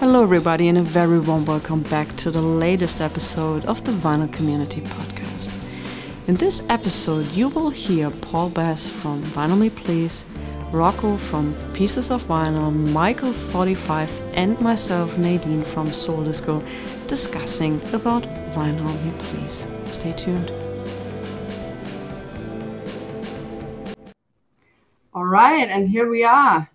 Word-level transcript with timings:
Hello, 0.00 0.22
everybody, 0.22 0.68
and 0.68 0.78
a 0.78 0.82
very 0.82 1.20
warm 1.20 1.44
welcome 1.44 1.82
back 1.82 2.16
to 2.16 2.30
the 2.30 2.40
latest 2.40 3.00
episode 3.00 3.64
of 3.66 3.84
the 3.84 3.92
Vinyl 3.92 4.32
Community 4.32 4.80
Podcast. 4.80 5.56
In 6.26 6.34
this 6.34 6.62
episode, 6.68 7.26
you 7.32 7.48
will 7.48 7.70
hear 7.70 8.10
Paul 8.10 8.50
Bass 8.50 8.88
from 8.88 9.22
Vinyl 9.22 9.58
Me 9.58 9.70
Please, 9.70 10.26
Rocco 10.72 11.16
from 11.16 11.54
Pieces 11.72 12.10
of 12.10 12.24
Vinyl, 12.24 12.72
Michael45, 12.72 14.32
and 14.34 14.60
myself, 14.60 15.16
Nadine 15.18 15.62
from 15.62 15.88
Souldisco, 15.88 16.66
discussing 17.06 17.80
about 17.92 18.24
Vinyl 18.52 19.04
Me 19.04 19.12
Please. 19.18 19.68
Stay 19.86 20.12
tuned. 20.12 20.65
All 25.26 25.32
right, 25.32 25.68
and 25.68 25.88
here 25.88 26.08
we 26.08 26.22
are. 26.22 26.70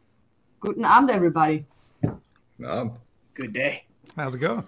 Guten 0.59 0.83
Abend, 0.83 1.09
everybody. 1.09 1.65
Um, 2.67 2.95
Good 3.33 3.53
day. 3.53 3.85
How's 4.17 4.35
it 4.35 4.39
going? 4.39 4.65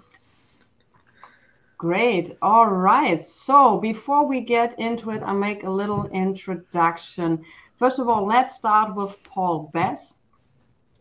Great. 1.78 2.38
All 2.42 2.68
right. 2.68 3.22
So 3.22 3.80
before 3.80 4.26
we 4.26 4.40
get 4.40 4.80
into 4.80 5.10
it, 5.10 5.22
I'll 5.22 5.36
make 5.36 5.66
a 5.66 5.70
little 5.70 6.08
introduction. 6.12 7.44
First 7.76 8.00
of 8.00 8.08
all, 8.08 8.26
let's 8.26 8.56
start 8.56 8.96
with 8.96 9.22
Paul 9.24 9.70
Bass. 9.74 10.14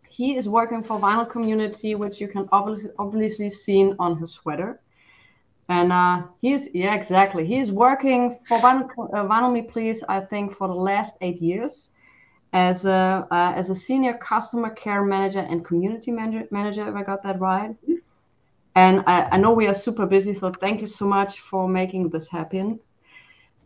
He 0.08 0.34
is 0.34 0.48
working 0.48 0.82
for 0.82 0.98
Vinyl 0.98 1.30
Community, 1.30 1.94
which 1.94 2.20
you 2.20 2.26
can 2.26 2.48
obviously, 2.50 2.90
obviously 2.98 3.48
see 3.48 3.92
on 4.00 4.18
his 4.18 4.32
sweater. 4.32 4.80
And 5.68 5.92
uh, 5.92 6.24
he's, 6.40 6.66
yeah, 6.74 6.96
exactly. 6.96 7.46
He's 7.46 7.70
working 7.70 8.40
for 8.44 8.58
Vinyl, 8.58 8.90
uh, 9.14 9.24
Vinyl 9.24 9.52
Me 9.52 9.62
Please, 9.62 10.02
I 10.08 10.18
think, 10.18 10.52
for 10.52 10.66
the 10.66 10.74
last 10.74 11.16
eight 11.20 11.40
years 11.40 11.90
as 12.52 12.84
a 12.84 13.26
uh, 13.30 13.52
as 13.56 13.70
a 13.70 13.74
senior 13.74 14.14
customer 14.14 14.70
care 14.70 15.02
manager 15.04 15.40
and 15.40 15.64
community 15.64 16.10
manager, 16.10 16.46
manager 16.50 16.88
if 16.88 16.94
I 16.94 17.02
got 17.02 17.22
that 17.22 17.40
right. 17.40 17.74
And 18.74 19.04
I, 19.06 19.22
I, 19.32 19.36
know 19.36 19.52
we 19.52 19.66
are 19.66 19.74
super 19.74 20.06
busy, 20.06 20.32
so 20.32 20.50
thank 20.50 20.80
you 20.80 20.86
so 20.86 21.06
much 21.06 21.40
for 21.40 21.68
making 21.68 22.08
this 22.08 22.28
happen. 22.28 22.80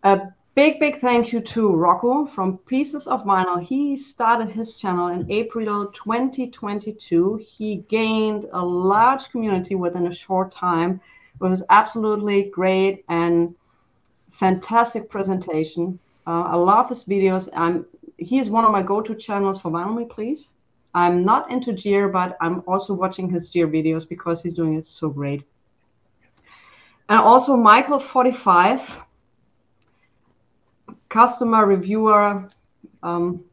A 0.02 0.20
big, 0.56 0.80
big 0.80 1.00
thank 1.00 1.32
you 1.32 1.40
to 1.40 1.72
Rocco 1.72 2.26
from 2.26 2.58
Pieces 2.58 3.06
of 3.06 3.22
Vinyl. 3.22 3.62
He 3.62 3.94
started 3.94 4.50
his 4.50 4.74
channel 4.74 5.08
in 5.08 5.30
April 5.30 5.86
2022. 5.86 7.36
He 7.36 7.84
gained 7.88 8.46
a 8.52 8.64
large 8.64 9.30
community 9.30 9.76
within 9.76 10.08
a 10.08 10.12
short 10.12 10.50
time. 10.50 11.00
It 11.40 11.44
was 11.44 11.62
absolutely 11.70 12.44
great 12.44 13.04
and 13.08 13.54
fantastic 14.30 15.08
presentation. 15.08 16.00
Uh, 16.26 16.42
I 16.42 16.56
love 16.56 16.88
his 16.88 17.04
videos. 17.04 17.48
I'm 17.54 17.86
he 18.18 18.38
is 18.38 18.50
one 18.50 18.64
of 18.64 18.72
my 18.72 18.82
go-to 18.82 19.14
channels 19.14 19.60
for 19.60 19.70
Vinyl 19.70 19.96
Me 19.96 20.04
Please. 20.04 20.52
I'm 20.94 21.24
not 21.24 21.50
into 21.50 21.72
gear, 21.72 22.08
but 22.08 22.36
I'm 22.40 22.62
also 22.66 22.94
watching 22.94 23.28
his 23.28 23.50
gear 23.50 23.68
videos 23.68 24.08
because 24.08 24.42
he's 24.42 24.54
doing 24.54 24.74
it 24.74 24.86
so 24.86 25.10
great. 25.10 25.42
And 27.08 27.20
also 27.20 27.54
Michael45, 27.54 29.02
customer 31.10 31.66
reviewer. 31.66 32.48
Um, 33.02 33.44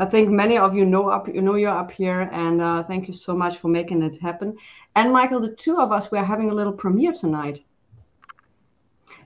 I 0.00 0.06
think 0.06 0.30
many 0.30 0.58
of 0.58 0.74
you 0.74 0.84
know 0.84 1.08
up, 1.08 1.28
you 1.28 1.40
know 1.40 1.54
you're 1.54 1.70
up 1.70 1.90
here, 1.90 2.28
and 2.32 2.60
uh, 2.60 2.82
thank 2.84 3.06
you 3.06 3.14
so 3.14 3.36
much 3.36 3.58
for 3.58 3.68
making 3.68 4.02
it 4.02 4.20
happen. 4.20 4.56
And 4.96 5.12
Michael, 5.12 5.40
the 5.40 5.54
two 5.54 5.78
of 5.78 5.92
us, 5.92 6.10
we 6.10 6.18
are 6.18 6.24
having 6.24 6.50
a 6.50 6.54
little 6.54 6.72
premiere 6.72 7.12
tonight. 7.12 7.64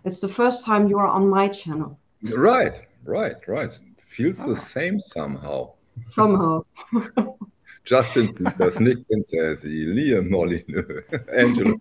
It's 0.05 0.20
the 0.20 0.28
first 0.28 0.64
time 0.64 0.89
you 0.89 0.98
are 0.98 1.08
on 1.08 1.28
my 1.28 1.48
channel. 1.48 1.98
Right, 2.23 2.83
right, 3.05 3.36
right 3.48 3.78
feels 4.13 4.45
the 4.45 4.57
same 4.57 5.01
somehow. 5.01 5.73
Somehow. 6.07 6.65
Justin 7.85 8.33
Peters, 8.35 8.79
Nick 8.79 8.99
Fantasy, 9.11 9.87
Liam 9.87 10.31
Molyneux, 10.31 11.03
Angelo 11.37 11.81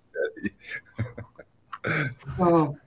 so, 2.37 2.77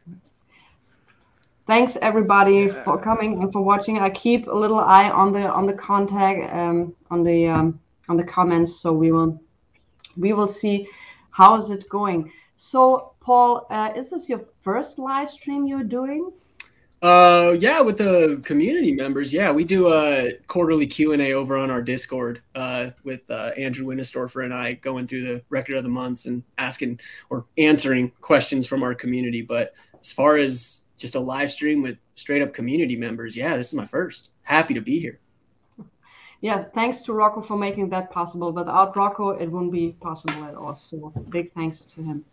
thanks 1.67 1.97
everybody 2.01 2.69
for 2.69 3.01
coming 3.01 3.43
and 3.43 3.53
for 3.53 3.63
watching. 3.63 3.99
I 3.99 4.11
keep 4.11 4.47
a 4.47 4.55
little 4.55 4.79
eye 4.79 5.11
on 5.11 5.33
the 5.33 5.51
on 5.51 5.67
the 5.67 5.73
contact 5.73 6.53
um, 6.55 6.95
on 7.11 7.25
the 7.25 7.49
um, 7.49 7.81
on 8.09 8.17
the 8.17 8.25
comments, 8.25 8.77
so 8.77 8.93
we 8.93 9.13
will 9.13 9.41
we 10.17 10.33
will 10.33 10.49
see 10.49 10.89
how 11.31 11.57
is 11.57 11.71
it 11.71 11.89
going. 11.89 12.31
So, 12.57 13.15
Paul, 13.21 13.67
uh, 13.71 13.93
is 13.97 14.11
this 14.11 14.29
your 14.29 14.45
first 14.61 14.99
live 14.99 15.29
stream 15.29 15.67
you're 15.67 15.83
doing? 15.83 16.31
Uh, 17.05 17.55
yeah, 17.61 17.83
with 17.83 17.99
the 17.99 18.41
community 18.47 18.91
members, 18.91 19.31
yeah, 19.31 19.53
we 19.53 19.63
do 19.63 19.93
a 19.93 20.33
quarterly 20.47 20.87
Q 20.87 21.13
and 21.13 21.21
A 21.21 21.35
over 21.35 21.55
on 21.55 21.71
our 21.71 21.83
Discord 21.83 22.41
uh, 22.55 22.93
with 23.03 23.31
uh, 23.31 23.51
Andrew 23.59 23.85
Winistorfer 23.85 24.43
and 24.43 24.55
I 24.55 24.73
going 24.73 25.07
through 25.07 25.21
the 25.21 25.43
record 25.51 25.77
of 25.77 25.83
the 25.83 25.91
months 25.91 26.25
and 26.25 26.43
asking 26.57 26.99
or 27.29 27.45
answering 27.59 28.11
questions 28.23 28.67
from 28.67 28.83
our 28.83 28.95
community. 28.95 29.43
But 29.43 29.75
as 30.01 30.15
far 30.15 30.39
as 30.39 30.85
just 30.97 31.15
a 31.15 31.21
live 31.21 31.51
stream 31.51 31.83
with 31.83 31.99
straight 32.15 32.41
up 32.41 32.55
community 32.55 32.97
members, 32.97 33.37
yeah, 33.37 33.55
this 33.59 33.69
is 33.69 33.75
my 33.75 33.85
first. 33.85 34.31
Happy 34.41 34.73
to 34.73 34.81
be 34.81 34.99
here. 34.99 35.21
Yeah, 36.41 36.65
thanks 36.75 37.03
to 37.03 37.13
Rocco 37.13 37.43
for 37.43 37.59
making 37.59 37.91
that 37.91 38.11
possible. 38.13 38.51
Without 38.51 38.97
Rocco, 38.97 39.33
it 39.33 39.49
wouldn't 39.49 39.73
be 39.73 39.95
possible 40.01 40.43
at 40.45 40.55
all. 40.55 40.75
So 40.75 41.13
big 41.29 41.53
thanks 41.53 41.85
to 41.85 42.03
him. 42.03 42.25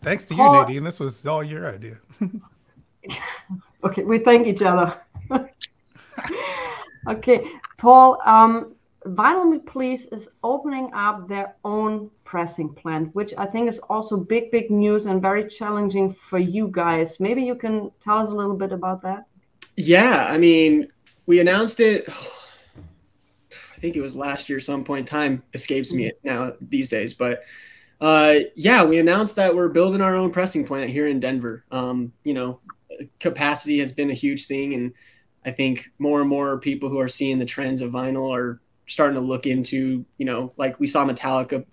Thanks 0.00 0.26
to 0.26 0.36
you, 0.36 0.44
Nadine. 0.44 0.84
This 0.84 1.00
was 1.00 1.26
all 1.26 1.42
your 1.42 1.68
idea. 1.74 1.98
okay, 3.84 4.02
we 4.02 4.18
thank 4.18 4.46
each 4.46 4.62
other. 4.62 4.96
okay, 7.08 7.46
Paul, 7.78 8.18
um, 8.24 8.74
Vinyl 9.06 9.50
Me 9.50 9.58
Please 9.58 10.06
is 10.06 10.28
opening 10.42 10.90
up 10.94 11.28
their 11.28 11.56
own 11.64 12.10
pressing 12.24 12.72
plant, 12.72 13.14
which 13.14 13.34
I 13.36 13.46
think 13.46 13.68
is 13.68 13.78
also 13.90 14.16
big, 14.16 14.50
big 14.50 14.70
news 14.70 15.06
and 15.06 15.20
very 15.20 15.46
challenging 15.46 16.12
for 16.12 16.38
you 16.38 16.68
guys. 16.68 17.20
Maybe 17.20 17.42
you 17.42 17.54
can 17.54 17.90
tell 18.00 18.18
us 18.18 18.30
a 18.30 18.34
little 18.34 18.56
bit 18.56 18.72
about 18.72 19.02
that. 19.02 19.26
Yeah, 19.76 20.26
I 20.28 20.38
mean, 20.38 20.88
we 21.26 21.40
announced 21.40 21.80
it. 21.80 22.08
I 23.52 23.76
think 23.84 23.96
it 23.96 24.00
was 24.00 24.16
last 24.16 24.48
year, 24.48 24.60
some 24.60 24.82
point 24.82 25.00
in 25.00 25.06
time 25.06 25.42
escapes 25.52 25.92
me 25.92 26.04
mm-hmm. 26.04 26.26
now 26.26 26.52
these 26.60 26.88
days, 26.88 27.12
but 27.12 27.42
uh, 28.00 28.36
yeah, 28.56 28.84
we 28.84 28.98
announced 28.98 29.36
that 29.36 29.54
we're 29.54 29.68
building 29.68 30.00
our 30.00 30.14
own 30.14 30.30
pressing 30.30 30.64
plant 30.64 30.90
here 30.90 31.06
in 31.06 31.20
Denver. 31.20 31.64
Um, 31.70 32.12
you 32.24 32.34
know, 32.34 32.60
capacity 33.20 33.78
has 33.78 33.92
been 33.92 34.10
a 34.10 34.14
huge 34.14 34.46
thing, 34.46 34.74
and 34.74 34.92
I 35.44 35.50
think 35.50 35.90
more 35.98 36.20
and 36.20 36.28
more 36.28 36.58
people 36.60 36.88
who 36.88 36.98
are 37.00 37.08
seeing 37.08 37.38
the 37.38 37.44
trends 37.44 37.80
of 37.80 37.92
vinyl 37.92 38.34
are 38.34 38.60
starting 38.86 39.14
to 39.16 39.20
look 39.26 39.46
into, 39.46 40.04
you 40.18 40.26
know, 40.26 40.52
like 40.56 40.78
we 40.80 40.86
saw 40.86 41.04
Metallica 41.04 41.64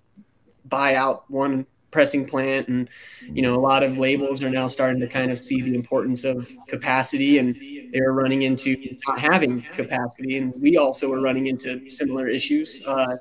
buy 0.66 0.96
out 0.96 1.30
one 1.30 1.66
pressing 1.92 2.26
plant 2.26 2.68
and 2.70 2.90
you 3.34 3.42
know 3.42 3.54
a 3.54 3.60
lot 3.60 3.84
of 3.84 3.98
labels 3.98 4.44
are 4.44 4.50
now 4.50 4.68
starting 4.68 5.00
to 5.02 5.08
kind 5.08 5.32
of 5.32 5.40
see 5.40 5.62
the 5.62 5.74
importance 5.76 6.24
of 6.24 6.50
capacity 6.68 7.38
and 7.38 7.56
they're 7.94 8.14
running 8.14 8.44
into 8.44 8.76
not 9.08 9.20
having 9.20 9.66
capacity 9.72 10.38
and 10.38 10.54
we 10.62 10.78
also 10.78 11.12
are 11.12 11.20
running 11.22 11.48
into 11.48 11.82
similar 11.90 12.28
issues. 12.28 12.82
Uh, 12.86 13.16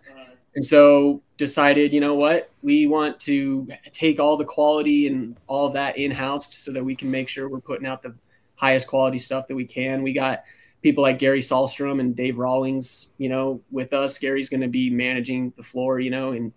and 0.55 0.65
so 0.65 1.23
decided, 1.37 1.93
you 1.93 2.01
know 2.01 2.15
what, 2.15 2.51
we 2.63 2.87
want 2.87 3.19
to 3.21 3.69
take 3.93 4.19
all 4.19 4.37
the 4.37 4.45
quality 4.45 5.07
and 5.07 5.37
all 5.47 5.71
that 5.71 5.97
in 5.97 6.11
house 6.11 6.55
so 6.55 6.73
that 6.73 6.85
we 6.85 6.95
can 6.95 7.11
make 7.11 7.29
sure 7.29 7.49
we're 7.49 7.61
putting 7.61 7.87
out 7.87 8.03
the 8.03 8.15
highest 8.57 8.89
quality 8.89 9.19
stuff 9.19 9.47
that 9.47 9.55
we 9.55 9.65
can. 9.65 10.03
We 10.03 10.13
got 10.13 10.45
people 10.83 11.03
like 11.03 11.19
Gary 11.19 11.41
Salstrom 11.41 12.01
and 12.01 12.17
Dave 12.17 12.39
Rawlings, 12.39 13.09
you 13.19 13.29
know, 13.29 13.61
with 13.71 13.93
us. 13.93 14.19
Gary's 14.19 14.49
going 14.49 14.61
to 14.61 14.69
be 14.69 14.91
managing 14.91 15.53
the 15.57 15.63
floor, 15.63 16.01
you 16.01 16.11
know, 16.11 16.33
and 16.33 16.53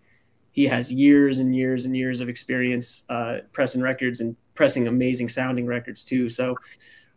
he 0.52 0.66
has 0.66 0.92
years 0.92 1.40
and 1.40 1.56
years 1.56 1.86
and 1.86 1.96
years 1.96 2.20
of 2.22 2.30
experience 2.30 3.04
uh, 3.10 3.40
pressing 3.52 3.82
records 3.82 4.22
and 4.22 4.36
pressing 4.56 4.88
amazing 4.88 5.28
sounding 5.28 5.66
records 5.66 6.04
too. 6.04 6.30
So 6.30 6.56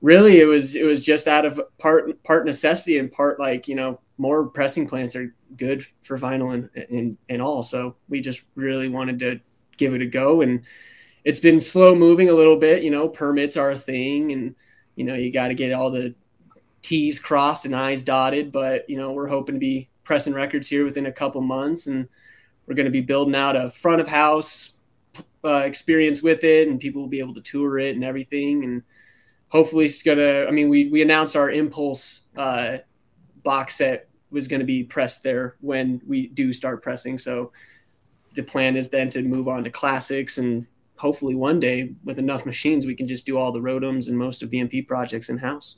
really, 0.00 0.40
it 0.40 0.46
was 0.46 0.74
it 0.74 0.84
was 0.84 1.04
just 1.04 1.26
out 1.26 1.44
of 1.44 1.60
part 1.78 2.22
part 2.22 2.46
necessity 2.46 2.98
and 2.98 3.10
part 3.10 3.38
like 3.38 3.68
you 3.68 3.74
know 3.74 4.00
more 4.18 4.46
pressing 4.46 4.88
plants 4.88 5.14
are 5.14 5.34
good 5.56 5.86
for 6.02 6.18
vinyl 6.18 6.54
and, 6.54 6.70
and, 6.90 7.18
and 7.28 7.42
all. 7.42 7.62
So 7.62 7.96
we 8.08 8.20
just 8.20 8.42
really 8.54 8.88
wanted 8.88 9.18
to 9.20 9.40
give 9.76 9.94
it 9.94 10.02
a 10.02 10.06
go. 10.06 10.40
And 10.40 10.62
it's 11.24 11.40
been 11.40 11.60
slow 11.60 11.94
moving 11.94 12.28
a 12.28 12.34
little 12.34 12.56
bit, 12.56 12.82
you 12.82 12.90
know, 12.90 13.08
permits 13.08 13.56
are 13.56 13.72
a 13.72 13.78
thing 13.78 14.32
and, 14.32 14.54
you 14.94 15.04
know, 15.04 15.14
you 15.14 15.32
got 15.32 15.48
to 15.48 15.54
get 15.54 15.72
all 15.72 15.90
the 15.90 16.14
T's 16.82 17.18
crossed 17.18 17.66
and 17.66 17.74
I's 17.74 18.04
dotted, 18.04 18.52
but, 18.52 18.88
you 18.88 18.96
know, 18.96 19.12
we're 19.12 19.26
hoping 19.26 19.56
to 19.56 19.58
be 19.58 19.88
pressing 20.04 20.32
records 20.32 20.68
here 20.68 20.84
within 20.84 21.06
a 21.06 21.12
couple 21.12 21.40
months 21.40 21.88
and 21.88 22.08
we're 22.66 22.76
going 22.76 22.86
to 22.86 22.92
be 22.92 23.00
building 23.00 23.34
out 23.34 23.56
a 23.56 23.70
front 23.70 24.00
of 24.00 24.08
house 24.08 24.70
uh, 25.44 25.62
experience 25.64 26.22
with 26.22 26.44
it 26.44 26.68
and 26.68 26.80
people 26.80 27.02
will 27.02 27.08
be 27.08 27.18
able 27.18 27.34
to 27.34 27.40
tour 27.40 27.78
it 27.78 27.94
and 27.94 28.04
everything. 28.04 28.64
And 28.64 28.82
hopefully 29.48 29.86
it's 29.86 30.02
going 30.02 30.18
to, 30.18 30.46
I 30.46 30.50
mean, 30.50 30.68
we, 30.68 30.88
we 30.88 31.02
announced 31.02 31.36
our 31.36 31.50
impulse, 31.50 32.22
uh, 32.36 32.78
box 33.46 33.76
set 33.76 34.08
was 34.30 34.48
going 34.48 34.58
to 34.58 34.66
be 34.66 34.82
pressed 34.82 35.22
there 35.22 35.54
when 35.60 36.02
we 36.04 36.26
do 36.26 36.52
start 36.52 36.82
pressing. 36.82 37.16
So 37.16 37.52
the 38.34 38.42
plan 38.42 38.76
is 38.76 38.88
then 38.88 39.08
to 39.10 39.22
move 39.22 39.46
on 39.46 39.62
to 39.64 39.70
classics 39.70 40.38
and 40.38 40.66
hopefully 40.96 41.36
one 41.36 41.60
day 41.60 41.94
with 42.04 42.18
enough 42.18 42.44
machines 42.44 42.86
we 42.86 42.96
can 42.96 43.06
just 43.06 43.24
do 43.24 43.38
all 43.38 43.52
the 43.52 43.60
ROTEMs 43.60 44.08
and 44.08 44.18
most 44.18 44.42
of 44.42 44.50
VMP 44.50 44.84
projects 44.86 45.28
in 45.28 45.38
house. 45.38 45.76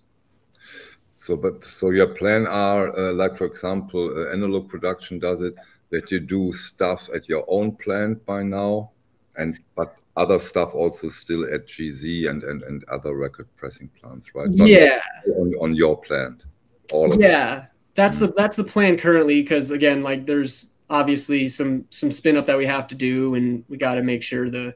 So, 1.19 1.37
but 1.37 1.63
so 1.63 1.91
your 1.91 2.15
plan 2.15 2.47
are 2.47 2.97
uh, 2.99 3.13
like, 3.13 3.37
for 3.37 3.45
example, 3.45 4.03
uh, 4.17 4.33
analog 4.33 4.67
production 4.67 5.19
does 5.19 5.43
it 5.43 5.55
that 5.91 6.11
you 6.11 6.21
do 6.21 6.53
stuff 6.53 7.11
at 7.15 7.29
your 7.29 7.45
own 7.49 7.73
plant 7.73 8.25
by 8.25 8.43
now, 8.43 8.93
and 9.37 9.59
but 9.77 9.99
other 10.17 10.39
stuff 10.39 10.71
also 10.75 11.09
still 11.09 11.45
at 11.53 11.67
GZ 11.67 12.31
and 12.31 12.45
and, 12.45 12.63
and 12.63 12.85
other 12.85 13.15
record 13.15 13.49
pressing 13.57 13.91
plants, 14.01 14.27
right? 14.35 14.49
Not 14.51 14.69
yeah, 14.69 15.01
on, 15.37 15.55
on 15.61 15.75
your 15.75 16.01
plant. 16.01 16.47
All 16.93 17.13
of 17.13 17.21
yeah, 17.21 17.67
that's 17.95 18.19
the 18.19 18.29
mm-hmm. 18.29 18.37
that's 18.37 18.57
the 18.57 18.65
plan 18.65 18.97
currently. 18.97 19.43
Because 19.43 19.71
again, 19.71 20.03
like 20.03 20.27
there's 20.27 20.67
obviously 20.91 21.49
some 21.49 21.85
some 21.91 22.11
spin 22.11 22.37
up 22.37 22.47
that 22.47 22.59
we 22.59 22.67
have 22.67 22.87
to 22.89 22.95
do, 22.95 23.35
and 23.35 23.65
we 23.69 23.77
got 23.77 23.95
to 23.95 24.03
make 24.03 24.23
sure 24.23 24.51
the 24.51 24.75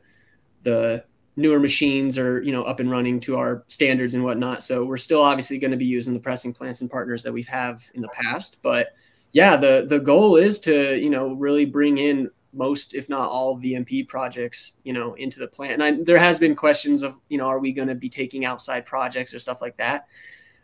the 0.63 1.05
newer 1.37 1.59
machines 1.59 2.19
are 2.19 2.43
you 2.43 2.53
know 2.53 2.63
up 2.63 2.81
and 2.81 2.91
running 2.91 3.19
to 3.21 3.37
our 3.37 3.65
standards 3.69 4.15
and 4.15 4.23
whatnot. 4.23 4.63
So 4.63 4.85
we're 4.85 4.97
still 4.97 5.23
obviously 5.23 5.59
going 5.59 5.71
to 5.71 5.77
be 5.77 5.87
using 5.87 6.15
the 6.15 6.21
pressing 6.21 6.53
plants 6.53 6.81
and 6.81 6.91
partners 6.91 7.23
that 7.23 7.33
we've 7.33 7.49
have 7.49 7.83
in 7.95 8.03
the 8.03 8.09
past. 8.09 8.59
But 8.63 8.89
yeah, 9.33 9.57
the 9.57 9.87
the 9.89 10.01
goal 10.01 10.37
is 10.37 10.59
to 10.61 10.99
you 10.99 11.11
know 11.11 11.33
really 11.33 11.65
bring 11.65 11.99
in 11.99 12.31
most, 12.55 12.95
if 12.95 13.09
not 13.09 13.31
all, 13.31 13.59
VMP 13.59 14.07
projects 14.07 14.75
you 14.85 14.93
know 14.93 15.15
into 15.15 15.41
the 15.41 15.49
plant. 15.49 15.75
And 15.75 15.83
I, 15.83 16.05
there 16.05 16.19
has 16.19 16.39
been 16.39 16.55
questions 16.55 17.03
of 17.03 17.19
you 17.29 17.39
know 17.39 17.47
are 17.47 17.59
we 17.59 17.73
going 17.73 17.89
to 17.89 17.95
be 17.95 18.09
taking 18.09 18.45
outside 18.45 18.85
projects 18.85 19.33
or 19.33 19.39
stuff 19.39 19.63
like 19.63 19.77
that. 19.79 20.07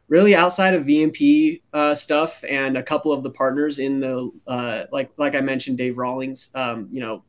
Really, 0.08 0.34
outside 0.34 0.72
of 0.72 0.86
VMP 0.86 1.60
uh, 1.74 1.94
stuff 1.94 2.42
and 2.48 2.78
a 2.78 2.82
couple 2.82 3.12
of 3.12 3.22
the 3.22 3.30
partners 3.30 3.78
in 3.78 4.00
the 4.00 4.30
uh, 4.46 4.84
like 4.90 5.10
like 5.18 5.34
I 5.34 5.40
mentioned, 5.40 5.76
Dave 5.76 5.98
Rawlings, 5.98 6.48
um, 6.54 6.88
you 6.90 7.00
know, 7.00 7.24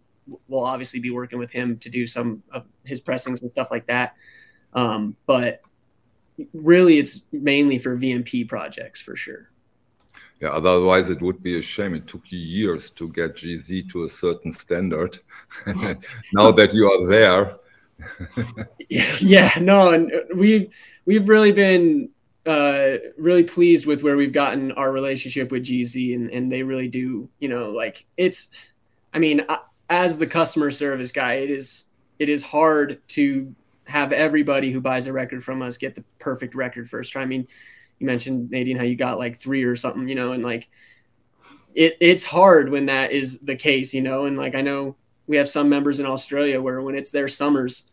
we'll 0.47 0.63
obviously 0.63 0.99
be 0.99 1.09
working 1.09 1.39
with 1.39 1.51
him 1.51 1.77
to 1.79 1.89
do 1.89 2.07
some 2.07 2.41
of 2.51 2.63
his 2.85 3.01
pressings 3.01 3.41
and 3.41 3.51
stuff 3.51 3.69
like 3.69 3.85
that. 3.87 4.15
Um, 4.73 5.15
but 5.25 5.61
really, 6.53 6.99
it's 6.99 7.21
mainly 7.31 7.77
for 7.77 7.97
VMP 7.97 8.47
projects 8.47 9.01
for 9.01 9.15
sure. 9.15 9.49
Yeah, 10.39 10.49
otherwise 10.49 11.09
it 11.09 11.21
would 11.21 11.43
be 11.43 11.59
a 11.59 11.61
shame. 11.61 11.93
It 11.95 12.07
took 12.07 12.31
you 12.31 12.39
years 12.39 12.89
to 12.91 13.09
get 13.09 13.35
GZ 13.35 13.91
to 13.91 14.03
a 14.03 14.09
certain 14.09 14.53
standard. 14.53 15.17
now 16.33 16.51
that 16.51 16.73
you 16.73 16.89
are 16.89 17.07
there. 17.07 17.57
yeah, 18.89 19.15
yeah, 19.19 19.51
no, 19.59 19.91
and 19.91 20.11
we've 20.33 20.69
we've 21.05 21.27
really 21.27 21.51
been 21.51 22.09
uh, 22.49 22.97
really 23.17 23.43
pleased 23.43 23.85
with 23.85 24.01
where 24.01 24.17
we've 24.17 24.33
gotten 24.33 24.71
our 24.73 24.91
relationship 24.91 25.51
with 25.51 25.63
GZ, 25.65 26.15
and 26.15 26.29
and 26.31 26.51
they 26.51 26.63
really 26.63 26.87
do, 26.87 27.29
you 27.39 27.49
know, 27.49 27.69
like 27.69 28.05
it's. 28.17 28.47
I 29.13 29.19
mean, 29.19 29.45
I, 29.49 29.59
as 29.89 30.17
the 30.17 30.27
customer 30.27 30.71
service 30.71 31.11
guy, 31.11 31.35
it 31.35 31.49
is 31.49 31.85
it 32.17 32.27
is 32.27 32.43
hard 32.43 33.01
to 33.09 33.53
have 33.85 34.11
everybody 34.11 34.71
who 34.71 34.81
buys 34.81 35.07
a 35.07 35.13
record 35.13 35.43
from 35.43 35.61
us 35.61 35.77
get 35.77 35.95
the 35.95 36.03
perfect 36.19 36.53
record 36.55 36.89
first 36.89 37.11
try. 37.11 37.21
I 37.21 37.25
mean, 37.25 37.47
you 37.99 38.07
mentioned 38.07 38.51
Nadine 38.51 38.77
how 38.77 38.83
you 38.83 38.95
got 38.95 39.17
like 39.17 39.39
three 39.39 39.63
or 39.63 39.75
something, 39.75 40.07
you 40.07 40.15
know, 40.15 40.31
and 40.31 40.43
like 40.43 40.69
it 41.75 41.97
it's 41.99 42.25
hard 42.25 42.69
when 42.69 42.87
that 42.87 43.11
is 43.11 43.39
the 43.39 43.55
case, 43.55 43.93
you 43.93 44.01
know, 44.01 44.25
and 44.25 44.37
like 44.37 44.55
I 44.55 44.61
know 44.61 44.95
we 45.27 45.37
have 45.37 45.49
some 45.49 45.69
members 45.69 45.99
in 45.99 46.05
Australia 46.05 46.61
where 46.61 46.81
when 46.81 46.95
it's 46.95 47.11
their 47.11 47.27
summers, 47.27 47.83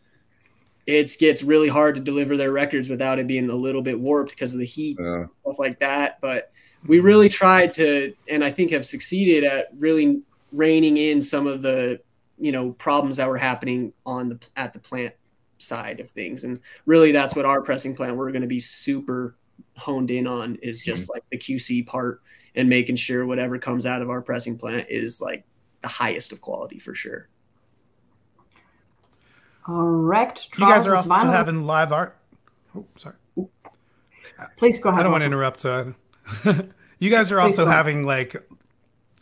it 0.87 1.15
gets 1.19 1.43
really 1.43 1.67
hard 1.67 1.95
to 1.95 2.01
deliver 2.01 2.37
their 2.37 2.53
records 2.53 2.89
without 2.89 3.19
it 3.19 3.27
being 3.27 3.49
a 3.49 3.55
little 3.55 3.81
bit 3.81 3.99
warped 3.99 4.31
because 4.31 4.53
of 4.53 4.59
the 4.59 4.65
heat, 4.65 4.97
yeah. 4.99 5.25
stuff 5.41 5.59
like 5.59 5.79
that. 5.79 6.19
But 6.21 6.51
we 6.87 6.99
really 6.99 7.29
tried 7.29 7.73
to, 7.75 8.13
and 8.29 8.43
I 8.43 8.51
think 8.51 8.71
have 8.71 8.85
succeeded 8.85 9.43
at 9.43 9.67
really 9.77 10.21
reining 10.51 10.97
in 10.97 11.21
some 11.21 11.45
of 11.45 11.61
the 11.61 11.99
you 12.37 12.51
know 12.51 12.71
problems 12.73 13.17
that 13.17 13.27
were 13.27 13.37
happening 13.37 13.91
on 14.05 14.29
the 14.29 14.39
at 14.55 14.73
the 14.73 14.79
plant 14.79 15.13
side 15.59 15.99
of 15.99 16.09
things 16.11 16.43
and 16.43 16.59
really 16.85 17.11
that's 17.11 17.35
what 17.35 17.45
our 17.45 17.61
pressing 17.61 17.95
plant 17.95 18.15
we're 18.15 18.31
going 18.31 18.41
to 18.41 18.47
be 18.47 18.59
super 18.59 19.35
honed 19.75 20.11
in 20.11 20.27
on 20.27 20.55
is 20.61 20.81
just 20.81 21.03
mm-hmm. 21.03 21.13
like 21.13 21.23
the 21.31 21.37
qc 21.37 21.85
part 21.87 22.21
and 22.55 22.69
making 22.69 22.95
sure 22.95 23.25
whatever 23.25 23.57
comes 23.57 23.85
out 23.85 24.01
of 24.01 24.09
our 24.09 24.21
pressing 24.21 24.57
plant 24.57 24.85
is 24.89 25.19
like 25.19 25.43
the 25.81 25.87
highest 25.87 26.31
of 26.31 26.41
quality 26.41 26.77
for 26.77 26.93
sure 26.93 27.27
correct 29.67 30.47
you 30.57 30.65
guys 30.65 30.87
are 30.87 30.95
also 30.95 31.09
vinyl. 31.09 31.31
having 31.31 31.63
live 31.65 31.91
art 31.91 32.17
oh 32.75 32.85
sorry 32.95 33.15
please 34.57 34.79
go 34.79 34.89
ahead 34.89 35.01
i 35.01 35.03
don't 35.03 35.11
want 35.11 35.21
to 35.21 35.25
interrupt 35.25 35.59
so 35.59 35.93
you 36.99 37.09
guys 37.09 37.31
are 37.31 37.39
also 37.39 37.65
having 37.65 38.03
like 38.03 38.35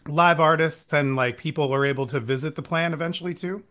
live 0.07 0.39
artists 0.39 0.93
and 0.93 1.15
like 1.15 1.37
people 1.37 1.73
are 1.73 1.85
able 1.85 2.07
to 2.07 2.19
visit 2.19 2.55
the 2.55 2.61
plant 2.61 2.93
eventually 2.93 3.33
too? 3.33 3.63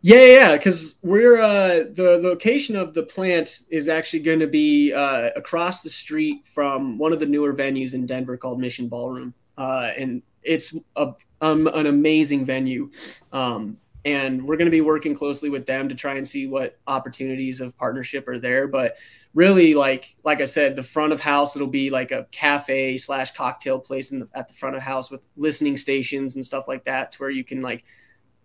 Yeah, 0.00 0.26
yeah, 0.26 0.56
because 0.56 0.96
we're 1.02 1.40
uh, 1.40 1.84
the 1.92 2.20
location 2.22 2.76
of 2.76 2.94
the 2.94 3.02
plant 3.02 3.60
is 3.68 3.88
actually 3.88 4.20
going 4.20 4.38
to 4.38 4.46
be 4.46 4.92
uh, 4.92 5.30
across 5.34 5.82
the 5.82 5.90
street 5.90 6.46
from 6.46 6.98
one 6.98 7.12
of 7.12 7.18
the 7.18 7.26
newer 7.26 7.52
venues 7.52 7.94
in 7.94 8.06
Denver 8.06 8.36
called 8.36 8.60
Mission 8.60 8.86
Ballroom, 8.86 9.34
uh, 9.56 9.90
and 9.98 10.22
it's 10.44 10.76
a 10.94 11.14
um, 11.40 11.66
an 11.74 11.86
amazing 11.86 12.44
venue. 12.44 12.90
Um, 13.32 13.76
and 14.08 14.42
we're 14.42 14.56
going 14.56 14.66
to 14.66 14.70
be 14.70 14.80
working 14.80 15.14
closely 15.14 15.50
with 15.50 15.66
them 15.66 15.88
to 15.88 15.94
try 15.94 16.14
and 16.14 16.26
see 16.26 16.46
what 16.46 16.78
opportunities 16.86 17.60
of 17.60 17.76
partnership 17.76 18.26
are 18.26 18.38
there. 18.38 18.66
But 18.66 18.96
really 19.34 19.74
like 19.74 20.16
like 20.24 20.40
I 20.40 20.46
said, 20.46 20.74
the 20.74 20.82
front 20.82 21.12
of 21.12 21.20
house 21.20 21.54
it'll 21.54 21.68
be 21.68 21.90
like 21.90 22.10
a 22.10 22.26
cafe 22.30 22.96
slash 22.96 23.32
cocktail 23.32 23.78
place 23.78 24.10
in 24.10 24.20
the, 24.20 24.28
at 24.34 24.48
the 24.48 24.54
front 24.54 24.76
of 24.76 24.82
house 24.82 25.10
with 25.10 25.26
listening 25.36 25.76
stations 25.76 26.36
and 26.36 26.44
stuff 26.44 26.66
like 26.66 26.84
that, 26.84 27.12
to 27.12 27.18
where 27.18 27.30
you 27.30 27.44
can 27.44 27.60
like 27.60 27.84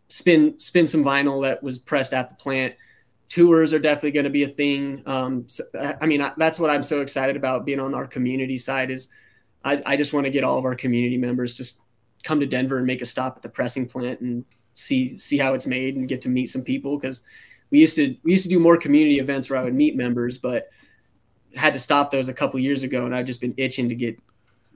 spin 0.09 0.59
spin 0.59 0.85
some 0.85 1.03
vinyl 1.03 1.41
that 1.43 1.63
was 1.63 1.79
pressed 1.79 2.13
at 2.13 2.29
the 2.29 2.35
plant. 2.35 2.75
Tours 3.29 3.73
are 3.73 3.79
definitely 3.79 4.11
going 4.11 4.25
to 4.25 4.29
be 4.29 4.43
a 4.43 4.47
thing. 4.47 5.01
Um, 5.07 5.47
so, 5.47 5.63
I 5.99 6.05
mean, 6.05 6.21
I, 6.21 6.33
that's 6.37 6.59
what 6.59 6.69
I'm 6.69 6.83
so 6.83 7.01
excited 7.01 7.35
about 7.35 7.65
being 7.65 7.79
on 7.79 7.95
our 7.95 8.05
community 8.05 8.57
side. 8.57 8.91
Is 8.91 9.07
I, 9.63 9.81
I 9.85 9.97
just 9.97 10.13
want 10.13 10.25
to 10.25 10.31
get 10.31 10.43
all 10.43 10.59
of 10.59 10.65
our 10.65 10.75
community 10.75 11.17
members 11.17 11.55
just 11.55 11.79
come 12.23 12.39
to 12.41 12.45
Denver 12.45 12.77
and 12.77 12.85
make 12.85 13.01
a 13.01 13.05
stop 13.05 13.37
at 13.37 13.43
the 13.43 13.49
pressing 13.49 13.87
plant 13.87 14.19
and 14.19 14.45
see 14.73 15.17
see 15.17 15.37
how 15.37 15.53
it's 15.53 15.67
made 15.67 15.95
and 15.95 16.07
get 16.07 16.21
to 16.21 16.29
meet 16.29 16.47
some 16.47 16.63
people 16.63 16.97
because 16.97 17.21
we 17.69 17.79
used 17.79 17.95
to 17.95 18.15
we 18.23 18.31
used 18.31 18.43
to 18.43 18.49
do 18.49 18.59
more 18.59 18.77
community 18.77 19.19
events 19.19 19.49
where 19.49 19.59
I 19.59 19.63
would 19.63 19.73
meet 19.73 19.95
members, 19.95 20.37
but 20.37 20.69
had 21.55 21.73
to 21.73 21.79
stop 21.79 22.11
those 22.11 22.29
a 22.29 22.33
couple 22.33 22.59
years 22.59 22.83
ago, 22.83 23.05
and 23.05 23.15
I've 23.15 23.25
just 23.25 23.41
been 23.41 23.53
itching 23.57 23.89
to 23.89 23.95
get 23.95 24.19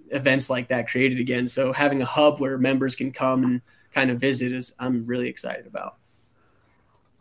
events 0.10 0.50
like 0.50 0.68
that 0.70 0.88
created 0.88 1.20
again. 1.20 1.48
So 1.48 1.74
having 1.74 2.02
a 2.02 2.06
hub 2.06 2.40
where 2.40 2.58
members 2.58 2.96
can 2.96 3.12
come 3.12 3.44
and 3.44 3.62
kind 3.92 4.10
of 4.10 4.20
visit 4.20 4.52
is 4.52 4.74
I'm 4.80 5.04
really 5.06 5.28
excited 5.28 5.68
about. 5.68 5.98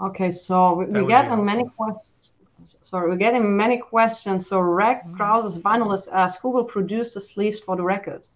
Okay, 0.00 0.30
so 0.30 0.74
we, 0.74 0.86
we 0.86 1.06
get 1.06 1.26
awesome. 1.26 1.44
many 1.44 1.64
questions. 1.76 2.78
Sorry, 2.82 3.08
we're 3.08 3.16
getting 3.16 3.56
many 3.56 3.78
questions. 3.78 4.46
So 4.46 4.60
Reg 4.60 4.98
mm-hmm. 4.98 5.16
Krause's 5.16 5.58
vinylist 5.58 6.08
asks, 6.12 6.40
who 6.40 6.50
will 6.50 6.64
produce 6.64 7.14
the 7.14 7.20
sleeves 7.20 7.60
for 7.60 7.76
the 7.76 7.82
records? 7.82 8.35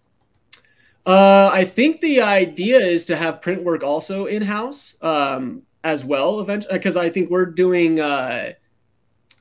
Uh, 1.05 1.49
I 1.51 1.65
think 1.65 2.01
the 2.01 2.21
idea 2.21 2.77
is 2.79 3.05
to 3.05 3.15
have 3.15 3.41
print 3.41 3.63
work 3.63 3.83
also 3.83 4.25
in 4.25 4.43
house. 4.43 4.95
Um, 5.01 5.63
as 5.83 6.05
well 6.05 6.39
eventually 6.39 6.73
because 6.73 6.95
I 6.95 7.09
think 7.09 7.29
we're 7.29 7.45
doing 7.45 7.99
uh, 7.99 8.51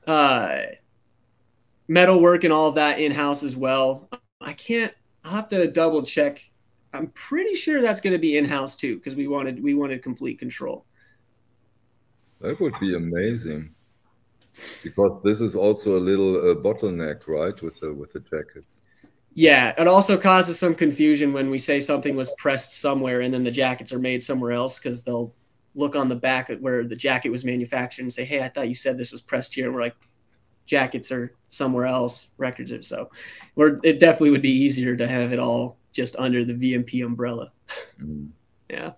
uh, 0.06 0.62
metal 1.88 2.20
work 2.20 2.44
and 2.44 2.52
all 2.52 2.68
of 2.68 2.74
that 2.76 2.98
in 2.98 3.12
house 3.12 3.42
as 3.42 3.56
well. 3.56 4.08
I 4.40 4.52
can't. 4.54 4.92
I'll 5.24 5.32
have 5.32 5.48
to 5.50 5.70
double 5.70 6.02
check. 6.02 6.42
I'm 6.92 7.08
pretty 7.08 7.54
sure 7.54 7.82
that's 7.82 8.00
going 8.00 8.14
to 8.14 8.18
be 8.18 8.36
in 8.36 8.44
house 8.44 8.74
too 8.74 8.96
because 8.96 9.14
we 9.14 9.28
wanted 9.28 9.62
we 9.62 9.74
wanted 9.74 10.02
complete 10.02 10.38
control. 10.38 10.86
That 12.40 12.58
would 12.60 12.78
be 12.80 12.94
amazing. 12.94 13.74
Because 14.82 15.22
this 15.22 15.40
is 15.40 15.54
also 15.54 15.96
a 15.96 16.00
little 16.00 16.36
uh, 16.36 16.54
bottleneck, 16.54 17.28
right, 17.28 17.60
with 17.62 17.78
the 17.80 17.92
with 17.92 18.12
the 18.12 18.20
jackets. 18.20 18.80
Yeah, 19.34 19.74
it 19.78 19.86
also 19.86 20.18
causes 20.18 20.58
some 20.58 20.74
confusion 20.74 21.32
when 21.32 21.50
we 21.50 21.58
say 21.58 21.80
something 21.80 22.16
was 22.16 22.32
pressed 22.36 22.80
somewhere 22.80 23.20
and 23.20 23.32
then 23.32 23.44
the 23.44 23.50
jackets 23.50 23.92
are 23.92 23.98
made 23.98 24.22
somewhere 24.22 24.50
else 24.50 24.78
because 24.78 25.02
they'll 25.02 25.32
look 25.74 25.94
on 25.94 26.08
the 26.08 26.16
back 26.16 26.50
at 26.50 26.60
where 26.60 26.84
the 26.84 26.96
jacket 26.96 27.30
was 27.30 27.44
manufactured 27.44 28.02
and 28.02 28.12
say, 28.12 28.24
"Hey, 28.24 28.42
I 28.42 28.48
thought 28.48 28.68
you 28.68 28.74
said 28.74 28.98
this 28.98 29.12
was 29.12 29.20
pressed 29.20 29.54
here." 29.54 29.66
And 29.66 29.74
we're 29.74 29.82
like, 29.82 29.96
"Jackets 30.66 31.12
are 31.12 31.34
somewhere 31.48 31.86
else. 31.86 32.28
Records 32.38 32.72
are 32.72 32.82
so." 32.82 33.10
We're 33.54 33.78
it 33.84 34.00
definitely 34.00 34.30
would 34.30 34.42
be 34.42 34.50
easier 34.50 34.96
to 34.96 35.06
have 35.06 35.32
it 35.32 35.38
all 35.38 35.78
just 35.92 36.16
under 36.16 36.44
the 36.44 36.54
VMP 36.54 37.04
umbrella. 37.04 37.52
Mm. 38.00 38.30
yeah. 38.70 38.92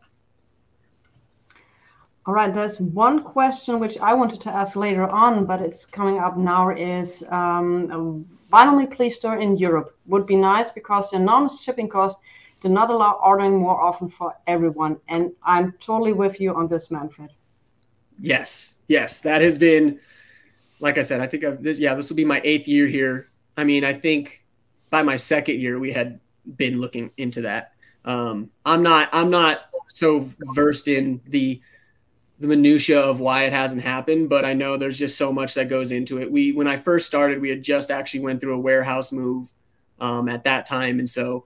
All 2.24 2.34
right, 2.34 2.54
there's 2.54 2.78
one 2.78 3.24
question 3.24 3.80
which 3.80 3.98
I 3.98 4.14
wanted 4.14 4.40
to 4.42 4.50
ask 4.50 4.76
later 4.76 5.08
on, 5.08 5.44
but 5.44 5.60
it's 5.60 5.84
coming 5.84 6.20
up 6.20 6.36
now. 6.36 6.70
Is 6.70 7.24
um, 7.30 8.24
vinyl 8.52 8.90
pleaster 8.94 9.38
in 9.38 9.56
Europe 9.56 9.96
would 10.06 10.26
be 10.26 10.36
nice 10.36 10.70
because 10.70 11.10
the 11.10 11.16
enormous 11.16 11.60
shipping 11.60 11.88
costs 11.88 12.20
do 12.60 12.68
not 12.68 12.90
allow 12.90 13.18
ordering 13.24 13.56
more 13.58 13.80
often 13.80 14.08
for 14.08 14.36
everyone. 14.46 14.96
And 15.08 15.32
I'm 15.42 15.72
totally 15.80 16.12
with 16.12 16.40
you 16.40 16.54
on 16.54 16.68
this, 16.68 16.90
Manfred. 16.90 17.30
Yes, 18.18 18.76
yes, 18.86 19.20
that 19.22 19.40
has 19.40 19.58
been, 19.58 19.98
like 20.78 20.98
I 20.98 21.02
said, 21.02 21.20
I 21.20 21.26
think 21.26 21.44
I've, 21.44 21.62
this, 21.62 21.78
yeah, 21.78 21.94
this 21.94 22.08
will 22.08 22.16
be 22.16 22.24
my 22.24 22.40
eighth 22.44 22.68
year 22.68 22.86
here. 22.86 23.30
I 23.56 23.64
mean, 23.64 23.84
I 23.84 23.92
think 23.92 24.44
by 24.90 25.02
my 25.02 25.16
second 25.16 25.60
year 25.60 25.78
we 25.78 25.92
had 25.92 26.20
been 26.56 26.80
looking 26.80 27.10
into 27.16 27.40
that. 27.42 27.72
Um, 28.04 28.50
I'm 28.64 28.82
not, 28.82 29.08
I'm 29.12 29.30
not 29.30 29.62
so 29.88 30.28
versed 30.54 30.88
in 30.88 31.20
the 31.26 31.60
the 32.38 32.48
minutia 32.48 33.00
of 33.00 33.20
why 33.20 33.44
it 33.44 33.52
hasn't 33.52 33.82
happened, 33.82 34.28
but 34.28 34.44
I 34.44 34.52
know 34.52 34.76
there's 34.76 34.98
just 34.98 35.16
so 35.16 35.32
much 35.32 35.54
that 35.54 35.68
goes 35.68 35.92
into 35.92 36.20
it. 36.20 36.30
We, 36.30 36.52
when 36.52 36.66
I 36.66 36.76
first 36.76 37.06
started, 37.06 37.40
we 37.40 37.50
had 37.50 37.62
just 37.62 37.90
actually 37.90 38.20
went 38.20 38.40
through 38.40 38.54
a 38.54 38.60
warehouse 38.60 39.12
move 39.12 39.52
um, 40.00 40.28
at 40.28 40.44
that 40.44 40.66
time, 40.66 40.98
and 40.98 41.08
so 41.08 41.44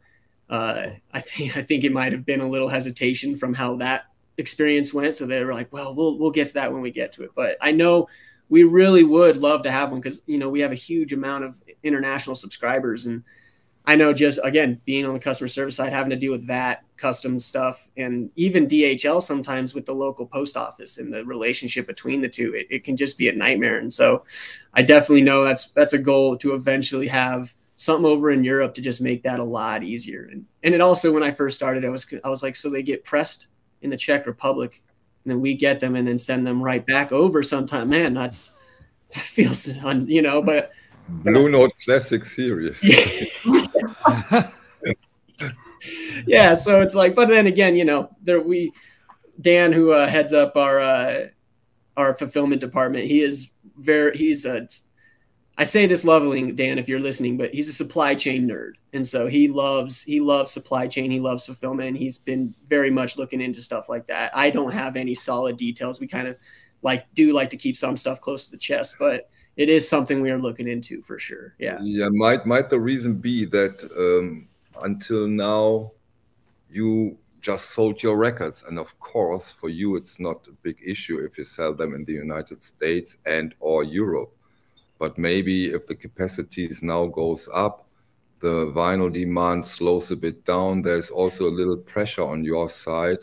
uh, 0.48 0.86
I 1.12 1.20
think 1.20 1.56
I 1.56 1.62
think 1.62 1.84
it 1.84 1.92
might 1.92 2.12
have 2.12 2.24
been 2.24 2.40
a 2.40 2.48
little 2.48 2.68
hesitation 2.68 3.36
from 3.36 3.54
how 3.54 3.76
that 3.76 4.04
experience 4.38 4.92
went. 4.92 5.16
So 5.16 5.26
they 5.26 5.44
were 5.44 5.52
like, 5.52 5.72
"Well, 5.72 5.94
we'll 5.94 6.18
we'll 6.18 6.30
get 6.30 6.48
to 6.48 6.54
that 6.54 6.72
when 6.72 6.82
we 6.82 6.90
get 6.90 7.12
to 7.12 7.24
it." 7.24 7.30
But 7.34 7.56
I 7.60 7.72
know 7.72 8.08
we 8.48 8.64
really 8.64 9.02
would 9.02 9.36
love 9.36 9.62
to 9.64 9.70
have 9.70 9.90
one 9.90 10.00
because 10.00 10.22
you 10.26 10.38
know 10.38 10.48
we 10.48 10.60
have 10.60 10.72
a 10.72 10.76
huge 10.76 11.12
amount 11.12 11.44
of 11.44 11.62
international 11.82 12.36
subscribers, 12.36 13.06
and 13.06 13.24
I 13.86 13.94
know 13.94 14.12
just 14.12 14.40
again 14.42 14.80
being 14.84 15.06
on 15.06 15.14
the 15.14 15.20
customer 15.20 15.48
service 15.48 15.76
side, 15.76 15.92
having 15.92 16.10
to 16.10 16.16
deal 16.16 16.32
with 16.32 16.46
that 16.48 16.82
custom 16.96 17.38
stuff, 17.38 17.88
and 17.96 18.30
even 18.34 18.66
DHL 18.66 19.22
sometimes 19.22 19.74
with 19.74 19.86
the 19.86 19.94
local 19.94 20.26
post 20.26 20.56
office 20.56 20.98
and 20.98 21.12
the 21.12 21.24
relationship 21.24 21.86
between 21.86 22.20
the 22.20 22.28
two, 22.28 22.52
it, 22.54 22.66
it 22.68 22.84
can 22.84 22.96
just 22.96 23.16
be 23.16 23.28
a 23.28 23.32
nightmare. 23.32 23.78
And 23.78 23.92
so, 23.92 24.24
I 24.74 24.82
definitely 24.82 25.22
know 25.22 25.44
that's 25.44 25.66
that's 25.68 25.92
a 25.92 25.98
goal 25.98 26.36
to 26.38 26.54
eventually 26.54 27.06
have 27.06 27.54
something 27.76 28.10
over 28.10 28.30
in 28.30 28.42
Europe 28.42 28.74
to 28.74 28.80
just 28.80 29.00
make 29.00 29.22
that 29.22 29.38
a 29.38 29.44
lot 29.44 29.84
easier. 29.84 30.28
And 30.32 30.44
and 30.64 30.74
it 30.74 30.80
also 30.80 31.12
when 31.12 31.22
I 31.22 31.30
first 31.30 31.56
started, 31.56 31.84
I 31.84 31.90
was 31.90 32.06
I 32.24 32.28
was 32.28 32.42
like, 32.42 32.56
so 32.56 32.68
they 32.68 32.82
get 32.82 33.04
pressed 33.04 33.46
in 33.82 33.90
the 33.90 33.96
Czech 33.96 34.26
Republic, 34.26 34.82
and 35.24 35.30
then 35.30 35.40
we 35.40 35.54
get 35.54 35.78
them 35.78 35.94
and 35.94 36.08
then 36.08 36.18
send 36.18 36.44
them 36.44 36.62
right 36.62 36.84
back 36.84 37.12
over 37.12 37.42
sometime. 37.42 37.90
Man, 37.90 38.14
that's 38.14 38.52
that 39.14 39.22
feels 39.22 39.68
un, 39.84 40.08
you 40.08 40.22
know, 40.22 40.42
but 40.42 40.72
Blue 41.08 41.48
Note 41.48 41.72
Classic 41.84 42.24
Series. 42.24 42.82
Yeah. 46.26 46.54
so 46.54 46.80
it's 46.80 46.94
like, 46.94 47.14
but 47.14 47.28
then 47.28 47.46
again, 47.46 47.76
you 47.76 47.84
know, 47.84 48.10
there 48.22 48.40
we 48.40 48.72
Dan 49.40 49.72
who 49.72 49.92
uh, 49.92 50.08
heads 50.08 50.32
up 50.32 50.56
our 50.56 50.80
uh, 50.80 51.26
our 51.96 52.16
fulfillment 52.16 52.60
department. 52.60 53.06
He 53.06 53.20
is 53.20 53.48
very 53.78 54.16
he's 54.16 54.44
a 54.44 54.66
I 55.58 55.64
say 55.64 55.86
this 55.86 56.04
lovingly, 56.04 56.52
Dan, 56.52 56.78
if 56.78 56.86
you're 56.88 57.00
listening, 57.00 57.38
but 57.38 57.54
he's 57.54 57.68
a 57.68 57.72
supply 57.72 58.14
chain 58.14 58.46
nerd, 58.46 58.72
and 58.92 59.06
so 59.06 59.26
he 59.26 59.48
loves 59.48 60.02
he 60.02 60.20
loves 60.20 60.52
supply 60.52 60.86
chain. 60.86 61.10
He 61.10 61.20
loves 61.20 61.46
fulfillment. 61.46 61.96
He's 61.96 62.18
been 62.18 62.54
very 62.68 62.90
much 62.90 63.16
looking 63.16 63.40
into 63.40 63.62
stuff 63.62 63.88
like 63.88 64.06
that. 64.08 64.36
I 64.36 64.50
don't 64.50 64.72
have 64.72 64.96
any 64.96 65.14
solid 65.14 65.56
details. 65.56 66.00
We 66.00 66.08
kind 66.08 66.28
of 66.28 66.36
like 66.82 67.06
do 67.14 67.32
like 67.32 67.50
to 67.50 67.56
keep 67.56 67.76
some 67.76 67.96
stuff 67.96 68.20
close 68.20 68.46
to 68.46 68.50
the 68.50 68.58
chest, 68.58 68.96
but 68.98 69.30
it 69.56 69.68
is 69.68 69.88
something 69.88 70.20
we 70.20 70.30
are 70.30 70.38
looking 70.38 70.68
into 70.68 71.02
for 71.02 71.18
sure. 71.18 71.54
Yeah. 71.58 71.78
Yeah. 71.80 72.08
Might 72.10 72.46
might 72.46 72.70
the 72.70 72.80
reason 72.80 73.14
be 73.14 73.44
that 73.46 73.82
um, 73.96 74.48
until 74.82 75.26
now 75.26 75.92
you 76.70 77.18
just 77.40 77.70
sold 77.70 78.02
your 78.02 78.16
records, 78.16 78.64
and 78.68 78.78
of 78.78 78.98
course 78.98 79.52
for 79.52 79.68
you 79.68 79.96
it's 79.96 80.18
not 80.18 80.46
a 80.48 80.52
big 80.62 80.78
issue 80.84 81.18
if 81.18 81.38
you 81.38 81.44
sell 81.44 81.74
them 81.74 81.94
in 81.94 82.04
the 82.04 82.12
United 82.12 82.62
States 82.62 83.16
and 83.24 83.54
or 83.60 83.84
Europe 83.84 84.32
but 84.98 85.18
maybe 85.18 85.68
if 85.68 85.86
the 85.86 85.94
capacities 85.94 86.82
now 86.82 87.06
goes 87.06 87.48
up, 87.52 87.86
the 88.40 88.66
vinyl 88.66 89.12
demand 89.12 89.64
slows 89.64 90.10
a 90.10 90.16
bit 90.16 90.44
down. 90.44 90.82
There's 90.82 91.10
also 91.10 91.48
a 91.48 91.52
little 91.52 91.76
pressure 91.76 92.22
on 92.22 92.44
your 92.44 92.68
side 92.68 93.18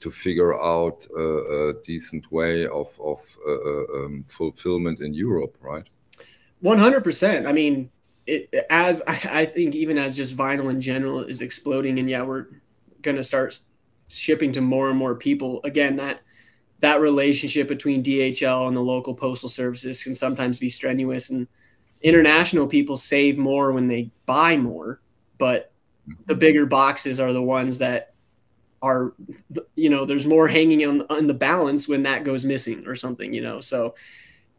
to 0.00 0.10
figure 0.10 0.54
out 0.60 1.06
a, 1.16 1.68
a 1.68 1.74
decent 1.84 2.30
way 2.30 2.66
of, 2.66 2.88
of 3.00 3.20
uh, 3.46 3.52
uh 3.52 4.04
um, 4.04 4.24
fulfillment 4.28 5.00
in 5.00 5.12
Europe, 5.12 5.56
right? 5.60 5.84
100%. 6.62 7.46
I 7.46 7.52
mean, 7.52 7.90
it, 8.26 8.52
as 8.70 9.02
I, 9.06 9.20
I 9.30 9.44
think 9.46 9.74
even 9.74 9.98
as 9.98 10.16
just 10.16 10.36
vinyl 10.36 10.70
in 10.70 10.80
general 10.80 11.20
is 11.20 11.40
exploding 11.40 11.98
and 11.98 12.08
yeah, 12.08 12.22
we're 12.22 12.46
going 13.02 13.16
to 13.16 13.24
start 13.24 13.58
shipping 14.08 14.52
to 14.52 14.60
more 14.60 14.88
and 14.90 14.98
more 14.98 15.14
people. 15.14 15.60
Again, 15.64 15.96
that 15.96 16.20
that 16.80 17.00
relationship 17.00 17.66
between 17.66 18.04
DHL 18.04 18.68
and 18.68 18.76
the 18.76 18.80
local 18.80 19.14
postal 19.14 19.48
services 19.48 20.02
can 20.02 20.14
sometimes 20.14 20.58
be 20.58 20.68
strenuous 20.68 21.30
and 21.30 21.48
international 22.02 22.68
people 22.68 22.96
save 22.96 23.36
more 23.36 23.72
when 23.72 23.88
they 23.88 24.10
buy 24.26 24.56
more 24.56 25.00
but 25.38 25.72
the 26.26 26.34
bigger 26.34 26.66
boxes 26.66 27.18
are 27.18 27.32
the 27.32 27.42
ones 27.42 27.78
that 27.78 28.14
are 28.82 29.14
you 29.74 29.90
know 29.90 30.04
there's 30.04 30.26
more 30.26 30.46
hanging 30.46 30.86
on, 30.86 31.04
on 31.10 31.26
the 31.26 31.34
balance 31.34 31.88
when 31.88 32.02
that 32.02 32.24
goes 32.24 32.44
missing 32.44 32.86
or 32.86 32.94
something 32.94 33.32
you 33.32 33.40
know 33.40 33.60
so 33.60 33.94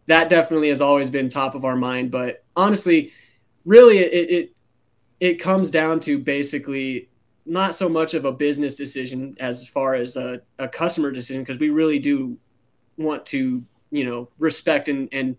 that 0.08 0.30
definitely 0.30 0.70
has 0.70 0.82
always 0.82 1.10
been 1.10 1.30
top 1.30 1.56
of 1.56 1.64
our 1.64 1.76
mind 1.76 2.12
but 2.12 2.44
honestly 2.56 3.12
really 3.66 4.00
it 4.00 4.30
it, 4.30 4.56
it 5.20 5.36
comes 5.36 5.70
down 5.70 6.00
to 6.00 6.18
basically 6.20 7.10
not 7.46 7.76
so 7.76 7.88
much 7.90 8.14
of 8.14 8.26
a 8.26 8.32
business 8.32 8.76
decision 8.76 9.36
as 9.40 9.66
far 9.66 9.96
as 9.96 10.18
a, 10.18 10.42
a 10.60 10.68
customer 10.68 11.12
decision 11.12 11.42
because 11.42 11.60
we 11.60 11.70
really 11.70 12.00
do 12.00 12.38
want 12.98 13.26
to 13.26 13.64
you 13.92 14.06
know 14.06 14.30
respect 14.38 14.90
and 14.90 15.08
and 15.12 15.38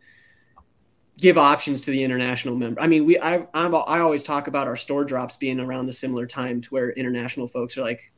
give 1.21 1.37
options 1.37 1.83
to 1.83 1.91
the 1.91 2.03
international 2.03 2.57
member. 2.57 2.81
I 2.81 2.87
mean, 2.87 3.05
we 3.05 3.19
I 3.19 3.47
I'm, 3.55 3.75
i 3.75 4.01
always 4.01 4.23
talk 4.23 4.47
about 4.47 4.67
our 4.67 4.77
store 4.77 5.05
drops 5.05 5.37
being 5.37 5.61
around 5.61 5.89
a 5.89 5.93
similar 5.93 6.27
time 6.27 6.61
to 6.63 6.69
where 6.71 6.91
international 6.93 7.47
folks 7.47 7.77
are 7.77 7.83
like, 7.83 8.13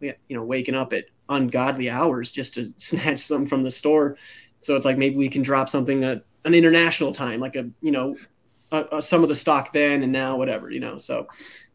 you 0.00 0.14
know, 0.30 0.44
waking 0.44 0.74
up 0.74 0.92
at 0.92 1.04
ungodly 1.28 1.90
hours 1.90 2.30
just 2.30 2.54
to 2.54 2.72
snatch 2.78 3.20
some 3.20 3.46
from 3.46 3.62
the 3.62 3.70
store. 3.70 4.16
So 4.60 4.74
it's 4.74 4.84
like 4.84 4.98
maybe 4.98 5.16
we 5.16 5.28
can 5.28 5.42
drop 5.42 5.68
something 5.68 6.02
at 6.04 6.24
an 6.44 6.54
international 6.54 7.12
time, 7.12 7.40
like 7.40 7.56
a 7.56 7.68
you 7.80 7.90
know, 7.92 8.16
a, 8.72 8.84
a, 8.92 9.02
some 9.02 9.22
of 9.22 9.28
the 9.28 9.36
stock 9.36 9.72
then 9.72 10.02
and 10.02 10.12
now, 10.12 10.36
whatever 10.36 10.70
you 10.70 10.80
know. 10.80 10.98
So 10.98 11.26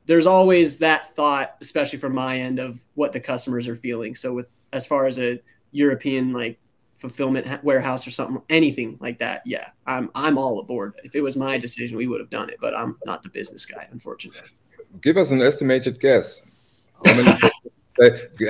there's 0.05 0.25
always 0.25 0.77
that 0.79 1.15
thought, 1.15 1.55
especially 1.61 1.99
from 1.99 2.13
my 2.13 2.37
end, 2.37 2.59
of 2.59 2.79
what 2.95 3.13
the 3.13 3.19
customers 3.19 3.67
are 3.67 3.75
feeling. 3.75 4.15
So 4.15 4.33
with 4.33 4.47
as 4.73 4.85
far 4.85 5.05
as 5.05 5.19
a 5.19 5.41
European 5.71 6.33
like 6.33 6.59
fulfillment 6.95 7.63
warehouse 7.63 8.05
or 8.07 8.11
something, 8.11 8.41
anything 8.49 8.97
like 8.99 9.19
that, 9.19 9.41
yeah, 9.45 9.69
I'm 9.87 10.09
I'm 10.15 10.37
all 10.37 10.59
aboard. 10.59 10.93
If 11.03 11.15
it 11.15 11.21
was 11.21 11.35
my 11.35 11.57
decision, 11.57 11.97
we 11.97 12.07
would 12.07 12.19
have 12.19 12.29
done 12.29 12.49
it, 12.49 12.57
but 12.59 12.75
I'm 12.75 12.97
not 13.05 13.23
the 13.23 13.29
business 13.29 13.65
guy, 13.65 13.87
unfortunately. 13.91 14.49
Give 15.01 15.17
us 15.17 15.31
an 15.31 15.41
estimated 15.41 15.99
guess. 15.99 16.43
How 17.05 17.15
many, 17.15 17.39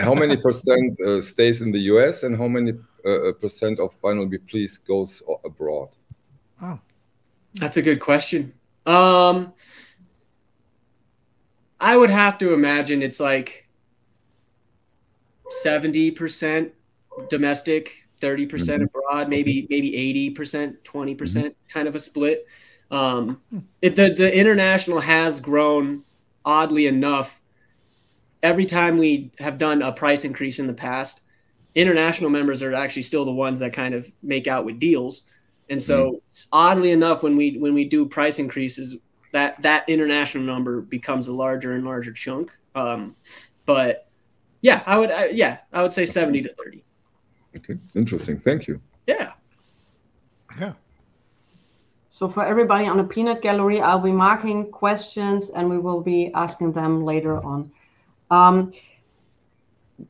how 0.02 0.14
many 0.14 0.38
percent 0.38 0.96
uh, 1.02 1.22
stays 1.22 1.62
in 1.62 1.72
the 1.72 1.80
U.S. 1.94 2.24
and 2.24 2.38
how 2.38 2.48
many 2.48 2.74
uh, 3.06 3.30
uh 3.30 3.34
percent 3.34 3.80
of 3.80 4.00
Vinyl 4.02 4.30
Me 4.30 4.38
Please 4.38 4.78
goes 4.78 5.22
abroad? 5.44 5.90
Oh, 6.62 6.80
that's 7.56 7.78
a 7.78 7.82
good 7.82 8.00
question. 8.00 8.54
Um, 8.86 9.54
I 11.80 11.98
would 11.98 12.10
have 12.10 12.38
to 12.38 12.54
imagine 12.54 13.02
it's 13.02 13.20
like 13.20 13.68
70% 15.66 16.72
domestic, 17.30 18.08
30% 18.22 18.48
mm 18.48 18.78
hmm 18.78 18.84
abroad, 18.84 19.30
maybe 19.30 19.68
maybe 19.70 19.92
80%, 20.34 20.78
20% 20.84 21.18
mm-hmm. 21.18 21.48
kind 21.68 21.88
of 21.88 21.96
a 21.96 22.00
split. 22.00 22.48
Um, 22.90 23.42
it, 23.82 23.96
the 23.96 24.14
the 24.14 24.38
international 24.38 25.00
has 25.00 25.42
grown 25.42 26.04
oddly 26.46 26.88
enough. 26.88 27.42
Every 28.44 28.66
time 28.66 28.98
we 28.98 29.32
have 29.40 29.58
done 29.58 29.82
a 29.82 29.92
price 29.92 30.26
increase 30.26 30.60
in 30.60 30.68
the 30.68 30.74
past, 30.74 31.22
international 31.76 32.30
members 32.30 32.62
are 32.62 32.74
actually 32.74 33.02
still 33.02 33.26
the 33.26 33.34
ones 33.34 33.60
that 33.62 33.74
kind 33.74 33.96
of 33.96 34.12
make 34.22 34.48
out 34.48 34.66
with 34.66 34.80
deals. 34.80 35.24
And 35.70 35.82
so, 35.82 36.12
mm-hmm. 36.12 36.50
oddly 36.52 36.92
enough, 36.92 37.24
when 37.24 37.38
we 37.38 37.58
when 37.58 37.74
we 37.74 37.86
do 37.86 38.06
price 38.06 38.38
increases, 38.38 38.98
that 39.32 39.62
that 39.62 39.88
international 39.88 40.44
number 40.44 40.82
becomes 40.82 41.28
a 41.28 41.34
larger 41.34 41.74
and 41.74 41.86
larger 41.86 42.12
chunk. 42.12 42.54
Um, 42.76 43.16
but 43.66 44.08
yeah, 44.62 44.84
I 44.86 44.98
would 45.00 45.12
I, 45.12 45.28
yeah 45.28 45.60
I 45.72 45.82
would 45.82 45.94
say 45.94 46.06
seventy 46.06 46.42
to 46.42 46.54
thirty. 46.54 46.84
Okay, 47.58 47.76
interesting. 47.96 48.38
Thank 48.38 48.68
you. 48.68 48.82
Yeah. 49.08 49.34
Yeah. 50.60 50.74
So 52.10 52.30
for 52.30 52.46
everybody 52.46 52.86
on 52.86 52.98
the 52.98 53.04
peanut 53.04 53.42
gallery, 53.42 53.82
I'll 53.82 54.00
be 54.00 54.12
marking 54.12 54.70
questions 54.72 55.50
and 55.50 55.70
we 55.70 55.80
will 55.80 56.02
be 56.02 56.32
asking 56.36 56.74
them 56.74 57.04
later 57.04 57.44
on. 57.44 57.72
Um, 58.34 58.74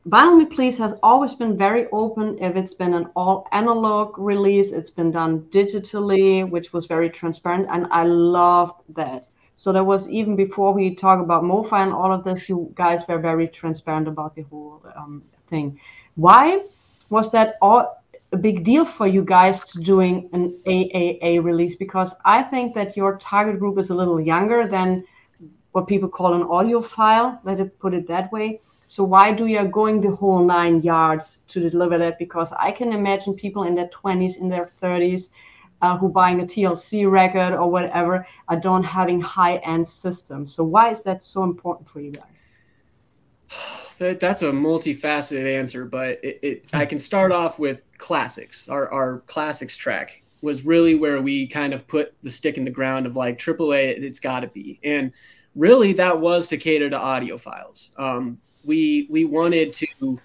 Vinyl 0.08 0.50
Please 0.50 0.78
has 0.78 0.94
always 1.02 1.34
been 1.34 1.56
very 1.58 1.86
open. 1.92 2.38
If 2.38 2.56
it's 2.56 2.74
been 2.74 2.94
an 2.94 3.06
all 3.14 3.46
analog 3.52 4.18
release, 4.18 4.72
it's 4.72 4.90
been 4.90 5.10
done 5.10 5.42
digitally, 5.50 6.48
which 6.48 6.72
was 6.72 6.86
very 6.86 7.10
transparent, 7.10 7.68
and 7.70 7.86
I 7.90 8.04
loved 8.04 8.80
that. 8.96 9.28
So 9.56 9.72
there 9.72 9.84
was 9.84 10.08
even 10.08 10.34
before 10.36 10.72
we 10.72 10.94
talk 10.94 11.20
about 11.20 11.44
MoFi 11.44 11.84
and 11.84 11.92
all 11.92 12.12
of 12.12 12.24
this, 12.24 12.48
you 12.48 12.72
guys 12.74 13.06
were 13.08 13.18
very 13.18 13.46
transparent 13.46 14.08
about 14.08 14.34
the 14.34 14.42
whole 14.42 14.82
um, 14.96 15.22
thing. 15.48 15.78
Why 16.16 16.64
was 17.10 17.30
that 17.32 17.56
all 17.62 18.02
a 18.32 18.36
big 18.36 18.64
deal 18.64 18.84
for 18.84 19.06
you 19.06 19.22
guys 19.22 19.64
to 19.70 19.78
doing 19.80 20.28
an 20.32 20.58
AAA 20.66 21.44
release? 21.44 21.76
Because 21.76 22.14
I 22.24 22.42
think 22.42 22.74
that 22.74 22.96
your 22.96 23.16
target 23.18 23.60
group 23.60 23.78
is 23.78 23.90
a 23.90 23.94
little 23.94 24.20
younger 24.20 24.66
than 24.66 25.04
what 25.74 25.86
people 25.86 26.08
call 26.08 26.34
an 26.34 26.42
audiophile. 26.42 27.38
Let 27.44 27.60
it 27.60 27.78
put 27.78 27.94
it 27.94 28.08
that 28.08 28.32
way 28.32 28.60
so 28.86 29.02
why 29.04 29.32
do 29.32 29.46
you 29.46 29.64
going 29.64 30.00
the 30.00 30.10
whole 30.10 30.44
nine 30.44 30.82
yards 30.82 31.40
to 31.48 31.70
deliver 31.70 31.98
that? 31.98 32.18
Because 32.18 32.52
I 32.52 32.70
can 32.70 32.92
imagine 32.92 33.34
people 33.34 33.64
in 33.64 33.74
their 33.74 33.88
20s, 33.88 34.36
in 34.36 34.48
their 34.48 34.70
30s, 34.82 35.30
uh, 35.82 35.96
who 35.96 36.08
buying 36.08 36.40
a 36.40 36.44
TLC 36.44 37.10
record 37.10 37.54
or 37.54 37.70
whatever 37.70 38.26
are 38.48 38.60
don't 38.60 38.84
having 38.84 39.20
high-end 39.20 39.86
systems. 39.86 40.54
So 40.54 40.64
why 40.64 40.90
is 40.90 41.02
that 41.02 41.22
so 41.22 41.44
important 41.44 41.88
for 41.88 42.00
you 42.00 42.12
guys? 42.12 42.42
That, 43.98 44.18
that's 44.18 44.42
a 44.42 44.50
multifaceted 44.50 45.46
answer, 45.46 45.84
but 45.84 46.18
it, 46.24 46.40
it, 46.42 46.64
I 46.72 46.84
can 46.84 46.98
start 46.98 47.30
off 47.30 47.60
with 47.60 47.86
classics. 47.96 48.68
Our, 48.68 48.92
our 48.92 49.20
classics 49.20 49.76
track 49.76 50.24
was 50.42 50.66
really 50.66 50.96
where 50.96 51.22
we 51.22 51.46
kind 51.46 51.72
of 51.72 51.86
put 51.86 52.12
the 52.24 52.30
stick 52.32 52.58
in 52.58 52.64
the 52.64 52.72
ground 52.72 53.06
of 53.06 53.14
like 53.14 53.38
AAA, 53.38 54.02
it's 54.02 54.18
got 54.18 54.40
to 54.40 54.48
be. 54.48 54.80
And 54.82 55.12
really 55.54 55.92
that 55.94 56.20
was 56.20 56.48
to 56.48 56.56
cater 56.56 56.90
to 56.90 56.98
audiophiles. 56.98 57.90
Um, 57.98 58.38
we 58.64 59.06
we 59.10 59.24
wanted 59.24 59.72
to 59.74 60.20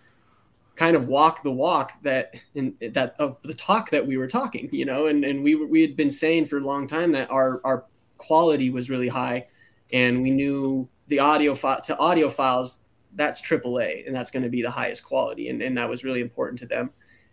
kind 0.75 0.95
of 0.95 1.07
walk 1.07 1.43
the 1.43 1.51
walk 1.51 1.91
that 2.03 2.35
in 2.55 2.73
that 2.81 3.15
of 3.19 3.37
the 3.43 3.53
talk 3.53 3.89
that 3.89 4.05
we 4.05 4.17
were 4.17 4.27
talking, 4.27 4.69
you 4.71 4.85
know, 4.85 5.07
and 5.07 5.23
and 5.23 5.43
we 5.43 5.55
we 5.55 5.81
had 5.81 5.95
been 5.95 6.11
saying 6.11 6.45
for 6.45 6.57
a 6.57 6.61
long 6.61 6.87
time 6.87 7.11
that 7.11 7.29
our 7.29 7.61
our 7.63 7.85
quality 8.17 8.69
was 8.69 8.89
really 8.89 9.07
high, 9.07 9.45
and 9.91 10.21
we 10.21 10.31
knew 10.31 10.87
the 11.07 11.19
audio 11.19 11.53
to 11.53 11.95
audiophiles 11.95 12.79
that's 13.15 13.41
AAA 13.41 14.05
and 14.05 14.15
that's 14.15 14.29
going 14.29 14.43
to 14.43 14.49
be 14.49 14.61
the 14.61 14.69
highest 14.71 15.03
quality, 15.03 15.49
and 15.49 15.61
and 15.61 15.77
that 15.77 15.89
was 15.89 16.03
really 16.03 16.21
important 16.21 16.57
to 16.59 16.65
them, 16.65 16.91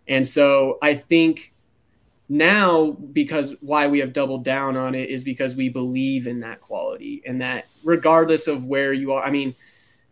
and 0.09 0.27
so 0.27 0.79
I 0.83 0.95
think 0.95 1.55
now 2.29 2.91
because 3.13 3.55
why 3.61 3.87
we 3.87 3.99
have 3.99 4.13
doubled 4.13 4.45
down 4.45 4.77
on 4.77 4.95
it 4.95 5.09
is 5.09 5.23
because 5.23 5.55
we 5.55 5.69
believe 5.69 6.27
in 6.27 6.41
that 6.41 6.61
quality 6.61 7.23
and 7.27 7.41
that 7.41 7.67
regardless 7.85 8.49
of 8.49 8.67
where 8.67 8.93
you 8.93 9.13
are 9.13 9.25
i 9.25 9.31
mean 9.31 9.55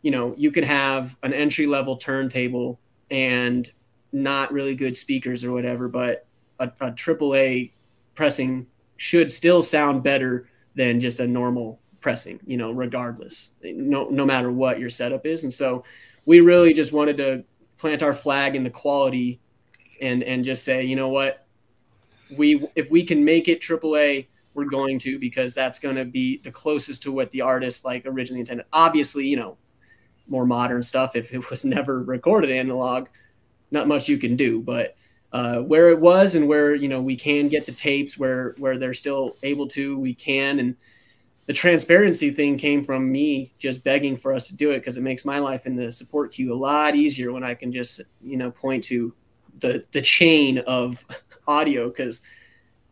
you 0.03 0.13
know 0.13 0.33
you 0.37 0.53
could 0.53 0.63
have 0.63 1.17
an 1.25 1.33
entry 1.33 1.67
level 1.67 1.97
turntable 1.97 2.79
and 3.11 3.73
not 4.13 4.53
really 4.53 4.77
good 4.77 4.97
speakers 4.97 5.43
or 5.43 5.51
whatever 5.51 5.89
but 5.89 6.27
a, 6.61 6.91
triple 6.93 7.35
a 7.35 7.65
aaa 7.65 7.73
pressing 8.15 8.67
should 8.97 9.31
still 9.31 9.63
sound 9.63 10.03
better 10.03 10.49
than 10.75 11.01
just 11.01 11.21
a 11.21 11.27
normal 11.27 11.81
pressing 12.01 12.39
you 12.47 12.57
know 12.57 12.71
regardless 12.73 13.53
no 13.63 14.09
no 14.11 14.27
matter 14.27 14.53
what 14.53 14.79
your 14.79 14.91
setup 14.91 15.27
is. 15.27 15.45
And 15.45 15.53
so 15.53 15.85
we 16.27 16.41
really 16.41 16.73
just 16.73 16.93
wanted 16.93 17.17
to 17.19 17.45
plant 17.77 18.03
our 18.03 18.15
flag 18.15 18.57
in 18.57 18.63
the 18.63 18.71
quality 18.71 19.41
and 20.01 20.23
and 20.23 20.45
just 20.45 20.65
say 20.65 20.85
you 20.85 20.97
know 20.97 21.09
what 21.09 21.44
we 22.37 22.67
if 22.77 22.91
we 22.91 23.05
can 23.05 23.25
make 23.25 23.49
it 23.49 23.61
AAA, 23.61 24.27
we're 24.55 24.65
going 24.65 24.99
to 25.01 25.19
because 25.19 25.55
that's 25.55 25.79
going 25.79 25.97
to 25.97 26.05
be 26.05 26.39
the 26.39 26.51
closest 26.51 27.03
to 27.03 27.13
what 27.13 27.31
the 27.31 27.41
artist 27.41 27.85
like 27.85 28.07
originally 28.07 28.41
intended. 28.41 28.67
Obviously, 28.73 29.27
you 29.27 29.37
know, 29.37 29.57
more 30.29 30.47
modern 30.47 30.83
stuff. 30.83 31.17
If 31.17 31.33
it 31.33 31.51
was 31.51 31.65
never 31.65 32.03
recorded 32.03 32.51
analog, 32.51 33.09
not 33.71 33.89
much 33.89 34.09
you 34.09 34.19
can 34.19 34.37
do. 34.37 34.63
But 34.63 34.97
uh, 35.33 35.61
where 35.61 35.91
it 35.91 36.01
was 36.01 36.37
and 36.37 36.47
where 36.47 36.75
you 36.75 36.89
know 36.89 37.03
we 37.03 37.17
can 37.17 37.49
get 37.49 37.67
the 37.67 37.73
tapes 37.73 38.17
where 38.17 38.55
where 38.59 38.79
they're 38.79 38.95
still 38.95 39.37
able 39.43 39.67
to, 39.69 39.99
we 39.99 40.15
can. 40.15 40.61
And 40.61 40.77
the 41.47 41.53
transparency 41.53 42.31
thing 42.31 42.57
came 42.57 42.83
from 42.83 43.11
me 43.11 43.53
just 43.59 43.85
begging 43.85 44.17
for 44.17 44.33
us 44.33 44.47
to 44.47 44.55
do 44.55 44.71
it 44.71 44.79
because 44.79 44.97
it 44.97 45.03
makes 45.03 45.25
my 45.25 45.39
life 45.39 45.67
in 45.67 45.77
the 45.77 45.93
support 45.93 46.33
queue 46.33 46.53
a 46.53 46.55
lot 46.55 46.95
easier 46.95 47.33
when 47.33 47.45
I 47.45 47.55
can 47.55 47.73
just 47.73 48.01
you 48.23 48.37
know 48.37 48.51
point 48.51 48.85
to 48.85 49.13
the 49.61 49.85
the 49.93 50.01
chain 50.01 50.59
of 50.61 51.05
audio 51.47 51.89
because 51.89 52.21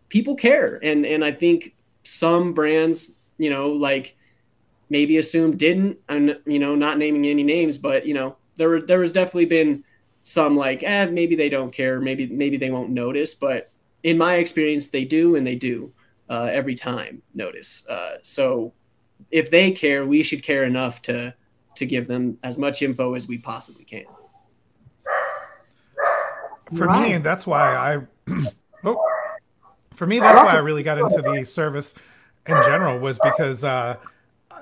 people 0.09 0.35
care. 0.35 0.79
And 0.83 1.07
and 1.07 1.25
i 1.25 1.33
think 1.33 1.75
some 2.05 2.53
brands 2.53 3.13
you 3.39 3.49
know 3.49 3.69
like 3.69 4.17
maybe 4.91 5.19
assume 5.19 5.57
didn't 5.57 5.97
i'm 6.09 6.35
you 6.47 6.59
know 6.59 6.75
not 6.75 6.99
naming 6.99 7.27
any 7.27 7.45
names 7.45 7.79
but 7.79 8.05
you 8.05 8.13
know 8.13 8.37
there 8.57 8.81
there 8.83 9.01
has 9.01 9.13
definitely 9.13 9.47
been 9.47 9.85
some 10.25 10.57
like 10.57 10.83
eh 10.83 11.07
maybe 11.07 11.35
they 11.35 11.49
don't 11.49 11.73
care. 11.73 12.01
Maybe 12.01 12.27
maybe 12.27 12.57
they 12.57 12.71
won't 12.71 12.91
notice. 12.91 13.35
But 13.35 13.71
in 14.03 14.19
my 14.19 14.37
experience 14.37 14.89
they 14.89 15.05
do 15.05 15.37
and 15.37 15.47
they 15.47 15.57
do 15.57 15.93
uh, 16.29 16.49
every 16.51 16.75
time 16.75 17.23
notice. 17.35 17.85
Uh, 17.89 18.17
so 18.23 18.73
if 19.31 19.51
they 19.51 19.71
care 19.71 20.07
we 20.07 20.23
should 20.23 20.43
care 20.43 20.65
enough 20.65 21.03
to 21.03 21.35
to 21.75 21.87
give 21.87 22.07
them 22.07 22.39
as 22.43 22.59
much 22.59 22.83
info 22.83 23.15
as 23.15 23.27
we 23.27 23.39
possibly 23.39 23.85
can 23.85 24.05
for 26.77 26.87
right. 26.87 27.13
me 27.13 27.19
that's 27.19 27.47
why 27.47 27.77
i 27.77 27.99
oh, 28.85 29.05
for 29.95 30.07
me, 30.07 30.19
that's 30.19 30.39
why 30.39 30.55
I 30.55 30.59
really 30.59 30.83
got 30.83 30.99
into 30.99 31.23
the 31.23 31.45
service 31.45 31.95
in 32.47 32.61
general 32.65 32.99
was 32.99 33.19
because 33.23 33.63
uh, 33.63 33.97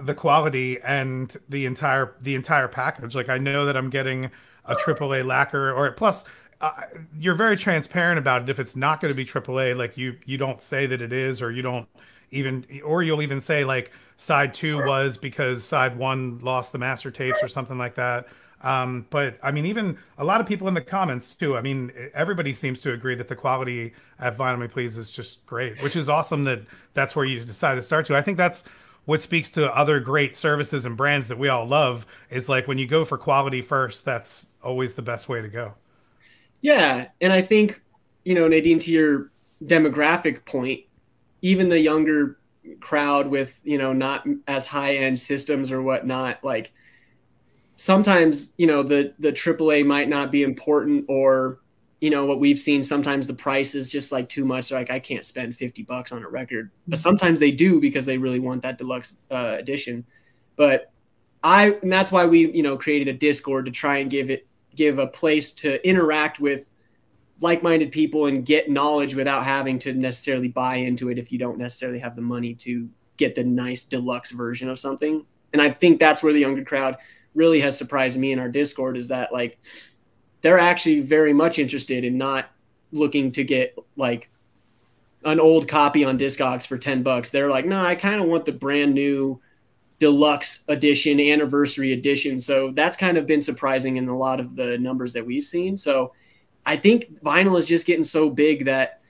the 0.00 0.14
quality 0.14 0.78
and 0.82 1.34
the 1.48 1.66
entire 1.66 2.14
the 2.20 2.34
entire 2.34 2.68
package. 2.68 3.14
Like 3.14 3.28
I 3.28 3.38
know 3.38 3.64
that 3.66 3.76
I'm 3.76 3.90
getting 3.90 4.30
a 4.66 4.74
AAA 4.74 5.24
lacquer, 5.24 5.72
or 5.72 5.90
plus 5.92 6.24
uh, 6.60 6.72
you're 7.18 7.34
very 7.34 7.56
transparent 7.56 8.18
about 8.18 8.42
it. 8.42 8.50
If 8.50 8.58
it's 8.58 8.76
not 8.76 9.00
going 9.00 9.12
to 9.12 9.16
be 9.16 9.24
AAA, 9.24 9.76
like 9.76 9.96
you 9.96 10.18
you 10.26 10.36
don't 10.36 10.60
say 10.60 10.86
that 10.86 11.00
it 11.00 11.12
is, 11.12 11.40
or 11.40 11.50
you 11.50 11.62
don't 11.62 11.88
even, 12.30 12.66
or 12.84 13.02
you'll 13.02 13.22
even 13.22 13.40
say 13.40 13.64
like 13.64 13.92
side 14.16 14.52
two 14.52 14.76
was 14.84 15.16
because 15.16 15.64
side 15.64 15.96
one 15.96 16.38
lost 16.40 16.72
the 16.72 16.78
master 16.78 17.10
tapes 17.10 17.42
or 17.42 17.48
something 17.48 17.78
like 17.78 17.94
that. 17.94 18.26
Um, 18.62 19.06
but 19.10 19.38
I 19.42 19.52
mean, 19.52 19.66
even 19.66 19.96
a 20.18 20.24
lot 20.24 20.40
of 20.40 20.46
people 20.46 20.68
in 20.68 20.74
the 20.74 20.82
comments 20.82 21.34
too. 21.34 21.56
I 21.56 21.62
mean, 21.62 21.92
everybody 22.12 22.52
seems 22.52 22.80
to 22.82 22.92
agree 22.92 23.14
that 23.14 23.28
the 23.28 23.36
quality 23.36 23.94
at 24.18 24.36
Vinyl 24.36 24.60
Me 24.60 24.68
Please 24.68 24.96
is 24.96 25.10
just 25.10 25.46
great, 25.46 25.82
which 25.82 25.96
is 25.96 26.08
awesome 26.08 26.44
that 26.44 26.60
that's 26.92 27.16
where 27.16 27.24
you 27.24 27.40
decided 27.40 27.76
to 27.76 27.82
start 27.82 28.06
to. 28.06 28.16
I 28.16 28.22
think 28.22 28.36
that's 28.36 28.64
what 29.06 29.20
speaks 29.20 29.50
to 29.50 29.74
other 29.74 29.98
great 29.98 30.34
services 30.34 30.84
and 30.84 30.96
brands 30.96 31.28
that 31.28 31.38
we 31.38 31.48
all 31.48 31.66
love 31.66 32.06
is 32.28 32.48
like 32.48 32.68
when 32.68 32.78
you 32.78 32.86
go 32.86 33.04
for 33.04 33.16
quality 33.16 33.62
first, 33.62 34.04
that's 34.04 34.48
always 34.62 34.94
the 34.94 35.02
best 35.02 35.28
way 35.28 35.40
to 35.40 35.48
go. 35.48 35.74
Yeah. 36.60 37.08
And 37.20 37.32
I 37.32 37.40
think, 37.40 37.82
you 38.24 38.34
know, 38.34 38.46
Nadine, 38.46 38.78
to 38.80 38.92
your 38.92 39.30
demographic 39.64 40.44
point, 40.44 40.80
even 41.40 41.70
the 41.70 41.80
younger 41.80 42.38
crowd 42.80 43.26
with, 43.28 43.58
you 43.64 43.78
know, 43.78 43.94
not 43.94 44.26
as 44.46 44.66
high 44.66 44.96
end 44.96 45.18
systems 45.18 45.72
or 45.72 45.80
whatnot, 45.80 46.44
like, 46.44 46.72
sometimes 47.80 48.52
you 48.58 48.66
know 48.66 48.82
the 48.82 49.14
the 49.20 49.32
AAA 49.32 49.86
might 49.86 50.06
not 50.06 50.30
be 50.30 50.42
important 50.42 51.02
or 51.08 51.60
you 52.02 52.10
know 52.10 52.26
what 52.26 52.38
we've 52.38 52.58
seen 52.58 52.82
sometimes 52.82 53.26
the 53.26 53.32
price 53.32 53.74
is 53.74 53.90
just 53.90 54.12
like 54.12 54.28
too 54.28 54.44
much. 54.44 54.70
Like 54.70 54.90
i 54.90 54.98
can't 54.98 55.24
spend 55.24 55.56
50 55.56 55.84
bucks 55.84 56.12
on 56.12 56.22
a 56.22 56.28
record. 56.28 56.70
But 56.86 56.96
mm-hmm. 56.96 57.00
sometimes 57.00 57.40
they 57.40 57.50
do 57.50 57.80
because 57.80 58.04
they 58.04 58.18
really 58.18 58.38
want 58.38 58.60
that 58.62 58.76
deluxe 58.76 59.14
uh, 59.30 59.56
edition. 59.58 60.04
But 60.56 60.92
i 61.42 61.70
and 61.80 61.90
that's 61.90 62.12
why 62.12 62.26
we 62.26 62.52
you 62.52 62.62
know 62.62 62.76
created 62.76 63.08
a 63.08 63.14
discord 63.14 63.64
to 63.64 63.70
try 63.70 63.96
and 63.96 64.10
give 64.10 64.28
it 64.28 64.46
give 64.76 64.98
a 64.98 65.06
place 65.06 65.50
to 65.52 65.88
interact 65.88 66.38
with 66.38 66.68
like-minded 67.40 67.90
people 67.90 68.26
and 68.26 68.44
get 68.44 68.68
knowledge 68.68 69.14
without 69.14 69.42
having 69.42 69.78
to 69.78 69.94
necessarily 69.94 70.48
buy 70.48 70.76
into 70.76 71.08
it 71.08 71.18
if 71.18 71.32
you 71.32 71.38
don't 71.38 71.56
necessarily 71.56 71.98
have 71.98 72.14
the 72.14 72.20
money 72.20 72.52
to 72.52 72.90
get 73.16 73.34
the 73.34 73.42
nice 73.42 73.84
deluxe 73.84 74.32
version 74.32 74.68
of 74.68 74.78
something. 74.78 75.24
And 75.54 75.62
i 75.62 75.70
think 75.70 75.98
that's 75.98 76.22
where 76.22 76.34
the 76.34 76.40
younger 76.40 76.62
crowd 76.62 76.98
really 77.34 77.60
has 77.60 77.76
surprised 77.76 78.18
me 78.18 78.32
in 78.32 78.38
our 78.38 78.48
Discord 78.48 78.96
is 78.96 79.08
that 79.08 79.32
like 79.32 79.58
they're 80.40 80.58
actually 80.58 81.00
very 81.00 81.32
much 81.32 81.58
interested 81.58 82.04
in 82.04 82.18
not 82.18 82.50
looking 82.92 83.30
to 83.32 83.44
get 83.44 83.76
like 83.96 84.30
an 85.24 85.38
old 85.38 85.68
copy 85.68 86.04
on 86.04 86.18
Discogs 86.18 86.66
for 86.66 86.78
10 86.78 87.02
bucks. 87.02 87.30
They're 87.30 87.50
like, 87.50 87.66
no, 87.66 87.78
I 87.78 87.94
kind 87.94 88.20
of 88.20 88.26
want 88.26 88.46
the 88.46 88.52
brand 88.52 88.94
new 88.94 89.40
deluxe 89.98 90.64
edition, 90.68 91.20
anniversary 91.20 91.92
edition. 91.92 92.40
So 92.40 92.70
that's 92.70 92.96
kind 92.96 93.18
of 93.18 93.26
been 93.26 93.42
surprising 93.42 93.96
in 93.96 94.08
a 94.08 94.16
lot 94.16 94.40
of 94.40 94.56
the 94.56 94.78
numbers 94.78 95.12
that 95.12 95.24
we've 95.24 95.44
seen. 95.44 95.76
So 95.76 96.14
I 96.64 96.76
think 96.76 97.22
vinyl 97.22 97.58
is 97.58 97.66
just 97.66 97.86
getting 97.86 98.04
so 98.04 98.30
big 98.30 98.64
that 98.64 99.02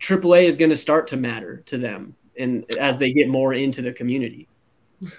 AAA 0.00 0.44
is 0.44 0.56
going 0.56 0.70
to 0.70 0.76
start 0.76 1.06
to 1.08 1.16
matter 1.16 1.62
to 1.66 1.78
them 1.78 2.14
and 2.38 2.64
as 2.78 2.98
they 2.98 3.12
get 3.12 3.28
more 3.28 3.54
into 3.54 3.80
the 3.82 3.92
community. 3.92 4.48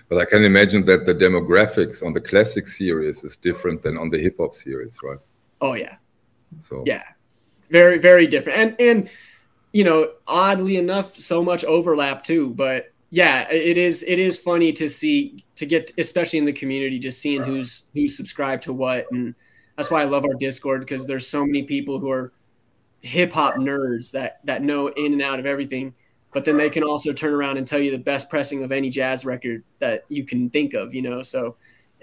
But 0.09 0.19
I 0.19 0.25
can 0.25 0.43
imagine 0.43 0.85
that 0.85 1.05
the 1.05 1.15
demographics 1.15 2.05
on 2.05 2.13
the 2.13 2.21
classic 2.21 2.67
series 2.67 3.23
is 3.23 3.35
different 3.35 3.81
than 3.81 3.97
on 3.97 4.09
the 4.09 4.19
hip 4.19 4.37
hop 4.39 4.53
series, 4.53 4.97
right? 5.03 5.19
Oh 5.59 5.73
yeah. 5.73 5.95
So 6.59 6.83
yeah, 6.85 7.03
very 7.69 7.97
very 7.97 8.27
different, 8.27 8.59
and 8.59 8.75
and 8.79 9.09
you 9.71 9.83
know, 9.83 10.11
oddly 10.27 10.77
enough, 10.77 11.11
so 11.11 11.43
much 11.43 11.63
overlap 11.63 12.23
too. 12.23 12.53
But 12.53 12.91
yeah, 13.09 13.49
it 13.51 13.77
is 13.77 14.03
it 14.07 14.19
is 14.19 14.37
funny 14.37 14.71
to 14.73 14.87
see 14.87 15.43
to 15.55 15.65
get, 15.65 15.91
especially 15.97 16.39
in 16.39 16.45
the 16.45 16.53
community, 16.53 16.99
just 16.99 17.21
seeing 17.21 17.41
who's 17.41 17.83
who's 17.93 18.15
subscribed 18.15 18.63
to 18.63 18.73
what, 18.73 19.05
and 19.11 19.33
that's 19.75 19.89
why 19.89 20.01
I 20.01 20.05
love 20.05 20.25
our 20.25 20.35
Discord 20.35 20.81
because 20.81 21.07
there's 21.07 21.27
so 21.27 21.45
many 21.45 21.63
people 21.63 21.99
who 21.99 22.09
are 22.11 22.33
hip 23.01 23.33
hop 23.33 23.55
nerds 23.55 24.11
that 24.11 24.45
that 24.45 24.61
know 24.61 24.87
in 24.89 25.13
and 25.13 25.21
out 25.21 25.39
of 25.39 25.45
everything 25.45 25.93
but 26.33 26.45
then 26.45 26.57
they 26.57 26.69
can 26.69 26.83
also 26.83 27.13
turn 27.13 27.33
around 27.33 27.57
and 27.57 27.67
tell 27.67 27.79
you 27.79 27.91
the 27.91 27.97
best 27.97 28.29
pressing 28.29 28.63
of 28.63 28.71
any 28.71 28.89
jazz 28.89 29.25
record 29.25 29.63
that 29.79 30.05
you 30.09 30.25
can 30.25 30.49
think 30.49 30.73
of, 30.73 30.93
you 30.93 31.01
know. 31.01 31.21
So 31.21 31.57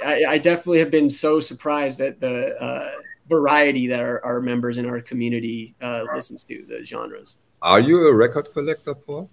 I, 0.04 0.24
I 0.24 0.38
definitely 0.38 0.78
have 0.80 0.90
been 0.90 1.08
so 1.10 1.40
surprised 1.40 2.00
at 2.00 2.20
the 2.20 2.54
uh, 2.60 2.90
variety 3.28 3.86
that 3.86 4.00
our, 4.00 4.24
our, 4.24 4.40
members 4.40 4.78
in 4.78 4.86
our 4.86 5.00
community 5.00 5.74
uh, 5.80 6.04
listens 6.14 6.44
to, 6.44 6.64
the 6.68 6.84
genres. 6.84 7.38
Are 7.62 7.80
you 7.80 8.06
a 8.06 8.14
record 8.14 8.52
collector, 8.52 8.94
Paul? 8.94 9.30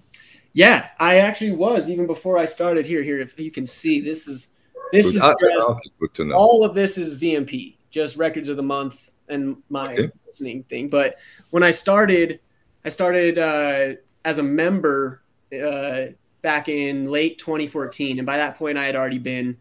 Yeah, 0.53 0.89
I 0.99 1.17
actually 1.17 1.51
was 1.51 1.89
even 1.89 2.07
before 2.07 2.37
I 2.37 2.45
started 2.45 2.85
here. 2.85 3.03
Here, 3.03 3.19
if 3.19 3.37
you 3.37 3.51
can 3.51 3.65
see, 3.65 3.99
this 3.99 4.27
is 4.27 4.47
this 4.91 5.07
good. 5.07 5.15
is 5.15 5.21
ah, 5.21 5.33
just, 5.41 6.31
all 6.33 6.63
of 6.63 6.73
this 6.73 6.97
is 6.97 7.17
VMP, 7.17 7.75
just 7.89 8.15
records 8.15 8.47
of 8.47 8.55
the 8.55 8.63
month 8.63 9.11
and 9.27 9.57
my 9.69 9.93
okay. 9.93 10.09
listening 10.25 10.63
thing. 10.63 10.89
But 10.89 11.17
when 11.49 11.63
I 11.63 11.71
started, 11.71 12.39
I 12.85 12.89
started 12.89 13.37
uh, 13.37 13.95
as 14.25 14.39
a 14.39 14.43
member 14.43 15.21
uh, 15.63 16.07
back 16.41 16.67
in 16.67 17.05
late 17.05 17.37
2014, 17.37 18.19
and 18.19 18.25
by 18.25 18.35
that 18.35 18.57
point, 18.57 18.77
I 18.77 18.85
had 18.85 18.95
already 18.95 19.19
been 19.19 19.55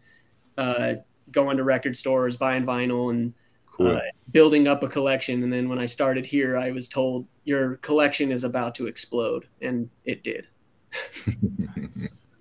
uh, 0.57 0.95
going 1.31 1.55
to 1.57 1.63
record 1.63 1.95
stores, 1.95 2.35
buying 2.35 2.65
vinyl, 2.65 3.11
and 3.11 3.33
cool. 3.71 3.87
uh, 3.87 4.01
building 4.31 4.67
up 4.67 4.83
a 4.83 4.87
collection. 4.87 5.43
And 5.43 5.53
then 5.53 5.69
when 5.69 5.79
I 5.79 5.85
started 5.85 6.25
here, 6.25 6.57
I 6.57 6.71
was 6.71 6.89
told 6.89 7.27
your 7.45 7.77
collection 7.77 8.31
is 8.31 8.43
about 8.43 8.75
to 8.75 8.87
explode, 8.87 9.47
and 9.61 9.89
it 10.03 10.23
did. 10.23 10.47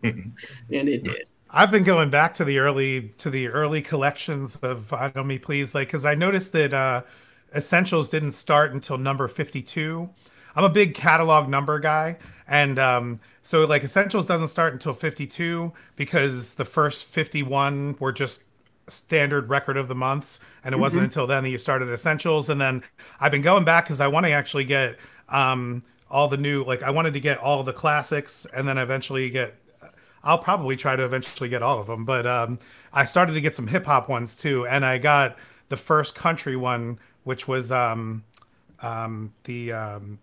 and 0.02 0.34
it 0.70 1.04
did. 1.04 1.26
I've 1.50 1.70
been 1.70 1.84
going 1.84 2.10
back 2.10 2.34
to 2.34 2.44
the 2.44 2.58
early 2.58 3.14
to 3.18 3.30
the 3.30 3.48
early 3.48 3.82
collections 3.82 4.56
of 4.56 4.88
Vinyl 4.88 5.24
Me 5.24 5.38
Please, 5.38 5.74
like 5.74 5.88
because 5.88 6.04
I 6.04 6.14
noticed 6.14 6.52
that 6.52 6.74
uh, 6.74 7.02
Essentials 7.54 8.08
didn't 8.08 8.32
start 8.32 8.72
until 8.72 8.98
number 8.98 9.28
fifty-two. 9.28 10.10
I'm 10.56 10.64
a 10.64 10.68
big 10.68 10.94
catalog 10.94 11.48
number 11.48 11.78
guy, 11.78 12.18
and 12.46 12.78
um, 12.78 13.20
so 13.42 13.64
like 13.64 13.82
Essentials 13.84 14.26
doesn't 14.26 14.48
start 14.48 14.72
until 14.72 14.92
fifty-two 14.92 15.72
because 15.96 16.54
the 16.54 16.64
first 16.64 17.06
fifty-one 17.06 17.96
were 17.98 18.12
just 18.12 18.44
standard 18.86 19.48
record 19.48 19.76
of 19.76 19.88
the 19.88 19.94
months, 19.94 20.40
and 20.62 20.74
it 20.74 20.78
wasn't 20.78 21.00
Mm-hmm. 21.00 21.04
until 21.06 21.26
then 21.26 21.42
that 21.44 21.50
you 21.50 21.58
started 21.58 21.88
Essentials, 21.88 22.50
and 22.50 22.60
then 22.60 22.82
I've 23.18 23.32
been 23.32 23.42
going 23.42 23.64
back 23.64 23.84
because 23.84 24.00
I 24.00 24.08
want 24.08 24.26
to 24.26 24.32
actually 24.32 24.64
get 24.64 24.98
um, 25.28 25.82
all 26.10 26.28
the 26.28 26.36
new 26.36 26.62
like 26.64 26.82
I 26.82 26.90
wanted 26.90 27.14
to 27.14 27.20
get 27.20 27.38
all 27.38 27.62
the 27.62 27.72
classics, 27.72 28.46
and 28.54 28.68
then 28.68 28.78
eventually 28.78 29.30
get 29.30 29.54
I'll 30.22 30.38
probably 30.38 30.76
try 30.76 30.96
to 30.96 31.04
eventually 31.04 31.50
get 31.50 31.62
all 31.62 31.80
of 31.80 31.86
them, 31.86 32.04
but 32.04 32.26
um, 32.26 32.58
I 32.92 33.04
started 33.04 33.32
to 33.34 33.40
get 33.40 33.54
some 33.54 33.66
hip 33.66 33.84
hop 33.86 34.08
ones 34.08 34.34
too, 34.34 34.66
and 34.66 34.84
I 34.84 34.98
got 34.98 35.36
the 35.68 35.76
first 35.76 36.14
country 36.14 36.56
one, 36.56 36.98
which 37.24 37.46
was 37.48 37.72
um, 37.72 38.24
um, 38.80 39.32
the 39.44 39.72
um, 39.72 40.18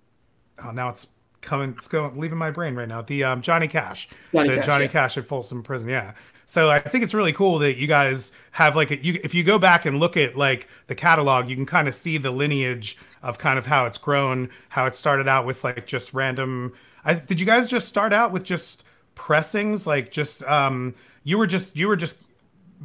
oh, 0.64 0.72
now 0.72 0.90
it's 0.90 1.08
coming, 1.42 1.74
it's 1.78 1.88
going 1.88 2.20
leaving 2.20 2.38
my 2.38 2.52
brain 2.52 2.76
right 2.76 2.88
now. 2.88 3.02
The 3.02 3.24
um, 3.24 3.42
Johnny 3.42 3.68
Cash, 3.68 4.10
Johnny 4.34 4.50
the 4.50 4.56
Cash, 4.56 4.66
Johnny 4.66 4.86
yeah. 4.86 4.92
Cash 4.92 5.18
at 5.18 5.26
Folsom 5.26 5.64
Prison, 5.64 5.90
yeah. 5.90 6.14
So 6.46 6.70
I 6.70 6.80
think 6.80 7.04
it's 7.04 7.14
really 7.14 7.32
cool 7.32 7.60
that 7.60 7.78
you 7.78 7.88
guys 7.88 8.34
have 8.52 8.76
like 8.76 8.92
a, 8.92 9.02
you 9.02 9.20
if 9.24 9.34
you 9.34 9.44
go 9.44 9.58
back 9.58 9.86
and 9.86 10.00
look 10.00 10.18
at 10.18 10.36
like 10.36 10.68
the 10.88 10.96
catalog, 10.96 11.48
you 11.48 11.56
can 11.56 11.66
kind 11.66 11.88
of 11.88 11.96
see 11.96 12.18
the 12.18 12.32
lineage 12.32 12.98
of 13.24 13.38
kind 13.38 13.58
of 13.58 13.66
how 13.66 13.86
it's 13.86 13.98
grown, 13.98 14.50
how 14.70 14.86
it 14.86 14.94
started 14.94 15.28
out 15.28 15.46
with 15.46 15.64
like 15.64 15.88
just 15.88 16.14
random. 16.14 16.74
I, 17.06 17.14
did 17.14 17.40
you 17.40 17.46
guys 17.46 17.70
just 17.70 17.88
start 17.88 18.12
out 18.12 18.32
with 18.32 18.44
just 18.44 18.84
pressings, 19.16 19.88
like 19.88 20.12
just 20.12 20.44
um, 20.44 20.94
you 21.24 21.38
were 21.38 21.48
just 21.48 21.78
you 21.78 21.88
were 21.88 21.96
just 21.96 22.24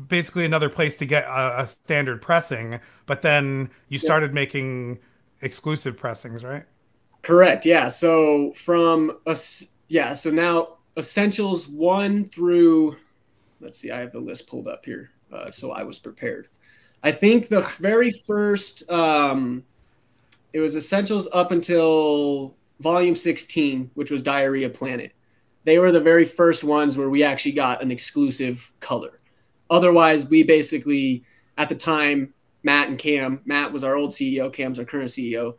basically 0.09 0.45
another 0.45 0.69
place 0.69 0.97
to 0.99 1.07
get 1.07 1.25
a, 1.25 1.63
a 1.63 1.67
standard 1.67 2.23
pressing, 2.23 2.79
but 3.07 3.23
then 3.23 3.71
you 3.89 3.99
started 3.99 4.33
making 4.33 4.99
exclusive 5.41 5.97
pressings, 5.97 6.45
right? 6.45 6.65
Correct. 7.27 7.67
Yeah. 7.67 7.89
So 7.89 8.53
from 8.53 9.19
us, 9.27 9.67
yeah. 9.89 10.15
So 10.15 10.31
now 10.31 10.77
essentials 10.97 11.67
one 11.67 12.29
through, 12.29 12.97
let's 13.61 13.81
see, 13.81 13.91
I 13.91 13.99
have 13.99 14.13
the 14.13 14.21
list 14.21 14.47
pulled 14.47 14.69
up 14.69 14.87
here, 14.87 15.11
uh, 15.33 15.51
so 15.51 15.73
I 15.73 15.83
was 15.83 15.99
prepared. 15.99 16.47
I 17.03 17.11
think 17.11 17.49
the 17.49 17.63
very 17.81 18.13
first, 18.13 18.89
um, 18.89 19.65
it 20.53 20.61
was 20.61 20.77
essentials 20.77 21.29
up 21.33 21.51
until 21.51 22.55
volume 22.79 23.17
16, 23.17 23.91
which 23.95 24.13
was 24.13 24.23
Diarrhea 24.23 24.71
Planet. 24.71 25.11
They 25.65 25.81
were 25.81 25.91
the 25.91 26.01
very 26.01 26.25
first 26.25 26.63
ones 26.63 26.97
where 26.97 27.11
we 27.11 27.25
actually 27.25 27.53
got 27.53 27.83
an 27.83 27.91
exclusive 27.91 28.71
color. 28.79 29.19
Otherwise, 29.69 30.27
we 30.27 30.45
basically, 30.45 31.25
at 31.59 31.69
the 31.69 31.75
time, 31.75 32.33
Matt 32.63 32.87
and 32.87 32.97
Cam, 32.97 33.41
Matt 33.47 33.73
was 33.73 33.83
our 33.83 33.97
old 33.97 34.13
CEO, 34.13 34.53
Cam's 34.53 34.79
our 34.79 34.85
current 34.85 35.11
CEO 35.11 35.57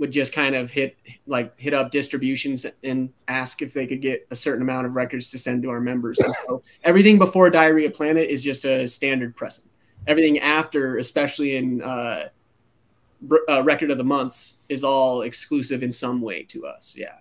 would 0.00 0.10
just 0.10 0.32
kind 0.32 0.54
of 0.54 0.70
hit 0.70 0.96
like 1.26 1.56
hit 1.60 1.74
up 1.74 1.90
distributions 1.90 2.64
and 2.82 3.12
ask 3.28 3.60
if 3.60 3.74
they 3.74 3.86
could 3.86 4.00
get 4.00 4.26
a 4.30 4.34
certain 4.34 4.62
amount 4.62 4.86
of 4.86 4.96
records 4.96 5.30
to 5.30 5.38
send 5.38 5.62
to 5.62 5.68
our 5.68 5.80
members. 5.80 6.18
And 6.18 6.34
so 6.46 6.62
everything 6.84 7.18
before 7.18 7.50
Diarrhea 7.50 7.90
Planet 7.90 8.30
is 8.30 8.42
just 8.42 8.64
a 8.64 8.88
standard 8.88 9.36
pressing. 9.36 9.66
Everything 10.06 10.38
after, 10.38 10.96
especially 10.96 11.56
in 11.56 11.82
uh, 11.82 12.28
uh, 13.50 13.62
record 13.62 13.90
of 13.90 13.98
the 13.98 14.04
months, 14.04 14.56
is 14.70 14.82
all 14.82 15.20
exclusive 15.22 15.82
in 15.82 15.92
some 15.92 16.22
way 16.22 16.44
to 16.44 16.66
us. 16.66 16.94
Yeah, 16.96 17.18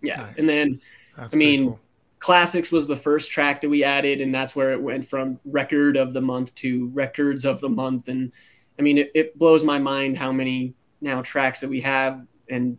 yeah. 0.00 0.16
Nice. 0.16 0.38
And 0.38 0.48
then 0.48 0.80
That's 1.18 1.34
I 1.34 1.36
mean, 1.36 1.66
cool. 1.66 1.80
Classics 2.18 2.72
was 2.72 2.86
the 2.86 2.96
first 2.96 3.30
track 3.30 3.60
that 3.60 3.68
we 3.68 3.84
added, 3.84 4.22
and 4.22 4.34
that's 4.34 4.56
where 4.56 4.72
it 4.72 4.80
went 4.80 5.06
from 5.06 5.38
record 5.44 5.98
of 5.98 6.14
the 6.14 6.22
month 6.22 6.54
to 6.56 6.88
records 6.94 7.44
of 7.44 7.60
the 7.60 7.68
month. 7.68 8.08
And 8.08 8.32
I 8.78 8.82
mean, 8.82 8.96
it, 8.96 9.10
it 9.14 9.38
blows 9.38 9.62
my 9.62 9.78
mind 9.78 10.16
how 10.16 10.32
many 10.32 10.72
now 11.02 11.20
tracks 11.22 11.60
that 11.60 11.68
we 11.68 11.80
have. 11.80 12.24
And 12.48 12.78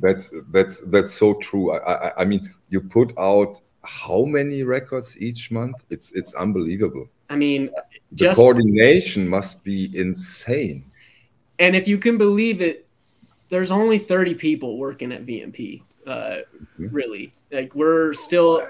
That's 0.00 0.32
that's 0.50 0.80
that's 0.90 1.12
so 1.12 1.34
true. 1.34 1.72
I, 1.72 1.78
I 2.08 2.22
I 2.22 2.24
mean, 2.24 2.52
you 2.70 2.80
put 2.80 3.12
out 3.18 3.60
how 3.84 4.24
many 4.24 4.62
records 4.62 5.16
each 5.20 5.50
month? 5.50 5.76
It's 5.90 6.12
it's 6.12 6.34
unbelievable. 6.34 7.06
I 7.28 7.36
mean, 7.36 7.70
The 8.12 8.24
just 8.26 8.36
coordination 8.40 9.28
must 9.28 9.62
be 9.64 9.90
insane. 9.94 10.84
and 11.58 11.76
if 11.76 11.86
you 11.86 11.98
can 11.98 12.18
believe 12.18 12.60
it, 12.60 12.86
there's 13.48 13.70
only 13.70 13.98
30 13.98 14.34
people 14.34 14.78
working 14.78 15.12
at 15.12 15.26
VMP. 15.26 15.82
Uh, 16.06 16.38
Mhm. 16.80 16.92
really, 16.92 17.32
like 17.52 17.74
we're 17.74 18.14
still 18.14 18.66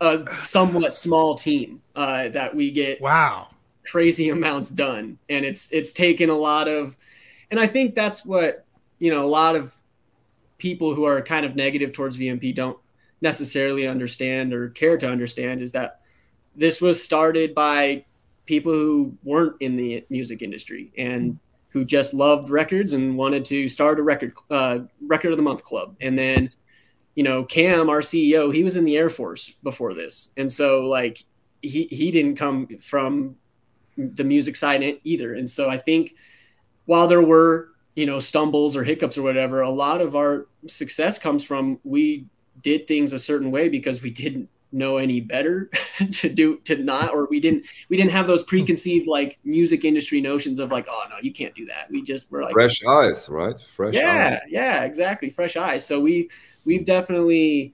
a 0.00 0.26
somewhat 0.36 0.92
small 0.92 1.34
team 1.34 1.80
uh, 1.96 2.28
that 2.30 2.54
we 2.54 2.70
get 2.70 3.00
Wow. 3.00 3.48
crazy 3.86 4.30
amounts 4.30 4.70
done 4.70 5.18
and 5.28 5.44
it's 5.44 5.70
it's 5.70 5.92
taken 5.92 6.30
a 6.30 6.34
lot 6.34 6.68
of 6.68 6.96
and 7.54 7.60
i 7.60 7.68
think 7.68 7.94
that's 7.94 8.24
what 8.26 8.66
you 8.98 9.12
know 9.12 9.24
a 9.24 9.26
lot 9.40 9.54
of 9.54 9.72
people 10.58 10.92
who 10.92 11.04
are 11.04 11.22
kind 11.22 11.46
of 11.46 11.54
negative 11.54 11.92
towards 11.92 12.18
vmp 12.18 12.52
don't 12.52 12.76
necessarily 13.20 13.86
understand 13.86 14.52
or 14.52 14.70
care 14.70 14.98
to 14.98 15.08
understand 15.08 15.60
is 15.60 15.70
that 15.70 16.00
this 16.56 16.80
was 16.80 17.00
started 17.00 17.54
by 17.54 18.04
people 18.44 18.72
who 18.72 19.16
weren't 19.22 19.54
in 19.60 19.76
the 19.76 20.04
music 20.10 20.42
industry 20.42 20.92
and 20.98 21.38
who 21.68 21.84
just 21.84 22.12
loved 22.12 22.50
records 22.50 22.92
and 22.92 23.16
wanted 23.16 23.44
to 23.44 23.68
start 23.68 24.00
a 24.00 24.02
record 24.02 24.32
uh, 24.50 24.80
record 25.06 25.30
of 25.30 25.36
the 25.36 25.42
month 25.44 25.62
club 25.62 25.94
and 26.00 26.18
then 26.18 26.50
you 27.14 27.22
know 27.22 27.44
cam 27.44 27.88
our 27.88 28.00
ceo 28.00 28.52
he 28.52 28.64
was 28.64 28.76
in 28.76 28.84
the 28.84 28.96
air 28.96 29.10
force 29.10 29.54
before 29.62 29.94
this 29.94 30.32
and 30.38 30.50
so 30.50 30.80
like 30.80 31.24
he 31.62 31.84
he 31.92 32.10
didn't 32.10 32.34
come 32.34 32.66
from 32.80 33.36
the 33.96 34.24
music 34.24 34.56
side 34.56 34.98
either. 35.04 35.34
And 35.34 35.48
so 35.48 35.68
I 35.68 35.78
think 35.78 36.14
while 36.86 37.06
there 37.06 37.22
were, 37.22 37.70
you 37.94 38.06
know, 38.06 38.18
stumbles 38.18 38.76
or 38.76 38.84
hiccups 38.84 39.16
or 39.16 39.22
whatever, 39.22 39.62
a 39.62 39.70
lot 39.70 40.00
of 40.00 40.16
our 40.16 40.46
success 40.66 41.18
comes 41.18 41.44
from 41.44 41.78
we 41.84 42.26
did 42.62 42.86
things 42.86 43.12
a 43.12 43.18
certain 43.18 43.50
way 43.50 43.68
because 43.68 44.02
we 44.02 44.10
didn't 44.10 44.48
know 44.74 44.96
any 44.96 45.20
better 45.20 45.70
to 46.12 46.28
do 46.28 46.58
to 46.58 46.76
not 46.76 47.12
or 47.12 47.28
we 47.30 47.38
didn't 47.38 47.64
we 47.88 47.96
didn't 47.96 48.10
have 48.10 48.26
those 48.26 48.42
preconceived 48.42 49.06
like 49.06 49.38
music 49.44 49.84
industry 49.84 50.20
notions 50.20 50.58
of 50.58 50.72
like 50.72 50.86
oh 50.90 51.04
no 51.08 51.16
you 51.22 51.32
can't 51.32 51.54
do 51.54 51.64
that. 51.64 51.86
We 51.90 52.02
just 52.02 52.30
were 52.30 52.42
like 52.42 52.52
Fresh 52.52 52.82
eyes, 52.84 53.28
right? 53.28 53.58
Fresh 53.60 53.94
yeah 53.94 54.40
eyes. 54.42 54.50
yeah 54.50 54.84
exactly. 54.84 55.30
Fresh 55.30 55.56
eyes. 55.56 55.86
So 55.86 56.00
we 56.00 56.28
we've 56.64 56.84
definitely 56.84 57.72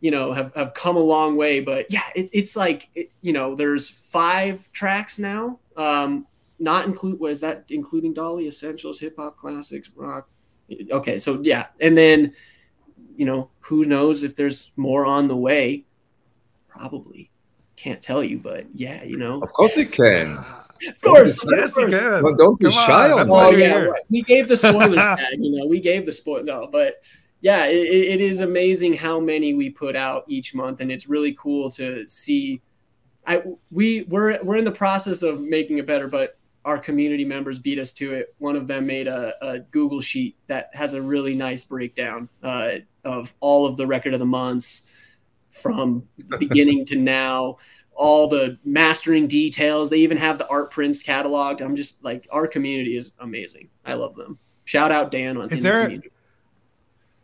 you 0.00 0.10
know 0.10 0.32
have, 0.32 0.54
have 0.54 0.74
come 0.74 0.96
a 0.96 1.00
long 1.00 1.36
way 1.36 1.60
but 1.60 1.86
yeah 1.90 2.02
it, 2.14 2.28
it's 2.32 2.56
like 2.56 2.90
it, 2.94 3.10
you 3.22 3.32
know 3.32 3.54
there's 3.54 3.88
five 3.88 4.70
tracks 4.72 5.18
now. 5.18 5.58
Um 5.76 6.26
not 6.62 6.86
include 6.86 7.18
what 7.20 7.30
is 7.30 7.40
that 7.40 7.64
including 7.68 8.14
dolly 8.14 8.46
essentials 8.46 8.98
hip 9.00 9.14
hop 9.18 9.36
classics 9.36 9.90
rock 9.96 10.28
okay 10.90 11.18
so 11.18 11.40
yeah 11.42 11.66
and 11.80 11.98
then 11.98 12.32
you 13.16 13.26
know 13.26 13.50
who 13.60 13.84
knows 13.84 14.22
if 14.22 14.34
there's 14.36 14.72
more 14.76 15.04
on 15.04 15.28
the 15.28 15.36
way 15.36 15.84
probably 16.68 17.30
can't 17.76 18.00
tell 18.00 18.22
you 18.22 18.38
but 18.38 18.66
yeah 18.74 19.02
you 19.02 19.16
know 19.18 19.40
Of 19.42 19.52
course 19.52 19.76
you 19.76 19.86
can. 19.86 20.38
of 20.88 21.00
course 21.02 21.44
Yes, 21.50 21.76
you 21.76 21.84
of 21.86 21.90
course. 21.90 22.00
can. 22.00 22.22
Don't, 22.22 22.36
don't 22.38 22.58
be 22.60 22.64
Come 22.66 22.72
shy 22.72 23.10
on 23.10 23.18
that's 23.18 23.30
that. 23.30 23.46
Oh 23.46 23.50
yeah, 23.50 23.74
right. 23.78 24.00
we 24.08 24.22
gave 24.22 24.48
the 24.48 24.56
spoilers 24.56 24.94
tag. 25.04 25.18
You 25.38 25.56
know, 25.58 25.66
we 25.66 25.80
gave 25.80 26.06
the 26.06 26.12
spoil. 26.12 26.42
No, 26.44 26.68
but 26.70 26.96
yeah, 27.40 27.66
it, 27.66 27.76
it 27.88 28.04
it 28.14 28.20
is 28.20 28.40
amazing 28.40 28.94
how 28.94 29.18
many 29.20 29.52
we 29.54 29.68
put 29.70 29.96
out 29.96 30.24
each 30.28 30.54
month, 30.54 30.80
and 30.80 30.90
it's 30.92 31.08
really 31.08 31.32
cool 31.34 31.70
to 31.72 32.08
see. 32.08 32.62
I 33.26 33.42
we 33.70 34.02
we're 34.08 34.42
we're 34.42 34.56
in 34.56 34.64
the 34.64 34.72
process 34.72 35.22
of 35.22 35.40
making 35.40 35.78
it 35.78 35.86
better, 35.86 36.08
but 36.08 36.38
our 36.64 36.78
community 36.78 37.24
members 37.24 37.58
beat 37.58 37.78
us 37.78 37.92
to 37.94 38.14
it. 38.14 38.34
One 38.38 38.56
of 38.56 38.68
them 38.68 38.86
made 38.86 39.08
a, 39.08 39.34
a 39.44 39.58
Google 39.60 40.00
sheet 40.00 40.36
that 40.46 40.70
has 40.74 40.94
a 40.94 41.02
really 41.02 41.34
nice 41.34 41.64
breakdown 41.64 42.28
uh, 42.42 42.76
of 43.04 43.34
all 43.40 43.66
of 43.66 43.76
the 43.76 43.86
record 43.86 44.12
of 44.14 44.20
the 44.20 44.26
months 44.26 44.82
from 45.50 46.04
beginning 46.38 46.84
to 46.86 46.96
now 46.96 47.58
all 47.94 48.28
the 48.28 48.58
mastering 48.64 49.26
details. 49.26 49.90
They 49.90 49.98
even 49.98 50.16
have 50.16 50.38
the 50.38 50.48
art 50.48 50.70
prints 50.70 51.02
cataloged. 51.02 51.60
I'm 51.60 51.76
just 51.76 52.02
like, 52.04 52.26
our 52.30 52.46
community 52.46 52.96
is 52.96 53.12
amazing. 53.18 53.68
I 53.84 53.94
love 53.94 54.14
them. 54.16 54.38
Shout 54.64 54.92
out 54.92 55.10
Dan 55.10 55.36
on 55.36 55.46
Is 55.46 55.52
in 55.52 55.56
the 55.56 55.62
there- 55.62 55.82
community. 55.82 56.08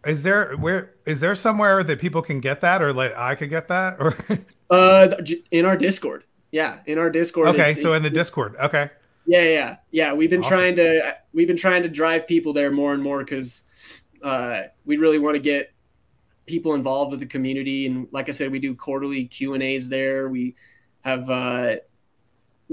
Is 0.07 0.23
there 0.23 0.55
where 0.55 0.95
is 1.07 1.19
there 1.19 1.35
somewhere 1.35 1.83
that 1.83 1.99
people 1.99 2.23
can 2.23 2.39
get 2.41 2.61
that 2.61 2.81
or 2.81 2.93
like 2.93 3.15
I 3.17 3.35
could 3.35 3.51
get 3.51 3.67
that 3.69 3.97
or 3.99 4.15
uh 4.71 5.17
in 5.51 5.65
our 5.67 5.77
Discord? 5.77 6.25
Yeah, 6.53 6.79
in 6.87 6.99
our 6.99 7.11
Discord. 7.11 7.49
okay 7.49 7.75
so 7.75 7.95
in 7.95 8.05
the 8.05 8.09
Discord 8.09 8.55
okay 8.63 8.91
Yeah, 9.29 9.43
yeah, 9.43 9.77
yeah. 9.91 10.13
We've 10.15 10.31
been 10.31 10.41
Awesome. 10.41 10.51
trying 10.51 10.77
to 10.77 11.17
we've 11.35 11.47
been 11.47 11.57
trying 11.57 11.83
to 11.83 11.89
drive 11.91 12.27
people 12.27 12.55
there 12.55 12.71
more 12.71 12.95
and 12.95 13.03
more 13.03 13.19
because 13.19 13.63
uh, 14.23 14.63
we 14.87 14.97
really 14.97 15.19
want 15.19 15.35
to 15.37 15.39
get 15.41 15.71
people 16.47 16.73
involved 16.73 17.11
with 17.11 17.21
the 17.21 17.27
community. 17.27 17.85
And 17.87 18.09
like 18.11 18.31
I 18.31 18.33
said, 18.33 18.51
we 18.51 18.59
do 18.59 18.75
quarterly 18.75 19.27
Q 19.27 19.53
and 19.53 19.63
A's 19.63 19.87
there. 19.91 20.31
We 20.31 20.57
have 21.03 21.29
uh, 21.29 21.77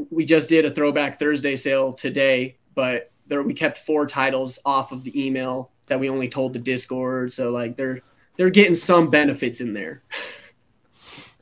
we 0.09 0.23
just 0.23 0.47
did 0.47 0.63
a 0.63 0.71
Throwback 0.71 1.19
Thursday 1.19 1.57
sale 1.57 1.91
today, 1.91 2.55
but 2.73 3.11
there 3.27 3.43
we 3.43 3.53
kept 3.53 3.79
four 3.79 4.07
titles 4.07 4.57
off 4.63 4.93
of 4.93 5.03
the 5.03 5.25
email 5.27 5.71
that 5.87 5.99
we 5.99 6.09
only 6.09 6.29
told 6.29 6.53
the 6.53 6.59
Discord. 6.59 7.33
So 7.33 7.49
like 7.49 7.75
they're 7.75 7.99
they're 8.37 8.49
getting 8.49 8.75
some 8.75 9.09
benefits 9.09 9.59
in 9.59 9.73
there. 9.73 10.03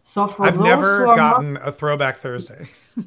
So 0.02 0.28
for 0.28 0.44
I've 0.48 0.60
never 0.60 1.06
who 1.06 1.12
are 1.12 1.16
not- 1.18 1.34
gotten 1.36 1.58
a 1.58 1.72
throwback 1.72 2.18
Thursday. 2.18 2.66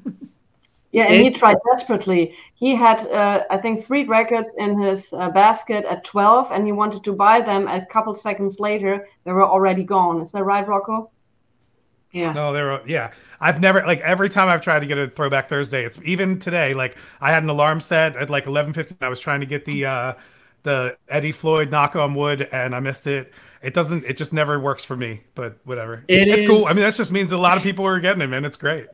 Yeah, 0.97 1.13
and 1.13 1.23
he 1.23 1.31
tried 1.31 1.59
desperately. 1.71 2.35
He 2.55 2.75
had, 2.75 3.07
uh, 3.09 3.45
I 3.51 3.59
think, 3.59 3.85
three 3.85 4.07
records 4.07 4.55
in 4.57 4.79
his 4.79 5.13
uh, 5.13 5.29
basket 5.29 5.85
at 5.85 6.05
12, 6.05 6.51
and 6.53 6.65
he 6.65 6.73
wanted 6.73 7.05
to 7.05 7.13
buy 7.13 7.43
them. 7.43 7.69
A 7.69 7.85
couple 7.85 8.15
seconds 8.15 8.59
later, 8.61 9.07
they 9.25 9.33
were 9.33 9.45
already 9.45 9.85
gone. 9.85 10.23
Is 10.23 10.33
that 10.33 10.43
right, 10.43 10.67
Rocco? 10.67 11.11
Yeah. 12.13 12.33
No, 12.33 12.55
they 12.55 12.63
were. 12.63 12.81
yeah. 12.87 13.13
I've 13.39 13.61
never 13.61 13.83
like 13.83 14.01
every 14.01 14.31
time 14.31 14.49
I've 14.49 14.63
tried 14.63 14.81
to 14.81 14.87
get 14.87 14.97
a 14.97 15.09
throwback 15.09 15.51
Thursday. 15.51 15.85
It's 15.85 16.01
even 16.03 16.39
today. 16.39 16.73
Like 16.73 16.97
I 17.21 17.31
had 17.31 17.43
an 17.43 17.51
alarm 17.51 17.83
set 17.83 18.17
at 18.17 18.31
like 18.31 18.47
eleven 18.47 18.73
fifty. 18.73 18.97
I 19.03 19.11
was 19.11 19.21
trying 19.21 19.41
to 19.41 19.47
get 19.47 19.67
the 19.67 19.85
uh 19.85 20.15
the 20.63 20.97
Eddie 21.11 21.33
Floyd 21.33 21.71
knock 21.71 21.95
on 21.95 22.15
wood, 22.15 22.49
and 22.51 22.75
I 22.75 22.81
missed 22.81 23.07
it. 23.07 23.35
It 23.63 23.75
doesn't. 23.75 24.05
It 24.05 24.17
just 24.17 24.33
never 24.33 24.59
works 24.59 24.83
for 24.83 24.97
me. 24.97 25.21
But 25.35 25.59
whatever. 25.65 26.05
It 26.09 26.29
it's 26.29 26.47
cool. 26.47 26.65
I 26.65 26.73
mean, 26.73 26.85
that 26.85 26.95
just 26.95 27.13
means 27.13 27.33
a 27.33 27.39
lot 27.39 27.59
of 27.59 27.63
people 27.63 27.85
are 27.85 28.01
getting 28.01 28.23
it, 28.23 28.29
man. 28.29 28.47
It's 28.47 28.57
great. 28.57 28.87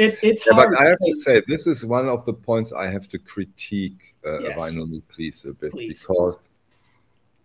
It's 0.00 0.18
it's 0.22 0.42
Yeah, 0.46 0.54
hard. 0.54 0.70
but 0.70 0.80
I 0.82 0.88
have 0.88 0.98
to 0.98 1.12
say, 1.12 1.42
this 1.46 1.66
is 1.66 1.84
one 1.84 2.08
of 2.08 2.24
the 2.24 2.32
points 2.32 2.72
I 2.72 2.86
have 2.96 3.06
to 3.08 3.18
critique 3.18 4.00
uh, 4.26 4.40
Yes. 4.40 4.58
Vinyl 4.58 4.88
Me 4.88 5.02
Please 5.12 5.44
a 5.44 5.52
bit 5.52 5.72
Please. 5.72 5.88
because 5.88 6.38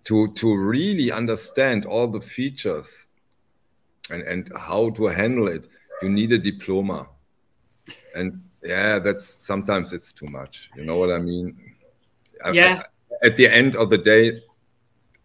to 0.05 0.31
to 0.39 0.55
really 0.55 1.11
understand 1.11 1.85
all 1.85 2.07
the 2.07 2.21
features 2.21 3.07
and 4.11 4.21
and 4.31 4.41
how 4.55 4.91
to 4.91 5.03
handle 5.07 5.47
it, 5.49 5.67
you 6.01 6.09
need 6.09 6.31
a 6.31 6.37
diploma, 6.37 7.09
and 8.15 8.41
yeah, 8.63 8.99
that's 8.99 9.25
sometimes 9.25 9.91
it's 9.91 10.13
too 10.13 10.27
much. 10.39 10.69
You 10.77 10.85
know 10.85 10.97
what 10.97 11.11
I 11.11 11.19
mean? 11.19 11.57
Yeah. 12.53 12.83
At 13.23 13.35
the 13.35 13.47
end 13.47 13.75
of 13.75 13.89
the 13.89 13.97
day, 13.97 14.41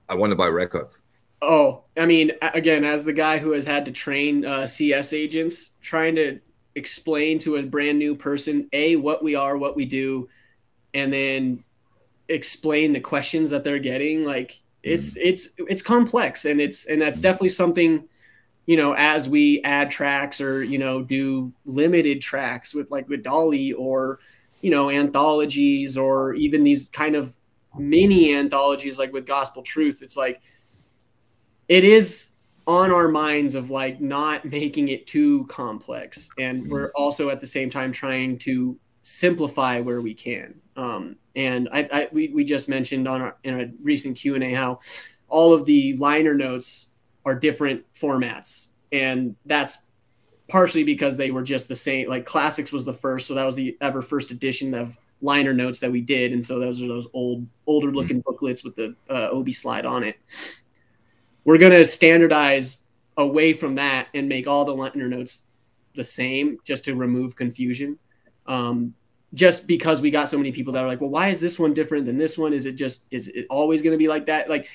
I 0.09 0.15
want 0.15 0.31
to 0.31 0.37
buy 0.37 0.49
records. 0.49 1.03
Oh, 1.43 1.85
I 1.97 2.07
mean, 2.07 2.33
again, 2.43 2.85
as 2.85 3.05
the 3.05 3.13
guy 3.13 3.39
who 3.39 3.53
has 3.53 3.65
had 3.65 3.85
to 3.87 3.93
train 3.93 4.45
uh, 4.45 4.67
CS 4.67 5.13
agents, 5.13 5.71
trying 5.81 6.15
to 6.17 6.41
explain 6.75 7.39
to 7.41 7.57
a 7.57 7.63
brand 7.63 7.99
new 7.99 8.15
person 8.15 8.69
a 8.73 8.97
what 8.97 9.23
we 9.23 9.35
are, 9.35 9.57
what 9.57 9.77
we 9.77 9.85
do, 9.85 10.29
and 10.95 11.13
then 11.13 11.65
explain 12.29 12.93
the 12.93 13.01
questions 13.01 13.51
that 13.51 13.65
they're 13.65 13.79
getting, 13.79 14.25
like 14.25 14.53
mm-hmm. 14.53 14.93
it's 14.93 15.17
it's 15.17 15.49
it's 15.59 15.83
complex, 15.83 16.45
and 16.45 16.61
it's 16.61 16.87
and 16.87 17.01
that's 17.01 17.19
mm-hmm. 17.19 17.25
definitely 17.25 17.49
something, 17.51 18.09
you 18.67 18.77
know, 18.77 18.95
as 18.95 19.29
we 19.29 19.63
add 19.63 19.91
tracks 19.91 20.41
or 20.41 20.63
you 20.63 20.79
know 20.79 21.03
do 21.03 21.53
limited 21.65 22.23
tracks 22.23 22.75
with 22.75 22.91
like 22.91 23.09
with 23.09 23.23
Dolly 23.23 23.73
or 23.73 24.21
you 24.61 24.71
know 24.71 24.91
anthologies 24.91 25.97
or 25.97 26.35
even 26.35 26.65
these 26.65 26.89
kind 26.91 27.17
of 27.17 27.35
mini 27.79 28.35
anthologies 28.35 28.99
like 28.99 29.13
with 29.13 29.27
Gospel 29.27 29.63
Truth, 29.63 30.03
it's 30.03 30.17
like 30.17 30.41
it 31.69 31.85
is 31.85 32.30
on 32.71 32.93
our 32.93 33.09
minds 33.09 33.57
of 33.57 33.69
like 33.69 34.01
not 34.01 34.45
making 34.45 34.89
it 34.89 35.05
too 35.05 35.45
complex. 35.47 36.31
And 36.39 36.65
Mhm. 36.65 36.69
we're 36.69 36.93
also 36.95 37.29
at 37.29 37.41
the 37.41 37.47
same 37.47 37.69
time 37.69 37.91
trying 37.91 38.39
to 38.39 38.79
simplify 39.03 39.81
where 39.81 40.01
we 40.01 40.15
can. 40.15 40.55
Um, 40.77 41.17
and 41.35 41.69
I, 41.73 41.89
I 41.93 42.09
we, 42.13 42.29
we 42.29 42.45
just 42.45 42.69
mentioned 42.69 43.09
on 43.09 43.23
our 43.23 43.37
in 43.43 43.61
a 43.61 43.73
recent 43.83 44.17
q&a 44.17 44.53
how 44.53 44.79
all 45.29 45.53
of 45.53 45.65
the 45.65 45.97
liner 45.97 46.33
notes 46.33 46.91
are 47.27 47.35
different 47.35 47.85
formats. 47.93 48.69
And 48.93 49.35
that's 49.47 49.79
partially 50.47 50.85
because 50.85 51.17
they 51.17 51.33
were 51.33 51.43
just 51.43 51.67
the 51.67 51.77
same 51.77 52.09
like 52.09 52.25
classics 52.25 52.71
was 52.71 52.85
the 52.85 52.93
first 52.93 53.27
so 53.27 53.35
that 53.35 53.47
was 53.47 53.57
the 53.57 53.77
ever 53.81 54.01
first 54.01 54.31
edition 54.31 54.75
of 54.75 54.97
liner 55.23 55.53
notes 55.53 55.81
that 55.81 55.91
we 55.91 56.01
did. 56.01 56.33
And 56.33 56.47
so 56.47 56.61
those 56.61 56.81
are 56.81 56.89
those 56.89 57.09
old 57.15 57.45
older 57.67 57.91
looking 57.91 58.21
booklets 58.21 58.63
with 58.63 58.77
the 58.77 58.95
uh, 59.09 59.31
ob 59.33 59.51
slide 59.51 59.87
on 59.87 60.05
it 60.05 60.19
we're 61.45 61.59
going 61.59 61.73
to 61.73 61.85
standardize 61.85 62.79
away 63.17 63.53
from 63.53 63.75
that 63.77 64.09
and 64.15 64.29
make 64.29 64.47
all 64.47 64.65
the 64.65 64.75
liner 64.75 65.09
notes 65.09 65.41
the 65.95 66.05
same 66.05 66.59
just 66.65 66.85
to 66.85 66.95
remove 66.95 67.35
confusion 67.37 67.99
um, 68.47 68.95
just 69.35 69.67
because 69.67 70.01
we 70.01 70.11
got 70.11 70.29
so 70.29 70.37
many 70.37 70.51
people 70.53 70.73
that 70.73 70.83
are 70.85 70.89
like 70.89 71.01
well 71.01 71.11
why 71.11 71.29
is 71.29 71.41
this 71.41 71.59
one 71.59 71.75
different 71.75 72.07
than 72.07 72.17
this 72.17 72.39
one 72.39 72.53
is 72.53 72.65
it 72.67 72.73
just 72.77 73.03
is 73.11 73.29
it 73.29 73.47
always 73.51 73.83
going 73.83 73.93
to 73.93 73.99
be 73.99 74.09
like 74.09 74.27
that 74.27 74.49
like 74.49 74.69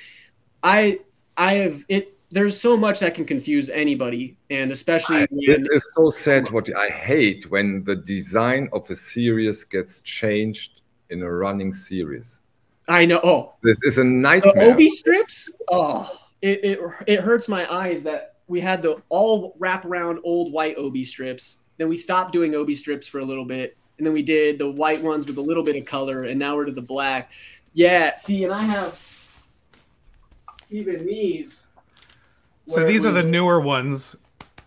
i 0.63 0.99
i 1.37 1.53
have 1.55 1.83
it 1.89 2.17
there's 2.31 2.59
so 2.59 2.75
much 2.75 2.99
that 2.99 3.13
can 3.15 3.23
confuse 3.25 3.69
anybody 3.69 4.37
and 4.49 4.71
especially 4.71 5.17
I- 5.17 5.27
when, 5.29 5.45
this 5.45 5.65
is 5.71 5.93
so 5.93 6.09
sad. 6.09 6.49
What 6.51 6.69
I 6.75 6.89
hate 6.89 7.49
when 7.51 7.83
the 7.83 7.95
design 7.95 8.67
of 8.73 8.89
a 8.89 8.95
series 8.95 9.63
gets 9.63 10.01
changed 10.01 10.81
in 11.09 11.21
a 11.21 11.31
running 11.31 11.71
series. 11.73 12.41
i 12.87 13.05
know 13.05 13.19
oh 13.23 13.53
This 13.63 13.79
is 13.83 13.97
a 13.97 14.01
the 14.01 14.09
nightmare. 14.09 14.71
ob 14.73 14.81
strips 14.89 15.53
oh 15.71 16.11
it, 16.45 16.63
it 16.63 16.79
it 17.07 17.19
hurts 17.19 17.47
my 17.47 17.71
eyes 17.73 18.03
that 18.03 18.35
we 18.47 18.59
had 18.61 18.81
the 18.83 19.01
all 19.09 19.55
wrap 19.57 19.83
around 19.85 20.19
old 20.23 20.51
white 20.51 20.77
ob 20.77 20.97
strips 21.05 21.57
then 21.77 21.89
we 21.89 21.97
stopped 21.97 22.31
doing 22.31 22.55
ob 22.55 22.71
strips 22.73 23.07
for 23.07 23.19
a 23.19 23.25
little 23.25 23.45
bit 23.45 23.75
and 23.97 24.05
then 24.05 24.13
we 24.13 24.21
did 24.21 24.59
the 24.59 24.69
white 24.69 25.01
ones 25.01 25.25
with 25.25 25.37
a 25.37 25.41
little 25.41 25.63
bit 25.63 25.75
of 25.75 25.85
color 25.85 26.23
and 26.23 26.37
now 26.37 26.55
we're 26.55 26.65
to 26.65 26.71
the 26.71 26.81
black 26.81 27.31
yeah 27.73 28.15
see 28.15 28.43
and 28.43 28.53
i 28.53 28.61
have 28.61 28.99
even 30.69 31.05
these 31.05 31.67
So 32.67 32.85
these 32.85 33.05
are 33.05 33.11
the 33.11 33.29
newer 33.29 33.59
ones. 33.61 34.15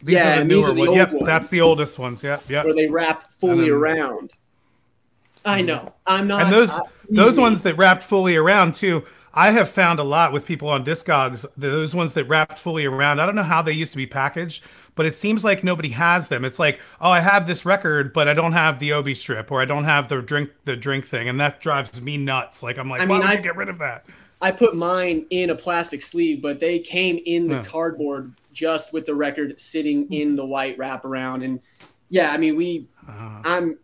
These 0.01 0.15
Yeah, 0.15 0.37
are 0.37 0.39
the 0.39 0.45
newer 0.45 0.71
are 0.71 0.75
the 0.75 0.81
ones. 0.83 0.97
Yep, 0.97 1.13
ones. 1.13 1.27
that's 1.27 1.49
the 1.49 1.61
oldest 1.61 1.99
ones. 1.99 2.23
Yep, 2.23 2.49
yep. 2.49 2.65
where 2.65 2.75
they 2.75 2.87
wrap 2.87 3.33
fully 3.33 3.65
then- 3.65 3.71
around 3.71 4.31
i 5.45 5.59
mm-hmm. 5.59 5.67
know 5.69 5.95
i'm 6.07 6.27
not 6.27 6.43
and 6.43 6.53
those 6.53 6.71
I- 6.71 6.83
those 7.11 7.39
ones 7.39 7.63
that 7.63 7.77
wrapped 7.77 8.03
fully 8.03 8.37
around 8.37 8.75
too 8.75 9.05
i 9.35 9.51
have 9.51 9.69
found 9.69 9.99
a 9.99 10.03
lot 10.05 10.33
with 10.33 10.45
people 10.47 10.69
on 10.69 10.85
discogs 10.85 11.47
those 11.57 11.95
ones 11.95 12.15
that 12.15 12.25
wrapped 12.25 12.59
fully 12.59 12.85
around. 12.85 13.21
I 13.21 13.27
don't 13.27 13.35
know 13.37 13.43
how 13.43 13.63
they 13.63 13.73
used 13.73 13.93
to 13.93 13.99
be 13.99 14.07
packaged 14.07 14.65
but 14.95 15.07
it 15.07 15.15
seems 15.15 15.45
like 15.45 15.63
nobody 15.63 15.91
has 15.91 16.27
them. 16.29 16.45
It's 16.45 16.59
like 16.59 16.81
oh 17.01 17.11
i 17.11 17.21
have 17.21 17.47
this 17.47 17.65
record 17.65 18.13
but 18.13 18.27
i 18.29 18.35
don't 18.35 18.53
have 18.53 18.79
the 18.79 18.93
obi 18.93 19.15
strip 19.15 19.51
or 19.53 19.61
i 19.61 19.65
don't 19.65 19.85
have 19.85 20.09
the 20.09 20.21
drink 20.23 20.51
the 20.65 20.77
drink 20.77 21.05
thing. 21.07 21.29
And 21.29 21.39
that 21.41 21.61
drives 21.61 22.01
me 22.03 22.17
nuts. 22.17 22.63
Like 22.63 22.79
i'm 22.79 22.89
like 22.91 23.01
I 23.01 23.05
why 23.05 23.09
mean, 23.09 23.19
would 23.21 23.29
I- 23.31 23.35
you 23.35 23.43
get 23.43 23.57
rid 23.57 23.69
of 23.69 23.79
that? 23.79 24.07
I 24.41 24.53
put 24.53 24.77
mine 24.77 25.27
in 25.31 25.51
a 25.51 25.55
plastic 25.57 26.01
sleeve, 26.01 26.41
but 26.41 26.61
they 26.61 26.79
came 26.79 27.19
in 27.27 27.49
the 27.49 27.57
Yeah. 27.57 27.65
cardboard 27.65 28.33
just 28.53 28.93
with 28.93 29.05
the 29.05 29.15
record 29.15 29.61
sitting 29.61 30.13
in 30.13 30.37
the 30.37 30.47
white 30.47 30.79
wraparound. 30.79 31.45
And 31.45 31.59
yeah, 32.09 32.31
I 32.33 32.37
mean, 32.37 32.55
we, 32.55 32.87
Uh, 33.09 33.41
I'm, 33.45 33.79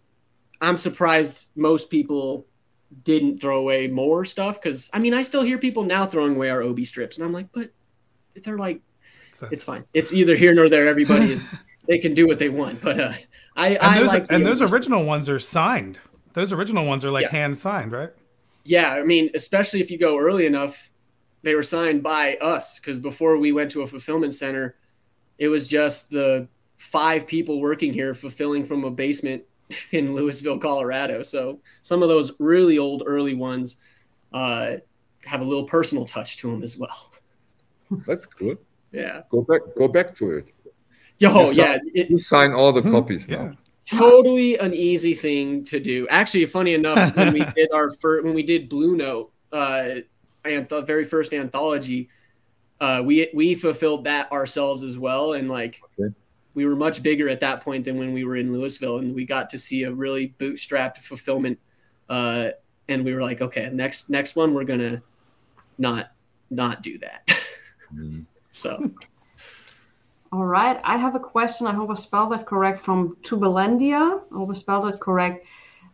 I'm 0.61 0.77
surprised 0.77 1.47
most 1.57 1.91
people 1.91 2.47
didn't 3.03 3.41
throw 3.41 3.59
away 3.59 3.89
more 3.89 4.25
stuff 4.25 4.61
because 4.61 4.89
I 4.93 4.99
mean, 4.99 5.15
I 5.15 5.23
still 5.23 5.43
hear 5.43 5.59
people 5.59 5.83
now 5.85 6.07
throwing 6.07 6.37
away 6.37 6.51
our 6.51 6.63
OB 6.63 6.81
strips, 6.81 7.17
and 7.17 7.25
I'm 7.25 7.33
like, 7.33 7.49
but 7.53 7.71
they're 8.43 8.59
like, 8.59 8.81
a- 9.43 9.49
it's 9.51 9.65
fine. 9.65 9.85
It's 9.95 10.13
either 10.13 10.37
here 10.37 10.55
nor 10.55 10.69
there. 10.69 10.87
Everybody 10.89 11.33
is, 11.33 11.49
they 11.89 11.99
can 11.99 12.15
do 12.15 12.27
what 12.27 12.39
they 12.39 12.49
want. 12.49 12.81
But 12.81 13.01
uh, 13.01 13.13
I, 13.57 13.69
and 13.71 13.79
I 13.81 13.99
those 14.01 14.09
like 14.09 14.27
and 14.31 14.47
those 14.47 14.63
original 14.63 15.05
ones 15.05 15.29
are 15.29 15.39
signed 15.39 15.99
those 16.33 16.53
original 16.53 16.85
ones 16.85 17.05
are 17.05 17.13
like 17.13 17.23
Yeah. 17.23 17.31
hand 17.31 17.57
signed 17.57 17.93
right 17.93 18.11
Yeah, 18.65 18.91
I 18.95 19.05
mean, 19.05 19.31
especially 19.35 19.81
if 19.81 19.89
you 19.89 19.99
go 19.99 20.19
early 20.19 20.47
enough, 20.47 20.91
they 21.43 21.55
were 21.55 21.63
signed 21.63 22.03
by 22.03 22.35
us 22.41 22.81
because 22.81 22.99
before 22.99 23.39
we 23.39 23.53
went 23.53 23.71
to 23.73 23.83
a 23.83 23.87
fulfillment 23.87 24.35
center, 24.35 24.75
it 25.39 25.47
was 25.47 25.69
just 25.69 26.11
the 26.11 26.49
five 26.75 27.25
people 27.29 27.61
working 27.61 27.93
here 27.93 28.15
fulfilling 28.15 28.65
from 28.65 28.83
a 28.83 28.91
basement 28.91 29.45
in 29.93 30.15
Louisville, 30.15 30.59
Colorado. 30.59 31.23
So 31.23 31.61
some 31.83 32.03
of 32.03 32.09
those 32.09 32.33
really 32.39 32.79
old 32.79 33.03
early 33.07 33.35
ones 33.35 33.77
uh, 34.33 34.77
have 35.25 35.41
a 35.41 35.45
little 35.45 35.65
personal 35.65 36.05
touch 36.05 36.37
to 36.39 36.51
them 36.51 36.63
as 36.63 36.77
well. 36.77 37.13
That's 38.07 38.27
good. 38.27 38.59
Yeah. 38.93 39.23
Go 39.31 39.43
back. 39.43 39.61
Go 39.77 39.89
back 39.89 40.15
to 40.17 40.31
it. 40.39 40.47
Yo, 41.19 41.51
You 41.51 41.53
yeah, 41.53 41.79
it, 41.95 42.11
You 42.11 42.19
sign 42.19 42.53
all 42.53 42.73
the 42.73 42.83
Hmm, 42.83 42.91
copies 42.91 43.29
yeah 43.29 43.37
now. 43.37 43.57
totally 43.89 44.59
an 44.59 44.75
easy 44.75 45.15
thing 45.15 45.65
to 45.67 45.81
do. 45.81 46.07
Actually, 46.11 46.47
funny 46.47 46.75
enough, 46.75 46.99
when 47.17 47.33
we 47.33 47.45
did 47.45 47.73
our 47.73 47.93
first, 48.01 48.25
when 48.25 48.35
we 48.35 48.43
did 48.43 48.69
Blue 48.69 48.97
Note, 48.97 49.33
uh, 49.53 49.97
and 50.45 50.69
the 50.69 50.83
very 50.83 51.05
first 51.05 51.33
anthology, 51.33 52.09
uh, 52.81 53.03
we 53.05 53.29
we 53.35 53.55
fulfilled 53.55 54.05
that 54.05 54.31
ourselves 54.33 54.83
as 54.83 54.99
well, 54.99 55.35
and 55.35 55.49
like 55.49 55.81
Okay. 55.99 56.15
We 56.55 56.67
were 56.67 56.77
much 56.77 57.03
bigger 57.03 57.29
at 57.29 57.41
that 57.41 57.61
point 57.61 57.85
than 57.85 57.99
when 57.99 58.13
we 58.13 58.25
were 58.25 58.37
in 58.37 58.53
Louisville, 58.53 58.99
and 58.99 59.15
we 59.15 59.25
got 59.25 59.51
to 59.51 59.59
see 59.59 59.85
a 59.85 59.93
really 59.93 60.35
bootstrapped 60.39 60.99
fulfillment. 60.99 61.59
Uh, 62.09 62.51
and 62.89 63.05
we 63.05 63.15
were 63.15 63.23
like, 63.23 63.41
okay, 63.41 63.71
next 63.73 64.09
next 64.09 64.37
one, 64.37 64.55
we're 64.55 64.65
gonna 64.65 65.03
not 65.79 66.13
not 66.51 66.83
do 66.83 66.99
that. 66.99 67.29
Mm. 67.95 68.27
so 68.53 68.91
All 70.33 70.45
right. 70.45 70.81
I 70.83 70.97
have 70.97 71.15
a 71.15 71.21
question. 71.21 71.67
I 71.67 71.73
hope 71.73 71.91
I 71.91 71.95
spelled 71.95 72.33
that 72.33 72.47
correct 72.47 72.85
from 72.85 73.17
Tubalendia. 73.23 74.21
I 74.33 74.37
hope 74.37 74.51
I 74.51 74.55
spelled 74.55 74.87
it 74.93 75.01
correct. 75.01 75.47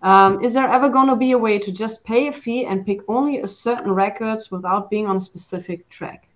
Um, 0.02 0.42
is 0.42 0.54
there 0.54 0.66
ever 0.66 0.88
going 0.88 1.08
to 1.08 1.16
be 1.16 1.32
a 1.32 1.38
way 1.38 1.58
to 1.58 1.70
just 1.70 2.04
pay 2.04 2.28
a 2.28 2.32
fee 2.32 2.64
and 2.64 2.86
pick 2.86 3.00
only 3.06 3.40
a 3.40 3.48
certain 3.48 3.92
records 3.92 4.50
without 4.50 4.88
being 4.88 5.06
on 5.06 5.16
a 5.16 5.20
specific 5.20 5.86
track? 5.90 6.29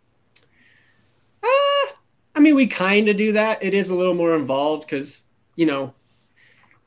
Mean, 2.44 2.57
we 2.57 2.66
kind 2.66 3.09
of 3.09 3.16
do 3.16 3.33
that. 3.33 3.64
It 3.64 3.72
is 3.72 3.88
a 3.88 3.94
little 3.94 4.12
more 4.12 4.37
involved 4.37 4.87
because, 4.87 5.22
you 5.57 5.64
know, 5.64 5.94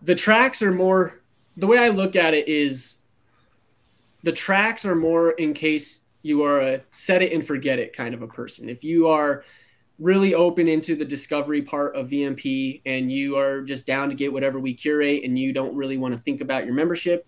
the 0.03 0.13
tracks 0.13 0.61
are 0.61 0.71
more. 0.71 1.19
The 1.55 1.65
way 1.65 1.79
I 1.79 1.89
look 1.89 2.15
at 2.15 2.35
it 2.35 2.47
is 2.47 2.99
the 4.21 4.31
tracks 4.31 4.85
are 4.85 4.93
more 4.93 5.31
in 5.31 5.55
case 5.55 6.01
you 6.21 6.43
are 6.43 6.61
a 6.61 6.83
set 6.91 7.23
it 7.23 7.33
and 7.33 7.43
forget 7.43 7.79
it 7.79 7.91
kind 7.91 8.13
of 8.13 8.21
a 8.21 8.27
person. 8.27 8.69
If 8.69 8.83
you 8.83 9.07
are 9.07 9.45
really 9.97 10.35
open 10.35 10.67
into 10.67 10.95
the 10.95 11.03
discovery 11.03 11.63
part 11.63 11.95
of 11.95 12.09
VMP 12.09 12.83
and 12.85 13.11
you 13.11 13.35
are 13.35 13.61
just 13.61 13.87
down 13.87 14.09
to 14.09 14.15
get 14.15 14.31
whatever 14.31 14.59
we 14.59 14.75
curate 14.75 15.23
and 15.23 15.39
you 15.39 15.53
don't 15.53 15.75
really 15.75 15.97
want 15.97 16.13
to 16.13 16.19
think 16.19 16.41
about 16.41 16.65
your 16.65 16.75
membership, 16.75 17.26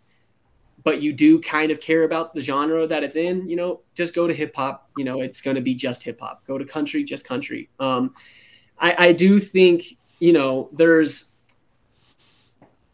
but 0.89 1.04
you 1.04 1.13
do 1.13 1.39
kind 1.39 1.69
of 1.69 1.80
care 1.80 2.04
about 2.04 2.34
the 2.34 2.41
genre 2.41 2.88
that 2.88 3.04
it's 3.04 3.15
in, 3.15 3.47
you 3.47 3.56
know, 3.56 3.82
just 3.93 4.15
go 4.15 4.25
to 4.25 4.34
hip 4.34 4.56
hop. 4.56 4.89
You 4.97 5.04
know, 5.04 5.21
it's 5.21 5.39
going 5.39 5.54
to 5.56 5.62
be 5.62 5.75
just 5.75 6.02
hip 6.02 6.19
hop. 6.19 6.43
Go 6.47 6.58
to 6.58 6.65
country, 6.65 7.04
just 7.04 7.25
country. 7.25 7.69
Um, 7.80 8.15
I, 8.80 8.95
I 9.10 9.13
do 9.13 9.39
think, 9.39 9.84
you 10.17 10.34
know, 10.34 10.67
there's 10.73 11.25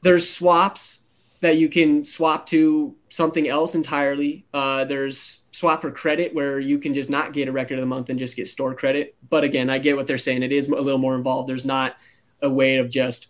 there's 0.02 0.30
swaps 0.30 1.04
that 1.40 1.58
you 1.58 1.70
can 1.70 2.04
swap 2.04 2.46
to 2.48 2.94
something 3.08 3.48
else 3.48 3.76
entirely. 3.76 4.46
Uh, 4.54 4.84
there's 4.84 5.46
swap 5.52 5.82
for 5.82 5.90
credit 5.90 6.36
where 6.36 6.60
you 6.60 6.78
can 6.78 6.94
just 6.94 7.10
not 7.10 7.32
get 7.32 7.48
a 7.48 7.52
record 7.54 7.76
of 7.76 7.80
the 7.80 7.86
month 7.86 8.10
and 8.10 8.20
just 8.20 8.36
get 8.36 8.50
store 8.50 8.76
credit. 8.76 9.16
But 9.30 9.46
again, 9.46 9.70
I 9.70 9.78
get 9.78 9.96
what 9.96 10.06
they're 10.06 10.18
saying. 10.18 10.44
It 10.44 10.52
is 10.52 10.68
a 10.68 10.76
little 10.76 11.00
more 11.00 11.16
involved. 11.16 11.48
There's 11.48 11.66
not 11.66 11.96
a 12.42 12.50
way 12.50 12.76
of 12.76 12.90
just 12.90 13.30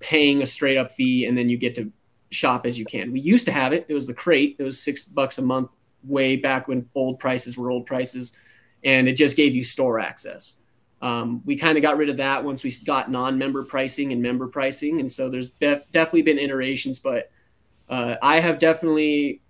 paying 0.00 0.42
a 0.42 0.46
straight 0.46 0.76
up 0.76 0.90
fee 0.90 1.26
and 1.26 1.38
then 1.38 1.48
you 1.48 1.56
get 1.56 1.76
to 1.76 1.92
shop 2.32 2.66
as 2.66 2.78
you 2.78 2.84
can. 2.84 3.12
We 3.12 3.20
used 3.20 3.46
to 3.46 3.52
have 3.52 3.72
it. 3.72 3.86
It 3.88 3.94
was 3.94 4.06
the 4.06 4.14
crate. 4.14 4.56
It 4.58 4.62
was 4.62 4.80
six 4.80 5.04
bucks 5.04 5.38
a 5.38 5.42
month 5.42 5.70
way 6.04 6.36
back 6.36 6.68
when 6.68 6.88
old 6.94 7.18
prices 7.18 7.56
were 7.56 7.70
old 7.70 7.86
prices, 7.86 8.32
and 8.84 9.08
it 9.08 9.14
just 9.14 9.36
gave 9.36 9.54
you 9.54 9.64
store 9.64 10.00
access. 10.00 10.56
Um, 11.00 11.42
we 11.44 11.56
kind 11.56 11.76
of 11.76 11.82
got 11.82 11.96
rid 11.96 12.08
of 12.08 12.16
that 12.18 12.44
once 12.44 12.62
we 12.62 12.72
got 12.84 13.10
non-member 13.10 13.64
pricing 13.64 14.12
and 14.12 14.22
member 14.22 14.48
pricing, 14.48 15.00
and 15.00 15.10
so 15.10 15.28
there's 15.28 15.50
def- 15.50 15.90
definitely 15.90 16.22
been 16.22 16.38
iterations. 16.38 16.98
But 16.98 17.30
uh, 17.88 18.16
I 18.22 18.40
have 18.40 18.58
definitely 18.58 19.42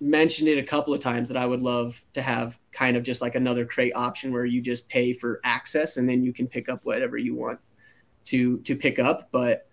mentioned 0.00 0.48
it 0.48 0.58
a 0.58 0.62
couple 0.62 0.94
of 0.94 1.00
times 1.00 1.28
that 1.28 1.36
I 1.36 1.46
would 1.46 1.60
love 1.60 2.00
to 2.14 2.22
have 2.22 2.58
kind 2.72 2.96
of 2.96 3.02
just 3.02 3.20
like 3.20 3.34
another 3.34 3.64
crate 3.64 3.92
option 3.96 4.32
where 4.32 4.44
you 4.44 4.60
just 4.60 4.88
pay 4.88 5.12
for 5.12 5.40
access 5.42 5.96
and 5.96 6.08
then 6.08 6.22
you 6.22 6.32
can 6.32 6.46
pick 6.46 6.68
up 6.68 6.84
whatever 6.84 7.18
you 7.18 7.34
want 7.34 7.58
to 8.26 8.58
to 8.58 8.76
pick 8.76 8.98
up. 8.98 9.28
But 9.32 9.67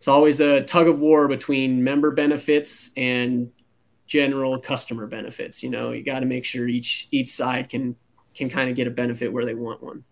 it's 0.00 0.08
always 0.08 0.40
a 0.40 0.62
tug 0.62 0.88
of 0.88 0.98
war 0.98 1.28
between 1.28 1.84
member 1.84 2.10
benefits 2.10 2.90
and 2.96 3.52
general 4.06 4.58
customer 4.58 5.06
benefits. 5.06 5.62
You 5.62 5.68
know, 5.68 5.92
you 5.92 6.02
got 6.02 6.20
to 6.20 6.26
make 6.26 6.46
sure 6.46 6.66
each 6.66 7.06
each 7.10 7.28
side 7.28 7.68
can 7.68 7.94
can 8.34 8.48
kind 8.48 8.70
of 8.70 8.76
get 8.76 8.86
a 8.86 8.90
benefit 8.90 9.30
where 9.30 9.44
they 9.44 9.54
want 9.54 9.82
one. 9.82 10.02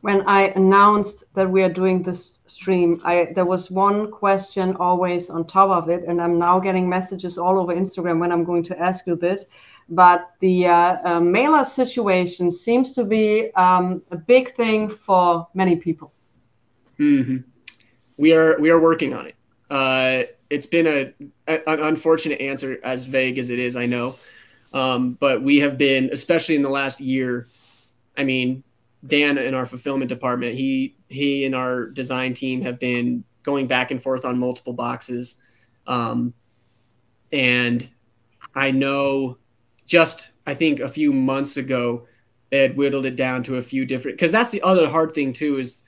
When 0.00 0.22
I 0.22 0.48
announced 0.56 1.22
that 1.34 1.48
we 1.48 1.62
are 1.62 1.72
doing 1.72 2.02
this 2.02 2.40
stream, 2.46 3.00
I 3.04 3.28
there 3.36 3.46
was 3.46 3.70
one 3.70 4.10
question 4.10 4.74
always 4.80 5.30
on 5.30 5.46
top 5.46 5.70
of 5.70 5.88
it, 5.88 6.02
and 6.08 6.20
I'm 6.20 6.40
now 6.40 6.58
getting 6.58 6.88
messages 6.88 7.38
all 7.38 7.60
over 7.60 7.72
Instagram 7.72 8.18
when 8.18 8.32
I'm 8.32 8.42
going 8.42 8.64
to 8.64 8.76
ask 8.80 9.06
you 9.06 9.14
this. 9.14 9.44
But 9.88 10.32
the 10.40 10.66
uh, 10.66 10.96
uh, 11.04 11.20
mailer 11.20 11.62
situation 11.62 12.50
seems 12.50 12.90
to 12.90 13.04
be 13.04 13.54
um, 13.54 14.02
a 14.10 14.16
big 14.16 14.56
thing 14.56 14.90
for 14.90 15.46
many 15.54 15.76
people. 15.76 16.12
Mm-hmm. 16.98 17.38
We 18.16 18.32
are 18.34 18.58
we 18.58 18.70
are 18.70 18.80
working 18.80 19.14
on 19.14 19.26
it. 19.26 19.34
Uh, 19.70 20.22
it's 20.48 20.66
been 20.66 20.86
a, 20.86 21.12
a, 21.48 21.68
an 21.68 21.80
unfortunate 21.80 22.40
answer, 22.40 22.78
as 22.84 23.04
vague 23.04 23.38
as 23.38 23.50
it 23.50 23.58
is. 23.58 23.76
I 23.76 23.86
know, 23.86 24.16
um, 24.72 25.12
but 25.14 25.42
we 25.42 25.58
have 25.58 25.76
been, 25.76 26.10
especially 26.12 26.54
in 26.54 26.62
the 26.62 26.70
last 26.70 27.00
year. 27.00 27.48
I 28.16 28.24
mean, 28.24 28.62
Dan 29.06 29.38
in 29.38 29.54
our 29.54 29.66
fulfillment 29.66 30.08
department, 30.08 30.54
he 30.54 30.96
he 31.08 31.44
and 31.44 31.54
our 31.54 31.86
design 31.86 32.34
team 32.34 32.62
have 32.62 32.78
been 32.78 33.24
going 33.42 33.66
back 33.66 33.90
and 33.90 34.02
forth 34.02 34.24
on 34.24 34.38
multiple 34.38 34.72
boxes, 34.72 35.36
um, 35.86 36.32
and 37.32 37.88
I 38.54 38.70
know 38.70 39.38
just 39.86 40.30
I 40.46 40.54
think 40.54 40.80
a 40.80 40.88
few 40.88 41.12
months 41.12 41.56
ago 41.56 42.06
they 42.50 42.62
had 42.62 42.76
whittled 42.76 43.06
it 43.06 43.16
down 43.16 43.42
to 43.44 43.56
a 43.56 43.62
few 43.62 43.84
different 43.84 44.16
because 44.16 44.32
that's 44.32 44.50
the 44.50 44.62
other 44.62 44.88
hard 44.88 45.12
thing 45.12 45.32
too 45.32 45.58
is 45.58 45.82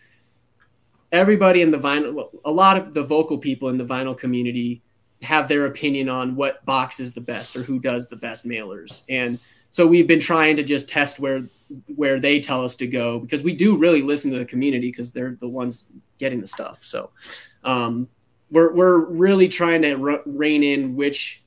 everybody 1.12 1.62
in 1.62 1.70
the 1.70 1.78
vinyl 1.78 2.28
a 2.44 2.50
lot 2.50 2.76
of 2.76 2.94
the 2.94 3.02
vocal 3.02 3.38
people 3.38 3.68
in 3.68 3.78
the 3.78 3.84
vinyl 3.84 4.16
community 4.16 4.82
have 5.22 5.48
their 5.48 5.66
opinion 5.66 6.08
on 6.08 6.36
what 6.36 6.64
box 6.64 7.00
is 7.00 7.12
the 7.12 7.20
best 7.20 7.56
or 7.56 7.62
who 7.62 7.78
does 7.78 8.06
the 8.08 8.16
best 8.16 8.46
mailers. 8.46 9.02
And 9.08 9.38
so 9.70 9.86
we've 9.86 10.06
been 10.06 10.20
trying 10.20 10.56
to 10.56 10.62
just 10.62 10.88
test 10.88 11.18
where 11.18 11.48
where 11.96 12.18
they 12.18 12.40
tell 12.40 12.64
us 12.64 12.74
to 12.76 12.86
go 12.86 13.18
because 13.18 13.42
we 13.42 13.54
do 13.54 13.76
really 13.76 14.00
listen 14.00 14.30
to 14.30 14.38
the 14.38 14.44
community 14.44 14.90
because 14.90 15.12
they're 15.12 15.36
the 15.40 15.48
ones 15.48 15.84
getting 16.18 16.40
the 16.40 16.46
stuff. 16.46 16.84
So 16.84 17.10
um, 17.64 18.08
we're, 18.50 18.72
we're 18.72 19.04
really 19.04 19.48
trying 19.48 19.82
to 19.82 20.22
rein 20.24 20.62
in 20.62 20.96
which 20.96 21.42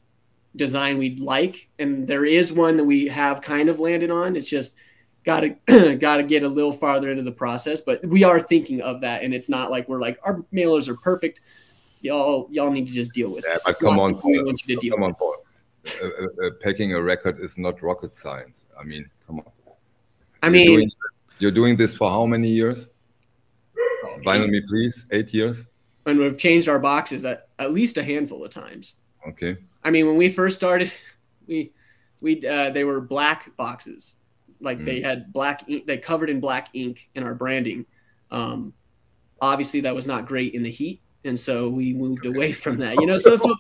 design 0.56 1.00
we'd 1.00 1.20
like. 1.20 1.70
And 1.80 2.08
there 2.08 2.26
is 2.26 2.54
one 2.54 2.78
that 2.78 2.84
we 2.84 3.08
have 3.08 3.42
kind 3.42 3.68
of 3.68 3.80
landed 3.80 4.12
on. 4.12 4.36
It's 4.36 4.48
just 4.48 4.74
got 5.24 5.42
to 5.42 5.96
got 5.98 6.18
to 6.18 6.24
get 6.24 6.44
a 6.44 6.48
little 6.48 6.74
farther 6.74 7.10
into 7.10 7.24
the 7.24 7.32
process 7.32 7.80
but 7.82 8.04
we 8.06 8.24
are 8.24 8.40
thinking 8.40 8.82
of 8.82 9.02
that 9.02 9.24
and 9.24 9.34
it's 9.34 9.50
not 9.50 9.70
like 9.70 9.88
we're 9.88 10.00
like 10.00 10.20
our 10.24 10.44
mailers 10.54 10.88
are 10.88 10.98
perfect. 10.98 11.42
Y'all 12.02 12.48
y'all 12.52 12.72
need 12.72 12.88
to 12.88 12.92
just 12.92 13.14
deal 13.14 13.30
with 13.30 13.44
yeah, 13.48 13.56
it. 13.56 13.62
But 13.66 13.80
come 13.80 14.00
on 14.00 14.20
we 14.24 14.44
want 14.44 14.66
you 14.66 14.76
to 14.76 14.82
deal 14.82 14.96
come 14.96 15.04
on 15.04 15.12
with 15.12 15.20
Paul. 15.20 15.36
Uh, 15.86 16.06
uh, 16.06 16.48
uh, 16.48 16.50
packing 16.62 16.94
a 16.94 17.02
record 17.02 17.40
is 17.40 17.58
not 17.58 17.82
rocket 17.82 18.14
science. 18.14 18.66
I 18.80 18.84
mean 18.84 19.10
come 19.28 19.40
on. 19.40 19.46
I 20.44 20.48
You're 20.48 20.52
mean 20.52 20.68
doing, 20.68 20.92
you're 21.40 21.52
doing 21.52 21.78
this 21.78 21.96
for 21.96 22.10
how 22.10 22.26
many 22.26 22.50
years? 22.50 22.90
Vinyl 24.26 24.50
me 24.50 24.62
please. 24.68 25.06
Eight 25.12 25.34
years? 25.34 25.68
And 26.08 26.18
we've 26.18 26.38
changed 26.38 26.68
our 26.68 26.80
boxes 26.80 27.24
at, 27.26 27.50
at 27.60 27.72
least 27.72 27.98
a 27.98 28.04
handful 28.04 28.44
of 28.44 28.52
times. 28.52 28.96
Okay. 29.28 29.58
I 29.84 29.92
mean 29.92 30.08
when 30.08 30.18
we 30.18 30.30
first 30.30 30.58
started 30.58 30.92
we 31.48 31.72
we 32.22 32.46
uh, 32.48 32.72
they 32.72 32.84
were 32.84 33.02
black 33.02 33.56
boxes 33.56 34.16
like 34.62 34.80
Mm. 34.80 34.86
they 34.86 35.02
had 35.02 35.34
black 35.34 35.64
ink 35.68 35.86
they 35.86 35.98
covered 35.98 36.30
in 36.30 36.40
black 36.40 36.70
ink 36.74 37.10
in 37.16 37.24
our 37.24 37.34
branding. 37.34 37.86
Um 38.30 38.74
obviously 39.42 39.82
that 39.82 39.96
was 39.96 40.08
not 40.08 40.26
great 40.28 40.54
in 40.54 40.64
the 40.64 40.70
heat 40.70 41.02
and 41.26 41.40
so 41.40 41.70
we 41.70 41.94
moved 41.94 42.26
away 42.26 42.52
from 42.64 42.78
that 42.78 42.96
you 43.00 43.06
know? 43.06 43.18
So 43.18 43.36
so 43.36 43.56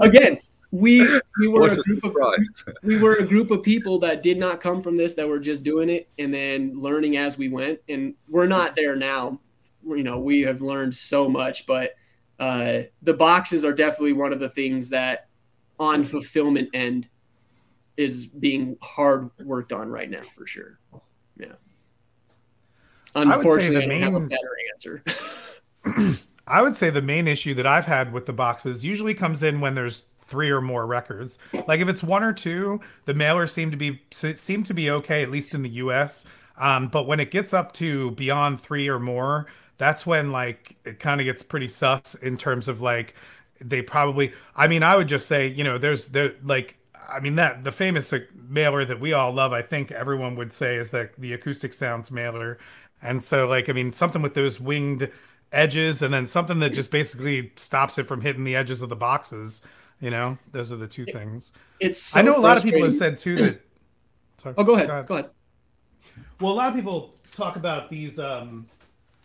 again 0.00 0.38
we 0.72 1.00
we 1.38 1.48
were 1.48 1.60
What's 1.60 1.78
a 1.78 1.82
group 1.82 2.04
of 2.04 2.14
we 2.82 2.98
were 2.98 3.14
a 3.14 3.24
group 3.24 3.50
of 3.50 3.62
people 3.62 3.98
that 4.00 4.22
did 4.22 4.38
not 4.38 4.60
come 4.60 4.82
from 4.82 4.96
this 4.96 5.14
that 5.14 5.28
were 5.28 5.38
just 5.38 5.62
doing 5.62 5.88
it 5.88 6.08
and 6.18 6.32
then 6.32 6.72
learning 6.74 7.16
as 7.16 7.38
we 7.38 7.48
went 7.48 7.78
and 7.88 8.14
we're 8.28 8.46
not 8.46 8.74
there 8.76 8.96
now. 8.96 9.40
You 9.84 10.02
know 10.02 10.18
we 10.18 10.40
have 10.42 10.62
learned 10.62 10.94
so 10.94 11.28
much 11.28 11.66
but 11.66 11.94
uh, 12.38 12.82
the 13.02 13.14
boxes 13.14 13.64
are 13.64 13.72
definitely 13.72 14.12
one 14.12 14.32
of 14.32 14.40
the 14.40 14.50
things 14.50 14.90
that 14.90 15.28
on 15.78 16.04
fulfillment 16.04 16.68
end 16.74 17.08
is 17.96 18.26
being 18.26 18.76
hard 18.82 19.30
worked 19.44 19.72
on 19.72 19.88
right 19.88 20.10
now 20.10 20.22
for 20.34 20.46
sure 20.46 20.78
yeah 21.38 21.52
unfortunately 23.14 23.76
the 23.76 23.82
i 23.82 23.86
don't 23.86 24.02
have 24.02 24.14
a 24.14 24.20
main- 24.20 24.28
better 24.28 24.56
answer 24.74 25.02
I 26.48 26.62
would 26.62 26.76
say 26.76 26.90
the 26.90 27.02
main 27.02 27.26
issue 27.26 27.54
that 27.54 27.66
I've 27.66 27.86
had 27.86 28.12
with 28.12 28.26
the 28.26 28.32
boxes 28.32 28.84
usually 28.84 29.14
comes 29.14 29.42
in 29.42 29.60
when 29.60 29.74
there's 29.74 30.04
three 30.20 30.50
or 30.50 30.60
more 30.60 30.86
records. 30.86 31.38
Like 31.66 31.80
if 31.80 31.88
it's 31.88 32.02
one 32.02 32.22
or 32.22 32.32
two, 32.32 32.80
the 33.04 33.14
mailers 33.14 33.50
seem 33.50 33.70
to 33.70 33.76
be 33.76 34.02
seem 34.10 34.62
to 34.64 34.74
be 34.74 34.90
okay, 34.90 35.22
at 35.22 35.30
least 35.30 35.54
in 35.54 35.62
the 35.62 35.70
U.S. 35.70 36.26
Um, 36.58 36.88
but 36.88 37.06
when 37.06 37.20
it 37.20 37.30
gets 37.30 37.52
up 37.52 37.72
to 37.74 38.12
beyond 38.12 38.60
three 38.60 38.88
or 38.88 38.98
more, 38.98 39.46
that's 39.78 40.06
when 40.06 40.32
like 40.32 40.76
it 40.84 41.00
kind 41.00 41.20
of 41.20 41.24
gets 41.24 41.42
pretty 41.42 41.68
sus 41.68 42.14
in 42.14 42.36
terms 42.36 42.68
of 42.68 42.80
like 42.80 43.14
they 43.60 43.82
probably. 43.82 44.32
I 44.54 44.68
mean, 44.68 44.82
I 44.82 44.96
would 44.96 45.08
just 45.08 45.26
say 45.26 45.48
you 45.48 45.64
know 45.64 45.78
there's 45.78 46.08
there 46.08 46.34
like 46.44 46.76
I 47.08 47.20
mean 47.20 47.36
that 47.36 47.64
the 47.64 47.72
famous 47.72 48.12
mailer 48.48 48.84
that 48.84 49.00
we 49.00 49.12
all 49.12 49.32
love, 49.32 49.52
I 49.52 49.62
think 49.62 49.92
everyone 49.92 50.36
would 50.36 50.52
say 50.52 50.76
is 50.76 50.90
the 50.90 51.10
the 51.18 51.32
acoustic 51.32 51.72
sounds 51.72 52.10
mailer. 52.10 52.58
And 53.02 53.22
so 53.22 53.46
like 53.46 53.68
I 53.68 53.72
mean 53.72 53.92
something 53.92 54.22
with 54.22 54.34
those 54.34 54.60
winged 54.60 55.10
edges 55.52 56.02
and 56.02 56.12
then 56.12 56.26
something 56.26 56.58
that 56.60 56.70
just 56.70 56.90
basically 56.90 57.52
stops 57.56 57.98
it 57.98 58.06
from 58.06 58.20
hitting 58.20 58.44
the 58.44 58.56
edges 58.56 58.82
of 58.82 58.88
the 58.88 58.96
boxes, 58.96 59.62
you 60.00 60.10
know? 60.10 60.38
Those 60.52 60.72
are 60.72 60.76
the 60.76 60.88
two 60.88 61.04
things. 61.04 61.52
it's 61.80 62.02
so 62.02 62.18
I 62.18 62.22
know 62.22 62.36
a 62.36 62.40
lot 62.40 62.56
of 62.56 62.64
people 62.64 62.82
have 62.82 62.94
said 62.94 63.18
too 63.18 63.36
that 63.36 63.60
Sorry. 64.38 64.54
oh 64.58 64.64
go 64.64 64.74
ahead 64.74 65.06
go 65.06 65.14
ahead 65.14 65.30
Well, 66.40 66.52
a 66.52 66.54
lot 66.54 66.68
of 66.68 66.74
people 66.74 67.14
talk 67.34 67.56
about 67.56 67.90
these. 67.90 68.18
Um, 68.18 68.66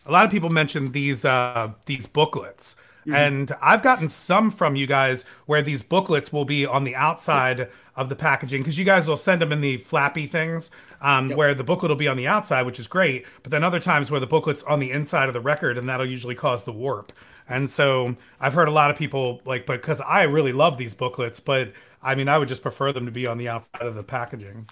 a 0.06 0.12
lot 0.12 0.26
of 0.26 0.32
people 0.32 0.50
mention 0.50 0.92
these 0.92 1.26
uh, 1.26 1.72
these 1.86 2.08
booklets, 2.08 2.76
and 3.06 3.56
I've 3.62 3.82
gotten 3.82 4.10
some 4.10 4.52
from 4.52 4.76
you 4.76 4.88
guys 4.88 5.26
where 5.45 5.62
these 5.62 5.84
booklets 5.84 6.32
will 6.32 6.45
be 6.45 6.66
on 6.66 6.84
the 6.84 6.95
outside 6.95 7.70
of 7.95 8.10
the 8.10 8.16
packaging 8.16 8.62
because 8.62 8.78
you 8.78 8.86
guys 8.86 9.08
will 9.08 9.18
send 9.18 9.41
them 9.41 9.52
in 9.52 9.62
the 9.62 9.78
flappy 9.78 10.28
things, 10.28 10.72
um, 11.02 11.30
where 11.30 11.54
the 11.54 11.64
booklet 11.64 11.89
will 11.89 11.97
be 11.97 12.08
on 12.08 12.18
the 12.18 12.28
outside, 12.28 12.66
which 12.66 12.80
is 12.80 12.88
great. 12.88 13.26
But 13.43 13.52
then 13.52 13.64
other 13.64 13.80
times 13.80 14.12
where 14.12 14.20
the 14.20 14.28
booklet's 14.28 14.64
on 14.64 14.80
the 14.80 14.91
inside 14.91 15.28
of 15.28 15.34
the 15.34 15.41
record, 15.41 15.78
and 15.78 15.89
that'll 15.89 16.10
usually 16.10 16.36
cause 16.36 16.64
the 16.64 16.72
warp. 16.74 17.12
And 17.49 17.70
so 17.70 18.16
I've 18.39 18.54
heard 18.54 18.68
a 18.68 18.72
lot 18.72 18.91
of 18.91 18.97
people 18.97 19.41
like, 19.45 19.66
but 19.66 19.82
because 19.82 20.02
I 20.02 20.24
really 20.24 20.54
love 20.54 20.78
these 20.78 20.93
booklets, 20.93 21.39
but 21.39 21.74
I 22.02 22.16
mean, 22.16 22.28
I 22.30 22.38
would 22.38 22.47
just 22.47 22.62
prefer 22.62 22.91
them 22.91 23.06
to 23.06 23.12
be 23.12 23.28
on 23.28 23.38
the 23.38 23.49
outside 23.49 23.82
of 23.82 23.95
the 23.95 24.04
packaging. 24.04 24.68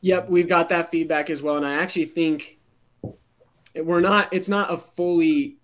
Yep, 0.00 0.28
we've 0.28 0.48
got 0.48 0.68
that 0.70 0.90
feedback 0.90 1.30
as 1.30 1.42
well, 1.42 1.56
and 1.56 1.66
I 1.66 1.74
actually 1.74 2.06
think 2.06 2.58
we're 3.74 4.00
not. 4.00 4.32
It's 4.32 4.48
not 4.48 4.72
a 4.72 4.76
fully 4.76 5.56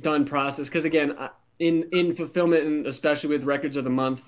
done 0.00 0.24
process 0.24 0.66
because 0.68 0.84
again, 0.84 1.16
in 1.58 1.88
in 1.92 2.14
fulfillment 2.14 2.64
and 2.64 2.86
especially 2.86 3.30
with 3.30 3.44
records 3.44 3.76
of 3.76 3.84
the 3.84 3.90
month, 3.90 4.22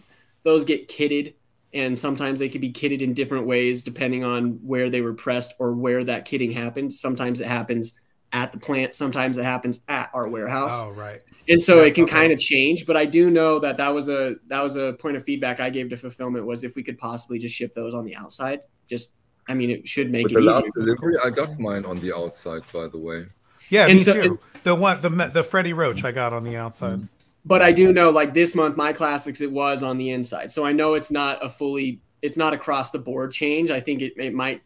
those 0.45 0.65
get 0.65 0.89
kitted 0.89 1.35
and 1.75 1.99
sometimes 1.99 2.39
they 2.39 2.49
could 2.49 2.61
be 2.63 2.73
kitted 2.73 3.03
in 3.03 3.13
different 3.15 3.47
ways 3.47 3.83
depending 3.83 4.25
on 4.25 4.53
where 4.63 4.89
they 4.91 5.03
were 5.03 5.15
pressed 5.15 5.55
or 5.59 5.75
where 5.75 6.03
that 6.05 6.27
kitting 6.27 6.53
happened. 6.53 6.93
Sometimes 6.95 7.41
it 7.41 7.47
happens 7.47 7.95
at 8.33 8.53
the 8.53 8.59
plant, 8.59 8.95
sometimes 8.95 9.39
it 9.39 9.45
happens 9.45 9.81
at 9.89 10.11
our 10.15 10.29
warehouse. 10.29 10.73
Oh, 10.75 10.91
right. 10.93 11.21
And 11.49 11.61
so 11.63 11.81
Yeah, 11.81 11.85
it 11.85 11.95
can 11.95 12.05
okay. 12.05 12.13
kind 12.13 12.33
of 12.33 12.39
change, 12.39 12.85
but 12.87 12.97
I 12.97 13.07
do 13.07 13.31
know 13.31 13.59
that 13.61 13.77
that 13.79 13.89
was 13.95 14.09
a 14.09 14.37
that 14.49 14.63
was 14.63 14.77
a 14.77 14.95
point 14.95 15.17
of 15.17 15.25
feedback 15.25 15.61
I 15.61 15.71
gave 15.71 15.89
to 15.91 15.97
fulfillment 15.97 16.45
was 16.47 16.65
if 16.65 16.77
we 16.77 16.83
could 16.83 16.99
possibly 16.99 17.39
just 17.39 17.55
ship 17.55 17.75
those 17.75 17.95
on 17.95 18.05
the 18.05 18.15
outside. 18.17 18.61
Just, 18.89 19.11
I 19.49 19.55
mean, 19.55 19.71
it 19.71 19.89
should 19.89 20.11
make 20.11 20.25
With 20.25 20.33
it 20.33 20.37
the 20.37 20.41
last 20.43 20.71
delivery, 20.75 21.17
I 21.25 21.31
got 21.31 21.59
mine 21.59 21.85
on 21.85 22.01
the 22.01 22.15
outside, 22.15 22.63
by 22.73 22.89
the 22.89 22.99
way. 22.99 23.27
Yeah, 23.71 23.85
And 23.87 23.95
me 23.95 23.99
so- 24.01 24.13
too. 24.15 24.21
and- 24.21 24.39
the 24.65 24.75
one, 24.75 25.01
the 25.01 25.09
the 25.33 25.43
Freddie 25.43 25.73
Roach 25.73 26.05
I 26.05 26.11
got 26.13 26.33
on 26.33 26.43
the 26.45 26.57
outside. 26.57 27.07
But 27.45 27.63
I 27.63 27.71
do 27.73 27.93
know, 27.93 28.11
like 28.11 28.35
this 28.35 28.55
month, 28.55 28.77
my 28.77 28.93
classics 28.93 29.41
it 29.41 29.51
was 29.51 29.83
on 29.83 29.97
the 29.97 30.11
inside, 30.11 30.51
so 30.53 30.65
I 30.65 30.73
know 30.73 30.95
it's 30.95 31.11
not 31.11 31.43
a 31.43 31.49
fully, 31.49 32.01
it's 32.23 32.37
not 32.37 32.53
across 32.53 32.91
the 32.91 32.99
board 32.99 33.33
change. 33.33 33.71
I 33.71 33.81
think 33.81 34.03
it, 34.03 34.13
it 34.17 34.35
might 34.35 34.61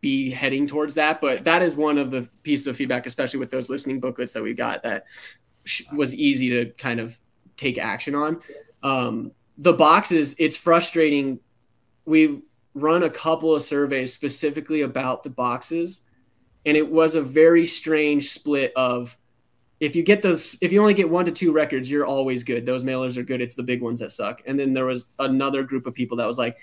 be 0.00 0.30
heading 0.30 0.66
towards 0.66 0.94
that, 0.94 1.20
but 1.20 1.44
that 1.44 1.62
is 1.62 1.76
one 1.76 1.96
of 1.96 2.10
the 2.10 2.28
pieces 2.42 2.66
of 2.66 2.76
feedback, 2.76 3.06
especially 3.06 3.38
with 3.38 3.50
those 3.50 3.68
listening 3.70 4.00
booklets 4.00 4.32
that 4.32 4.42
we 4.42 4.52
got, 4.52 4.82
that 4.82 5.04
sh- 5.64 5.82
was 5.94 6.14
easy 6.14 6.48
to 6.50 6.66
kind 6.72 7.00
of 7.00 7.18
take 7.56 7.78
action 7.78 8.14
on. 8.14 8.40
Um, 8.82 9.30
the 9.58 9.72
boxes, 9.72 10.34
it's 10.38 10.56
frustrating. 10.56 11.38
We've 12.04 12.42
run 12.74 13.04
a 13.04 13.10
couple 13.10 13.54
of 13.54 13.62
surveys 13.62 14.12
specifically 14.12 14.82
about 14.82 15.22
the 15.22 15.30
boxes, 15.30 16.00
and 16.66 16.76
it 16.76 16.90
was 16.90 17.14
a 17.14 17.22
very 17.22 17.66
strange 17.66 18.30
split 18.30 18.72
of 18.76 19.16
if 19.80 19.94
you 19.96 20.02
get 20.02 20.22
those 20.22 20.56
if 20.60 20.72
you 20.72 20.80
only 20.80 20.94
get 20.94 21.10
one 21.10 21.26
to 21.26 21.32
two 21.32 21.52
records 21.52 21.90
you're 21.90 22.06
always 22.06 22.42
good. 22.44 22.64
Those 22.64 22.84
mailers 22.84 23.16
are 23.16 23.22
good. 23.22 23.42
It's 23.42 23.56
the 23.56 23.62
big 23.62 23.82
ones 23.82 24.00
that 24.00 24.12
suck. 24.12 24.40
And 24.46 24.58
then 24.58 24.72
there 24.72 24.86
was 24.86 25.06
another 25.18 25.62
group 25.62 25.86
of 25.86 25.94
people 25.94 26.16
that 26.18 26.26
was 26.26 26.38
like 26.38 26.56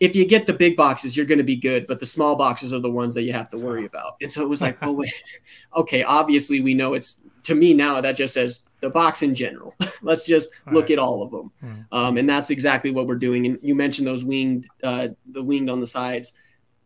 if 0.00 0.14
you 0.16 0.26
get 0.26 0.46
the 0.46 0.52
big 0.52 0.76
boxes 0.76 1.16
you're 1.16 1.26
going 1.26 1.38
to 1.38 1.44
be 1.44 1.56
good 1.56 1.86
but 1.86 2.00
the 2.00 2.06
small 2.06 2.36
boxes 2.36 2.72
are 2.72 2.80
the 2.80 2.90
ones 2.90 3.14
that 3.14 3.22
you 3.22 3.32
have 3.32 3.50
to 3.50 3.58
worry 3.58 3.86
about. 3.86 4.16
And 4.20 4.32
so 4.32 4.42
it 4.42 4.48
was 4.48 4.62
like 4.62 4.78
oh 4.82 4.92
wait 4.92 5.12
okay 5.76 6.02
obviously 6.02 6.60
we 6.60 6.74
know 6.74 6.94
it's 6.94 7.20
to 7.44 7.54
me 7.54 7.72
now 7.74 8.00
that 8.00 8.16
just 8.16 8.34
says 8.34 8.60
the 8.80 8.90
box 8.90 9.22
in 9.22 9.34
general. 9.34 9.74
Let's 10.02 10.26
just 10.26 10.50
look 10.70 10.84
Right. 10.84 10.92
at 10.92 10.98
all 10.98 11.22
of 11.22 11.30
them. 11.30 11.50
Hmm. 11.60 11.80
um, 11.92 12.16
and 12.18 12.28
that's 12.28 12.50
exactly 12.50 12.90
what 12.90 13.06
we're 13.06 13.14
doing. 13.16 13.46
And 13.46 13.58
you 13.62 13.74
mentioned 13.74 14.06
those 14.06 14.24
winged 14.24 14.66
uh, 14.82 15.08
the 15.32 15.42
winged 15.42 15.70
on 15.70 15.80
the 15.80 15.86
sides 15.86 16.32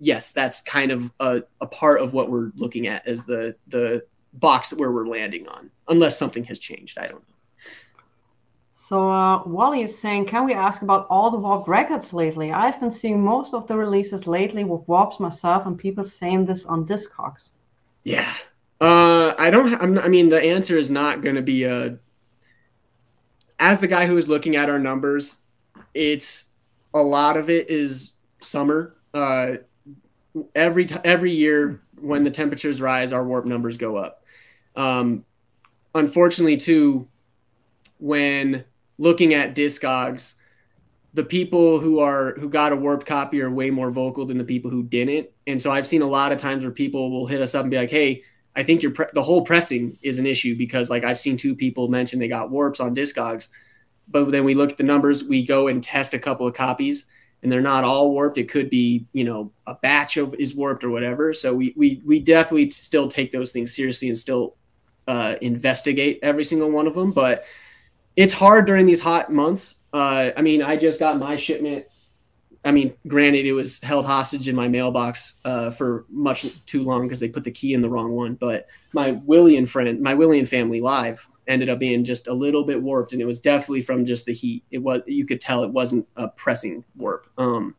yes 0.01 0.33
that's 0.33 0.61
kind 0.63 0.91
of 0.91 1.13
a, 1.21 1.43
a 1.61 1.67
part 1.67 2.01
of 2.01 2.13
what 2.13 2.31
we're 2.31 2.51
looking 2.57 2.89
at 2.89 3.07
as 3.07 3.25
the 3.25 3.55
the 3.69 4.03
box 4.35 4.73
where 4.73 4.93
we're 4.93 5.07
landing 5.07 5.47
on, 5.49 5.71
unless 5.89 6.19
something 6.19 6.45
has 6.45 6.59
changed. 6.59 6.99
I 6.99 7.07
don't 7.07 7.27
know. 7.29 7.35
So 8.73 9.09
uh, 9.09 9.45
Wally 9.45 9.83
is 9.83 9.97
saying, 9.97 10.27
can 10.27 10.45
we 10.45 10.53
ask 10.53 10.83
about 10.83 11.07
all 11.09 11.31
the 11.31 11.39
warped 11.39 11.69
records 11.69 12.13
lately? 12.13 12.51
I've 12.51 12.81
been 12.81 12.91
seeing 12.91 13.23
most 13.23 13.55
of 13.55 13.69
the 13.69 13.77
releases 13.77 14.27
lately 14.27 14.65
with 14.65 14.87
warps 14.89 15.21
myself, 15.21 15.67
and 15.67 15.79
people 15.79 16.03
saying 16.03 16.47
this 16.47 16.65
on 16.65 16.85
Discogs. 16.87 17.51
Yeah. 18.03 18.33
Uh, 18.81 19.35
I 19.39 19.51
don't. 19.51 19.81
I'm, 19.81 19.99
I 19.99 20.09
mean, 20.09 20.29
the 20.29 20.43
answer 20.43 20.77
is 20.77 20.91
not 20.91 21.23
going 21.23 21.37
to 21.37 21.43
be 21.43 21.65
a. 21.65 21.99
As 23.61 23.79
the 23.79 23.87
guy 23.87 24.07
who 24.07 24.17
is 24.17 24.27
looking 24.27 24.57
at 24.57 24.71
our 24.71 24.79
numbers, 24.79 25.37
it's 25.95 26.47
a 26.95 27.03
lot 27.03 27.37
of 27.37 27.51
it 27.51 27.71
is 27.71 28.13
summer. 28.41 28.97
Uh, 29.13 29.59
every 30.55 30.87
t- 30.87 30.97
every 31.05 31.33
year 31.33 31.81
when 32.01 32.25
the 32.25 32.31
temperatures 32.31 32.81
rise, 32.81 33.13
our 33.13 33.25
warp 33.25 33.45
numbers 33.45 33.77
go 33.77 33.97
up. 33.97 34.25
Um, 34.77 35.25
unfortunately, 35.95 36.57
too, 36.57 37.09
when 37.99 38.65
looking 38.99 39.35
at 39.35 39.55
Discogs, 39.55 40.35
the 41.15 41.25
people 41.25 41.79
who 41.79 41.99
are 41.99 42.35
who 42.35 42.49
got 42.49 42.73
a 42.73 42.77
warped 42.77 43.07
copy 43.07 43.43
are 43.43 43.51
way 43.51 43.71
more 43.71 43.91
vocal 43.91 44.25
than 44.25 44.39
the 44.39 44.45
people 44.45 44.71
who 44.71 44.83
didn't. 44.83 45.29
And 45.47 45.61
so 45.61 45.71
I've 45.71 45.87
seen 45.87 46.03
a 46.03 46.07
lot 46.07 46.33
of 46.33 46.39
times 46.39 46.65
where 46.65 46.73
people 46.73 47.11
will 47.11 47.27
hit 47.27 47.41
us 47.41 47.55
up 47.55 47.63
and 47.63 47.71
be 47.71 47.77
like, 47.77 47.91
"Hey, 47.91 48.23
I 48.57 48.63
think 48.63 48.83
your 48.83 48.93
pre- 48.93 49.07
the 49.15 49.23
whole 49.23 49.43
pressing 49.43 49.99
is 50.03 50.19
an 50.19 50.27
issue 50.27 50.57
because 50.57 50.91
like 50.91 51.05
I've 51.05 51.19
seen 51.19 51.37
two 51.37 51.55
people 51.55 51.89
mention 51.89 52.19
they 52.19 52.29
got 52.29 52.51
warps 52.51 52.81
on 52.81 52.95
Discogs, 52.95 53.49
but 54.09 54.31
then 54.31 54.45
we 54.45 54.55
look 54.55 54.73
at 54.73 54.77
the 54.77 54.85
numbers, 54.85 55.25
we 55.25 55.45
go 55.45 55.69
and 55.69 55.83
test 55.83 56.15
a 56.15 56.19
couple 56.19 56.47
of 56.47 56.55
copies, 56.55 57.07
and 57.43 57.51
they're 57.51 57.61
not 57.61 57.85
all 57.85 58.11
warped. 58.11 58.39
It 58.39 58.49
could 58.49 58.71
be 58.71 59.07
you 59.13 59.25
know 59.25 59.53
a 59.67 59.75
batch 59.75 60.17
of 60.17 60.35
is 60.35 60.55
warped 60.55 60.85
or 60.85 60.91
whatever. 60.91 61.33
So 61.33 61.55
we 61.55 61.75
we 61.77 62.03
we 62.05 62.21
definitely 62.21 62.71
still 62.71 63.09
take 63.09 63.33
those 63.33 63.53
things 63.53 63.75
seriously 63.75 64.09
and 64.09 64.19
still 64.19 64.57
uh, 65.07 65.37
investigate 65.41 66.21
every 66.23 66.45
single 66.45 66.71
one 66.71 66.87
of 66.87 66.95
them, 66.95 67.13
but 67.13 67.45
it's 68.17 68.33
hard 68.33 68.67
during 68.67 68.87
these 68.87 69.01
hot 69.01 69.33
months. 69.33 69.77
Uh, 69.93 70.31
I 70.37 70.43
mean, 70.43 70.63
I 70.63 70.77
just 70.77 71.01
got 71.01 71.19
my 71.19 71.37
shipment. 71.37 71.87
I 72.65 72.73
mean, 72.73 72.95
granted, 73.07 73.47
it 73.47 73.53
was 73.53 73.81
held 73.81 74.05
hostage 74.05 74.49
in 74.49 74.55
my 74.55 74.69
mailbox 74.69 75.35
uh, 75.45 75.71
for 75.71 76.05
much 76.11 76.65
too 76.67 76.85
long 76.85 77.03
because 77.03 77.19
they 77.19 77.29
put 77.29 77.43
the 77.43 77.51
key 77.51 77.75
in 77.75 77.81
the 77.81 77.89
wrong 77.89 78.13
one. 78.13 78.35
But 78.35 78.67
my 78.93 79.13
Willian 79.25 79.67
friend, 79.67 80.01
my 80.01 80.15
Willian 80.15 80.47
family 80.47 80.81
live, 80.81 81.27
ended 81.47 81.69
up 81.69 81.79
being 81.79 82.05
just 82.05 82.27
a 82.27 82.33
little 82.33 82.65
bit 82.65 82.83
warped, 82.83 83.13
and 83.13 83.21
it 83.21 83.27
was 83.27 83.41
definitely 83.41 83.83
from 83.83 84.05
just 84.05 84.27
the 84.27 84.33
heat. 84.33 84.65
It 84.71 84.79
was 84.79 85.01
you 85.07 85.27
could 85.27 85.41
tell 85.41 85.63
it 85.63 85.71
wasn't 85.71 86.07
a 86.17 86.29
pressing 86.29 86.85
warp. 86.97 87.27
Um, 87.39 87.75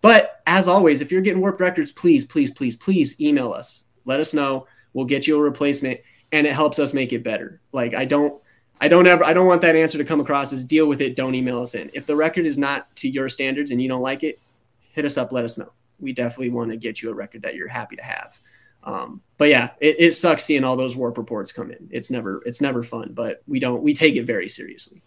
but 0.00 0.42
as 0.46 0.68
always, 0.68 1.00
if 1.00 1.10
you're 1.10 1.20
getting 1.20 1.40
warped 1.40 1.60
records, 1.60 1.92
please, 1.92 2.24
please, 2.24 2.50
please, 2.50 2.76
please 2.76 3.20
email 3.20 3.52
us. 3.52 3.84
Let 4.04 4.20
us 4.20 4.32
know. 4.32 4.66
We'll 4.92 5.04
get 5.04 5.26
you 5.26 5.36
a 5.36 5.42
replacement, 5.42 6.00
and 6.32 6.46
it 6.46 6.52
helps 6.54 6.78
us 6.78 6.94
make 6.94 7.12
it 7.12 7.24
better. 7.24 7.60
Like 7.72 7.94
I 7.94 8.04
don't. 8.04 8.40
I 8.80 8.86
don't 8.86 9.08
ever 9.08 9.24
I 9.24 9.32
don't 9.32 9.48
want 9.48 9.60
that 9.62 9.74
answer 9.74 9.98
to 9.98 10.04
come 10.04 10.20
across 10.20 10.52
as 10.52 10.64
deal 10.64 10.86
with 10.86 11.00
it, 11.00 11.16
don't 11.16 11.34
email 11.34 11.60
us 11.60 11.74
in. 11.74 11.90
If 11.94 12.06
the 12.06 12.14
record 12.14 12.46
is 12.46 12.56
not 12.56 12.94
to 12.96 13.08
your 13.08 13.28
standards 13.28 13.72
and 13.72 13.82
you 13.82 13.88
don't 13.88 14.02
like 14.02 14.22
it, 14.22 14.38
hit 14.92 15.04
us 15.04 15.16
up, 15.16 15.32
let 15.32 15.44
us 15.44 15.58
know. 15.58 15.72
We 15.98 16.12
definitely 16.12 16.50
want 16.50 16.70
to 16.70 16.76
get 16.76 17.02
you 17.02 17.10
a 17.10 17.14
record 17.14 17.42
that 17.42 17.56
you're 17.56 17.66
happy 17.66 17.96
to 17.96 18.04
have. 18.04 18.40
Um, 18.84 19.20
but 19.36 19.48
yeah, 19.48 19.70
it, 19.80 19.96
it 19.98 20.12
sucks 20.12 20.44
seeing 20.44 20.64
all 20.64 20.76
those 20.76 20.96
warp 20.96 21.18
reports 21.18 21.52
come 21.52 21.70
in. 21.70 21.88
It's 21.90 22.10
never 22.10 22.42
it's 22.46 22.60
never 22.60 22.82
fun, 22.82 23.12
but 23.12 23.42
we 23.46 23.60
don't 23.60 23.82
we 23.82 23.94
take 23.94 24.16
it 24.16 24.24
very 24.24 24.48
seriously. 24.48 25.02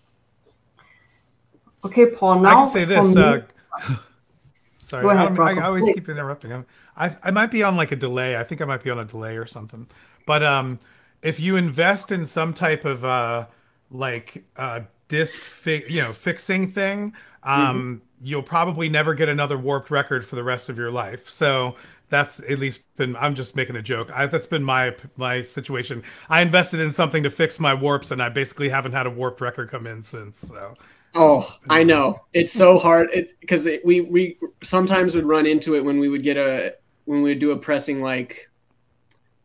Okay, 1.84 2.08
Paul. 2.08 2.40
Now 2.40 2.50
I 2.50 2.54
Now 2.54 2.58
can 2.66 2.68
say 2.68 2.86
this. 2.86 3.14
from 3.14 3.24
Uh, 3.24 3.96
sorry, 4.76 5.04
Go 5.04 5.10
ahead, 5.10 5.32
I, 5.32 5.36
don't- 5.36 5.60
I, 5.60 5.66
always 5.66 5.86
keep 5.94 6.10
interrupting. 6.10 6.52
I'm- 6.52 6.66
I 6.98 7.16
I 7.24 7.32
might 7.32 7.52
be 7.52 7.64
on 7.64 7.76
like 7.78 7.92
a 7.92 7.96
delay. 7.96 8.36
I 8.38 8.44
think 8.44 8.62
I 8.62 8.66
might 8.66 8.84
be 8.84 8.90
on 8.90 9.00
a 9.00 9.06
delay 9.06 9.38
or 9.38 9.46
something. 9.46 9.88
But 10.28 10.44
um, 10.44 10.80
if 11.22 11.40
you 11.40 11.56
invest 11.56 12.12
in 12.12 12.26
some 12.26 12.54
type 12.54 12.86
of 12.86 13.04
uh 13.06 13.46
like 13.90 14.44
uh 14.58 14.82
disc 15.08 15.42
fi- 15.42 15.86
you 15.88 16.02
know 16.02 16.12
fixing 16.14 16.68
thing, 16.70 17.14
um, 17.44 18.02
you'll 18.22 18.44
probably 18.44 18.90
never 18.90 19.14
get 19.16 19.30
another 19.30 19.58
warped 19.58 19.90
record 19.90 20.26
for 20.26 20.36
the 20.36 20.44
rest 20.44 20.70
of 20.70 20.78
your 20.78 20.92
life. 20.92 21.28
So 21.28 21.76
that's 22.12 22.40
at 22.42 22.60
least 22.60 22.84
been 22.98 23.16
i'm 23.16 23.34
just 23.34 23.56
making 23.56 23.76
a 23.76 23.82
joke 23.82 24.12
I, 24.14 24.28
that's 24.28 24.46
been 24.46 24.64
my 24.64 24.96
my 25.18 25.42
situation 25.42 26.04
i 26.30 26.42
invested 26.42 26.80
in 26.80 26.92
something 26.92 27.24
to 27.24 27.32
fix 27.32 27.60
my 27.60 27.74
warps 27.74 28.12
and 28.12 28.22
i 28.22 28.30
basically 28.30 28.70
haven't 28.70 28.92
had 28.92 29.08
a 29.08 29.10
warped 29.10 29.42
record 29.42 29.72
come 29.72 29.88
in 29.88 30.04
since 30.04 30.38
so 30.38 30.76
Oh, 31.14 31.54
I 31.70 31.84
know. 31.84 32.22
It's 32.34 32.54
so 32.54 32.78
hard. 32.78 33.10
It's 33.14 33.34
because 33.34 33.66
it, 33.66 33.86
we 33.86 34.02
we 34.02 34.38
sometimes 34.64 35.16
would 35.16 35.26
run 35.26 35.46
into 35.46 35.76
it 35.76 35.84
when 35.84 36.00
we 36.00 36.08
would 36.08 36.24
get 36.24 36.38
a 36.38 36.76
when 37.06 37.22
we 37.22 37.32
would 37.32 37.40
do 37.40 37.52
a 37.52 37.58
pressing 37.58 38.02
like 38.02 38.50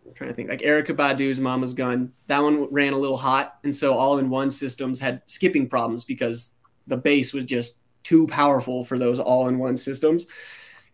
I'm 0.07 0.15
trying 0.15 0.31
to 0.31 0.35
think 0.35 0.49
like 0.49 0.61
Erykah 0.61 0.97
Badu's 0.97 1.41
Mama's 1.41 1.75
Gun. 1.75 2.13
That 2.29 2.43
one 2.43 2.73
ran 2.73 2.93
a 2.93 2.99
little 2.99 3.17
hot, 3.17 3.59
and 3.65 3.75
so 3.75 3.95
all 3.95 4.19
in 4.19 4.31
one 4.31 4.51
systems 4.51 5.01
had 5.01 5.23
skipping 5.27 5.69
problems 5.69 6.05
because 6.05 6.55
the 6.87 6.97
bass 6.97 7.33
was 7.33 7.45
just 7.45 7.79
too 8.05 8.29
powerful 8.29 8.85
for 8.85 8.99
those 8.99 9.19
all 9.19 9.49
in 9.49 9.59
one 9.59 9.77
systems. 9.77 10.27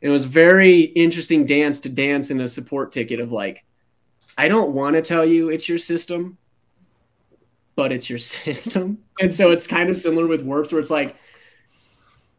It 0.03 0.09
was 0.09 0.25
very 0.25 0.81
interesting 0.81 1.47
dance 1.47 1.79
to 1.81 1.89
dance 1.89 2.31
in 2.31 2.41
a 2.41 2.49
support 2.49 2.91
ticket 2.91 3.21
of 3.21 3.31
like, 3.31 3.65
I 4.37 4.49
don't 4.49 4.73
want 4.73 4.97
to 4.97 5.03
tell 5.03 5.25
you 5.25 5.49
it's 5.49 5.69
your 5.69 5.79
system, 5.79 6.37
but 7.77 7.93
it's 7.93 8.11
your 8.11 8.19
system. 8.19 8.99
And 9.21 9.33
so 9.33 9.53
it's 9.53 9.67
kind 9.67 9.89
of 9.89 9.97
similar 9.97 10.27
with 10.27 10.43
warps 10.43 10.73
where 10.73 10.81
it's 10.81 10.91
like 10.91 11.17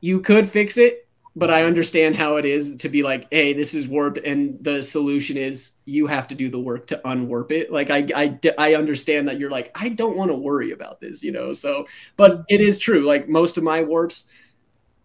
you 0.02 0.20
could 0.20 0.50
fix 0.50 0.78
it, 0.78 1.08
but 1.38 1.50
I 1.50 1.64
understand 1.64 2.18
how 2.18 2.36
it 2.36 2.44
is 2.44 2.76
to 2.76 2.90
be 2.90 3.02
like, 3.02 3.28
hey, 3.32 3.54
this 3.54 3.74
is 3.74 3.88
warped, 3.88 4.20
and 4.20 4.62
the 4.62 4.84
solution 4.84 5.38
is 5.38 5.72
you 5.86 6.06
have 6.06 6.28
to 6.28 6.36
do 6.36 6.50
the 6.50 6.60
work 6.60 6.86
to 6.88 7.02
unwarp 7.06 7.52
it. 7.52 7.72
Like 7.72 7.90
I 7.90 8.06
I 8.14 8.40
I 8.58 8.76
understand 8.76 9.30
that 9.30 9.40
you're 9.40 9.50
like, 9.50 9.72
I 9.74 9.90
don't 9.90 10.18
want 10.18 10.30
to 10.30 10.36
worry 10.36 10.72
about 10.72 11.00
this, 11.00 11.24
you 11.24 11.32
know. 11.32 11.54
So 11.54 11.88
but 12.18 12.44
it 12.50 12.60
is 12.60 12.78
true. 12.78 13.02
Like 13.02 13.30
most 13.30 13.58
of 13.58 13.64
my 13.64 13.82
warps, 13.82 14.26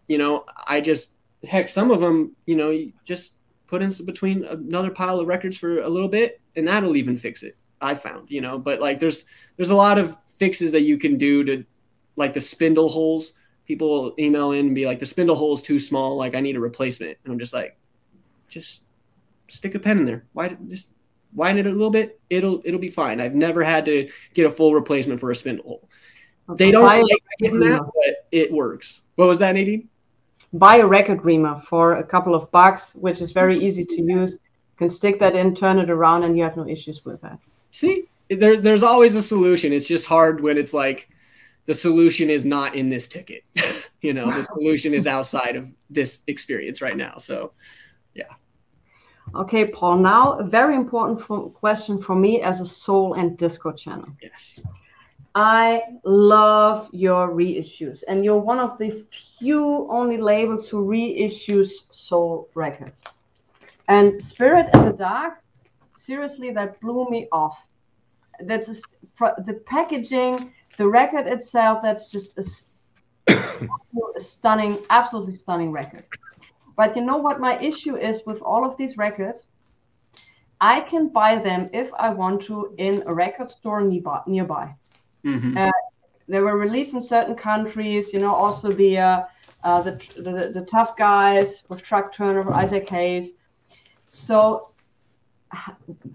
you 0.09 0.17
know, 0.17 0.45
I 0.67 0.81
just 0.81 1.07
heck, 1.43 1.67
some 1.67 1.91
of 1.91 2.01
them, 2.01 2.35
you 2.45 2.55
know, 2.55 2.69
you 2.69 2.93
just 3.05 3.33
put 3.67 3.81
in 3.81 3.93
between 4.05 4.45
another 4.45 4.91
pile 4.91 5.19
of 5.19 5.27
records 5.27 5.57
for 5.57 5.81
a 5.81 5.89
little 5.89 6.09
bit, 6.09 6.41
and 6.55 6.67
that'll 6.67 6.97
even 6.97 7.17
fix 7.17 7.43
it. 7.43 7.55
I 7.81 7.95
found, 7.95 8.29
you 8.29 8.41
know, 8.41 8.57
but 8.57 8.81
like 8.81 8.99
there's 8.99 9.25
there's 9.55 9.69
a 9.69 9.75
lot 9.75 9.97
of 9.97 10.17
fixes 10.27 10.71
that 10.71 10.81
you 10.81 10.97
can 10.97 11.17
do 11.17 11.43
to 11.45 11.63
like 12.15 12.33
the 12.33 12.41
spindle 12.41 12.89
holes. 12.89 13.33
People 13.65 14.13
email 14.17 14.51
in 14.51 14.67
and 14.67 14.75
be 14.75 14.85
like, 14.85 14.99
the 14.99 15.05
spindle 15.05 15.35
hole 15.35 15.53
is 15.53 15.61
too 15.61 15.79
small. 15.79 16.17
Like 16.17 16.35
I 16.35 16.39
need 16.39 16.55
a 16.55 16.59
replacement. 16.59 17.17
And 17.23 17.31
I'm 17.31 17.39
just 17.39 17.53
like, 17.53 17.77
just 18.47 18.81
stick 19.47 19.75
a 19.75 19.79
pen 19.79 19.99
in 19.99 20.05
there. 20.05 20.25
Why 20.33 20.57
just 20.67 20.87
widen 21.33 21.59
it 21.59 21.67
a 21.67 21.71
little 21.71 21.91
bit? 21.91 22.19
It'll 22.29 22.61
it'll 22.65 22.79
be 22.79 22.89
fine. 22.89 23.21
I've 23.21 23.35
never 23.35 23.63
had 23.63 23.85
to 23.85 24.09
get 24.33 24.47
a 24.47 24.51
full 24.51 24.73
replacement 24.73 25.19
for 25.19 25.31
a 25.31 25.35
spindle 25.35 25.65
hole. 25.65 25.89
They 26.57 26.71
don't 26.71 26.83
like 26.83 27.05
getting 27.39 27.59
that, 27.59 27.81
but 27.81 28.27
it 28.31 28.51
works. 28.51 29.03
What 29.15 29.27
was 29.27 29.37
that, 29.39 29.53
Nadine? 29.53 29.87
Buy 30.53 30.77
a 30.77 30.85
record 30.85 31.23
reamer 31.23 31.59
for 31.59 31.97
a 31.97 32.03
couple 32.03 32.35
of 32.35 32.49
bucks, 32.51 32.95
which 32.95 33.21
is 33.21 33.31
very 33.31 33.57
easy 33.57 33.85
to 33.85 34.01
use. 34.01 34.33
You 34.33 34.77
can 34.77 34.89
stick 34.89 35.19
that 35.19 35.35
in, 35.35 35.55
turn 35.55 35.79
it 35.79 35.89
around, 35.89 36.23
and 36.23 36.37
you 36.37 36.43
have 36.43 36.57
no 36.57 36.67
issues 36.67 37.05
with 37.05 37.21
that. 37.21 37.39
See, 37.71 38.05
there, 38.29 38.57
there's 38.57 38.83
always 38.83 39.15
a 39.15 39.21
solution. 39.21 39.73
It's 39.73 39.87
just 39.87 40.05
hard 40.05 40.41
when 40.41 40.57
it's 40.57 40.73
like 40.73 41.09
the 41.65 41.73
solution 41.73 42.29
is 42.29 42.45
not 42.45 42.75
in 42.75 42.89
this 42.89 43.07
ticket. 43.07 43.43
you 44.01 44.13
know, 44.13 44.31
the 44.31 44.43
solution 44.43 44.93
is 44.93 45.05
outside 45.05 45.55
of 45.55 45.69
this 45.89 46.19
experience 46.27 46.81
right 46.81 46.97
now. 46.97 47.17
So, 47.17 47.51
yeah. 48.13 48.33
Okay, 49.35 49.67
Paul. 49.67 49.97
Now, 49.97 50.33
a 50.39 50.43
very 50.43 50.75
important 50.75 51.21
for, 51.21 51.49
question 51.51 52.01
for 52.01 52.15
me 52.15 52.41
as 52.41 52.59
a 52.59 52.65
soul 52.65 53.13
and 53.13 53.37
disco 53.37 53.71
channel. 53.71 54.07
Yes. 54.21 54.59
I 55.35 55.83
love 56.03 56.89
your 56.91 57.29
reissues, 57.29 58.03
and 58.07 58.25
you're 58.25 58.39
one 58.39 58.59
of 58.59 58.77
the 58.77 59.05
few 59.37 59.87
only 59.91 60.17
labels 60.17 60.67
who 60.67 60.85
reissues 60.85 61.71
soul 61.91 62.49
records. 62.55 63.03
And 63.87 64.23
Spirit 64.23 64.69
in 64.73 64.85
the 64.85 64.93
Dark, 64.93 65.43
seriously, 65.97 66.51
that 66.51 66.79
blew 66.79 67.07
me 67.09 67.27
off. 67.31 67.67
That's 68.39 68.67
just, 68.67 68.95
the 69.19 69.61
packaging, 69.65 70.53
the 70.77 70.87
record 70.87 71.27
itself. 71.27 71.81
That's 71.83 72.11
just 72.11 72.39
a, 73.27 73.33
a 74.15 74.19
stunning, 74.19 74.79
absolutely 74.89 75.35
stunning 75.35 75.71
record. 75.71 76.05
But 76.75 76.95
you 76.95 77.03
know 77.03 77.17
what 77.17 77.39
my 77.39 77.59
issue 77.59 77.97
is 77.97 78.21
with 78.25 78.41
all 78.41 78.65
of 78.65 78.77
these 78.77 78.97
records? 78.97 79.45
I 80.61 80.81
can 80.81 81.09
buy 81.09 81.35
them 81.37 81.69
if 81.73 81.93
I 81.93 82.09
want 82.09 82.41
to 82.43 82.73
in 82.77 83.03
a 83.05 83.13
record 83.13 83.51
store 83.51 83.81
nearby. 83.81 84.75
Mm-hmm. 85.25 85.57
Uh, 85.57 85.71
they 86.27 86.39
were 86.39 86.57
released 86.57 86.93
in 86.93 87.01
certain 87.01 87.35
countries. 87.35 88.13
You 88.13 88.19
know, 88.19 88.33
also 88.33 88.71
the 88.71 88.97
uh, 88.97 89.23
uh, 89.63 89.81
the, 89.81 89.91
the, 90.17 90.51
the 90.53 90.65
tough 90.65 90.95
guys 90.95 91.63
with 91.69 91.81
Truck 91.81 92.13
Turner, 92.13 92.51
Isaac 92.53 92.87
Hayes. 92.89 93.31
So, 94.07 94.71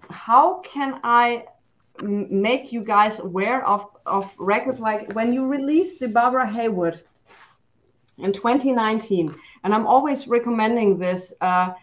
how 0.09 0.59
can 0.59 0.99
I 1.03 1.45
make 2.01 2.71
you 2.73 2.83
guys 2.83 3.19
aware 3.19 3.65
of 3.65 3.87
of 4.05 4.33
records 4.37 4.79
like 4.79 5.11
when 5.13 5.33
you 5.33 5.45
released 5.45 5.99
the 5.99 6.07
Barbara 6.07 6.47
Haywood 6.51 7.01
in 8.17 8.33
2019? 8.33 9.35
and 9.65 9.73
I'm 9.73 9.87
always 9.87 10.27
recommending 10.27 10.97
this. 10.97 11.33
Uh, 11.41 11.73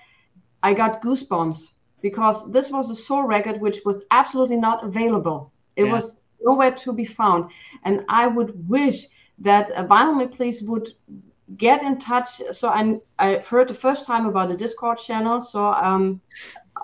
I 0.62 0.72
got 0.72 1.02
goosebumps 1.02 1.70
because 2.00 2.50
this 2.52 2.70
was 2.70 2.90
a 2.90 2.94
soul 2.94 3.24
record 3.24 3.60
which 3.60 3.80
was 3.84 4.04
absolutely 4.12 4.56
not 4.56 4.84
available. 4.84 5.52
It 5.74 5.86
yeah. 5.86 5.92
was 5.92 6.16
nowhere 6.44 6.72
to 6.72 6.92
be 6.92 7.04
found, 7.04 7.50
and 7.84 8.04
I 8.08 8.26
would 8.26 8.68
wish 8.68 9.06
that 9.38 9.70
uh, 9.72 9.84
Vinyl 9.86 10.30
Please 10.34 10.62
would 10.62 10.92
get 11.56 11.82
in 11.82 11.98
touch. 11.98 12.40
So 12.52 12.68
I 12.68 12.98
I 13.18 13.36
heard 13.38 13.68
the 13.68 13.74
first 13.74 14.06
time 14.06 14.26
about 14.26 14.50
a 14.50 14.56
Discord 14.56 14.98
channel, 14.98 15.40
so 15.40 15.66
um, 15.66 16.20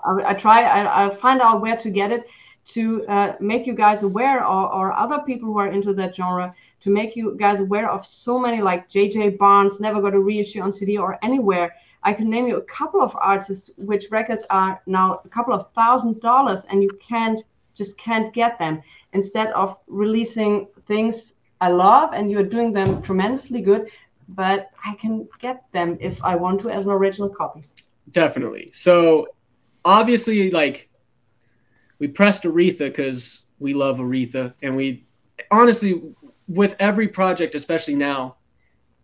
I, 0.05 0.31
I 0.31 0.33
try 0.33 0.63
I, 0.63 1.05
I 1.05 1.09
find 1.09 1.41
out 1.41 1.61
where 1.61 1.77
to 1.77 1.89
get 1.89 2.11
it 2.11 2.27
to 2.69 3.03
uh, 3.07 3.33
make 3.39 3.65
you 3.65 3.73
guys 3.73 4.03
aware 4.03 4.45
or, 4.45 4.71
or 4.71 4.93
other 4.93 5.19
people 5.25 5.47
who 5.47 5.57
are 5.57 5.69
into 5.69 5.91
that 5.91 6.15
genre 6.15 6.53
to 6.79 6.91
make 6.91 7.15
you 7.15 7.35
guys 7.39 7.59
aware 7.59 7.89
of 7.89 8.05
so 8.05 8.37
many 8.37 8.61
like 8.61 8.87
JJ 8.89 9.39
Barnes 9.39 9.79
never 9.79 9.99
got 9.99 10.13
a 10.13 10.19
reissue 10.19 10.61
on 10.61 10.71
CD 10.71 10.97
or 10.97 11.17
anywhere. 11.23 11.75
I 12.03 12.13
can 12.13 12.29
name 12.29 12.47
you 12.47 12.57
a 12.57 12.61
couple 12.61 13.01
of 13.01 13.15
artists 13.19 13.71
which 13.77 14.11
records 14.11 14.45
are 14.51 14.81
now 14.85 15.21
a 15.25 15.29
couple 15.29 15.53
of 15.53 15.71
thousand 15.73 16.21
dollars 16.21 16.63
and 16.69 16.83
you 16.83 16.91
can't 17.01 17.43
just 17.79 17.97
can't 17.97 18.31
get 18.33 18.59
them 18.59 18.83
instead 19.13 19.47
of 19.53 19.75
releasing 19.87 20.67
things 20.85 21.33
I 21.61 21.69
love 21.69 22.13
and 22.13 22.29
you're 22.29 22.43
doing 22.43 22.71
them 22.71 23.01
tremendously 23.01 23.61
good, 23.61 23.89
but 24.29 24.69
I 24.85 24.93
can 25.01 25.27
get 25.39 25.63
them 25.71 25.97
if 25.99 26.23
I 26.23 26.35
want 26.35 26.61
to 26.61 26.69
as 26.69 26.85
an 26.85 26.91
original 26.91 27.29
copy. 27.29 27.63
Definitely. 28.11 28.69
So 28.71 29.29
obviously 29.83 30.51
like 30.51 30.89
we 31.99 32.07
pressed 32.07 32.43
Aretha 32.43 32.85
because 32.89 33.43
we 33.59 33.73
love 33.73 33.97
Aretha, 33.99 34.53
and 34.61 34.75
we 34.75 35.05
honestly, 35.51 36.01
with 36.47 36.75
every 36.79 37.07
project, 37.07 37.55
especially 37.55 37.95
now, 37.95 38.37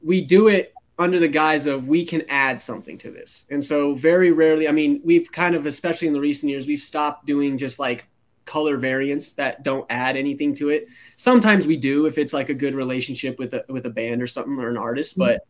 we 0.02 0.22
do 0.22 0.48
it 0.48 0.74
under 0.98 1.20
the 1.20 1.28
guise 1.28 1.66
of 1.66 1.88
we 1.88 2.06
can 2.06 2.24
add 2.30 2.60
something 2.60 2.98
to 3.00 3.12
this. 3.12 3.44
And 3.50 3.62
so 3.64 3.96
very 3.96 4.32
rarely, 4.32 4.68
I 4.70 4.72
mean, 4.72 5.02
we've 5.04 5.30
kind 5.32 5.56
of, 5.56 5.66
especially 5.66 6.08
in 6.08 6.14
the 6.14 6.22
recent 6.22 6.50
years, 6.50 6.68
we've 6.68 6.80
stopped 6.80 7.26
doing 7.26 7.58
just 7.58 7.80
like 7.80 8.06
color 8.46 8.78
variants 8.78 9.34
that 9.34 9.64
don't 9.64 9.86
add 9.90 10.16
anything 10.16 10.56
to 10.56 10.70
it. 10.70 10.88
Sometimes 11.18 11.66
we 11.66 11.78
do 11.78 12.06
if 12.06 12.18
it's 12.18 12.34
like 12.34 12.50
a 12.50 12.54
good 12.54 12.76
relationship 12.76 13.40
with 13.40 13.54
a 13.54 13.66
with 13.68 13.86
a 13.86 13.90
band 13.90 14.22
or 14.22 14.28
something 14.28 14.58
or 14.58 14.70
an 14.70 14.78
artist, 14.78 15.18
mm-hmm. 15.18 15.38
but 15.38 15.48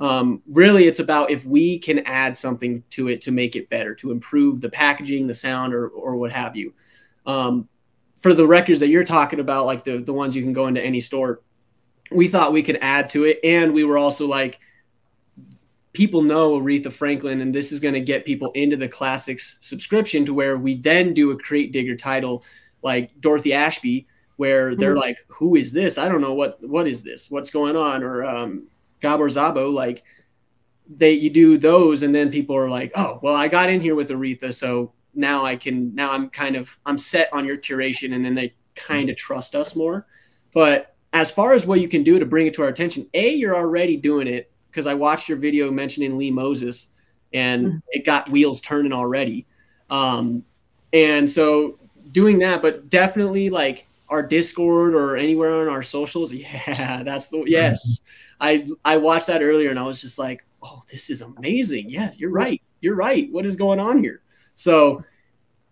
um, 0.00 0.42
really 0.48 0.84
it's 0.84 1.00
about 1.00 1.30
if 1.30 1.44
we 1.44 1.78
can 1.78 2.00
add 2.00 2.36
something 2.36 2.82
to 2.90 3.08
it 3.08 3.20
to 3.22 3.32
make 3.32 3.56
it 3.56 3.68
better, 3.68 3.94
to 3.96 4.10
improve 4.10 4.60
the 4.60 4.70
packaging, 4.70 5.26
the 5.26 5.34
sound, 5.34 5.74
or 5.74 5.88
or 5.88 6.16
what 6.16 6.32
have 6.32 6.56
you. 6.56 6.72
Um, 7.26 7.68
for 8.16 8.34
the 8.34 8.46
records 8.46 8.80
that 8.80 8.88
you're 8.88 9.04
talking 9.04 9.40
about, 9.40 9.66
like 9.66 9.84
the 9.84 9.98
the 9.98 10.12
ones 10.12 10.34
you 10.34 10.42
can 10.42 10.52
go 10.52 10.66
into 10.66 10.84
any 10.84 11.00
store, 11.00 11.42
we 12.10 12.28
thought 12.28 12.52
we 12.52 12.62
could 12.62 12.78
add 12.80 13.10
to 13.10 13.24
it, 13.24 13.40
and 13.44 13.74
we 13.74 13.84
were 13.84 13.98
also 13.98 14.26
like, 14.26 14.60
people 15.98 16.22
know 16.22 16.52
Aretha 16.60 16.92
Franklin, 16.92 17.40
and 17.40 17.52
this 17.52 17.72
is 17.72 17.80
going 17.80 17.94
to 17.94 18.00
get 18.00 18.24
people 18.24 18.52
into 18.52 18.76
the 18.76 18.86
classics 18.86 19.56
subscription 19.58 20.24
to 20.26 20.32
where 20.32 20.56
we 20.56 20.76
then 20.76 21.12
do 21.12 21.32
a 21.32 21.36
crate 21.36 21.72
digger 21.72 21.96
title 21.96 22.44
like 22.82 23.10
Dorothy 23.20 23.52
Ashby, 23.52 24.06
where 24.36 24.76
they're 24.76 24.92
mm-hmm. 24.92 25.00
like, 25.00 25.16
"Who 25.26 25.56
is 25.56 25.72
this? 25.72 25.98
I 25.98 26.08
don't 26.08 26.20
know 26.20 26.34
what 26.34 26.60
what 26.62 26.86
is 26.86 27.02
this? 27.02 27.32
What's 27.32 27.50
going 27.50 27.74
on?" 27.74 28.04
Or 28.04 28.24
um, 28.24 28.68
Gabor 29.00 29.28
Szabo, 29.28 29.74
like 29.74 30.04
they 30.88 31.14
you 31.14 31.30
do 31.30 31.58
those, 31.58 32.04
and 32.04 32.14
then 32.14 32.30
people 32.30 32.54
are 32.54 32.70
like, 32.70 32.92
"Oh, 32.94 33.18
well, 33.20 33.34
I 33.34 33.48
got 33.48 33.68
in 33.68 33.80
here 33.80 33.96
with 33.96 34.10
Aretha, 34.10 34.54
so 34.54 34.92
now 35.14 35.44
I 35.44 35.56
can 35.56 35.92
now 35.96 36.12
I'm 36.12 36.30
kind 36.30 36.54
of 36.54 36.78
I'm 36.86 36.96
set 36.96 37.28
on 37.32 37.44
your 37.44 37.58
curation 37.58 38.14
and 38.14 38.24
then 38.24 38.36
they 38.36 38.54
kind 38.76 39.10
of 39.10 39.16
trust 39.16 39.56
us 39.56 39.74
more. 39.74 40.06
But 40.54 40.94
as 41.12 41.28
far 41.28 41.54
as 41.54 41.66
what 41.66 41.80
you 41.80 41.88
can 41.88 42.04
do 42.04 42.20
to 42.20 42.26
bring 42.26 42.46
it 42.46 42.54
to 42.54 42.62
our 42.62 42.68
attention, 42.68 43.08
A, 43.14 43.34
you're 43.34 43.56
already 43.56 43.96
doing 43.96 44.28
it 44.28 44.52
because 44.78 44.88
I 44.88 44.94
watched 44.94 45.28
your 45.28 45.38
video 45.38 45.72
mentioning 45.72 46.16
Lee 46.16 46.30
Moses 46.30 46.90
and 47.32 47.66
mm-hmm. 47.66 47.78
it 47.88 48.06
got 48.06 48.30
wheels 48.30 48.60
turning 48.60 48.92
already. 48.92 49.44
Um, 49.90 50.44
and 50.92 51.28
so 51.28 51.80
doing 52.12 52.38
that, 52.38 52.62
but 52.62 52.88
definitely 52.88 53.50
like 53.50 53.88
our 54.08 54.22
Discord 54.22 54.94
or 54.94 55.16
anywhere 55.16 55.62
on 55.62 55.68
our 55.68 55.82
socials, 55.82 56.32
yeah, 56.32 57.02
that's 57.02 57.26
the 57.26 57.42
yes. 57.44 58.00
I 58.40 58.68
I 58.84 58.98
watched 58.98 59.26
that 59.26 59.42
earlier 59.42 59.70
and 59.70 59.80
I 59.80 59.84
was 59.84 60.00
just 60.00 60.16
like, 60.16 60.44
oh, 60.62 60.84
this 60.88 61.10
is 61.10 61.22
amazing. 61.22 61.90
Yeah, 61.90 62.12
you're 62.16 62.30
right. 62.30 62.62
You're 62.80 62.94
right. 62.94 63.28
What 63.32 63.46
is 63.46 63.56
going 63.56 63.80
on 63.80 64.00
here? 64.00 64.22
So 64.54 65.04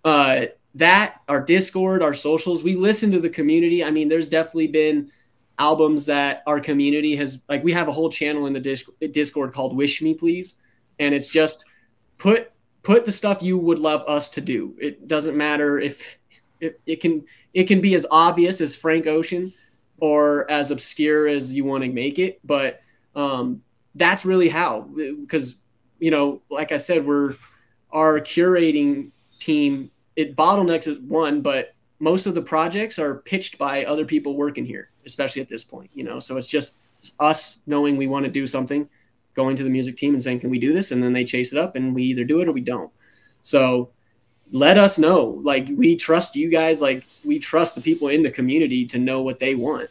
uh, 0.05 0.47
that, 0.75 1.21
our 1.29 1.45
Discord, 1.45 2.03
our 2.03 2.13
socials, 2.13 2.65
we 2.65 2.75
listen 2.75 3.13
to 3.13 3.21
the 3.21 3.31
community. 3.31 3.85
I 3.85 3.93
mean, 3.93 4.09
there's 4.09 4.29
definitely 4.29 4.67
been 4.67 5.13
albums 5.59 6.07
that 6.07 6.43
our 6.47 6.61
community 6.61 7.17
has 7.17 7.39
like 7.49 7.65
we 7.65 7.73
have 7.73 7.89
a 7.89 7.93
whole 7.93 8.11
channel 8.11 8.47
in 8.47 8.53
the 8.53 9.09
discord 9.11 9.53
called 9.53 9.75
wish 9.75 10.03
me 10.03 10.13
please 10.13 10.57
and 10.99 11.15
it's 11.15 11.29
just 11.29 11.65
put 12.19 12.53
put 12.83 13.05
the 13.05 13.13
stuff 13.13 13.43
you 13.43 13.59
would 13.59 13.81
love 13.81 14.05
us 14.07 14.29
to 14.29 14.41
do. 14.41 14.77
It 14.81 15.09
doesn't 15.09 15.37
matter 15.37 15.81
if 15.81 16.19
it, 16.61 16.81
it 16.87 17.01
can 17.01 17.25
it 17.55 17.65
can 17.65 17.81
be 17.81 17.95
as 17.95 18.07
obvious 18.11 18.61
as 18.61 18.77
frank 18.77 19.07
ocean 19.07 19.53
or 19.99 20.51
as 20.51 20.71
obscure 20.71 21.27
as 21.27 21.53
you 21.53 21.65
want 21.65 21.85
to 21.85 21.91
make 21.91 22.19
it 22.19 22.39
but 22.45 22.81
um 23.15 23.63
that's 23.95 24.25
really 24.25 24.49
how 24.49 24.83
because 25.21 25.57
you 25.99 26.11
know 26.11 26.43
like 26.51 26.73
i 26.73 26.77
said 26.77 27.05
we're 27.05 27.35
our 27.93 28.21
curating 28.21 29.11
team 29.39 29.91
it 30.17 30.35
bottlenecks 30.35 30.91
at 30.91 31.03
one, 31.03 31.43
but 31.43 31.75
most 31.99 32.27
of 32.27 32.35
the 32.35 32.43
projects 32.43 32.99
are 32.99 33.21
pitched 33.21 33.59
by 33.59 33.85
other 33.85 34.05
people 34.05 34.37
working 34.37 34.65
here, 34.65 34.91
especially 35.07 35.43
at 35.43 35.49
this 35.49 35.65
point. 35.65 35.91
You 35.95 36.05
know, 36.05 36.21
so 36.21 36.37
it's 36.37 36.49
just 36.49 36.75
us 37.21 37.59
knowing 37.67 37.97
we 37.97 38.07
want 38.07 38.25
to 38.25 38.31
do 38.31 38.47
something, 38.47 38.89
going 39.35 39.57
to 39.57 39.63
the 39.63 39.71
music 39.71 39.97
team 39.97 40.15
and 40.15 40.23
saying, 40.23 40.41
"Can 40.41 40.51
we 40.51 40.59
do 40.59 40.73
this?" 40.73 40.91
And 40.91 41.03
then 41.03 41.13
they 41.13 41.25
chase 41.25 41.53
it 41.53 41.59
up, 41.59 41.77
and 41.77 41.95
we 41.95 42.03
either 42.05 42.25
do 42.25 42.41
it 42.41 42.49
or 42.49 42.53
we 42.53 42.61
don't. 42.61 42.91
So 43.43 43.93
let 44.53 44.79
us 44.79 44.99
know. 44.99 45.41
Like 45.43 45.69
we 45.75 45.97
trust 45.97 46.37
you 46.37 46.51
guys. 46.51 46.81
Like 46.81 47.05
we 47.25 47.39
trust 47.39 47.75
the 47.75 47.81
people 47.81 48.09
in 48.09 48.23
the 48.23 48.31
community 48.31 48.87
to 48.87 48.99
know 48.99 49.23
what 49.23 49.39
they 49.39 49.55
want. 49.55 49.91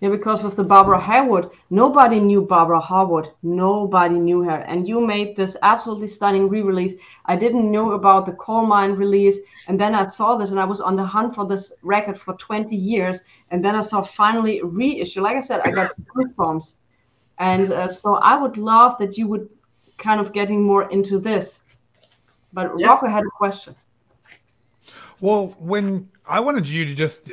Yeah, 0.00 0.08
because 0.08 0.42
with 0.42 0.56
the 0.56 0.64
Barbara 0.64 0.98
Haywood, 0.98 1.50
nobody 1.68 2.20
knew 2.20 2.40
Barbara 2.40 2.80
Haywood. 2.80 3.32
Nobody 3.42 4.18
knew 4.18 4.42
her. 4.42 4.60
And 4.60 4.88
you 4.88 4.98
made 5.06 5.36
this 5.36 5.58
absolutely 5.60 6.08
stunning 6.08 6.48
re-release. 6.48 6.94
I 7.26 7.36
didn't 7.36 7.70
know 7.70 7.92
about 7.92 8.24
the 8.24 8.32
coal 8.32 8.64
mine 8.64 8.92
release. 8.92 9.38
And 9.68 9.78
then 9.78 9.94
I 9.94 10.06
saw 10.06 10.36
this 10.36 10.50
and 10.50 10.58
I 10.58 10.64
was 10.64 10.80
on 10.80 10.96
the 10.96 11.04
hunt 11.04 11.34
for 11.34 11.46
this 11.46 11.70
record 11.82 12.18
for 12.18 12.34
20 12.34 12.74
years. 12.74 13.20
And 13.50 13.62
then 13.62 13.76
I 13.76 13.82
saw 13.82 14.00
finally 14.00 14.60
a 14.60 14.64
reissue. 14.64 15.20
Like 15.20 15.36
I 15.36 15.40
said, 15.40 15.60
I 15.64 15.70
got 15.70 15.92
goosebumps. 16.16 16.76
And 17.36 17.70
uh, 17.70 17.88
so 17.88 18.14
I 18.14 18.40
would 18.40 18.56
love 18.56 18.96
that 19.00 19.18
you 19.18 19.28
would 19.28 19.50
kind 19.98 20.18
of 20.18 20.32
getting 20.32 20.62
more 20.62 20.90
into 20.90 21.18
this. 21.20 21.60
But 22.54 22.72
yeah. 22.78 22.86
Rocco 22.86 23.06
had 23.06 23.24
a 23.24 23.30
question. 23.30 23.74
Well, 25.20 25.48
when 25.58 26.08
I 26.26 26.40
wanted 26.40 26.66
you 26.66 26.86
to 26.86 26.94
just 26.94 27.30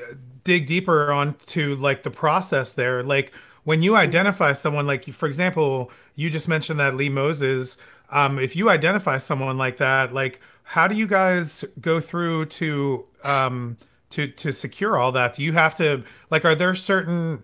dig 0.47 0.65
deeper 0.65 1.11
onto 1.11 1.75
like 1.75 2.03
the 2.03 2.09
process 2.09 2.71
there, 2.71 3.03
like 3.03 3.33
when 3.65 3.83
you 3.83 3.97
identify 3.97 4.53
someone 4.53 4.87
like, 4.87 5.03
for 5.05 5.27
example, 5.27 5.91
you 6.15 6.29
just 6.29 6.47
mentioned 6.47 6.79
that 6.79 6.95
Lee 6.95 7.09
Moses. 7.09 7.77
Um, 8.09 8.39
if 8.39 8.55
you 8.55 8.69
identify 8.69 9.17
someone 9.17 9.57
like 9.57 9.77
that, 9.77 10.13
like 10.13 10.39
how 10.63 10.87
do 10.87 10.95
you 10.95 11.05
guys 11.05 11.65
go 11.81 11.99
through 11.99 12.45
to 12.45 13.05
um, 13.25 13.77
to 14.11 14.27
to 14.27 14.53
secure 14.53 14.97
all 14.97 15.11
that? 15.11 15.33
Do 15.33 15.43
you 15.43 15.51
have 15.51 15.75
to 15.75 16.03
like? 16.31 16.45
Are 16.45 16.55
there 16.55 16.73
certain 16.75 17.43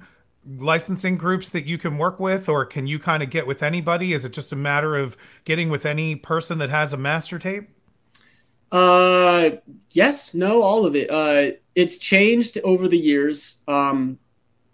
licensing 0.58 1.18
groups 1.18 1.50
that 1.50 1.66
you 1.66 1.78
can 1.78 1.98
work 1.98 2.22
with, 2.22 2.48
or 2.48 2.66
can 2.66 2.88
you 2.88 3.00
kind 3.00 3.22
of 3.22 3.30
get 3.30 3.46
with 3.46 3.62
anybody? 3.62 4.14
Is 4.14 4.24
it 4.24 4.32
just 4.32 4.54
a 4.54 4.56
matter 4.56 4.96
of 4.96 5.18
getting 5.44 5.70
with 5.70 5.86
any 5.86 6.16
person 6.16 6.58
that 6.60 6.70
has 6.70 6.94
a 6.94 6.98
master 6.98 7.38
tape? 7.38 7.68
Uh, 8.72 9.52
yes, 9.92 10.34
no, 10.34 10.62
all 10.64 10.86
of 10.86 10.96
it. 10.96 11.10
Uh, 11.10 11.58
it's 11.76 11.98
changed 11.98 12.60
over 12.64 12.88
the 12.88 12.98
years. 12.98 13.58
Um, 13.68 14.20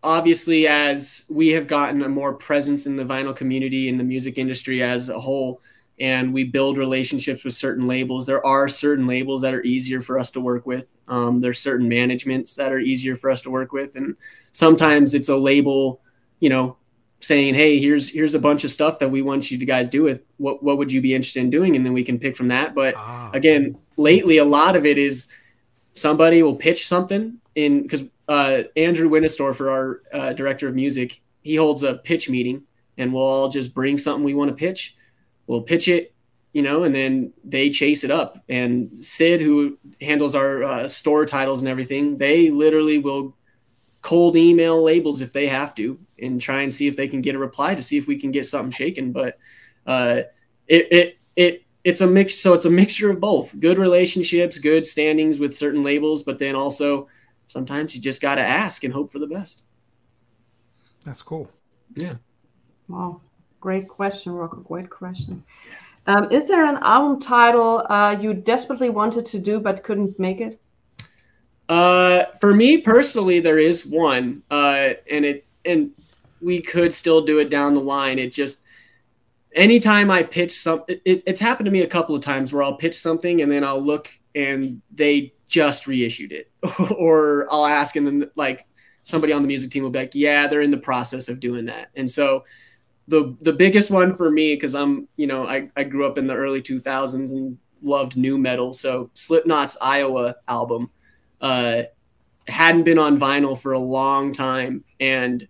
obviously, 0.03 0.67
as 0.67 1.23
we 1.29 1.49
have 1.49 1.67
gotten 1.67 2.03
a 2.03 2.09
more 2.09 2.33
presence 2.33 2.85
in 2.85 2.95
the 2.95 3.05
vinyl 3.05 3.35
community 3.35 3.89
and 3.89 3.99
the 3.99 4.03
music 4.03 4.37
industry 4.37 4.83
as 4.83 5.09
a 5.09 5.19
whole, 5.19 5.61
and 5.99 6.33
we 6.33 6.45
build 6.45 6.77
relationships 6.77 7.43
with 7.43 7.53
certain 7.53 7.87
labels, 7.87 8.25
there 8.25 8.45
are 8.45 8.69
certain 8.69 9.05
labels 9.05 9.41
that 9.41 9.53
are 9.53 9.63
easier 9.63 9.99
for 9.99 10.17
us 10.17 10.31
to 10.31 10.41
work 10.41 10.65
with. 10.65 10.95
Um, 11.07 11.41
there's 11.41 11.59
certain 11.59 11.89
managements 11.89 12.55
that 12.55 12.71
are 12.71 12.79
easier 12.79 13.15
for 13.15 13.29
us 13.29 13.41
to 13.41 13.49
work 13.49 13.73
with, 13.73 13.95
and 13.95 14.15
sometimes 14.51 15.13
it's 15.13 15.29
a 15.29 15.35
label, 15.35 16.01
you 16.39 16.49
know, 16.49 16.77
saying, 17.19 17.55
"Hey, 17.55 17.79
here's 17.79 18.09
here's 18.09 18.35
a 18.35 18.39
bunch 18.39 18.63
of 18.63 18.71
stuff 18.71 18.99
that 18.99 19.09
we 19.09 19.21
want 19.21 19.51
you 19.51 19.57
to 19.57 19.65
guys 19.65 19.89
do 19.89 20.03
with. 20.03 20.21
What 20.37 20.63
what 20.63 20.77
would 20.77 20.91
you 20.91 21.01
be 21.01 21.13
interested 21.13 21.41
in 21.41 21.49
doing?" 21.49 21.75
And 21.75 21.85
then 21.85 21.93
we 21.93 22.03
can 22.03 22.19
pick 22.19 22.37
from 22.37 22.47
that. 22.49 22.75
But 22.75 22.93
ah. 22.95 23.31
again, 23.33 23.77
lately, 23.97 24.37
a 24.37 24.45
lot 24.45 24.75
of 24.75 24.85
it 24.85 24.97
is 24.97 25.27
somebody 25.93 26.43
will 26.43 26.55
pitch 26.55 26.87
something 26.87 27.39
in 27.55 27.83
because 27.83 28.03
uh, 28.27 28.63
Andrew 28.75 29.09
Winistorfer, 29.09 29.71
our 29.71 30.01
uh, 30.13 30.33
director 30.33 30.67
of 30.67 30.75
music, 30.75 31.21
he 31.41 31.55
holds 31.55 31.83
a 31.83 31.95
pitch 31.95 32.29
meeting, 32.29 32.63
and 32.97 33.13
we'll 33.13 33.23
all 33.23 33.49
just 33.49 33.73
bring 33.73 33.97
something 33.97 34.23
we 34.23 34.35
want 34.35 34.49
to 34.49 34.55
pitch. 34.55 34.95
We'll 35.47 35.63
pitch 35.63 35.87
it, 35.87 36.13
you 36.53 36.61
know, 36.61 36.83
and 36.83 36.93
then 36.93 37.33
they 37.43 37.69
chase 37.69 38.03
it 38.03 38.11
up. 38.11 38.43
And 38.49 39.03
Sid, 39.03 39.41
who 39.41 39.77
handles 39.99 40.35
our 40.35 40.63
uh, 40.63 40.87
store 40.87 41.25
titles 41.25 41.61
and 41.61 41.69
everything, 41.69 42.17
they 42.17 42.51
literally 42.51 42.99
will 42.99 43.35
cold 44.01 44.37
email 44.37 44.81
labels 44.81 45.21
if 45.21 45.33
they 45.33 45.47
have 45.47 45.73
to 45.75 45.99
and 46.19 46.39
try 46.39 46.61
and 46.61 46.73
see 46.73 46.87
if 46.87 46.95
they 46.95 47.07
can 47.07 47.21
get 47.21 47.35
a 47.35 47.39
reply 47.39 47.75
to 47.75 47.83
see 47.83 47.97
if 47.97 48.07
we 48.07 48.17
can 48.17 48.31
get 48.31 48.45
something 48.45 48.71
shaken. 48.71 49.11
But 49.11 49.37
uh, 49.85 50.21
it, 50.67 50.87
it, 50.91 51.17
it, 51.35 51.63
it's 51.83 52.01
a 52.01 52.07
mix. 52.07 52.35
So 52.35 52.53
it's 52.53 52.65
a 52.65 52.69
mixture 52.69 53.09
of 53.09 53.19
both 53.19 53.59
good 53.59 53.77
relationships, 53.77 54.57
good 54.57 54.85
standings 54.85 55.39
with 55.39 55.55
certain 55.55 55.83
labels, 55.83 56.23
but 56.23 56.39
then 56.39 56.55
also 56.55 57.07
sometimes 57.47 57.95
you 57.95 58.01
just 58.01 58.21
got 58.21 58.35
to 58.35 58.41
ask 58.41 58.83
and 58.83 58.93
hope 58.93 59.11
for 59.11 59.19
the 59.19 59.27
best. 59.27 59.63
That's 61.05 61.21
cool. 61.21 61.49
Yeah. 61.95 62.15
Wow. 62.87 63.21
Great 63.59 63.87
question, 63.87 64.33
Rocco. 64.33 64.57
Great 64.57 64.89
question. 64.89 65.43
Um, 66.07 66.31
is 66.31 66.47
there 66.47 66.65
an 66.65 66.77
album 66.81 67.19
title 67.19 67.85
uh, 67.89 68.17
you 68.19 68.33
desperately 68.33 68.89
wanted 68.89 69.25
to 69.27 69.39
do 69.39 69.59
but 69.59 69.83
couldn't 69.83 70.17
make 70.17 70.41
it? 70.41 70.59
Uh, 71.67 72.25
for 72.41 72.53
me 72.53 72.79
personally, 72.79 73.39
there 73.39 73.59
is 73.59 73.85
one, 73.85 74.41
uh, 74.49 74.89
and 75.11 75.23
it 75.23 75.45
and 75.65 75.91
we 76.41 76.61
could 76.61 76.93
still 76.93 77.21
do 77.21 77.39
it 77.39 77.51
down 77.51 77.75
the 77.75 77.79
line. 77.79 78.17
It 78.17 78.31
just 78.31 78.59
anytime 79.53 80.11
I 80.11 80.23
pitch 80.23 80.59
some, 80.59 80.83
it, 80.87 81.01
it's 81.05 81.39
happened 81.39 81.65
to 81.65 81.71
me 81.71 81.81
a 81.81 81.87
couple 81.87 82.15
of 82.15 82.21
times 82.21 82.51
where 82.51 82.63
I'll 82.63 82.77
pitch 82.77 82.99
something 82.99 83.41
and 83.41 83.51
then 83.51 83.63
I'll 83.63 83.81
look 83.81 84.09
and 84.35 84.81
they 84.93 85.33
just 85.47 85.87
reissued 85.87 86.31
it, 86.31 86.51
or 86.97 87.47
I'll 87.51 87.65
ask 87.65 87.95
and 87.95 88.05
then 88.05 88.29
like 88.35 88.65
somebody 89.03 89.33
on 89.33 89.41
the 89.41 89.47
music 89.47 89.71
team 89.71 89.83
will 89.83 89.89
be 89.89 89.99
like, 89.99 90.13
"Yeah, 90.13 90.47
they're 90.47 90.61
in 90.61 90.71
the 90.71 90.77
process 90.77 91.29
of 91.29 91.39
doing 91.39 91.65
that," 91.65 91.89
and 91.95 92.09
so. 92.09 92.45
The, 93.07 93.35
the 93.41 93.53
biggest 93.53 93.89
one 93.89 94.15
for 94.15 94.29
me 94.29 94.53
because 94.53 94.75
I'm 94.75 95.07
you 95.15 95.25
know 95.25 95.47
I, 95.47 95.71
I 95.75 95.83
grew 95.83 96.05
up 96.05 96.19
in 96.19 96.27
the 96.27 96.35
early 96.35 96.61
2000s 96.61 97.31
and 97.31 97.57
loved 97.81 98.15
new 98.15 98.37
metal 98.37 98.71
so 98.71 99.09
Slipknot's 99.15 99.75
Iowa 99.81 100.35
album 100.47 100.91
uh, 101.41 101.83
hadn't 102.47 102.83
been 102.83 102.99
on 102.99 103.19
vinyl 103.19 103.59
for 103.59 103.73
a 103.73 103.79
long 103.79 104.31
time, 104.31 104.83
and 104.99 105.47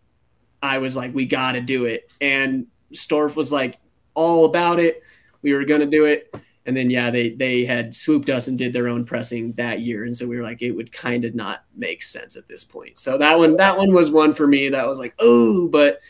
I 0.62 0.78
was 0.80 0.95
like, 0.95 1.14
we 1.14 1.26
got 1.26 1.54
to 1.54 1.62
do 1.62 1.86
it. 1.86 2.12
And 2.22 2.68
Storff 2.93 3.36
was 3.36 3.52
like, 3.52 3.80
all 4.20 4.45
about 4.45 4.80
it. 4.80 5.01
We 5.41 5.53
were 5.53 5.63
gonna 5.63 5.86
do 5.86 6.05
it, 6.05 6.36
and 6.65 6.76
then 6.76 6.89
yeah, 6.89 7.09
they 7.09 7.30
they 7.30 7.63
had 7.63 7.95
swooped 7.95 8.30
us 8.30 8.47
and 8.47 8.57
did 8.57 8.74
their 8.74 8.89
own 8.89 9.05
pressing 9.05 9.53
that 9.53 9.80
year, 9.80 10.03
and 10.03 10.15
so 10.15 10.28
we 10.28 10.36
were 10.38 10.43
like, 10.43 10.61
it 10.61 10.72
would 10.72 10.91
kind 10.91 11.24
of 11.24 11.34
not 11.34 11.63
make 11.76 12.03
sense 12.03 12.36
at 12.36 12.47
this 12.47 12.63
point. 12.63 12.99
So 12.99 13.17
that 13.17 13.38
one 13.38 13.55
that 13.57 13.78
one 13.78 13.93
was 13.93 14.11
one 14.11 14.34
for 14.34 14.47
me 14.47 14.70
that 14.70 14.88
was 14.88 14.99
like, 14.99 15.15
oh, 15.20 15.70
but 15.70 16.01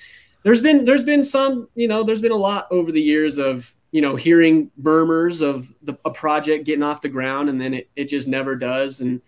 there's 0.44 0.62
been 0.62 0.86
there's 0.86 1.04
been 1.04 1.24
some 1.24 1.70
you 1.76 1.88
know 1.88 2.04
there's 2.04 2.22
been 2.22 2.32
a 2.32 2.36
lot 2.36 2.68
over 2.72 2.92
the 2.92 3.02
years 3.02 3.38
of 3.38 3.74
you 3.92 4.02
know 4.02 4.16
hearing 4.16 4.72
murmurs 4.78 5.42
of 5.42 5.72
the, 5.84 5.98
a 6.06 6.12
project 6.12 6.66
getting 6.66 6.84
off 6.84 7.02
the 7.02 7.10
ground 7.10 7.50
and 7.50 7.62
then 7.62 7.74
it, 7.74 7.90
it 7.96 8.06
just 8.06 8.28
never 8.28 8.56
does 8.56 9.02
and 9.02 9.22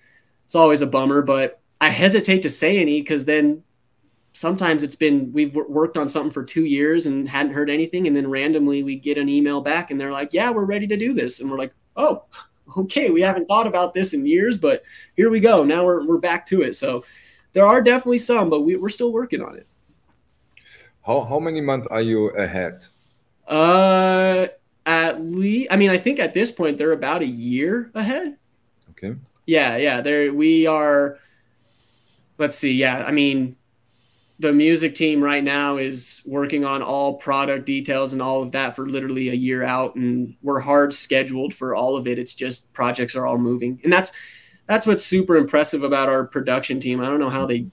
it's 0.45 0.55
always 0.55 0.81
a 0.81 0.87
bummer, 0.87 1.21
but 1.21 1.61
I 1.79 1.87
hesitate 1.87 2.41
to 2.41 2.49
say 2.49 2.77
any 2.77 3.01
because 3.01 3.23
then 3.23 3.63
sometimes 4.33 4.83
it's 4.83 4.95
been 4.95 5.31
we've 5.31 5.53
worked 5.55 5.97
on 5.97 6.07
something 6.07 6.31
for 6.31 6.43
two 6.43 6.65
years 6.65 7.05
and 7.05 7.27
hadn't 7.27 7.53
heard 7.53 7.69
anything, 7.69 8.07
and 8.07 8.15
then 8.15 8.29
randomly 8.29 8.83
we 8.83 8.95
get 8.95 9.17
an 9.17 9.29
email 9.29 9.61
back 9.61 9.91
and 9.91 9.99
they're 9.99 10.11
like, 10.11 10.33
"Yeah, 10.33 10.51
we're 10.51 10.65
ready 10.65 10.87
to 10.87 10.97
do 10.97 11.13
this," 11.13 11.39
and 11.39 11.49
we're 11.49 11.57
like, 11.57 11.73
"Oh, 11.95 12.23
okay, 12.77 13.09
we 13.09 13.21
haven't 13.21 13.47
thought 13.47 13.67
about 13.67 13.93
this 13.93 14.13
in 14.13 14.25
years, 14.25 14.57
but 14.57 14.83
here 15.15 15.29
we 15.29 15.39
go. 15.39 15.63
Now 15.63 15.85
we're 15.85 16.05
we're 16.05 16.17
back 16.17 16.45
to 16.47 16.61
it." 16.61 16.75
So 16.75 17.03
there 17.53 17.65
are 17.65 17.81
definitely 17.81 18.19
some, 18.19 18.49
but 18.49 18.61
we, 18.61 18.75
we're 18.75 18.89
still 18.89 19.11
working 19.11 19.41
on 19.41 19.57
it. 19.57 19.67
How 21.05 21.21
how 21.21 21.39
many 21.39 21.61
months 21.61 21.87
are 21.89 22.01
you 22.01 22.29
ahead? 22.29 22.85
Uh, 23.47 24.47
at 24.85 25.21
least 25.21 25.67
I 25.71 25.75
mean 25.75 25.89
I 25.89 25.97
think 25.97 26.19
at 26.19 26.33
this 26.33 26.51
point 26.51 26.77
they're 26.77 26.93
about 26.93 27.21
a 27.21 27.27
year 27.27 27.91
ahead. 27.93 28.37
Okay. 28.91 29.15
Yeah, 29.45 29.77
yeah. 29.77 30.01
There 30.01 30.33
we 30.33 30.67
are. 30.67 31.17
Let's 32.37 32.57
see. 32.57 32.73
Yeah, 32.73 33.03
I 33.05 33.11
mean, 33.11 33.55
the 34.41 34.51
music 34.51 34.95
team 34.95 35.23
right 35.23 35.43
now 35.43 35.77
is 35.77 36.23
working 36.25 36.65
on 36.65 36.81
all 36.81 37.13
product 37.13 37.63
details 37.63 38.11
and 38.11 38.21
all 38.23 38.41
of 38.41 38.51
that 38.53 38.75
for 38.75 38.89
literally 38.89 39.29
a 39.29 39.33
year 39.33 39.63
out, 39.63 39.95
and 39.95 40.35
we're 40.41 40.59
hard 40.59 40.95
scheduled 40.95 41.53
for 41.53 41.75
all 41.75 41.95
of 41.95 42.07
it. 42.07 42.17
It's 42.17 42.33
just 42.33 42.73
projects 42.73 43.15
are 43.15 43.27
all 43.27 43.37
moving, 43.37 43.79
and 43.83 43.93
that's 43.93 44.11
that's 44.65 44.87
what's 44.87 45.05
super 45.05 45.37
impressive 45.37 45.83
about 45.83 46.09
our 46.09 46.25
production 46.25 46.79
team. 46.79 47.01
I 47.01 47.07
don't 47.07 47.19
know 47.19 47.29
how 47.29 47.45
they 47.45 47.67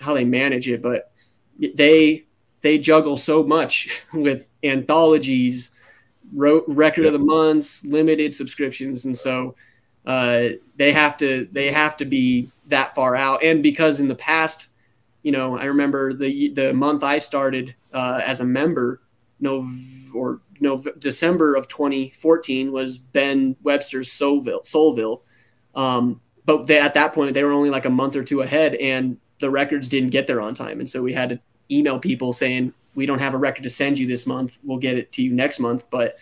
how 0.00 0.12
they 0.12 0.24
manage 0.24 0.68
it, 0.68 0.82
but 0.82 1.12
they 1.56 2.24
they 2.62 2.78
juggle 2.78 3.16
so 3.16 3.44
much 3.44 3.88
with 4.12 4.48
anthologies, 4.64 5.70
record 6.32 7.06
of 7.06 7.12
the 7.12 7.20
months, 7.20 7.84
limited 7.84 8.34
subscriptions, 8.34 9.04
and 9.04 9.16
so 9.16 9.54
uh, 10.04 10.48
they 10.74 10.92
have 10.92 11.16
to 11.18 11.48
they 11.52 11.70
have 11.70 11.96
to 11.98 12.04
be 12.04 12.50
that 12.66 12.92
far 12.96 13.14
out. 13.14 13.44
And 13.44 13.62
because 13.62 14.00
in 14.00 14.08
the 14.08 14.16
past, 14.16 14.66
you 15.22 15.32
know, 15.32 15.56
I 15.58 15.64
remember 15.64 16.12
the 16.12 16.52
the 16.54 16.72
month 16.72 17.02
I 17.02 17.18
started 17.18 17.74
uh, 17.92 18.20
as 18.24 18.40
a 18.40 18.44
member, 18.44 19.02
no 19.40 19.68
or 20.14 20.40
no 20.60 20.82
December 20.98 21.54
of 21.54 21.68
2014 21.68 22.72
was 22.72 22.98
Ben 22.98 23.56
Webster's 23.62 24.10
Soulville. 24.10 24.64
Soulville. 24.64 25.22
Um, 25.74 26.20
but 26.44 26.66
they, 26.66 26.78
at 26.78 26.94
that 26.94 27.12
point, 27.12 27.34
they 27.34 27.44
were 27.44 27.52
only 27.52 27.70
like 27.70 27.84
a 27.84 27.90
month 27.90 28.16
or 28.16 28.24
two 28.24 28.40
ahead, 28.40 28.74
and 28.76 29.18
the 29.40 29.50
records 29.50 29.88
didn't 29.88 30.10
get 30.10 30.26
there 30.26 30.40
on 30.40 30.54
time, 30.54 30.80
and 30.80 30.88
so 30.88 31.02
we 31.02 31.12
had 31.12 31.28
to 31.30 31.40
email 31.70 31.98
people 31.98 32.32
saying 32.32 32.72
we 32.94 33.06
don't 33.06 33.20
have 33.20 33.34
a 33.34 33.38
record 33.38 33.62
to 33.62 33.70
send 33.70 33.98
you 33.98 34.06
this 34.06 34.26
month. 34.26 34.58
We'll 34.64 34.78
get 34.78 34.96
it 34.96 35.12
to 35.12 35.22
you 35.22 35.32
next 35.32 35.60
month. 35.60 35.84
But 35.90 36.18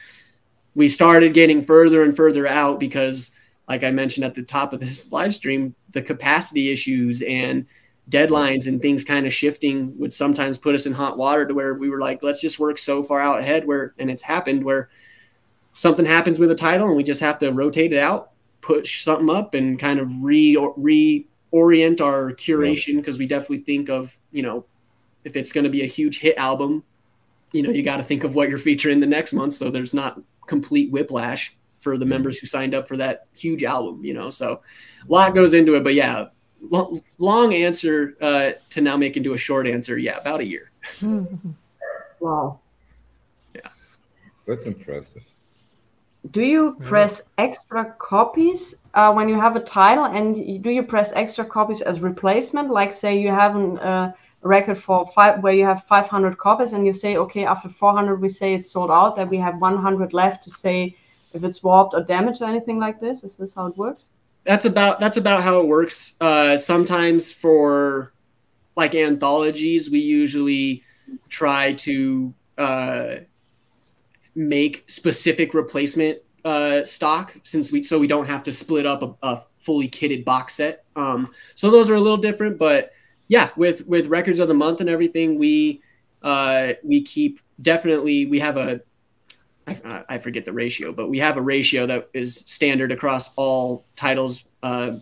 we 0.75 0.89
started 0.89 1.33
getting 1.33 1.65
further 1.65 2.03
and 2.03 2.15
further 2.15 2.47
out 2.47 2.79
because 2.79 3.31
like 3.69 3.83
I 3.83 3.91
mentioned 3.91 4.25
at 4.25 4.35
the 4.35 4.43
top 4.43 4.73
of 4.73 4.81
this 4.81 5.13
live 5.13 5.35
stream, 5.35 5.75
the 5.91 6.03
capacity 6.03 6.71
issues 6.71 7.23
and 7.23 7.67
deadlines 8.11 8.67
and 8.67 8.81
things 8.81 9.05
kind 9.05 9.27
of 9.27 9.33
shifting 9.33 9.97
would 9.99 10.13
sometimes 10.13 10.59
put 10.59 10.75
us 10.75 10.87
in 10.87 10.93
hot 10.93 11.19
water 11.19 11.47
to 11.47 11.55
where 11.55 11.75
we 11.75 11.91
were 11.91 12.01
like, 12.01 12.23
let's 12.23 12.41
just 12.41 12.59
work 12.59 12.79
so 12.79 13.03
far 13.03 13.21
out 13.21 13.41
ahead 13.41 13.67
where, 13.67 13.95
and 13.99 14.11
it's 14.11 14.23
happened 14.23 14.63
where 14.63 14.89
something 15.75 16.07
happens 16.07 16.39
with 16.39 16.51
a 16.51 16.55
title 16.55 16.87
and 16.87 16.97
we 16.97 17.03
just 17.03 17.21
have 17.21 17.39
to 17.39 17.51
rotate 17.53 17.93
it 17.93 17.99
out, 17.99 18.31
push 18.61 19.03
something 19.03 19.29
up 19.29 19.55
and 19.55 19.79
kind 19.79 19.99
of 19.99 20.11
re, 20.23 20.57
reorient 20.57 22.01
our 22.01 22.33
curation. 22.35 23.05
Cause 23.05 23.19
we 23.19 23.27
definitely 23.27 23.59
think 23.59 23.89
of, 23.89 24.17
you 24.31 24.43
know, 24.43 24.65
if 25.25 25.35
it's 25.35 25.51
going 25.51 25.65
to 25.65 25.71
be 25.71 25.83
a 25.83 25.87
huge 25.87 26.21
hit 26.21 26.37
album, 26.39 26.85
you 27.53 27.63
know, 27.63 27.71
you 27.71 27.83
got 27.83 27.97
to 27.97 28.05
think 28.05 28.23
of 28.23 28.35
what 28.35 28.49
you're 28.49 28.59
featuring 28.59 29.01
the 29.01 29.07
next 29.07 29.33
month. 29.33 29.55
So 29.55 29.71
there's 29.71 29.95
not 29.95 30.21
complete 30.47 30.93
whiplash 30.93 31.57
for 31.79 31.99
the 31.99 32.07
members 32.07 32.39
who 32.39 32.47
signed 32.47 32.75
up 32.75 32.87
for 32.87 32.97
that 32.97 33.27
huge 33.35 33.65
album, 33.65 34.05
you 34.05 34.15
know. 34.15 34.31
So 34.31 34.63
a 35.09 35.13
lot 35.13 35.35
goes 35.35 35.55
into 35.55 35.75
it, 35.75 35.83
but 35.85 35.95
yeah, 35.95 36.27
lo- 36.61 37.01
long 37.19 37.55
answer 37.55 38.17
uh, 38.21 38.53
to 38.71 38.81
now 38.81 38.97
make 38.97 39.17
into 39.17 39.35
a 39.35 39.39
short 39.39 39.67
answer. 39.67 39.99
Yeah, 39.99 40.19
about 40.19 40.41
a 40.41 40.47
year. 40.47 40.71
wow. 42.21 42.61
Yeah. 43.55 43.69
That's 44.47 44.67
impressive. 44.67 45.23
Do 46.33 46.43
you 46.43 46.77
press 46.81 47.23
extra 47.39 47.95
copies 48.01 48.75
uh, 48.95 49.13
when 49.13 49.29
you 49.29 49.39
have 49.39 49.55
a 49.55 49.61
title, 49.61 50.07
and 50.07 50.63
do 50.63 50.71
you 50.71 50.83
press 50.83 51.13
extra 51.13 51.45
copies 51.45 51.83
as 51.83 52.01
replacement? 52.01 52.69
Like, 52.69 52.93
say 52.93 53.17
you 53.17 53.29
have 53.29 53.55
a 53.55 53.69
uh, 53.75 54.13
record 54.47 54.79
for 54.79 55.07
five 55.07 55.43
where 55.43 55.53
you 55.53 55.65
have 55.65 55.85
500 55.85 56.39
copies 56.39 56.73
and 56.73 56.87
you 56.87 56.93
say 56.93 57.17
okay 57.17 57.45
after 57.45 57.69
400 57.69 58.21
we 58.21 58.29
say 58.29 58.55
it's 58.55 58.71
sold 58.71 58.91
out 58.91 59.17
that 59.17 59.29
we 59.29 59.37
have 59.39 59.59
100 59.59 60.13
left 60.13 60.43
to 60.45 60.51
say 60.51 60.97
if 61.33 61.45
it's 61.45 61.63
warped 61.63 61.95
or 61.95 62.03
damaged 62.03 62.43
or 62.43 62.47
anything 62.47 62.79
like 62.79 63.01
this 63.01 63.25
is 63.25 63.37
this 63.37 63.55
how 63.55 63.67
it 63.67 63.77
works 63.77 64.11
that's 64.47 64.65
about 64.65 65.01
that's 65.01 65.17
about 65.17 65.43
how 65.43 65.61
it 65.61 65.67
works. 65.67 66.15
Uh, 66.21 66.57
sometimes 66.57 67.33
for 67.33 68.13
like 68.77 68.95
anthologies 68.95 69.91
we 69.91 69.99
usually 69.99 70.83
try 71.29 71.73
to 71.75 72.35
uh, 72.59 73.17
make 74.35 74.85
specific 74.89 75.55
replacement 75.55 76.19
uh, 76.45 76.85
stock 76.85 77.37
since 77.43 77.73
we 77.73 77.83
so 77.83 77.99
we 77.99 78.07
don't 78.07 78.29
have 78.29 78.43
to 78.45 78.53
split 78.53 78.87
up 78.87 79.03
a, 79.03 79.15
a 79.27 79.43
fully 79.59 79.89
kitted 79.89 80.25
box 80.25 80.55
set. 80.55 80.85
Um, 80.95 81.33
so 81.55 81.71
those 81.71 81.91
are 81.91 81.95
a 81.95 82.01
little 82.01 82.17
different 82.17 82.59
but 82.59 82.93
yeah, 83.29 83.51
with 83.57 83.87
with 83.87 84.07
records 84.07 84.39
of 84.39 84.49
the 84.49 84.55
month 84.55 84.81
and 84.81 84.89
everything, 84.89 85.39
we 85.39 85.83
uh, 86.23 86.75
we 86.83 87.03
keep 87.03 87.41
definitely 87.61 88.27
we 88.27 88.39
have 88.39 88.57
a 88.57 88.81
I, 89.67 90.05
I 90.09 90.19
forget 90.19 90.45
the 90.45 90.53
ratio, 90.53 90.93
but 90.93 91.09
we 91.09 91.19
have 91.19 91.37
a 91.37 91.43
ratio 91.43 91.87
that 91.87 92.09
is 92.15 92.45
standard 92.47 92.93
across 92.93 93.31
all 93.37 93.85
titles 93.97 94.45
uh, 94.63 94.97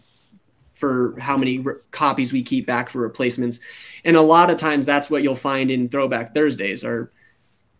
for 0.72 1.18
how 1.20 1.36
many 1.36 1.58
re- 1.58 1.74
copies 1.90 2.32
we 2.32 2.42
keep 2.42 2.66
back 2.66 2.88
for 2.88 3.00
replacements, 3.00 3.60
and 4.04 4.16
a 4.16 4.22
lot 4.22 4.50
of 4.50 4.56
times 4.56 4.86
that's 4.86 5.10
what 5.10 5.22
you'll 5.22 5.34
find 5.34 5.70
in 5.70 5.88
Throwback 5.88 6.34
Thursdays 6.34 6.82
are 6.82 7.12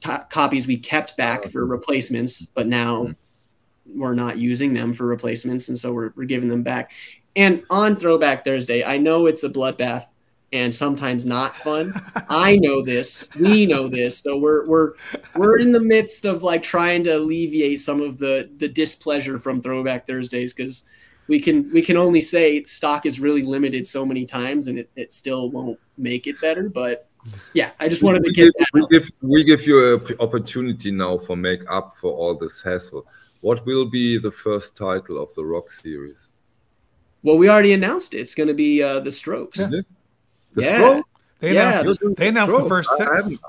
t- 0.00 0.12
copies 0.30 0.66
we 0.66 0.76
kept 0.76 1.16
back 1.16 1.46
for 1.46 1.64
replacements, 1.66 2.46
but 2.54 2.66
now 2.66 3.08
we're 3.86 4.14
not 4.14 4.38
using 4.38 4.74
them 4.74 4.92
for 4.92 5.06
replacements, 5.06 5.68
and 5.68 5.78
so 5.78 5.92
we're, 5.92 6.12
we're 6.16 6.24
giving 6.24 6.48
them 6.48 6.62
back. 6.62 6.90
And 7.36 7.62
on 7.70 7.96
Throwback 7.96 8.44
Thursday, 8.44 8.84
I 8.84 8.98
know 8.98 9.26
it's 9.26 9.42
a 9.42 9.48
bloodbath 9.48 10.06
and 10.54 10.72
sometimes 10.72 11.26
not 11.26 11.54
fun. 11.56 11.92
I 12.28 12.56
know 12.56 12.80
this. 12.80 13.28
We 13.38 13.66
know 13.66 13.88
this. 13.88 14.18
So 14.18 14.38
we're 14.38 14.64
we're 14.66 14.92
we're 15.34 15.58
in 15.58 15.72
the 15.72 15.80
midst 15.80 16.24
of 16.24 16.44
like 16.44 16.62
trying 16.62 17.02
to 17.04 17.18
alleviate 17.18 17.80
some 17.80 18.00
of 18.00 18.18
the 18.18 18.48
the 18.58 18.68
displeasure 18.68 19.38
from 19.38 19.60
Throwback 19.60 20.06
Thursdays 20.06 20.54
because 20.54 20.84
we 21.26 21.40
can 21.40 21.70
we 21.72 21.82
can 21.82 21.96
only 21.96 22.20
say 22.20 22.62
stock 22.64 23.04
is 23.04 23.18
really 23.18 23.42
limited 23.42 23.84
so 23.84 24.06
many 24.06 24.24
times 24.24 24.68
and 24.68 24.78
it, 24.78 24.88
it 24.94 25.12
still 25.12 25.50
won't 25.50 25.78
make 25.98 26.28
it 26.28 26.40
better. 26.40 26.68
But 26.68 27.08
yeah, 27.52 27.72
I 27.80 27.88
just 27.88 28.04
wanted 28.04 28.22
to 28.22 28.28
we 28.28 28.34
get 28.34 28.44
give, 28.44 28.52
that. 28.58 28.66
we 28.74 28.98
give 28.98 29.10
we 29.22 29.44
give 29.44 29.66
you 29.66 29.96
an 29.96 30.16
opportunity 30.20 30.92
now 30.92 31.18
for 31.18 31.34
make 31.34 31.68
up 31.68 31.96
for 31.96 32.12
all 32.12 32.36
this 32.36 32.62
hassle. 32.62 33.06
What 33.40 33.66
will 33.66 33.86
be 33.86 34.18
the 34.18 34.30
first 34.30 34.76
title 34.76 35.20
of 35.20 35.34
the 35.34 35.44
Rock 35.44 35.72
series? 35.72 36.32
Well, 37.24 37.38
we 37.38 37.48
already 37.48 37.72
announced 37.72 38.14
it. 38.14 38.18
It's 38.18 38.34
going 38.34 38.48
to 38.48 38.54
be 38.54 38.82
uh, 38.82 39.00
the 39.00 39.10
Strokes. 39.10 39.58
Is 39.58 39.72
it? 39.72 39.86
The 40.54 40.62
Yeah. 40.62 40.74
Stroke? 40.76 41.06
They 41.40 41.54
Yeah, 41.54 41.80
announced, 41.80 42.00
those- 42.02 42.14
they 42.16 42.28
announced 42.28 42.52
the 42.52 42.56
Stroke. 42.58 42.68
first 42.68 42.90
I- 43.00 43.04
I 43.04 43.20
six. 43.20 43.40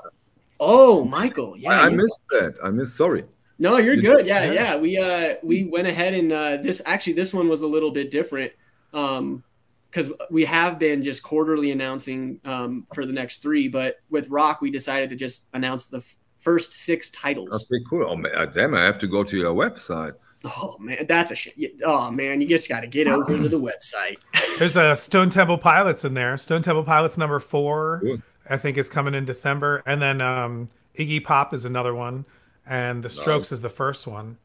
Oh, 0.60 1.04
Michael. 1.04 1.56
Yeah, 1.56 1.70
I, 1.82 1.86
I 1.86 1.88
missed 1.90 2.22
that. 2.30 2.56
I 2.64 2.70
missed. 2.70 2.96
Sorry. 2.96 3.24
No, 3.58 3.78
you're 3.78 3.94
You 3.94 4.02
good. 4.02 4.16
did? 4.18 4.26
Yeah, 4.26 4.44
Yeah. 4.44 4.52
yeah. 4.52 4.76
We 4.76 4.98
uh 4.98 5.34
we 5.42 5.64
went 5.64 5.86
ahead 5.86 6.12
and 6.14 6.30
uh 6.32 6.56
this 6.58 6.82
actually 6.84 7.14
this 7.14 7.32
one 7.32 7.48
was 7.48 7.62
a 7.62 7.66
little 7.66 7.90
bit 7.90 8.10
different. 8.10 8.52
Um 8.92 9.42
because 9.90 10.10
we 10.30 10.44
have 10.44 10.78
been 10.78 11.02
just 11.02 11.22
quarterly 11.22 11.70
announcing 11.70 12.38
um 12.44 12.86
for 12.94 13.06
the 13.06 13.12
next 13.14 13.40
three, 13.42 13.68
but 13.68 13.96
with 14.10 14.28
Rock 14.28 14.60
we 14.60 14.70
decided 14.70 15.08
to 15.10 15.16
just 15.16 15.44
announce 15.54 15.86
the 15.88 15.98
f- 15.98 16.16
first 16.38 16.72
six 16.72 17.08
titles. 17.10 17.48
That's 17.50 17.64
pretty 17.64 17.84
cool. 17.88 18.06
Oh 18.08 18.16
man, 18.16 18.50
damn! 18.54 18.74
I 18.74 18.82
have 18.82 18.98
to 18.98 19.06
go 19.06 19.24
to 19.24 19.36
your 19.36 19.54
website. 19.54 20.12
Oh 20.44 20.76
man, 20.78 21.06
that's 21.08 21.30
a 21.30 21.34
shit. 21.34 21.54
Oh 21.84 22.10
man, 22.10 22.40
you 22.40 22.46
just 22.46 22.68
got 22.68 22.80
to 22.80 22.86
get 22.86 23.08
over 23.08 23.36
to 23.36 23.48
the 23.48 23.58
website. 23.58 24.18
There's 24.58 24.76
a 24.76 24.94
Stone 24.94 25.30
Temple 25.30 25.58
Pilots 25.58 26.04
in 26.04 26.14
there. 26.14 26.36
Stone 26.36 26.62
Temple 26.62 26.84
Pilots 26.84 27.16
number 27.18 27.40
four, 27.40 28.00
Good. 28.02 28.22
I 28.48 28.56
think, 28.56 28.76
is 28.76 28.88
coming 28.88 29.14
in 29.14 29.24
December, 29.24 29.82
and 29.86 30.00
then 30.00 30.20
um, 30.20 30.68
Iggy 30.98 31.24
Pop 31.24 31.54
is 31.54 31.64
another 31.64 31.94
one, 31.94 32.26
and 32.66 33.02
the 33.02 33.10
Strokes 33.10 33.50
is 33.50 33.60
the 33.60 33.70
first 33.70 34.06
one. 34.06 34.36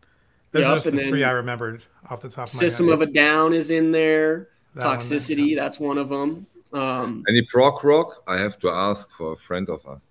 Those 0.51 0.63
Yup, 0.63 0.71
are 0.71 0.75
just 0.75 0.91
the 0.91 1.07
three 1.07 1.23
I 1.23 1.31
remembered 1.31 1.83
off 2.09 2.21
the 2.21 2.29
top 2.29 2.43
of 2.43 2.49
System 2.49 2.87
my 2.87 2.93
of 2.93 3.01
a 3.01 3.05
Down 3.05 3.53
is 3.53 3.71
in 3.71 3.91
there. 3.91 4.49
That 4.75 4.85
Toxicity, 4.85 5.49
yeah. 5.49 5.61
that's 5.61 5.79
one 5.79 5.97
of 5.97 6.09
them. 6.09 6.45
Um, 6.73 7.23
Any 7.27 7.41
prog 7.43 7.83
rock? 7.83 8.23
I 8.27 8.37
have 8.37 8.57
to 8.59 8.69
ask 8.69 9.09
for 9.11 9.33
a 9.33 9.37
friend 9.37 9.69
of 9.69 9.85
us. 9.85 10.07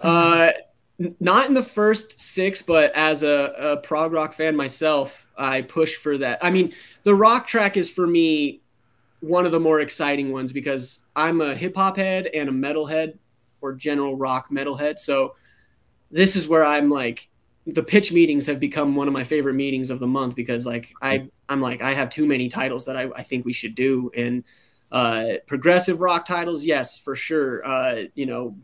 Uh, 0.00 0.52
n- 0.54 0.62
not 1.18 1.48
in 1.48 1.54
the 1.54 1.62
first 1.62 2.20
six, 2.20 2.62
but 2.62 2.92
as 2.94 3.22
a, 3.22 3.54
a 3.58 3.76
prog 3.78 4.12
rock 4.12 4.34
fan 4.34 4.54
myself, 4.54 5.26
I 5.36 5.62
push 5.62 5.96
for 5.96 6.18
that. 6.18 6.38
I 6.42 6.50
mean, 6.50 6.72
the 7.04 7.14
rock 7.14 7.46
track 7.46 7.76
is 7.76 7.90
for 7.90 8.06
me 8.06 8.60
one 9.20 9.46
of 9.46 9.52
the 9.52 9.60
more 9.60 9.80
exciting 9.80 10.32
ones 10.32 10.52
because 10.52 11.00
I'm 11.16 11.40
a 11.40 11.54
hip 11.54 11.76
hop 11.76 11.96
head 11.96 12.28
and 12.34 12.48
a 12.48 12.52
metal 12.52 12.86
head 12.86 13.18
or 13.60 13.74
general 13.74 14.16
rock 14.16 14.50
metal 14.50 14.74
head. 14.76 14.98
So 14.98 15.34
this 16.10 16.36
is 16.36 16.48
where 16.48 16.64
I'm 16.64 16.90
like, 16.90 17.28
the 17.66 17.82
pitch 17.82 18.12
meetings 18.12 18.46
have 18.46 18.58
become 18.58 18.96
one 18.96 19.06
of 19.06 19.14
my 19.14 19.24
favorite 19.24 19.54
meetings 19.54 19.90
of 19.90 20.00
the 20.00 20.06
month 20.06 20.34
because 20.34 20.66
like 20.66 20.92
I 21.02 21.28
I'm 21.48 21.60
like 21.60 21.82
I 21.82 21.92
have 21.92 22.10
too 22.10 22.26
many 22.26 22.48
titles 22.48 22.86
that 22.86 22.96
I, 22.96 23.10
I 23.14 23.22
think 23.22 23.44
we 23.44 23.52
should 23.52 23.74
do 23.74 24.10
and 24.16 24.42
uh 24.90 25.34
progressive 25.46 26.00
rock 26.00 26.26
titles 26.26 26.64
yes 26.64 26.98
for 26.98 27.14
sure 27.14 27.64
uh 27.64 28.02
you 28.14 28.26
know 28.26 28.56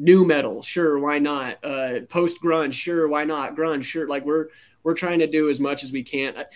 new 0.00 0.24
metal 0.24 0.62
sure 0.62 0.98
why 0.98 1.18
not 1.18 1.58
uh 1.62 2.00
post 2.08 2.38
grunge 2.42 2.72
sure 2.72 3.06
why 3.06 3.22
not 3.24 3.54
grunge 3.54 3.84
sure 3.84 4.08
like 4.08 4.24
we're 4.24 4.46
we're 4.82 4.94
trying 4.94 5.18
to 5.18 5.26
do 5.26 5.50
as 5.50 5.60
much 5.60 5.84
as 5.84 5.92
we 5.92 6.02
can 6.02 6.34
I- 6.36 6.46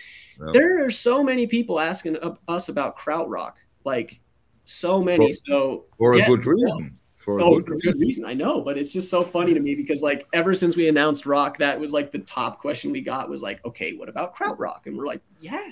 there 0.51 0.85
are 0.85 0.91
so 0.91 1.23
many 1.23 1.45
people 1.47 1.79
asking 1.79 2.17
us 2.47 2.69
about 2.69 2.97
krautrock 2.97 3.53
like 3.85 4.19
so 4.65 5.01
many 5.01 5.31
so 5.31 5.85
For 5.97 6.15
a 6.15 6.21
good 6.25 6.45
reason. 6.45 6.97
For 7.17 7.37
a 7.39 7.43
Oh, 7.43 7.55
good 7.59 7.65
for 7.67 7.75
good 7.77 7.99
reason. 7.99 8.25
I 8.25 8.33
know, 8.33 8.61
but 8.61 8.77
it's 8.77 8.91
just 8.93 9.09
so 9.09 9.21
funny 9.23 9.53
to 9.53 9.59
me 9.59 9.75
because 9.75 10.01
like 10.01 10.27
ever 10.33 10.53
since 10.53 10.75
we 10.75 10.87
announced 10.89 11.25
rock, 11.25 11.57
that 11.59 11.79
was 11.79 11.91
like 11.91 12.11
the 12.11 12.19
top 12.19 12.59
question 12.59 12.91
we 12.91 13.01
got 13.01 13.29
was 13.29 13.41
like, 13.41 13.63
okay, 13.65 13.93
what 13.93 14.09
about 14.09 14.35
krautrock? 14.35 14.85
And 14.87 14.95
we're 14.97 15.07
like, 15.07 15.21
yeah, 15.39 15.71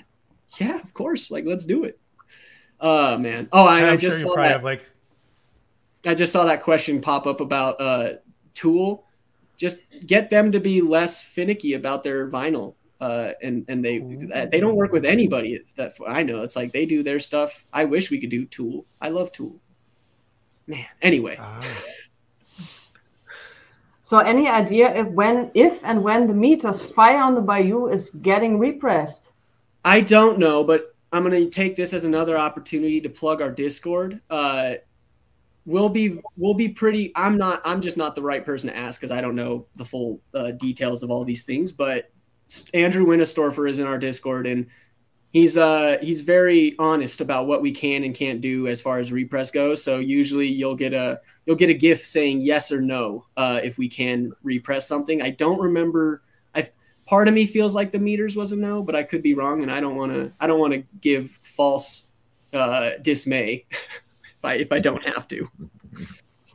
yeah, 0.58 0.80
of 0.80 0.92
course, 0.94 1.30
like 1.30 1.44
let's 1.44 1.64
do 1.64 1.84
it. 1.84 1.98
Oh 2.80 3.16
man. 3.18 3.48
Oh, 3.52 3.66
I, 3.66 3.78
And 3.80 3.86
I 3.88 3.92
I'm 3.92 3.98
just 3.98 4.16
sure 4.16 4.22
you 4.22 4.28
saw 4.28 4.34
probably 4.34 4.48
that. 4.48 4.54
have 4.56 4.64
like 4.64 4.90
I 6.06 6.14
just 6.14 6.32
saw 6.32 6.44
that 6.44 6.62
question 6.62 7.00
pop 7.00 7.26
up 7.26 7.40
about 7.40 7.80
uh 7.80 8.14
Tool. 8.54 9.04
Just 9.56 9.80
get 10.06 10.30
them 10.30 10.52
to 10.52 10.60
be 10.60 10.80
less 10.80 11.22
finicky 11.22 11.74
about 11.74 12.02
their 12.02 12.30
vinyl. 12.30 12.74
Uh, 13.00 13.32
and 13.42 13.64
and 13.68 13.84
they 13.84 13.98
they 14.50 14.60
don't 14.60 14.76
work 14.76 14.92
with 14.92 15.04
anybody 15.04 15.60
that 15.76 15.94
I 16.06 16.22
know. 16.22 16.42
It's 16.42 16.56
like 16.56 16.72
they 16.72 16.86
do 16.86 17.02
their 17.02 17.20
stuff. 17.20 17.64
I 17.72 17.84
wish 17.84 18.10
we 18.10 18.20
could 18.20 18.30
do 18.30 18.46
Tool. 18.46 18.86
I 19.00 19.08
love 19.08 19.32
Tool. 19.32 19.60
Man. 20.66 20.86
Anyway, 21.02 21.36
ah, 21.38 21.62
So 24.04 24.18
any 24.18 24.48
idea 24.48 24.94
if 24.94 25.08
when 25.08 25.50
if 25.54 25.80
and 25.82 26.02
when 26.02 26.26
the 26.26 26.34
meters 26.34 26.82
Fire 26.82 27.18
on 27.18 27.34
the 27.34 27.40
Bayou 27.40 27.88
is 27.88 28.10
getting 28.10 28.58
repressed? 28.58 29.32
I 29.84 30.00
don't 30.00 30.38
know, 30.38 30.62
but 30.62 30.94
I'm 31.12 31.22
gonna 31.22 31.46
take 31.46 31.74
this 31.74 31.92
as 31.92 32.04
another 32.04 32.38
opportunity 32.38 33.00
to 33.00 33.08
plug 33.08 33.42
our 33.42 33.50
Discord. 33.50 34.20
Uh, 34.30 34.74
we'll 35.66 35.88
be 35.88 36.20
we'll 36.36 36.54
be 36.54 36.68
pretty. 36.68 37.12
I'm 37.16 37.36
not. 37.36 37.60
I'm 37.64 37.80
just 37.80 37.96
not 37.96 38.14
the 38.14 38.22
right 38.22 38.44
person 38.44 38.68
to 38.68 38.76
ask 38.76 39.00
because 39.00 39.16
I 39.16 39.20
don't 39.20 39.34
know 39.34 39.66
the 39.76 39.84
full 39.84 40.20
uh, 40.34 40.52
details 40.52 41.02
of 41.02 41.10
all 41.10 41.24
these 41.24 41.44
things. 41.44 41.72
But 41.72 42.10
Andrew 42.72 43.06
Winistorfer 43.06 43.68
is 43.68 43.78
in 43.78 43.86
our 43.86 43.98
Discord, 43.98 44.46
and 44.46 44.66
he's 45.32 45.56
uh 45.56 45.98
he's 46.00 46.20
very 46.20 46.74
honest 46.78 47.20
about 47.20 47.46
what 47.46 47.62
we 47.62 47.72
can 47.72 48.04
and 48.04 48.14
can't 48.14 48.40
do 48.40 48.68
as 48.68 48.80
far 48.80 48.98
as 48.98 49.12
repress 49.12 49.50
goes. 49.50 49.82
So 49.82 49.98
usually 49.98 50.46
you'll 50.46 50.76
get 50.76 50.92
a 50.92 51.20
you'll 51.46 51.56
get 51.56 51.70
a 51.70 51.74
GIF 51.74 52.06
saying 52.06 52.40
yes 52.40 52.70
or 52.72 52.80
no 52.80 53.26
uh, 53.36 53.60
if 53.62 53.78
we 53.78 53.88
can 53.88 54.32
repress 54.42 54.86
something. 54.86 55.22
I 55.22 55.30
don't 55.30 55.60
remember. 55.60 56.22
I 56.54 56.70
part 57.06 57.28
of 57.28 57.34
me 57.34 57.46
feels 57.46 57.74
like 57.74 57.92
the 57.92 57.98
meters 57.98 58.36
was 58.36 58.52
a 58.52 58.56
no, 58.56 58.82
but 58.82 58.96
I 58.96 59.02
could 59.02 59.22
be 59.22 59.34
wrong, 59.34 59.62
and 59.62 59.70
I 59.70 59.80
don't 59.80 59.96
want 59.96 60.12
to. 60.12 60.32
I 60.40 60.46
don't 60.46 60.60
want 60.60 60.74
to 60.74 60.84
give 61.00 61.38
false 61.42 62.06
uh, 62.52 62.90
dismay 63.02 63.66
if 64.44 64.50
I 64.50 64.54
if 64.54 64.72
I 64.72 64.78
don't 64.78 65.02
have 65.02 65.26
to. 65.28 65.48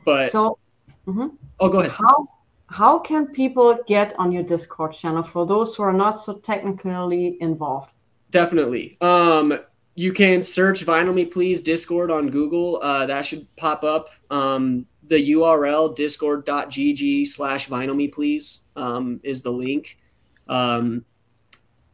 But 0.04 0.30
So 0.30 0.58
mhm. 1.06 1.36
oh, 1.58 1.68
go 1.68 1.80
ahead. 1.80 1.92
how 1.92 2.28
how 2.66 2.98
can 2.98 3.26
people 3.26 3.78
get 3.86 4.14
on 4.18 4.30
your 4.32 4.42
Discord 4.42 4.92
channel 4.92 5.22
for 5.22 5.46
those 5.46 5.74
who 5.74 5.82
are 5.82 5.92
not 5.92 6.18
so 6.18 6.34
technically 6.34 7.36
involved? 7.40 7.90
Definitely. 8.30 8.96
Um, 9.00 9.58
you 9.96 10.12
can 10.12 10.42
search 10.42 10.86
Vinyl 10.86 11.12
Me 11.12 11.24
Please 11.24 11.60
Discord 11.60 12.10
on 12.12 12.30
Google. 12.30 12.78
Uh, 12.80 13.06
that 13.06 13.26
should 13.26 13.44
pop 13.56 13.82
up. 13.82 14.10
Um, 14.30 14.86
the 15.08 15.32
URL 15.32 15.94
discord.gg 15.96 17.26
slash 17.26 17.68
vinyl 17.68 17.96
me 17.96 18.06
please 18.06 18.60
um, 18.76 19.20
is 19.24 19.42
the 19.42 19.50
link. 19.50 19.98
Um, 20.46 21.04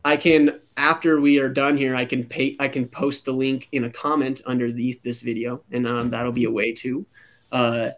I 0.05 0.18
can 0.18 0.61
after 0.76 1.20
we 1.20 1.38
are 1.38 1.48
done 1.48 1.76
here, 1.76 1.94
I 1.94 2.04
can 2.04 2.24
pay 2.24 2.56
I 2.58 2.68
can 2.68 2.86
post 2.86 3.24
the 3.24 3.32
link 3.32 3.68
in 3.72 3.84
a 3.84 3.90
comment 3.90 4.42
underneath 4.46 5.02
this 5.02 5.20
video, 5.20 5.62
and 5.72 5.86
um, 5.86 6.10
that'll 6.10 6.32
be 6.32 6.44
a 6.44 6.50
way 6.50 6.72
to. 6.72 7.06
Uh, 7.52 7.90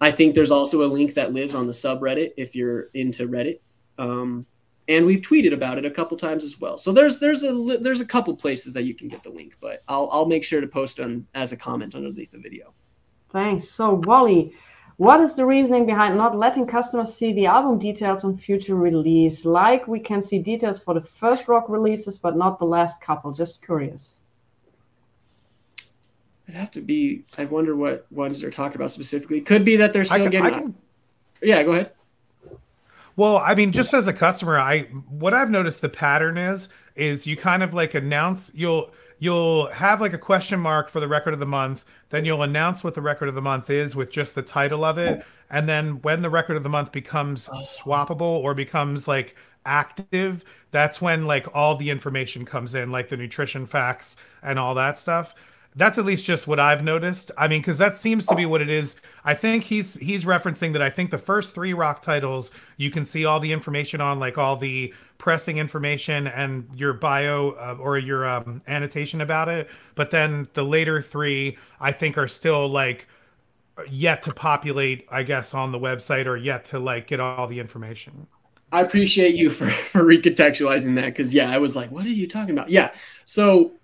I 0.00 0.10
think 0.10 0.34
there's 0.34 0.50
also 0.50 0.82
a 0.82 0.88
link 0.88 1.14
that 1.14 1.32
lives 1.32 1.54
on 1.54 1.66
the 1.66 1.72
subreddit 1.72 2.32
if 2.36 2.54
you're 2.54 2.88
into 2.94 3.28
Reddit. 3.28 3.60
Um, 3.98 4.46
and 4.88 5.06
we've 5.06 5.20
tweeted 5.20 5.52
about 5.52 5.78
it 5.78 5.84
a 5.84 5.90
couple 5.90 6.16
times 6.16 6.42
as 6.42 6.58
well. 6.58 6.78
So 6.78 6.90
there's 6.90 7.18
there's 7.18 7.42
a 7.42 7.52
there's 7.80 8.00
a 8.00 8.06
couple 8.06 8.34
places 8.34 8.72
that 8.74 8.84
you 8.84 8.94
can 8.94 9.08
get 9.08 9.22
the 9.22 9.30
link, 9.30 9.56
but 9.60 9.82
I'll 9.88 10.08
I'll 10.10 10.26
make 10.26 10.42
sure 10.42 10.60
to 10.60 10.66
post 10.66 11.00
on 11.00 11.26
as 11.34 11.52
a 11.52 11.56
comment 11.56 11.94
underneath 11.94 12.32
the 12.32 12.40
video. 12.40 12.72
Thanks. 13.30 13.68
So, 13.68 13.94
Wally, 13.94 14.52
what 15.00 15.18
is 15.18 15.32
the 15.32 15.46
reasoning 15.46 15.86
behind 15.86 16.14
not 16.14 16.36
letting 16.36 16.66
customers 16.66 17.14
see 17.14 17.32
the 17.32 17.46
album 17.46 17.78
details 17.78 18.22
on 18.22 18.36
future 18.36 18.74
release? 18.74 19.46
Like 19.46 19.88
we 19.88 19.98
can 19.98 20.20
see 20.20 20.38
details 20.38 20.78
for 20.78 20.92
the 20.92 21.00
first 21.00 21.48
rock 21.48 21.70
releases, 21.70 22.18
but 22.18 22.36
not 22.36 22.58
the 22.58 22.66
last 22.66 23.00
couple. 23.00 23.32
Just 23.32 23.62
curious. 23.62 24.18
It'd 26.46 26.60
have 26.60 26.70
to 26.72 26.82
be. 26.82 27.24
I 27.38 27.46
wonder 27.46 27.74
what 27.76 28.12
ones 28.12 28.42
they're 28.42 28.50
talking 28.50 28.76
about 28.76 28.90
specifically. 28.90 29.40
Could 29.40 29.64
be 29.64 29.76
that 29.76 29.94
they're 29.94 30.04
still 30.04 30.18
can, 30.18 30.30
getting. 30.30 30.50
can, 30.50 30.74
yeah, 31.40 31.62
go 31.62 31.72
ahead. 31.72 31.92
Well, 33.16 33.38
I 33.38 33.54
mean, 33.54 33.72
just 33.72 33.94
as 33.94 34.06
a 34.06 34.12
customer, 34.12 34.58
I 34.58 34.82
what 35.08 35.32
I've 35.32 35.50
noticed 35.50 35.80
the 35.80 35.88
pattern 35.88 36.36
is 36.36 36.68
is 36.94 37.26
you 37.26 37.38
kind 37.38 37.62
of 37.62 37.72
like 37.72 37.94
announce 37.94 38.52
you'll 38.54 38.92
you'll 39.20 39.66
have 39.68 40.00
like 40.00 40.12
a 40.12 40.18
question 40.18 40.58
mark 40.58 40.88
for 40.88 40.98
the 40.98 41.06
record 41.06 41.32
of 41.32 41.38
the 41.38 41.46
month, 41.46 41.84
then 42.08 42.24
you'll 42.24 42.42
announce 42.42 42.82
what 42.82 42.94
the 42.94 43.00
record 43.00 43.28
of 43.28 43.36
the 43.36 43.42
month 43.42 43.70
is 43.70 43.94
with 43.94 44.10
just 44.10 44.34
the 44.34 44.42
title 44.42 44.84
of 44.84 44.98
it, 44.98 45.24
and 45.48 45.68
then 45.68 46.02
when 46.02 46.22
the 46.22 46.30
record 46.30 46.56
of 46.56 46.64
the 46.64 46.68
month 46.68 46.90
becomes 46.90 47.48
swappable 47.48 48.22
or 48.22 48.54
becomes 48.54 49.06
like 49.06 49.36
active, 49.64 50.44
that's 50.72 51.00
when 51.00 51.26
like 51.26 51.46
all 51.54 51.76
the 51.76 51.90
information 51.90 52.44
comes 52.44 52.74
in, 52.74 52.90
like 52.90 53.08
the 53.08 53.16
nutrition 53.16 53.66
facts 53.66 54.16
and 54.42 54.58
all 54.58 54.74
that 54.74 54.98
stuff 54.98 55.34
that's 55.76 55.98
at 55.98 56.04
least 56.04 56.24
just 56.24 56.48
what 56.48 56.58
I've 56.58 56.82
noticed. 56.82 57.30
I 57.38 57.46
mean, 57.46 57.60
because 57.60 57.78
that 57.78 57.94
seems 57.94 58.26
to 58.26 58.34
be 58.34 58.44
what 58.44 58.60
it 58.60 58.68
is. 58.68 59.00
I 59.24 59.34
think 59.34 59.64
he's 59.64 59.94
he's 59.96 60.24
referencing 60.24 60.72
that. 60.72 60.82
I 60.82 60.90
think 60.90 61.10
the 61.10 61.18
first 61.18 61.54
three 61.54 61.72
rock 61.72 62.02
titles 62.02 62.50
you 62.76 62.90
can 62.90 63.04
see 63.04 63.24
all 63.24 63.38
the 63.38 63.52
information 63.52 64.00
on, 64.00 64.18
like 64.18 64.36
all 64.36 64.56
the 64.56 64.92
pressing 65.18 65.58
information 65.58 66.26
and 66.26 66.68
your 66.74 66.92
bio 66.92 67.50
uh, 67.50 67.76
or 67.78 67.98
your 67.98 68.26
um, 68.26 68.62
annotation 68.66 69.20
about 69.20 69.48
it. 69.48 69.70
But 69.94 70.10
then 70.10 70.48
the 70.54 70.64
later 70.64 71.00
three, 71.00 71.56
I 71.80 71.92
think, 71.92 72.18
are 72.18 72.28
still 72.28 72.68
like 72.68 73.06
yet 73.88 74.22
to 74.22 74.32
populate, 74.32 75.06
I 75.10 75.22
guess, 75.22 75.54
on 75.54 75.70
the 75.72 75.78
website 75.78 76.26
or 76.26 76.36
yet 76.36 76.64
to 76.66 76.80
like 76.80 77.06
get 77.06 77.20
all 77.20 77.46
the 77.46 77.60
information. 77.60 78.26
I 78.72 78.82
appreciate 78.82 79.34
you 79.34 79.50
for 79.50 79.66
for 79.92 80.02
recontextualizing 80.02 80.96
that 80.96 81.06
because 81.06 81.32
yeah, 81.32 81.50
I 81.50 81.58
was 81.58 81.76
like, 81.76 81.92
what 81.92 82.06
are 82.06 82.10
you 82.10 82.26
talking 82.26 82.50
about? 82.50 82.70
Yeah, 82.70 82.92
so 83.24 83.74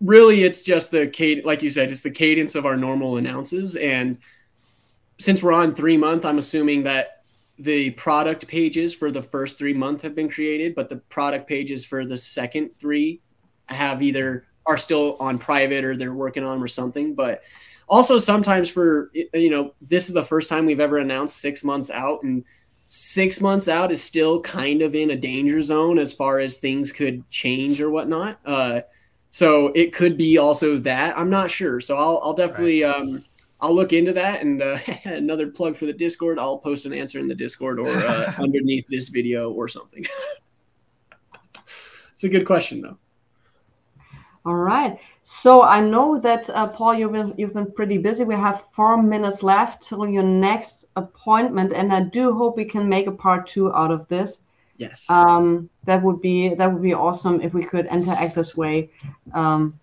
really 0.00 0.44
it's 0.44 0.60
just 0.60 0.90
the 0.90 1.06
cadence 1.06 1.46
like 1.46 1.62
you 1.62 1.70
said 1.70 1.90
it's 1.90 2.02
the 2.02 2.10
cadence 2.10 2.54
of 2.54 2.66
our 2.66 2.76
normal 2.76 3.16
announces. 3.16 3.76
And 3.76 4.18
since 5.18 5.42
we're 5.42 5.52
on 5.52 5.74
three 5.74 5.96
month 5.96 6.26
i'm 6.26 6.36
assuming 6.36 6.82
that 6.82 7.22
the 7.58 7.90
product 7.92 8.46
pages 8.46 8.94
for 8.94 9.10
the 9.10 9.22
first 9.22 9.56
three 9.56 9.72
month 9.72 10.02
have 10.02 10.14
been 10.14 10.28
created 10.28 10.74
but 10.74 10.90
the 10.90 10.96
product 10.96 11.48
pages 11.48 11.86
for 11.86 12.04
the 12.04 12.18
second 12.18 12.68
three 12.78 13.22
have 13.68 14.02
either 14.02 14.46
are 14.66 14.78
still 14.78 15.16
on 15.20 15.38
private 15.38 15.84
or 15.84 15.96
they're 15.96 16.14
working 16.14 16.44
on 16.44 16.50
them 16.50 16.62
or 16.62 16.68
something. 16.68 17.14
But 17.14 17.42
also 17.88 18.18
sometimes 18.18 18.68
for 18.68 19.10
you 19.14 19.50
know 19.50 19.74
this 19.80 20.08
is 20.08 20.14
the 20.14 20.24
first 20.24 20.48
time 20.48 20.66
we've 20.66 20.80
ever 20.80 20.98
announced 20.98 21.36
six 21.36 21.62
months 21.62 21.88
out 21.90 22.22
and 22.24 22.44
six 22.88 23.40
months 23.40 23.68
out 23.68 23.92
is 23.92 24.02
still 24.02 24.40
kind 24.40 24.82
of 24.82 24.94
in 24.94 25.10
a 25.10 25.16
danger 25.16 25.62
zone 25.62 25.98
as 25.98 26.12
far 26.12 26.40
as 26.40 26.56
things 26.56 26.92
could 26.92 27.28
change 27.30 27.80
or 27.80 27.90
whatnot. 27.90 28.38
Uh, 28.44 28.80
so 29.36 29.70
it 29.74 29.92
could 29.92 30.16
be 30.16 30.38
also 30.38 30.78
that. 30.78 31.18
I'm 31.18 31.28
not 31.28 31.50
sure. 31.50 31.78
So 31.78 31.94
I'll 31.94 32.20
I'll 32.22 32.32
definitely 32.32 32.84
right. 32.84 32.96
um 32.96 33.22
I'll 33.60 33.74
look 33.74 33.92
into 33.92 34.14
that 34.14 34.40
and 34.40 34.62
uh, 34.62 34.78
another 35.04 35.48
plug 35.48 35.76
for 35.76 35.84
the 35.84 35.92
Discord. 35.92 36.38
I'll 36.38 36.56
post 36.56 36.86
an 36.86 36.94
answer 36.94 37.18
in 37.18 37.28
the 37.28 37.34
Discord 37.34 37.78
or 37.78 37.90
uh, 37.90 38.32
underneath 38.38 38.86
this 38.88 39.10
video 39.10 39.52
or 39.52 39.68
something. 39.68 40.06
it's 42.14 42.24
a 42.24 42.30
good 42.30 42.46
question 42.46 42.80
though. 42.80 42.96
All 44.46 44.54
right. 44.54 44.98
So 45.22 45.60
I 45.60 45.80
know 45.80 46.18
that 46.18 46.48
uh, 46.48 46.68
Paul, 46.68 46.94
you've 46.94 47.12
been 47.12 47.34
you've 47.36 47.52
been 47.52 47.70
pretty 47.70 47.98
busy. 47.98 48.24
We 48.24 48.36
have 48.36 48.64
four 48.74 49.02
minutes 49.02 49.42
left 49.42 49.86
till 49.86 50.08
your 50.08 50.22
next 50.22 50.86
appointment, 50.96 51.74
and 51.74 51.92
I 51.92 52.04
do 52.04 52.32
hope 52.32 52.56
we 52.56 52.64
can 52.64 52.88
make 52.88 53.06
a 53.06 53.12
part 53.12 53.46
two 53.46 53.70
out 53.74 53.90
of 53.90 54.08
this. 54.08 54.40
Yes. 54.78 55.06
Um, 55.08 55.70
that 55.84 56.02
would 56.02 56.20
be 56.20 56.54
that 56.54 56.72
would 56.72 56.82
be 56.82 56.94
awesome 56.94 57.40
if 57.40 57.54
we 57.54 57.64
could 57.64 57.86
interact 57.86 58.34
this 58.34 58.56
way. 58.56 58.90
Um, 59.32 59.78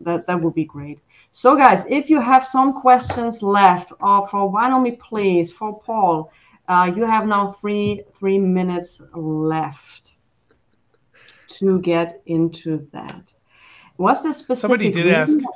that 0.00 0.26
that 0.26 0.40
would 0.40 0.54
be 0.54 0.64
great. 0.64 1.00
So 1.30 1.56
guys, 1.56 1.84
if 1.88 2.08
you 2.08 2.20
have 2.20 2.46
some 2.46 2.80
questions 2.80 3.42
left, 3.42 3.92
or 4.00 4.26
for 4.28 4.52
Vinyl 4.52 4.82
Me 4.82 4.92
Please, 4.92 5.52
for 5.52 5.80
Paul, 5.80 6.32
uh, 6.68 6.92
you 6.94 7.04
have 7.04 7.26
now 7.26 7.52
three 7.52 8.02
three 8.18 8.38
minutes 8.38 9.02
left 9.14 10.14
to 11.48 11.80
get 11.80 12.22
into 12.26 12.88
that. 12.92 13.32
What's 13.96 14.22
the 14.22 14.32
specific? 14.32 14.60
Somebody 14.60 14.90
did 14.90 15.06
reason? 15.06 15.40
ask. 15.40 15.48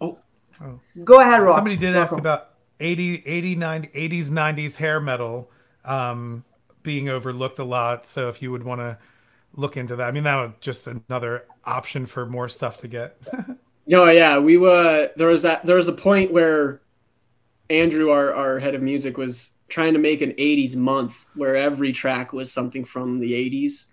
Oh. 0.00 0.18
oh. 0.60 0.80
Go 1.04 1.20
ahead, 1.20 1.42
Rob. 1.42 1.54
Somebody 1.54 1.76
did 1.76 1.94
ask 1.94 2.16
about 2.16 2.50
80, 2.80 3.22
80, 3.24 3.54
90, 3.54 3.88
80s, 3.88 4.30
90s 4.30 4.76
hair 4.76 5.00
metal. 5.00 5.50
Um, 5.84 6.44
being 6.84 7.08
overlooked 7.08 7.58
a 7.58 7.64
lot. 7.64 8.06
So 8.06 8.28
if 8.28 8.40
you 8.40 8.52
would 8.52 8.62
want 8.62 8.80
to 8.80 8.98
look 9.54 9.76
into 9.76 9.96
that, 9.96 10.06
I 10.06 10.12
mean, 10.12 10.22
that 10.22 10.40
would 10.40 10.60
just 10.60 10.86
another 10.86 11.46
option 11.64 12.06
for 12.06 12.26
more 12.26 12.48
stuff 12.48 12.76
to 12.78 12.88
get. 12.88 13.18
oh 13.92 14.10
yeah, 14.10 14.38
we 14.38 14.56
were 14.56 15.10
there 15.16 15.28
was 15.28 15.42
that 15.42 15.66
there 15.66 15.76
was 15.76 15.88
a 15.88 15.92
point 15.92 16.32
where 16.32 16.82
Andrew, 17.70 18.10
our 18.10 18.32
our 18.32 18.60
head 18.60 18.76
of 18.76 18.82
music, 18.82 19.16
was 19.16 19.50
trying 19.68 19.94
to 19.94 19.98
make 19.98 20.22
an 20.22 20.32
'80s 20.32 20.76
month 20.76 21.26
where 21.34 21.56
every 21.56 21.92
track 21.92 22.32
was 22.32 22.52
something 22.52 22.84
from 22.84 23.18
the 23.18 23.32
'80s, 23.32 23.86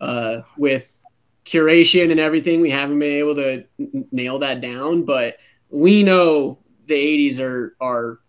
uh, 0.00 0.42
with 0.56 0.96
curation 1.44 2.10
and 2.10 2.20
everything. 2.20 2.60
We 2.60 2.70
haven't 2.70 2.98
been 2.98 3.12
able 3.12 3.34
to 3.36 3.64
n- 3.80 4.06
nail 4.12 4.38
that 4.40 4.60
down, 4.60 5.04
but 5.04 5.38
we 5.70 6.02
know 6.02 6.58
the 6.86 6.94
'80s 6.94 7.40
are 7.40 7.76
are 7.80 8.20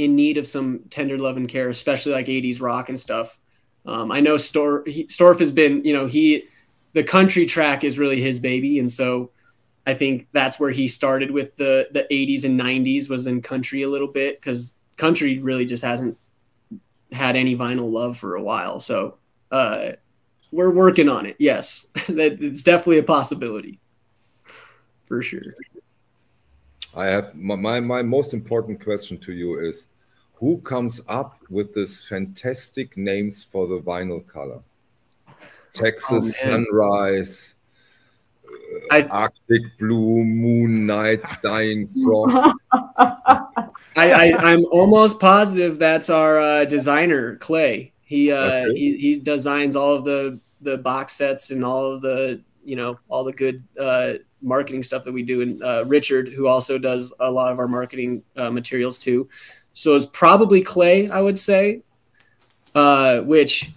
in 0.00 0.16
need 0.16 0.38
of 0.38 0.48
some 0.48 0.80
tender 0.88 1.18
love 1.18 1.36
and 1.36 1.48
care, 1.48 1.68
especially 1.68 2.12
like 2.12 2.26
80s 2.26 2.60
rock 2.60 2.88
and 2.88 2.98
stuff. 2.98 3.38
Um, 3.84 4.10
I 4.10 4.20
know 4.20 4.38
Stor- 4.38 4.84
he, 4.86 5.04
Storf 5.06 5.38
has 5.40 5.52
been, 5.52 5.84
you 5.84 5.92
know, 5.92 6.06
he, 6.06 6.44
the 6.94 7.04
country 7.04 7.44
track 7.44 7.84
is 7.84 7.98
really 7.98 8.20
his 8.20 8.40
baby. 8.40 8.78
And 8.78 8.90
so 8.90 9.30
I 9.86 9.92
think 9.92 10.26
that's 10.32 10.58
where 10.58 10.70
he 10.70 10.88
started 10.88 11.30
with 11.30 11.54
the, 11.56 11.88
the 11.92 12.06
80s 12.10 12.44
and 12.44 12.58
90s 12.58 13.10
was 13.10 13.26
in 13.26 13.42
country 13.42 13.82
a 13.82 13.88
little 13.88 14.08
bit 14.08 14.40
because 14.40 14.78
country 14.96 15.38
really 15.38 15.66
just 15.66 15.84
hasn't 15.84 16.16
had 17.12 17.36
any 17.36 17.54
vinyl 17.54 17.90
love 17.90 18.16
for 18.16 18.36
a 18.36 18.42
while. 18.42 18.80
So 18.80 19.18
uh, 19.50 19.92
we're 20.50 20.72
working 20.72 21.10
on 21.10 21.26
it. 21.26 21.36
Yes, 21.38 21.84
that 22.08 22.42
it's 22.42 22.62
definitely 22.62 22.98
a 22.98 23.02
possibility 23.02 23.80
for 25.04 25.22
sure. 25.22 25.42
I 26.94 27.06
have 27.06 27.34
my, 27.34 27.80
my 27.80 28.02
most 28.02 28.34
important 28.34 28.82
question 28.82 29.18
to 29.18 29.32
you 29.32 29.60
is 29.60 29.86
who 30.34 30.58
comes 30.62 31.00
up 31.08 31.38
with 31.50 31.74
these 31.74 32.06
fantastic 32.08 32.96
names 32.96 33.44
for 33.44 33.66
the 33.66 33.78
vinyl 33.78 34.26
color? 34.26 34.60
Texas 35.72 36.34
oh, 36.44 36.50
Sunrise, 36.50 37.54
uh, 38.90 39.02
Arctic 39.10 39.62
Blue, 39.78 40.24
Moon 40.24 40.86
Night, 40.86 41.22
Dying 41.42 41.86
Frog. 42.04 42.56
I, 43.96 44.32
I 44.32 44.52
am 44.52 44.64
almost 44.70 45.20
positive 45.20 45.78
that's 45.78 46.10
our 46.10 46.40
uh, 46.40 46.64
designer 46.64 47.36
Clay. 47.36 47.92
He 48.02 48.32
uh 48.32 48.36
okay. 48.36 48.74
he, 48.74 48.96
he 48.96 49.20
designs 49.20 49.76
all 49.76 49.94
of 49.94 50.04
the 50.04 50.40
the 50.60 50.78
box 50.78 51.14
sets 51.14 51.50
and 51.50 51.64
all 51.64 51.92
of 51.92 52.02
the 52.02 52.42
you 52.64 52.76
know 52.76 52.98
all 53.08 53.24
the 53.24 53.32
good 53.32 53.62
uh, 53.78 54.14
marketing 54.42 54.82
stuff 54.82 55.04
that 55.04 55.12
we 55.12 55.22
do. 55.22 55.42
And 55.42 55.62
uh, 55.62 55.84
Richard, 55.86 56.28
who 56.28 56.46
also 56.46 56.78
does 56.78 57.12
a 57.20 57.30
lot 57.30 57.52
of 57.52 57.58
our 57.58 57.68
marketing 57.68 58.22
uh, 58.36 58.50
materials 58.50 58.98
too. 58.98 59.28
So 59.72 59.94
it's 59.94 60.06
probably 60.06 60.60
Clay, 60.60 61.08
I 61.10 61.20
would 61.20 61.38
say. 61.38 61.82
Uh, 62.74 63.20
which, 63.22 63.72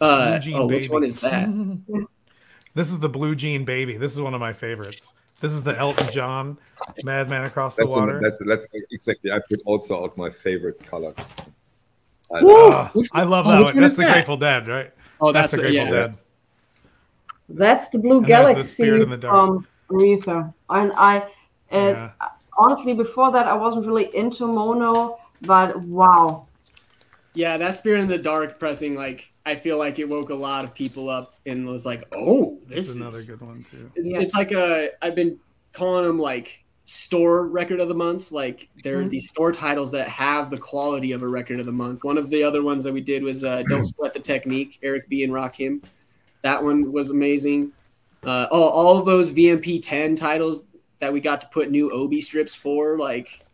uh, 0.00 0.40
oh, 0.54 0.66
which 0.66 0.88
one 0.88 1.04
is 1.04 1.20
that? 1.20 1.48
this 2.74 2.90
is 2.90 2.98
the 2.98 3.08
Blue 3.08 3.34
Jean 3.34 3.64
Baby. 3.64 3.96
This 3.96 4.12
is 4.12 4.20
one 4.20 4.34
of 4.34 4.40
my 4.40 4.52
favorites. 4.52 5.14
This 5.40 5.52
is 5.52 5.62
the 5.62 5.76
Elton 5.76 6.10
John 6.12 6.56
Madman 7.02 7.44
Across 7.44 7.74
the 7.74 7.82
that's 7.82 7.90
Water. 7.90 8.18
A, 8.18 8.20
that's 8.20 8.40
that's 8.46 8.66
exactly. 8.92 9.32
I 9.32 9.40
put 9.48 9.60
also 9.64 10.04
out 10.04 10.16
my 10.16 10.30
favorite 10.30 10.84
color. 10.86 11.12
I, 12.32 12.38
uh, 12.38 12.88
I 13.12 13.24
love 13.24 13.46
oh, 13.46 13.50
that 13.50 13.64
one. 13.64 13.80
That's 13.80 13.94
the 13.94 14.02
that? 14.02 14.12
Grateful 14.12 14.36
Dead, 14.36 14.68
right? 14.68 14.92
Oh, 15.20 15.32
that's, 15.32 15.50
that's 15.50 15.62
the 15.62 15.68
Grateful 15.68 15.84
yeah. 15.84 15.90
Dead. 15.90 16.18
That's 17.48 17.88
the 17.90 17.98
Blue 17.98 18.18
and 18.18 18.26
Galaxy 18.26 18.90
the 18.90 19.18
from 19.20 19.66
Aretha. 19.90 20.52
And 20.70 20.92
I, 20.92 21.18
uh, 21.18 21.26
yeah. 21.72 22.10
honestly, 22.56 22.94
before 22.94 23.32
that, 23.32 23.46
I 23.46 23.54
wasn't 23.54 23.86
really 23.86 24.14
into 24.16 24.46
mono, 24.46 25.18
but 25.42 25.76
wow. 25.80 26.46
Yeah, 27.34 27.56
that 27.56 27.76
Spirit 27.76 28.00
in 28.00 28.08
the 28.08 28.18
Dark 28.18 28.58
pressing, 28.58 28.94
like, 28.94 29.32
I 29.46 29.56
feel 29.56 29.78
like 29.78 29.98
it 29.98 30.08
woke 30.08 30.30
a 30.30 30.34
lot 30.34 30.64
of 30.64 30.74
people 30.74 31.08
up 31.08 31.36
and 31.46 31.66
was 31.66 31.86
like, 31.86 32.04
oh, 32.12 32.58
this 32.66 32.88
is 32.88 32.96
another 32.96 33.22
good 33.22 33.40
one, 33.40 33.64
too. 33.64 33.90
It's, 33.96 34.10
yeah. 34.10 34.20
it's 34.20 34.34
like 34.34 34.52
a, 34.52 34.90
I've 35.02 35.14
been 35.14 35.38
calling 35.72 36.06
them 36.06 36.18
like 36.18 36.62
store 36.84 37.48
record 37.48 37.80
of 37.80 37.88
the 37.88 37.94
months. 37.94 38.32
Like, 38.32 38.68
there 38.82 38.96
mm-hmm. 38.96 39.06
are 39.06 39.08
these 39.08 39.28
store 39.28 39.50
titles 39.50 39.90
that 39.92 40.08
have 40.08 40.50
the 40.50 40.58
quality 40.58 41.12
of 41.12 41.22
a 41.22 41.28
record 41.28 41.58
of 41.58 41.66
the 41.66 41.72
month. 41.72 42.04
One 42.04 42.18
of 42.18 42.28
the 42.28 42.42
other 42.44 42.62
ones 42.62 42.84
that 42.84 42.92
we 42.92 43.00
did 43.00 43.22
was 43.22 43.44
uh, 43.44 43.62
Don't 43.68 43.84
Sweat 43.96 44.12
the 44.12 44.20
Technique, 44.20 44.78
Eric 44.82 45.08
B. 45.08 45.24
and 45.24 45.32
Rakim. 45.32 45.82
That 46.42 46.62
one 46.62 46.92
was 46.92 47.10
amazing. 47.10 47.72
Uh, 48.24 48.46
all, 48.50 48.68
all 48.68 48.98
of 48.98 49.06
those 49.06 49.32
VMP 49.32 49.80
10 49.82 50.16
titles 50.16 50.66
that 51.00 51.12
we 51.12 51.20
got 51.20 51.40
to 51.40 51.48
put 51.48 51.70
new 51.70 51.90
Obi 51.90 52.20
strips 52.20 52.54
for, 52.54 52.98
like 52.98 53.44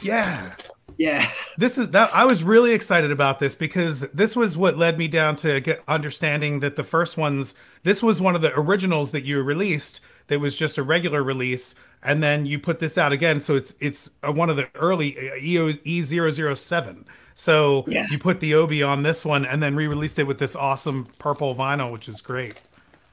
Yeah. 0.00 0.52
Yeah. 0.96 1.28
This 1.56 1.78
is 1.78 1.90
that 1.90 2.14
I 2.14 2.24
was 2.24 2.44
really 2.44 2.72
excited 2.72 3.10
about 3.10 3.38
this 3.38 3.54
because 3.54 4.00
this 4.12 4.36
was 4.36 4.56
what 4.56 4.76
led 4.76 4.98
me 4.98 5.08
down 5.08 5.36
to 5.36 5.60
get 5.60 5.82
understanding 5.88 6.60
that 6.60 6.76
the 6.76 6.82
first 6.82 7.16
ones 7.16 7.54
this 7.82 8.02
was 8.02 8.20
one 8.20 8.34
of 8.34 8.42
the 8.42 8.56
originals 8.58 9.10
that 9.12 9.24
you 9.24 9.40
released 9.42 10.00
that 10.28 10.40
was 10.40 10.56
just 10.56 10.78
a 10.78 10.82
regular 10.82 11.22
release 11.22 11.74
and 12.02 12.22
then 12.22 12.46
you 12.46 12.58
put 12.58 12.78
this 12.78 12.96
out 12.96 13.12
again 13.12 13.40
so 13.40 13.56
it's 13.56 13.74
it's 13.80 14.10
a, 14.22 14.30
one 14.30 14.48
of 14.48 14.56
the 14.56 14.68
early 14.76 15.12
E007. 15.12 17.04
So 17.34 17.84
Yeah. 17.88 18.06
you 18.10 18.18
put 18.18 18.40
the 18.40 18.54
Obi 18.54 18.82
on 18.82 19.02
this 19.02 19.24
one 19.24 19.44
and 19.44 19.62
then 19.62 19.74
re-released 19.76 20.18
it 20.18 20.24
with 20.24 20.38
this 20.38 20.56
awesome 20.56 21.06
purple 21.18 21.54
vinyl 21.54 21.90
which 21.92 22.08
is 22.08 22.20
great. 22.20 22.60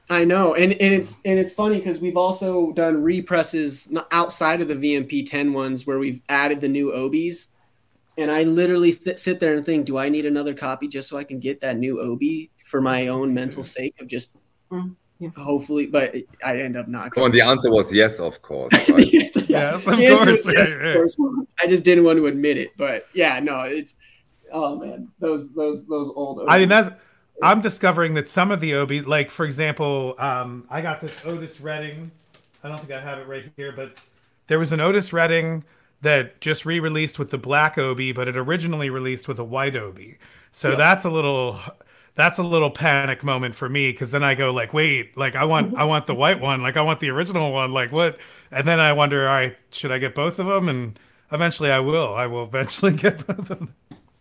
I 0.08 0.24
know, 0.24 0.54
and, 0.54 0.72
and 0.74 0.94
it's 0.94 1.18
and 1.24 1.36
it's 1.36 1.52
funny 1.52 1.78
because 1.78 1.98
we've 1.98 2.16
also 2.16 2.70
done 2.72 3.02
represses 3.02 3.90
not 3.90 4.06
outside 4.12 4.60
of 4.60 4.68
the 4.68 4.76
VMP 4.76 5.28
10 5.28 5.52
ones 5.52 5.84
where 5.84 5.98
we've 5.98 6.20
added 6.28 6.60
the 6.60 6.68
new 6.68 6.92
Obies, 6.92 7.48
and 8.16 8.30
I 8.30 8.44
literally 8.44 8.92
th- 8.92 9.18
sit 9.18 9.40
there 9.40 9.56
and 9.56 9.66
think, 9.66 9.84
do 9.84 9.98
I 9.98 10.08
need 10.08 10.24
another 10.24 10.54
copy 10.54 10.86
just 10.86 11.08
so 11.08 11.16
I 11.18 11.24
can 11.24 11.40
get 11.40 11.60
that 11.62 11.76
new 11.76 12.00
Obi 12.00 12.52
for 12.62 12.80
my 12.80 13.08
own 13.08 13.34
mental 13.34 13.64
sake 13.64 14.00
of 14.00 14.06
just 14.06 14.28
Mm, 14.70 14.94
yeah. 15.18 15.30
hopefully, 15.36 15.86
but 15.86 16.14
I 16.44 16.58
end 16.58 16.76
up 16.76 16.88
not. 16.88 17.12
Come 17.12 17.24
on, 17.24 17.32
the 17.32 17.40
answer 17.40 17.70
was 17.70 17.92
yes, 17.92 18.18
of 18.18 18.42
course. 18.42 18.72
right? 18.88 19.12
Yes, 19.48 19.86
of 19.86 19.94
course, 19.94 20.48
yes, 20.48 20.74
right, 20.74 20.74
of 20.74 20.80
right. 20.80 20.94
course. 20.94 21.16
I 21.60 21.66
just 21.66 21.84
didn't 21.84 22.04
want 22.04 22.18
to 22.18 22.26
admit 22.26 22.58
it, 22.58 22.70
but 22.76 23.06
yeah, 23.12 23.38
no, 23.40 23.62
it's 23.62 23.94
oh 24.52 24.76
man, 24.78 25.08
those 25.18 25.52
those 25.52 25.86
those 25.86 26.10
old. 26.14 26.42
I 26.48 26.58
mean, 26.58 26.68
that's 26.68 26.90
I'm 27.42 27.60
discovering 27.60 28.14
that 28.14 28.28
some 28.28 28.50
of 28.50 28.60
the 28.60 28.74
Obi, 28.74 29.02
like 29.02 29.30
for 29.30 29.44
example, 29.44 30.14
um, 30.18 30.66
I 30.70 30.80
got 30.80 31.00
this 31.00 31.24
Otis 31.24 31.60
Redding. 31.60 32.10
I 32.62 32.68
don't 32.68 32.78
think 32.78 32.92
I 32.92 33.00
have 33.00 33.18
it 33.18 33.26
right 33.26 33.44
here, 33.56 33.72
but 33.72 34.02
there 34.46 34.58
was 34.58 34.72
an 34.72 34.80
Otis 34.80 35.12
Redding 35.12 35.64
that 36.02 36.40
just 36.40 36.66
re-released 36.66 37.18
with 37.18 37.30
the 37.30 37.38
black 37.38 37.78
Obi, 37.78 38.12
but 38.12 38.28
it 38.28 38.36
originally 38.36 38.90
released 38.90 39.28
with 39.28 39.38
a 39.38 39.44
white 39.44 39.76
Obi. 39.76 40.18
So 40.52 40.70
Yeah. 40.70 40.76
that's 40.76 41.04
a 41.04 41.10
little 41.10 41.60
that's 42.16 42.38
a 42.38 42.42
little 42.42 42.70
panic 42.70 43.22
moment 43.22 43.54
for 43.54 43.68
me 43.68 43.92
because 43.92 44.10
then 44.10 44.24
I 44.24 44.34
go 44.34 44.52
like, 44.52 44.72
wait, 44.74 45.16
like 45.16 45.36
I 45.36 45.44
want 45.44 45.76
I 45.76 45.84
want 45.84 46.06
the 46.06 46.14
white 46.14 46.40
one, 46.40 46.62
like 46.62 46.76
I 46.76 46.82
want 46.82 47.00
the 47.00 47.10
original 47.10 47.52
one, 47.52 47.72
like 47.72 47.92
what? 47.92 48.18
And 48.50 48.66
then 48.66 48.80
I 48.80 48.92
wonder, 48.94 49.28
all 49.28 49.34
right, 49.34 49.56
should 49.70 49.92
I 49.92 49.98
get 49.98 50.14
both 50.14 50.38
of 50.38 50.46
them? 50.46 50.68
And 50.68 50.98
eventually 51.32 51.70
I 51.70 51.80
will. 51.80 52.14
I 52.14 52.26
will 52.26 52.44
eventually 52.44 52.92
get 52.96 53.26
both 53.26 53.38
of 53.38 53.48
them. 53.48 53.74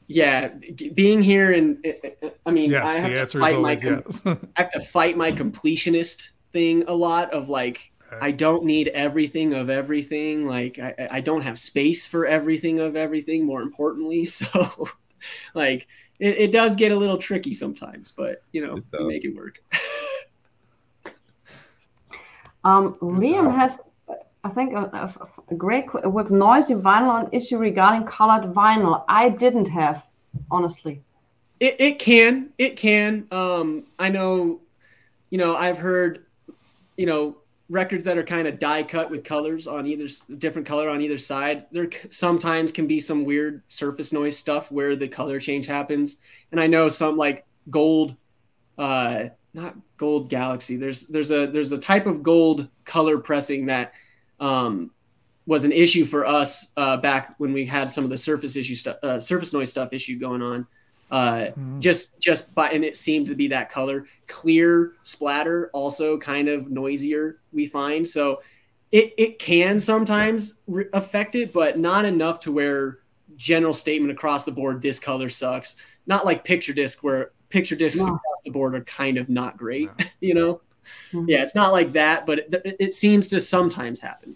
yeah, 0.08 0.50
being 0.94 1.22
here 1.22 1.52
and 1.52 1.84
uh, 1.86 2.08
uh, 2.28 2.30
I 2.46 2.52
mean, 2.52 2.70
Yes, 2.72 2.86
I 2.86 2.94
have 3.00 3.30
to 3.32 3.40
fight 3.40 3.60
my 3.60 3.72
yes. 3.74 4.22
I 4.26 4.38
have 4.56 4.72
to 4.72 4.82
fight 4.82 5.18
my 5.18 5.32
completionist 5.32 6.30
thing 6.54 6.84
a 6.88 6.94
lot 6.94 7.34
of 7.34 7.50
like 7.50 7.92
I 8.22 8.32
don't 8.32 8.66
need 8.66 8.90
everything 8.90 9.54
of 9.54 9.70
everything. 9.70 10.48
Like 10.48 10.80
I, 10.80 10.94
I- 11.00 11.08
I 11.18 11.22
don't 11.22 11.42
have 11.42 11.58
space 11.60 12.06
for 12.06 12.26
everything 12.28 12.80
of 12.80 12.96
everything. 12.96 13.46
More 13.46 13.62
importantly, 13.62 14.26
so 14.40 14.88
like 15.54 15.88
it, 16.20 16.38
it 16.38 16.52
does 16.52 16.76
get 16.76 16.92
a 16.92 16.96
little 16.96 17.18
tricky 17.18 17.54
sometimes, 17.54 18.12
but 18.12 18.42
you 18.52 18.66
know 18.66 18.82
we 19.00 19.06
make 19.06 19.26
it 19.26 19.36
work. 19.36 19.62
Um, 22.64 22.96
Liam 22.96 23.54
has, 23.56 23.80
I 24.44 24.50
think, 24.50 24.74
a, 24.74 24.90
a- 24.92 25.54
a 25.54 25.56
great 25.56 25.86
with 26.12 26.32
noisy 26.32 26.74
vinyl 26.74 27.24
an 27.24 27.30
issue 27.32 27.60
regarding 27.60 28.08
colored 28.08 28.52
vinyl. 28.56 29.04
I 29.08 29.30
didn't 29.30 29.68
have, 29.68 30.04
honestly. 30.50 31.04
It, 31.60 31.76
it 31.80 32.00
can 32.00 32.50
it 32.58 32.76
can 32.76 33.28
um 33.32 33.86
i 33.98 34.10
know 34.10 34.60
you 35.30 35.38
know 35.38 35.56
i've 35.56 35.78
heard 35.78 36.26
you 36.98 37.06
know 37.06 37.38
records 37.70 38.06
that 38.06 38.18
are 38.18 38.24
kind 38.24 38.48
of 38.48 38.60
die 38.60 38.84
cut 38.84 39.10
with 39.10 39.24
colors 39.24 39.66
on 39.66 39.88
either 39.88 40.08
different 40.38 40.68
color 40.68 40.88
on 40.88 41.02
either 41.02 41.18
side 41.18 41.66
there 41.72 41.90
sometimes 42.12 42.72
can 42.72 42.86
be 42.86 43.00
some 43.00 43.26
weird 43.26 43.64
surface 43.68 44.14
noise 44.14 44.38
stuff 44.38 44.72
where 44.72 44.96
the 44.96 45.08
color 45.08 45.40
change 45.40 45.66
happens. 45.66 46.18
And 46.52 46.62
i 46.62 46.68
know 46.68 46.90
some 46.90 47.18
like 47.18 47.46
gold 47.70 48.16
uh 48.78 49.26
not 49.54 49.76
gold 49.98 50.30
galaxy 50.30 50.76
there's 50.76 51.08
there's 51.08 51.32
a 51.32 51.48
there's 51.48 51.72
a 51.72 51.78
type 51.78 52.06
of 52.06 52.22
gold 52.22 52.70
color 52.84 53.18
pressing 53.18 53.66
that 53.66 53.94
um 54.40 54.92
was 55.48 55.64
an 55.64 55.72
issue 55.72 56.06
for 56.06 56.26
us 56.26 56.68
uh 56.78 56.98
back 56.98 57.36
when 57.38 57.54
we 57.54 57.66
had 57.66 57.90
some 57.90 58.04
of 58.04 58.10
the 58.10 58.18
surface 58.18 58.56
issue 58.56 58.76
stuff 58.76 58.98
uh, 59.02 59.20
surface 59.20 59.54
noise 59.54 59.70
stuff 59.70 59.94
issue 59.94 60.20
going 60.20 60.42
on 60.42 60.68
uh 61.16 61.52
Mm. 61.58 61.80
just 61.80 62.20
just 62.20 62.54
by 62.54 62.68
and 62.70 62.84
it 62.84 62.98
seemed 62.98 63.28
to 63.28 63.36
be 63.36 63.48
that 63.48 63.70
color 63.72 64.06
clear 64.28 64.94
splatter 65.04 65.70
also 65.74 66.18
kind 66.18 66.48
of 66.50 66.70
noisier 66.70 67.40
we 67.54 67.66
find 67.68 68.06
so 68.08 68.42
it 68.92 69.14
it 69.18 69.40
can 69.40 69.80
sometimes 69.80 70.60
re- 70.68 70.90
affect 70.94 71.36
it 71.36 71.54
but 71.54 71.80
not 71.80 72.04
enough 72.06 72.40
to 72.42 72.52
where 72.52 73.00
general 73.38 73.74
statement 73.74 74.12
across 74.12 74.44
the 74.44 74.52
board 74.52 74.82
this 74.82 75.00
color 75.00 75.30
sucks 75.30 75.78
not 76.08 76.26
like 76.26 76.44
picture 76.44 76.74
disc 76.74 77.04
where 77.04 77.32
picture 77.50 77.76
discs 77.76 78.00
No. 78.02 78.08
across 78.08 78.42
the 78.44 78.52
board 78.52 78.76
are 78.76 78.84
kind 78.84 79.18
of 79.18 79.30
not 79.30 79.56
great 79.58 79.90
No. 80.00 80.06
you 80.28 80.34
know 80.34 80.62
Mhm. 81.14 81.26
yeah 81.28 81.42
it's 81.44 81.56
not 81.56 81.72
like 81.72 81.94
that 81.94 82.26
but 82.28 82.40
it, 82.40 82.76
it 82.80 82.94
seems 82.94 83.28
to 83.30 83.40
sometimes 83.40 84.00
happen 84.00 84.36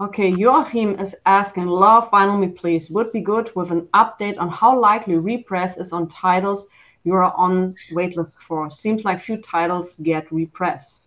Okay, 0.00 0.30
Joachim 0.30 0.98
is 0.98 1.14
asking, 1.26 1.66
Love 1.66 2.10
Vinyl 2.10 2.40
Me 2.40 2.48
Please. 2.48 2.88
Would 2.88 3.12
be 3.12 3.20
good 3.20 3.52
with 3.54 3.70
an 3.70 3.82
update 3.92 4.38
on 4.38 4.48
how 4.48 4.78
likely 4.78 5.16
repress 5.16 5.76
is 5.76 5.92
on 5.92 6.08
titles 6.08 6.68
you 7.04 7.12
are 7.12 7.34
on 7.34 7.74
waitlist 7.92 8.32
for. 8.40 8.70
Seems 8.70 9.04
like 9.04 9.20
few 9.20 9.36
titles 9.36 9.98
get 10.02 10.32
repress. 10.32 11.02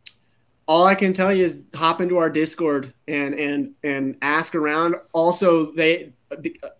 all 0.67 0.85
I 0.85 0.93
can 0.93 1.11
tell 1.11 1.33
you 1.33 1.43
is 1.43 1.57
hop 1.73 2.01
into 2.01 2.17
our 2.17 2.29
Discord 2.29 2.93
and 3.07 3.33
and 3.33 3.73
and 3.83 4.15
ask 4.21 4.53
around. 4.53 4.95
Also, 5.11 5.71
they 5.71 6.13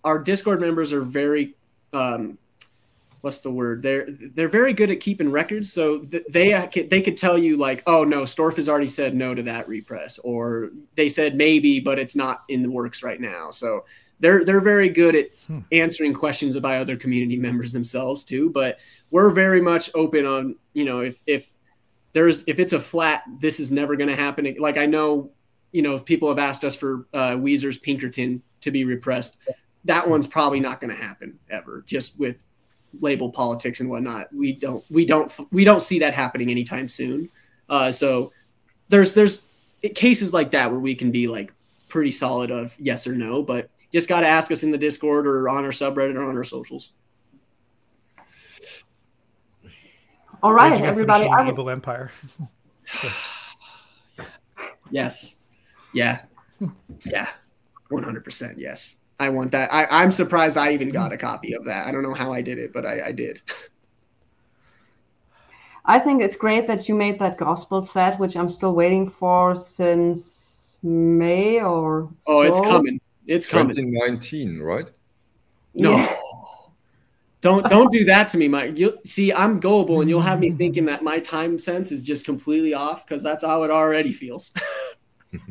our 0.04 0.20
Discord 0.20 0.62
members 0.62 0.94
are 0.94 1.02
very 1.02 1.56
um, 1.94 2.38
what's 3.24 3.40
the 3.40 3.50
word? 3.50 3.82
They're 3.82 4.06
they're 4.36 4.50
very 4.50 4.74
good 4.74 4.92
at 4.92 5.00
keeping 5.00 5.32
records. 5.32 5.72
So 5.72 6.00
th- 6.00 6.26
they 6.30 6.70
they 6.92 7.02
could 7.02 7.16
tell 7.16 7.38
you 7.38 7.56
like, 7.56 7.82
oh 7.88 8.04
no, 8.04 8.24
Storf 8.24 8.58
has 8.58 8.68
already 8.68 8.88
said 8.88 9.16
no 9.16 9.34
to 9.34 9.42
that 9.44 9.66
repress, 9.70 10.20
or 10.20 10.72
they 10.96 11.08
said 11.08 11.36
maybe, 11.38 11.80
but 11.80 11.98
it's 12.00 12.18
not 12.18 12.44
in 12.50 12.62
the 12.62 12.70
works 12.70 13.02
right 13.02 13.22
now. 13.22 13.50
So 13.50 13.86
they're 14.20 14.44
they're 14.44 14.60
very 14.60 14.90
good 14.90 15.16
at 15.16 15.28
Hmm. 15.48 15.60
answering 15.72 16.14
questions 16.14 16.60
by 16.60 16.78
other 16.78 16.98
community 16.98 17.38
members 17.38 17.72
themselves 17.72 18.26
too. 18.26 18.50
But 18.50 18.78
we're 19.10 19.30
very 19.30 19.62
much 19.62 19.90
open 19.96 20.26
on 20.26 20.56
you 20.74 20.84
know 20.84 21.00
if 21.00 21.22
if 21.26 21.50
there's 22.12 22.44
if 22.46 22.60
it's 22.60 22.74
a 22.74 22.80
flat, 22.80 23.24
this 23.40 23.58
is 23.60 23.72
never 23.72 23.96
going 23.96 24.10
to 24.10 24.16
happen. 24.18 24.54
Like 24.60 24.78
I 24.78 24.86
know, 24.86 25.32
you 25.72 25.82
know, 25.82 25.98
people 25.98 26.28
have 26.28 26.40
asked 26.40 26.66
us 26.66 26.76
for 26.76 27.08
uh, 27.14 27.32
Weezer's 27.38 27.78
Pinkerton 27.78 28.44
to 28.60 28.70
be 28.70 28.84
repressed. 28.84 29.38
That 29.86 30.08
one's 30.10 30.28
probably 30.28 30.60
not 30.60 30.82
going 30.82 30.96
to 30.96 31.02
happen 31.02 31.40
ever, 31.50 31.84
just 31.88 32.20
with 32.20 32.44
label 33.00 33.32
politics 33.32 33.80
and 33.80 33.90
whatnot. 33.90 34.34
We 34.34 34.54
don't 34.54 34.84
we 34.90 35.06
don't 35.06 35.32
we 35.52 35.64
don't 35.64 35.82
see 35.82 36.00
that 36.00 36.14
happening 36.14 36.50
anytime 36.50 36.88
soon. 36.88 37.30
Uh, 37.70 37.92
so 37.92 38.32
there's 38.90 39.14
there's 39.14 39.42
cases 39.96 40.34
like 40.34 40.52
that 40.52 40.70
where 40.70 40.80
we 40.80 40.96
can 40.96 41.12
be 41.12 41.28
like 41.28 41.54
pretty 41.90 42.12
solid 42.12 42.52
of 42.52 42.76
yes 42.80 43.08
or 43.08 43.16
no, 43.16 43.42
but 43.44 43.70
just 43.92 44.10
got 44.10 44.22
to 44.22 44.28
ask 44.28 44.52
us 44.52 44.64
in 44.64 44.72
the 44.72 44.78
Discord 44.78 45.28
or 45.28 45.50
on 45.50 45.66
our 45.66 45.72
subreddit 45.72 46.16
or 46.16 46.24
on 46.24 46.36
our 46.36 46.44
socials. 46.44 46.92
All 50.42 50.52
Where'd 50.52 50.56
right, 50.56 50.72
you 50.74 50.80
get 50.80 50.88
everybody. 50.88 51.28
I 51.28 51.44
will, 51.44 51.52
Evil 51.52 51.70
Empire. 51.70 52.12
Yes. 54.94 55.38
Yeah. 55.92 56.22
Yeah. 57.06 57.30
100% 57.92 58.54
yes. 58.58 58.98
I 59.24 59.30
want 59.30 59.52
that. 59.52 59.74
I, 59.74 59.88
I'm 59.90 60.12
surprised 60.12 60.58
I 60.58 60.74
even 60.74 60.90
got 60.90 61.14
a 61.14 61.18
copy 61.18 61.54
of 61.54 61.64
that. 61.66 61.88
I 61.88 61.92
don't 61.92 62.04
know 62.04 62.14
how 62.14 62.34
I 62.34 62.42
did 62.42 62.60
it, 62.60 62.74
but 62.74 62.86
I, 62.86 63.08
I 63.08 63.12
did. 63.14 63.42
I 65.86 66.00
think 66.00 66.22
it's 66.22 66.36
great 66.36 66.68
that 66.68 66.90
you 66.90 66.96
made 66.96 67.20
that 67.20 67.38
gospel 67.38 67.82
set, 67.82 68.20
which 68.20 68.36
I'm 68.36 68.50
still 68.50 68.74
waiting 68.74 69.10
for 69.10 69.56
since 69.56 70.78
May 70.84 71.62
or 71.62 72.10
Oh, 72.28 72.42
it's 72.42 72.60
coming. 72.60 73.00
It's 73.28 73.46
coming. 73.46 73.76
2019, 73.76 74.60
right? 74.60 74.90
No. 75.74 75.98
Yeah. 75.98 76.16
Don't 77.42 77.68
don't 77.70 77.92
do 77.92 78.06
that 78.06 78.30
to 78.30 78.38
me, 78.38 78.48
Mike. 78.48 78.78
You 78.78 78.98
see, 79.04 79.34
I'm 79.34 79.60
gullible, 79.60 80.00
and 80.00 80.10
you'll 80.10 80.22
have 80.22 80.40
me 80.40 80.52
thinking 80.62 80.86
that 80.86 81.04
my 81.04 81.20
time 81.20 81.60
sense 81.60 81.92
is 81.92 82.02
just 82.02 82.24
completely 82.24 82.74
off 82.74 83.06
because 83.06 83.22
that's 83.22 83.44
how 83.44 83.64
it 83.64 83.70
already 83.70 84.14
feels. 84.14 84.54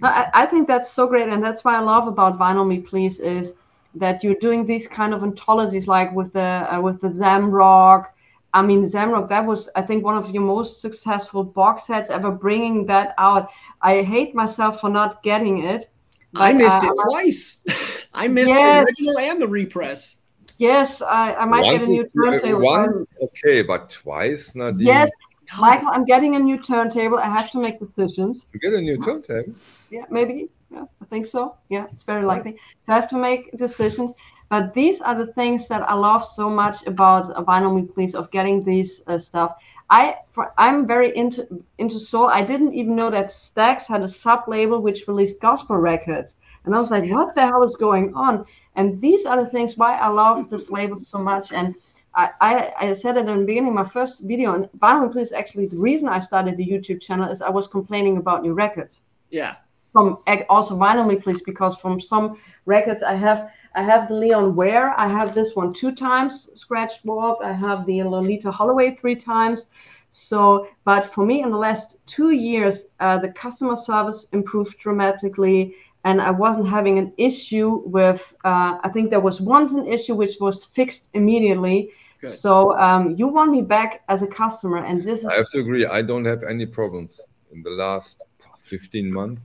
I, 0.03 0.31
I 0.33 0.47
think 0.47 0.67
that's 0.67 0.91
so 0.91 1.07
great, 1.07 1.29
and 1.29 1.45
that's 1.45 1.65
why 1.65 1.77
I 1.77 1.81
love 1.81 2.09
about 2.09 2.39
Vinyl 2.39 2.67
Me 2.67 2.81
Please 2.81 3.21
is 3.21 3.53
that 3.95 4.23
you're 4.25 4.37
doing 4.37 4.67
these 4.67 4.87
kind 4.89 5.13
of 5.15 5.23
anthologies, 5.23 5.87
like 5.87 6.13
with 6.15 6.33
the 6.33 6.67
uh, 6.75 6.81
with 6.81 7.01
the 7.01 7.09
Zamrock. 7.09 8.07
I 8.55 8.63
mean, 8.63 8.85
Zamrock 8.85 9.29
that 9.29 9.45
was 9.47 9.69
I 9.77 9.83
think 9.83 10.05
one 10.05 10.17
of 10.17 10.31
your 10.31 10.43
most 10.43 10.81
successful 10.81 11.45
box 11.45 11.87
sets 11.87 12.11
ever. 12.11 12.31
Bringing 12.31 12.87
that 12.87 13.15
out, 13.19 13.51
I 13.81 14.03
hate 14.03 14.35
myself 14.35 14.81
for 14.81 14.91
not 14.91 15.23
getting 15.23 15.65
it. 15.65 15.91
I 16.37 16.53
missed 16.53 16.83
uh, 16.83 16.91
it 16.93 17.03
twice. 17.09 17.59
I 18.15 18.29
missed 18.29 18.49
Yes. 18.49 18.85
the 18.85 18.87
original 18.87 19.19
and 19.19 19.43
the 19.43 19.49
repress. 19.49 20.19
Yes, 20.59 21.03
I, 21.03 21.35
I 21.35 21.45
might 21.45 21.65
get 21.65 21.83
a 21.83 21.87
new 21.87 22.03
is- 22.03 22.09
uh, 22.09 22.31
turntable. 22.31 22.61
once, 22.61 23.03
okay, 23.21 23.63
but 23.63 23.89
twice, 23.91 24.55
Nadine. 24.55 24.87
Yes, 24.87 25.11
Michael, 25.59 25.89
I'm 25.91 26.05
getting 26.05 26.37
a 26.37 26.39
new 26.39 26.59
turntable. 26.59 27.19
I 27.19 27.29
have 27.29 27.51
to 27.51 27.59
make 27.59 27.79
decisions. 27.81 28.49
You 28.53 28.61
get 28.61 28.73
a 28.73 28.81
new 28.81 28.97
turntable. 29.03 29.55
Yeah, 29.91 30.05
maybe. 30.11 30.49
Yeah, 30.73 30.85
I 31.01 31.05
think 31.07 31.27
so. 31.27 31.57
Yeah, 31.69 31.87
it's 31.93 32.03
very 32.03 32.25
likely. 32.25 32.59
So 32.81 32.93
I 32.93 32.97
have 32.97 33.09
to 33.11 33.17
make 33.17 33.57
decisions. 33.57 34.13
But 34.49 34.75
these 34.75 35.01
are 35.01 35.15
the 35.15 35.33
things 35.33 35.67
that 35.69 35.89
I 35.89 35.95
love 35.95 36.25
so 36.25 36.51
much 36.51 36.87
about 36.87 37.35
Vinyl 37.47 37.75
Me 37.75 37.83
Please 37.83 38.15
of 38.15 38.31
getting 38.31 38.63
these 38.63 39.03
uh, 39.07 39.19
stuff. 39.19 39.55
I 39.89 40.17
for, 40.33 40.53
I'm 40.59 40.87
very 40.87 41.17
into 41.17 41.65
into 41.79 41.99
soul. 41.99 42.27
I 42.27 42.43
didn't 42.43 42.73
even 42.73 42.97
know 42.97 43.11
that 43.11 43.29
Stax 43.29 43.87
had 43.87 44.03
a 44.03 44.09
sub 44.09 44.49
label 44.49 44.81
which 44.81 45.09
released 45.09 45.41
gospel 45.41 45.77
records, 45.77 46.37
and 46.65 46.75
I 46.75 46.81
was 46.81 46.91
like, 46.91 47.11
what 47.11 47.35
the 47.35 47.47
hell 47.47 47.63
is 47.63 47.77
going 47.77 48.15
on? 48.15 48.45
And 48.77 49.01
these 49.01 49.27
are 49.27 49.43
the 49.43 49.51
things 49.51 49.77
why 49.77 49.97
I 49.97 50.09
love 50.09 50.49
this 50.49 50.71
label 50.79 50.97
so 50.97 51.19
much. 51.19 51.53
And 51.53 51.75
I, 52.15 52.31
I, 52.41 52.73
I 52.81 52.93
said 52.93 53.17
it 53.17 53.29
in 53.29 53.41
the 53.41 53.47
beginning, 53.47 53.75
my 53.75 53.89
first 53.89 54.23
video, 54.23 54.55
and 54.55 54.69
Vinyl 54.79 55.07
Me 55.07 55.13
Please 55.13 55.33
actually 55.33 55.67
the 55.67 55.79
reason 55.79 56.09
I 56.09 56.19
started 56.19 56.57
the 56.57 56.67
YouTube 56.67 57.01
channel 57.01 57.31
is 57.31 57.43
I 57.43 57.51
was 57.51 57.69
complaining 57.69 58.17
about 58.19 58.43
new 58.43 58.53
records. 58.53 59.01
Yeah. 59.31 59.57
From 59.93 60.19
also 60.49 60.77
Vinyl 60.77 61.07
Me 61.07 61.17
Please 61.17 61.43
because 61.43 61.77
from 61.77 62.01
some 62.01 62.39
records 62.67 63.03
I 63.03 63.15
have 63.15 63.51
I 63.75 63.83
have 63.83 64.09
the 64.09 64.15
Leon 64.15 64.55
Ware. 64.55 64.95
I 64.99 65.09
have 65.09 65.35
this 65.35 65.57
one 65.57 65.73
two 65.73 65.93
times 65.95 66.49
scratched 66.55 67.05
warp. 67.05 67.39
I 67.43 67.53
have 67.53 67.87
the 67.87 67.99
Loleatta 67.99 68.53
Holloway 68.53 68.97
three 68.97 69.17
times. 69.17 69.69
So, 70.11 70.69
but 70.85 71.07
for 71.07 71.25
me, 71.25 71.43
in 71.43 71.51
the 71.51 71.57
last 71.57 71.97
two 72.07 72.33
years, 72.33 72.89
uh, 73.01 73.19
the 73.19 73.31
customer 73.33 73.77
service 73.77 74.27
improved 74.33 74.79
dramatically, 74.79 75.75
and 76.05 76.21
I 76.21 76.31
wasn't 76.31 76.69
having 76.69 76.99
an 76.99 77.15
issue 77.17 77.83
with. 77.87 78.35
Uh, 78.45 78.77
I 78.85 78.91
think 78.93 79.09
there 79.09 79.21
was 79.21 79.41
once 79.41 79.73
an 79.73 79.87
issue 79.87 80.15
which 80.15 80.37
was 80.39 80.67
fixed 80.67 81.09
immediately. 81.15 81.91
Good. 82.21 82.29
So 82.29 82.79
um, 82.79 83.17
you 83.17 83.27
want 83.27 83.53
me 83.53 83.63
back 83.63 84.03
as 84.11 84.23
a 84.23 84.27
customer, 84.27 84.85
and 84.85 85.03
this 85.03 85.21
is. 85.21 85.27
I 85.27 85.37
have 85.37 85.49
to 85.51 85.61
agree. 85.61 85.87
I 85.87 86.03
don't 86.03 86.27
have 86.27 86.43
any 86.43 86.67
problems 86.67 87.19
in 87.51 87.63
the 87.63 87.71
last 87.71 88.23
15 88.61 89.11
months, 89.11 89.43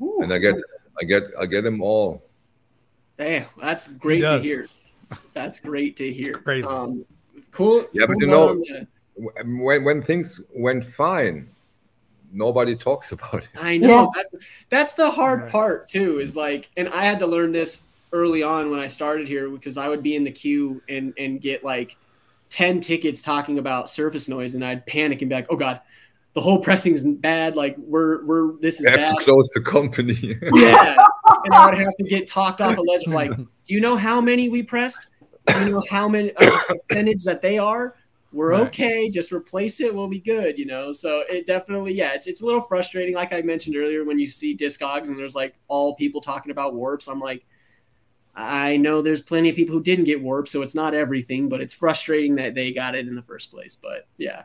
Ooh. 0.00 0.20
and 0.22 0.32
I 0.32 0.38
get, 0.38 0.56
I 1.00 1.04
get, 1.04 1.22
I 1.40 1.46
get 1.46 1.62
them 1.62 1.82
all. 1.82 2.22
Damn, 3.16 3.46
that's 3.60 3.88
great 3.88 4.20
to 4.20 4.40
hear. 4.40 4.68
That's 5.34 5.60
great 5.60 5.96
to 5.96 6.12
hear. 6.12 6.34
Crazy. 6.34 6.66
Um, 6.66 7.04
cool. 7.50 7.86
Yeah, 7.92 8.06
cool 8.06 8.14
but 8.14 8.20
you 8.20 8.26
know, 8.26 8.54
the... 8.54 8.86
when 9.44 9.84
when 9.84 10.02
things 10.02 10.40
went 10.54 10.84
fine, 10.84 11.48
nobody 12.32 12.74
talks 12.74 13.12
about 13.16 13.44
it. 13.44 13.48
I 13.60 13.76
know. 13.76 14.10
Yeah. 14.16 14.22
That's, 14.22 14.44
that's 14.70 14.94
the 14.94 15.10
hard 15.10 15.48
part 15.48 15.88
too. 15.88 16.18
Is 16.18 16.34
like, 16.34 16.70
and 16.76 16.88
I 16.88 17.04
had 17.04 17.18
to 17.20 17.26
learn 17.26 17.52
this 17.52 17.82
early 18.12 18.42
on 18.42 18.70
when 18.70 18.80
I 18.80 18.86
started 18.86 19.28
here 19.28 19.48
because 19.48 19.76
I 19.76 19.88
would 19.88 20.02
be 20.02 20.16
in 20.16 20.24
the 20.24 20.30
queue 20.30 20.82
and 20.88 21.12
and 21.18 21.40
get 21.40 21.62
like 21.62 21.96
ten 22.48 22.80
tickets 22.80 23.22
talking 23.22 23.58
about 23.58 23.90
surface 23.90 24.28
noise, 24.28 24.54
and 24.54 24.64
I'd 24.64 24.84
panic 24.86 25.22
and 25.22 25.28
be 25.28 25.34
like, 25.36 25.46
"Oh 25.50 25.56
God." 25.56 25.80
The 26.34 26.40
whole 26.40 26.58
pressing 26.58 26.94
is 26.94 27.04
bad. 27.04 27.56
Like 27.56 27.76
we're 27.78 28.24
we're 28.24 28.58
this 28.60 28.80
is 28.80 28.86
bad. 28.86 29.16
close 29.18 29.48
the 29.54 29.60
company. 29.60 30.14
yeah, 30.54 30.96
and 31.44 31.54
I 31.54 31.66
would 31.66 31.78
have 31.78 31.96
to 31.96 32.04
get 32.04 32.26
talked 32.26 32.60
off 32.60 32.76
a 32.76 32.80
ledge 32.80 33.06
of 33.06 33.12
like, 33.12 33.30
do 33.36 33.46
you 33.74 33.80
know 33.80 33.96
how 33.96 34.20
many 34.20 34.48
we 34.48 34.62
pressed? 34.62 35.08
Do 35.46 35.58
you 35.60 35.70
know 35.70 35.84
how 35.88 36.08
many 36.08 36.34
uh, 36.36 36.58
percentage 36.88 37.24
that 37.24 37.40
they 37.40 37.58
are? 37.58 37.96
We're 38.32 38.50
right. 38.50 38.66
okay. 38.66 39.08
Just 39.08 39.30
replace 39.30 39.80
it. 39.80 39.94
We'll 39.94 40.08
be 40.08 40.18
good. 40.18 40.58
You 40.58 40.66
know. 40.66 40.90
So 40.90 41.22
it 41.30 41.46
definitely, 41.46 41.94
yeah, 41.94 42.14
it's 42.14 42.26
it's 42.26 42.42
a 42.42 42.44
little 42.44 42.62
frustrating. 42.62 43.14
Like 43.14 43.32
I 43.32 43.42
mentioned 43.42 43.76
earlier, 43.76 44.04
when 44.04 44.18
you 44.18 44.26
see 44.26 44.56
Discogs 44.56 45.06
and 45.06 45.16
there's 45.16 45.36
like 45.36 45.54
all 45.68 45.94
people 45.94 46.20
talking 46.20 46.50
about 46.50 46.74
warps, 46.74 47.06
I'm 47.06 47.20
like, 47.20 47.46
I 48.34 48.76
know 48.76 49.00
there's 49.00 49.22
plenty 49.22 49.50
of 49.50 49.56
people 49.56 49.74
who 49.74 49.82
didn't 49.82 50.04
get 50.04 50.20
warp, 50.20 50.48
so 50.48 50.62
it's 50.62 50.74
not 50.74 50.94
everything, 50.94 51.48
but 51.48 51.60
it's 51.60 51.72
frustrating 51.72 52.34
that 52.36 52.56
they 52.56 52.72
got 52.72 52.96
it 52.96 53.06
in 53.06 53.14
the 53.14 53.22
first 53.22 53.52
place. 53.52 53.76
But 53.80 54.08
yeah, 54.16 54.42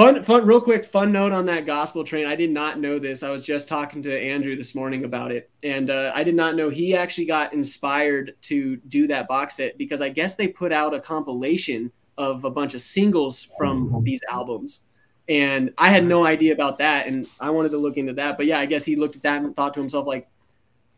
Fun, 0.00 0.22
fun, 0.22 0.46
real 0.46 0.62
quick, 0.62 0.82
fun 0.82 1.12
note 1.12 1.30
on 1.30 1.44
that 1.44 1.66
gospel 1.66 2.02
train. 2.02 2.26
I 2.26 2.34
did 2.34 2.50
not 2.50 2.80
know 2.80 2.98
this. 2.98 3.22
I 3.22 3.28
was 3.28 3.44
just 3.44 3.68
talking 3.68 4.00
to 4.00 4.18
Andrew 4.18 4.56
this 4.56 4.74
morning 4.74 5.04
about 5.04 5.30
it, 5.30 5.50
and 5.62 5.90
uh, 5.90 6.10
I 6.14 6.24
did 6.24 6.34
not 6.34 6.56
know 6.56 6.70
he 6.70 6.96
actually 6.96 7.26
got 7.26 7.52
inspired 7.52 8.34
to 8.44 8.76
do 8.88 9.06
that 9.08 9.28
box 9.28 9.56
set 9.56 9.76
because 9.76 10.00
I 10.00 10.08
guess 10.08 10.36
they 10.36 10.48
put 10.48 10.72
out 10.72 10.94
a 10.94 11.00
compilation 11.00 11.92
of 12.16 12.44
a 12.44 12.50
bunch 12.50 12.72
of 12.72 12.80
singles 12.80 13.46
from 13.58 14.02
these 14.02 14.22
albums, 14.30 14.84
and 15.28 15.70
I 15.76 15.90
had 15.90 16.06
no 16.06 16.24
idea 16.24 16.54
about 16.54 16.78
that, 16.78 17.06
and 17.06 17.26
I 17.38 17.50
wanted 17.50 17.72
to 17.72 17.76
look 17.76 17.98
into 17.98 18.14
that. 18.14 18.38
But 18.38 18.46
yeah, 18.46 18.58
I 18.58 18.64
guess 18.64 18.86
he 18.86 18.96
looked 18.96 19.16
at 19.16 19.22
that 19.24 19.42
and 19.42 19.54
thought 19.54 19.74
to 19.74 19.80
himself 19.80 20.06
like, 20.06 20.30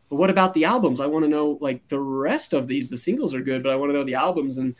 "But 0.09 0.15
what 0.15 0.29
about 0.29 0.53
the 0.53 0.63
albums? 0.63 1.01
I 1.01 1.07
want 1.07 1.25
to 1.25 1.29
know 1.29 1.57
like 1.59 1.85
the 1.89 1.99
rest 1.99 2.53
of 2.53 2.69
these. 2.69 2.89
The 2.89 2.95
singles 2.95 3.33
are 3.33 3.41
good, 3.41 3.63
but 3.63 3.73
I 3.73 3.75
want 3.75 3.89
to 3.89 3.95
know 3.95 4.05
the 4.05 4.15
albums." 4.15 4.59
And 4.59 4.75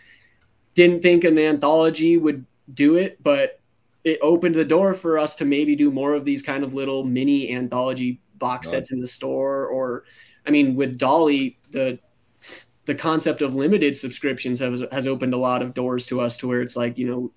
didn't 0.76 1.02
think 1.02 1.26
an 1.26 1.38
anthology 1.38 2.16
would 2.16 2.46
do 2.74 2.96
it, 2.96 3.22
but 3.22 3.60
it 4.04 4.20
opened 4.22 4.56
the 4.56 4.66
door 4.66 4.94
for 4.94 5.18
us 5.18 5.36
to 5.36 5.46
maybe 5.46 5.76
do 5.76 5.90
more 5.92 6.14
of 6.14 6.26
these 6.26 6.42
kind 6.42 6.64
of 6.64 6.74
little 6.74 7.04
mini 7.04 7.54
anthology 7.54 8.20
box 8.38 8.70
sets 8.70 8.92
in 8.92 9.00
the 9.00 9.08
store 9.08 9.68
or 9.68 10.04
i 10.46 10.52
mean 10.52 10.76
with 10.76 10.98
dolly 10.98 11.58
the 11.72 11.98
the 12.86 12.96
concept 12.96 13.42
of 13.42 13.56
limited 13.56 13.96
subscriptions 13.96 14.60
has 14.60 14.84
has 14.92 15.08
opened 15.08 15.34
a 15.34 15.38
lot 15.38 15.62
of 15.62 15.74
doors 15.74 16.06
to 16.06 16.20
us 16.20 16.36
to 16.38 16.48
where 16.48 16.62
it's 16.62 16.76
like 16.76 16.98
you 16.98 17.08
know 17.08 17.32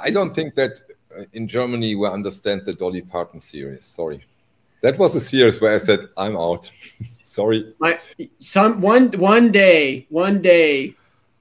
i 0.00 0.10
don't 0.10 0.34
think 0.34 0.54
that 0.54 0.80
uh, 1.16 1.24
in 1.32 1.46
germany 1.46 1.94
we 1.94 2.08
understand 2.08 2.62
the 2.64 2.72
dolly 2.72 3.02
parton 3.02 3.38
series. 3.40 3.84
Sorry. 3.84 4.24
That 4.80 4.98
was 4.98 5.14
a 5.14 5.20
series 5.20 5.60
where 5.60 5.74
i 5.74 5.78
said 5.78 6.00
i'm 6.16 6.36
out. 6.36 6.70
Sorry. 7.22 7.72
My, 7.78 7.98
some 8.38 8.80
one 8.80 9.12
one 9.12 9.52
day 9.52 10.06
one 10.10 10.42
day 10.42 10.96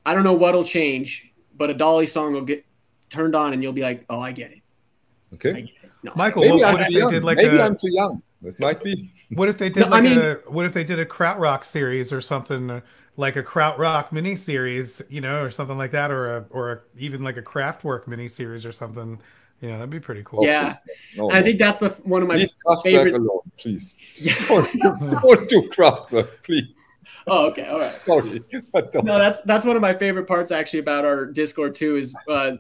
i 0.06 0.14
don't 0.14 0.24
know 0.24 0.34
what'll 0.34 0.64
change 0.64 1.32
but 1.58 1.70
a 1.70 1.74
dolly 1.74 2.06
song 2.06 2.34
will 2.34 2.46
get 2.46 2.64
turned 3.12 3.36
on 3.36 3.54
and 3.54 3.62
you'll 3.62 3.74
be 3.74 3.82
like, 3.82 4.06
oh, 4.10 4.20
I 4.20 4.32
get 4.32 4.52
it. 4.52 4.62
Okay. 5.34 5.54
Get 5.54 5.64
it. 5.64 5.92
No, 6.04 6.14
Michael, 6.16 6.48
what, 6.48 6.74
what 6.74 6.82
if 6.82 6.88
they 6.88 7.00
young. 7.00 7.12
did 7.12 7.24
like 7.24 7.38
maybe 7.38 7.58
a, 7.58 7.66
I'm 7.66 7.78
too 7.78 7.92
young. 7.92 8.24
It 8.44 8.60
might 8.60 8.84
be. 8.84 9.12
What 9.34 9.48
if 9.48 9.58
they 9.58 9.70
did 9.70 9.84
no, 9.84 9.88
like 9.88 10.00
I 10.00 10.04
mean, 10.04 10.18
a 10.18 10.34
what 10.48 10.66
if 10.66 10.74
they 10.74 10.84
did 10.84 11.00
a 11.00 11.06
krautrock 11.06 11.64
series 11.64 12.12
or 12.12 12.20
something 12.20 12.70
uh, 12.70 12.82
like 13.16 13.38
a 13.38 13.44
krautrock 13.44 14.12
mini 14.12 14.36
series, 14.36 15.02
you 15.10 15.22
know, 15.22 15.42
or 15.42 15.50
something 15.50 15.78
like 15.78 15.92
that, 15.92 16.12
or 16.12 16.36
a 16.36 16.46
or 16.50 16.72
a, 16.72 16.80
even 16.98 17.22
like 17.22 17.38
a 17.38 17.42
Kraftwerk 17.42 18.08
mini 18.08 18.28
series 18.28 18.66
or 18.66 18.74
something. 18.74 19.22
You 19.62 19.70
know, 19.70 19.76
that'd 19.76 19.90
be 19.90 20.02
pretty 20.02 20.24
cool. 20.26 20.46
Yeah, 20.46 20.76
no, 21.16 21.32
I 21.32 21.42
think 21.42 21.60
that's 21.60 21.78
the 21.78 21.92
one 22.04 22.22
of 22.22 22.28
my 22.28 22.36
Leave 22.36 22.50
favorite. 22.84 23.14
Alone, 23.14 23.40
please. 23.58 23.96
Yeah. 24.16 24.36
don't, 24.50 25.12
don't 25.12 25.48
do 25.48 25.70
Kraftwerk, 25.70 26.44
please. 26.44 26.92
Oh, 27.28 27.48
okay, 27.52 27.70
all 27.70 27.80
right. 27.80 27.96
Sorry, 28.06 28.44
no, 28.74 29.18
that's 29.18 29.40
that's 29.42 29.64
one 29.64 29.78
of 29.78 29.82
my 29.82 29.94
favorite 29.94 30.28
parts 30.28 30.52
actually 30.52 30.80
about 30.80 31.06
our 31.06 31.26
Discord 31.26 31.74
too. 31.74 31.96
Is 31.96 32.14
uh, 32.28 32.58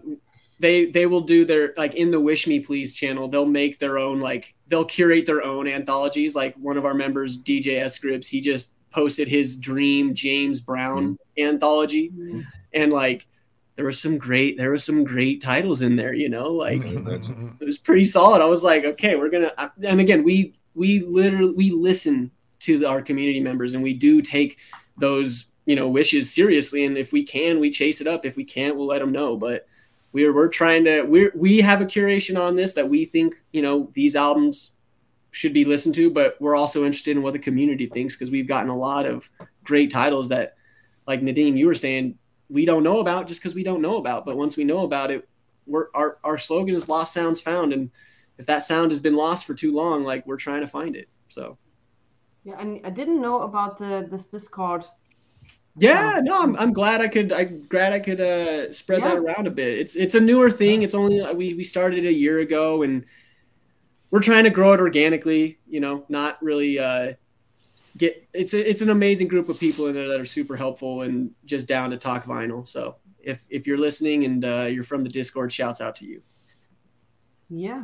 they 0.62 0.86
they 0.86 1.07
will 1.07 1.22
do 1.22 1.43
their 1.43 1.74
like 1.76 1.95
in 1.95 2.12
the 2.12 2.20
Wish 2.20 2.47
Me 2.47 2.59
Please 2.59 2.93
channel. 2.93 3.28
They'll 3.28 3.45
make 3.45 3.80
their 3.80 3.97
own 3.97 4.20
like 4.20 4.53
they'll 4.68 4.86
curate 4.86 5.26
their 5.26 5.43
own 5.43 5.68
anthologies. 5.68 6.36
Like 6.36 6.55
one 6.55 6.78
of 6.78 6.86
our 6.86 6.93
members, 6.93 7.38
DJ 7.38 7.82
S 7.82 7.99
Scribs, 7.99 8.28
he 8.28 8.39
just 8.39 8.72
posted 8.91 9.28
his 9.28 9.57
Dream 9.57 10.14
James 10.14 10.61
Brown 10.61 11.14
mm-hmm. 11.14 11.44
anthology, 11.44 12.11
mm-hmm. 12.11 12.41
and 12.73 12.94
like 12.94 13.27
there 13.76 13.86
was 13.86 13.99
some 13.99 14.18
great 14.18 14.57
there 14.57 14.69
were 14.69 14.77
some 14.77 15.03
great 15.03 15.41
titles 15.41 15.81
in 15.81 15.95
there. 15.95 16.14
You 16.14 16.30
know, 16.30 16.49
like 16.49 16.84
it 16.86 17.65
was 17.65 17.80
pretty 17.80 18.06
solid. 18.06 18.41
I 18.41 18.48
was 18.48 18.64
like, 18.64 18.86
okay, 18.86 19.15
we're 19.15 19.30
gonna. 19.30 19.52
And 19.84 19.99
again, 19.99 20.23
we 20.23 20.53
we 20.76 20.99
literally 21.02 21.53
we 21.53 21.72
listen 21.72 22.30
to 22.60 22.77
the, 22.77 22.88
our 22.88 23.02
community 23.02 23.40
members, 23.40 23.73
and 23.73 23.81
we 23.81 23.94
do 23.94 24.22
take 24.22 24.60
those 24.98 25.48
you 25.65 25.76
know 25.76 25.88
wishes 25.88 26.31
seriously. 26.31 26.86
And 26.86 26.98
if 26.98 27.11
we 27.11 27.23
can, 27.23 27.60
we 27.60 27.72
chase 27.72 27.99
it 27.99 28.07
up. 28.07 28.26
If 28.26 28.38
we 28.38 28.44
can't, 28.44 28.76
we'll 28.76 28.88
let 28.88 28.99
them 28.99 29.11
know. 29.11 29.36
But 29.36 29.65
we're 30.14 30.34
we're 30.34 30.50
trying 30.50 30.84
to 30.86 31.04
we 31.04 31.30
we 31.36 31.62
have 31.62 31.82
a 31.82 31.86
curation 31.86 32.40
on 32.40 32.56
this 32.56 32.74
that 32.74 32.90
we 32.90 33.06
think 33.06 33.36
you 33.52 33.62
know 33.62 33.90
these 33.94 34.16
albums 34.16 34.72
should 35.32 35.54
be 35.54 35.66
listened 35.66 35.96
to, 35.96 36.12
but 36.12 36.36
we're 36.40 36.56
also 36.56 36.84
interested 36.84 37.16
in 37.16 37.24
what 37.24 37.34
the 37.34 37.40
community 37.40 37.88
thinks 37.88 38.16
because 38.16 38.32
we've 38.32 38.48
gotten 38.48 38.70
a 38.70 38.78
lot 38.78 39.06
of 39.06 39.30
great 39.64 39.90
titles 39.90 40.30
that, 40.30 40.56
like 41.08 41.22
Nadine, 41.22 41.56
you 41.56 41.68
were 41.68 41.76
saying, 41.76 42.18
we 42.50 42.66
don't 42.66 42.84
know 42.84 43.00
about 43.00 43.28
just 43.28 43.40
because 43.40 43.56
we 43.56 43.64
don't 43.64 43.82
know 43.82 43.98
about. 43.98 44.26
But 44.26 44.38
once 44.38 44.58
we 44.58 44.66
know 44.66 44.84
about 44.84 45.10
it, 45.10 45.28
we're 45.66 45.88
our 45.94 46.18
our 46.24 46.38
slogan 46.38 46.76
is 46.76 46.90
"Lost 46.90 47.14
Sounds 47.14 47.40
Found," 47.42 47.72
and 47.72 47.90
if 48.38 48.46
that 48.46 48.64
sound 48.64 48.92
has 48.92 49.00
been 49.00 49.16
lost 49.16 49.46
for 49.46 49.54
too 49.54 49.74
long, 49.74 50.04
like 50.04 50.28
we're 50.28 50.38
trying 50.38 50.62
to 50.62 50.68
find 50.68 50.96
it. 50.96 51.08
So. 51.30 51.58
Yeah, 52.44 52.60
and 52.60 52.84
I 52.84 52.90
didn't 52.90 53.22
know 53.22 53.42
about 53.42 53.78
the 53.78 54.08
this 54.10 54.26
Discord 54.26 54.84
yeah, 55.77 56.19
no, 56.22 56.41
I'm, 56.41 56.56
I'm 56.57 56.73
glad 56.73 57.02
I 57.02 57.07
could 57.07 57.31
I 57.31 57.45
glad 57.45 57.93
I 57.93 57.99
could 57.99 58.19
uh, 58.19 58.72
spread 58.73 58.99
yeah. 58.99 59.10
that 59.10 59.18
around 59.18 59.48
a 59.48 59.52
bit. 59.52 59.80
It's 59.80 59.95
it's 59.95 60.15
a 60.15 60.19
newer 60.19 60.52
thing. 60.52 60.81
It's 60.81 60.93
only 60.93 61.22
we 61.34 61.53
we 61.53 61.64
started 61.64 62.06
a 62.06 62.14
year 62.14 62.39
ago 62.39 62.84
and 62.84 63.06
we're 64.10 64.22
trying 64.22 64.43
to 64.43 64.49
grow 64.49 64.73
it 64.73 64.80
organically. 64.80 65.60
You 65.68 65.80
know, 65.80 66.06
not 66.10 66.41
really 66.43 66.77
uh, 66.77 67.14
get. 67.98 68.27
It's 68.34 68.53
a, 68.53 68.69
it's 68.69 68.81
an 68.81 68.89
amazing 68.89 69.30
group 69.30 69.48
of 69.48 69.60
people 69.60 69.88
in 69.88 69.93
there 69.93 70.10
that 70.10 70.19
are 70.19 70.26
super 70.26 70.57
helpful 70.57 71.03
and 71.03 71.31
just 71.45 71.68
down 71.68 71.89
to 71.91 71.98
talk 71.98 72.26
vinyl. 72.26 72.68
So 72.68 72.98
if 73.19 73.45
if 73.49 73.65
you're 73.65 73.77
listening 73.77 74.26
and 74.26 74.43
uh, 74.43 74.68
you're 74.69 74.84
from 74.84 75.03
the 75.03 75.10
Discord, 75.10 75.53
shouts 75.53 75.80
out 75.80 75.95
to 75.98 76.06
you. 76.06 76.22
Yeah, 77.49 77.84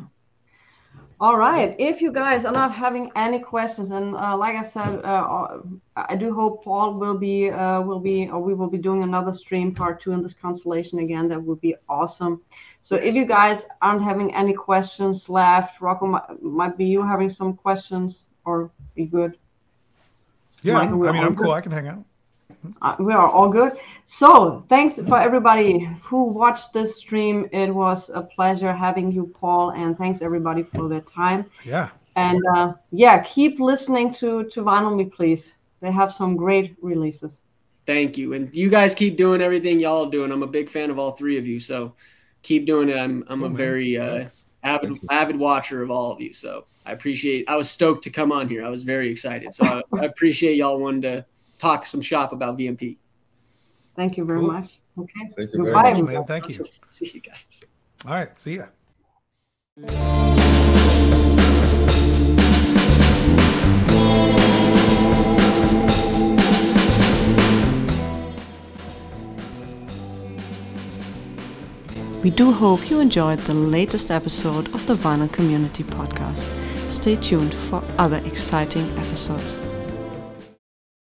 all 1.20 1.38
right. 1.38 1.76
If 1.80 2.00
you 2.00 2.12
guys 2.12 2.46
are 2.46 2.52
not 2.52 2.72
having 2.72 3.12
any 3.16 3.40
questions, 3.40 3.90
and 3.90 4.16
uh, 4.16 4.38
like 4.38 4.56
I 4.56 4.62
said, 4.62 5.04
uh, 5.04 5.58
I 5.96 6.16
do 6.16 6.32
hope 6.32 6.64
Paul 6.64 6.94
will 6.94 7.18
be 7.18 7.50
uh, 7.50 7.82
will 7.82 8.00
be 8.00 8.30
or 8.30 8.40
we 8.40 8.54
will 8.54 8.70
be 8.70 8.78
doing 8.78 9.02
another 9.02 9.34
stream 9.34 9.74
part 9.74 10.00
two 10.00 10.12
in 10.12 10.22
this 10.22 10.36
constellation 10.36 11.00
again. 11.00 11.28
That 11.28 11.42
would 11.42 11.60
be 11.60 11.76
awesome. 11.90 12.42
So 12.84 12.96
yes. 12.96 13.06
if 13.06 13.16
you 13.16 13.26
guys 13.26 13.66
aren't 13.82 14.04
having 14.04 14.34
any 14.36 14.54
questions 14.54 15.28
left, 15.28 15.82
Rocco 15.82 16.06
might, 16.06 16.44
might 16.44 16.78
be 16.78 16.86
you 16.86 17.02
having 17.02 17.32
some 17.32 17.56
questions 17.56 18.26
or 18.46 18.70
be 18.94 19.06
good? 19.06 19.38
Yeah, 20.62 20.74
Michael, 20.74 21.08
I 21.08 21.12
mean, 21.14 21.24
I'm 21.24 21.36
cool. 21.36 21.52
I 21.52 21.62
can 21.62 21.72
hang 21.72 21.88
out. 21.88 22.06
Uh, 22.82 22.96
we 23.00 23.14
are 23.14 23.28
all 23.28 23.50
good. 23.50 23.74
So 24.06 24.64
thanks 24.70 24.98
for 25.08 25.20
everybody 25.20 25.86
who 26.04 26.24
watched 26.24 26.74
this 26.74 26.98
stream. 26.98 27.48
It 27.52 27.70
was 27.74 28.10
a 28.10 28.22
pleasure 28.22 28.74
having 28.74 29.12
you, 29.12 29.28
Paul, 29.40 29.72
and 29.72 29.98
thanks 29.98 30.22
everybody 30.22 30.64
for 30.64 30.88
their 30.90 31.02
time. 31.02 31.46
Yeah. 31.64 31.90
And 32.16 32.42
uh, 32.56 32.74
yeah, 32.92 33.22
keep 33.24 33.60
listening 33.60 34.14
to 34.16 34.46
to 34.46 34.62
Vinyl 34.64 34.96
Me, 34.98 35.06
please. 35.06 35.56
They 35.82 35.92
have 35.92 36.12
some 36.12 36.36
great 36.36 36.76
releases. 36.82 37.42
Thank 37.86 38.18
you, 38.18 38.34
and 38.34 38.54
you 38.56 38.70
guys 38.70 38.94
keep 38.96 39.16
doing 39.18 39.40
everything 39.42 39.80
y'all 39.80 40.06
are 40.08 40.12
doing. 40.12 40.32
I'm 40.32 40.44
a 40.44 40.48
big 40.48 40.68
fan 40.70 40.90
of 40.90 41.00
all 41.00 41.12
three 41.12 41.38
of 41.38 41.48
you, 41.48 41.60
so 41.60 41.94
keep 42.42 42.66
doing 42.66 42.90
it. 42.90 42.98
I'm 42.98 43.24
I'm 43.28 43.40
Cool, 43.40 43.48
a 43.48 43.50
man. 43.50 43.58
very 43.58 43.98
uh, 43.98 44.28
avid 44.64 44.98
avid 45.12 45.36
watcher 45.38 45.84
of 45.84 45.92
all 45.92 46.12
of 46.12 46.20
you. 46.20 46.34
So 46.34 46.66
I 46.86 46.92
appreciate. 46.92 47.48
I 47.48 47.56
was 47.56 47.70
stoked 47.70 48.04
to 48.06 48.10
come 48.10 48.32
on 48.32 48.50
here. 48.50 48.66
I 48.66 48.70
was 48.70 48.84
very 48.84 49.10
excited. 49.10 49.54
So 49.54 49.66
I, 49.68 49.84
I 50.02 50.06
appreciate 50.06 50.56
y'all 50.58 50.80
wanting 50.80 51.04
to 51.04 51.26
talk 51.58 51.86
some 51.86 52.02
shop 52.02 52.32
about 52.32 52.58
VMP. 52.58 52.98
Thanvery 53.96 54.26
very 54.26 54.40
Cool. 54.40 54.52
much. 54.52 54.80
Okay. 54.98 55.26
Thank 55.36 55.54
you 55.54 55.64
very 55.64 55.74
much. 55.74 55.86
everybody. 55.86 56.14
Man, 56.18 56.26
thank 56.26 56.50
you. 56.50 56.66
See 56.90 57.12
you 57.14 57.22
guys. 57.22 57.64
All 58.06 58.14
right. 58.14 58.38
See 58.38 58.58
ya. 58.58 58.66
We 72.24 72.32
do 72.32 72.52
hope 72.52 72.90
you 72.90 73.00
enjoyed 73.00 73.40
the 73.40 73.54
latest 73.54 74.12
episode 74.12 74.74
of 74.74 74.86
the 74.88 74.96
Vinyl 74.96 75.32
Community 75.32 75.84
Podcast. 75.84 76.46
Stay 76.92 77.16
tuned 77.16 77.54
for 77.54 77.84
other 77.98 78.18
exciting 78.26 78.90
episodes. 78.98 79.58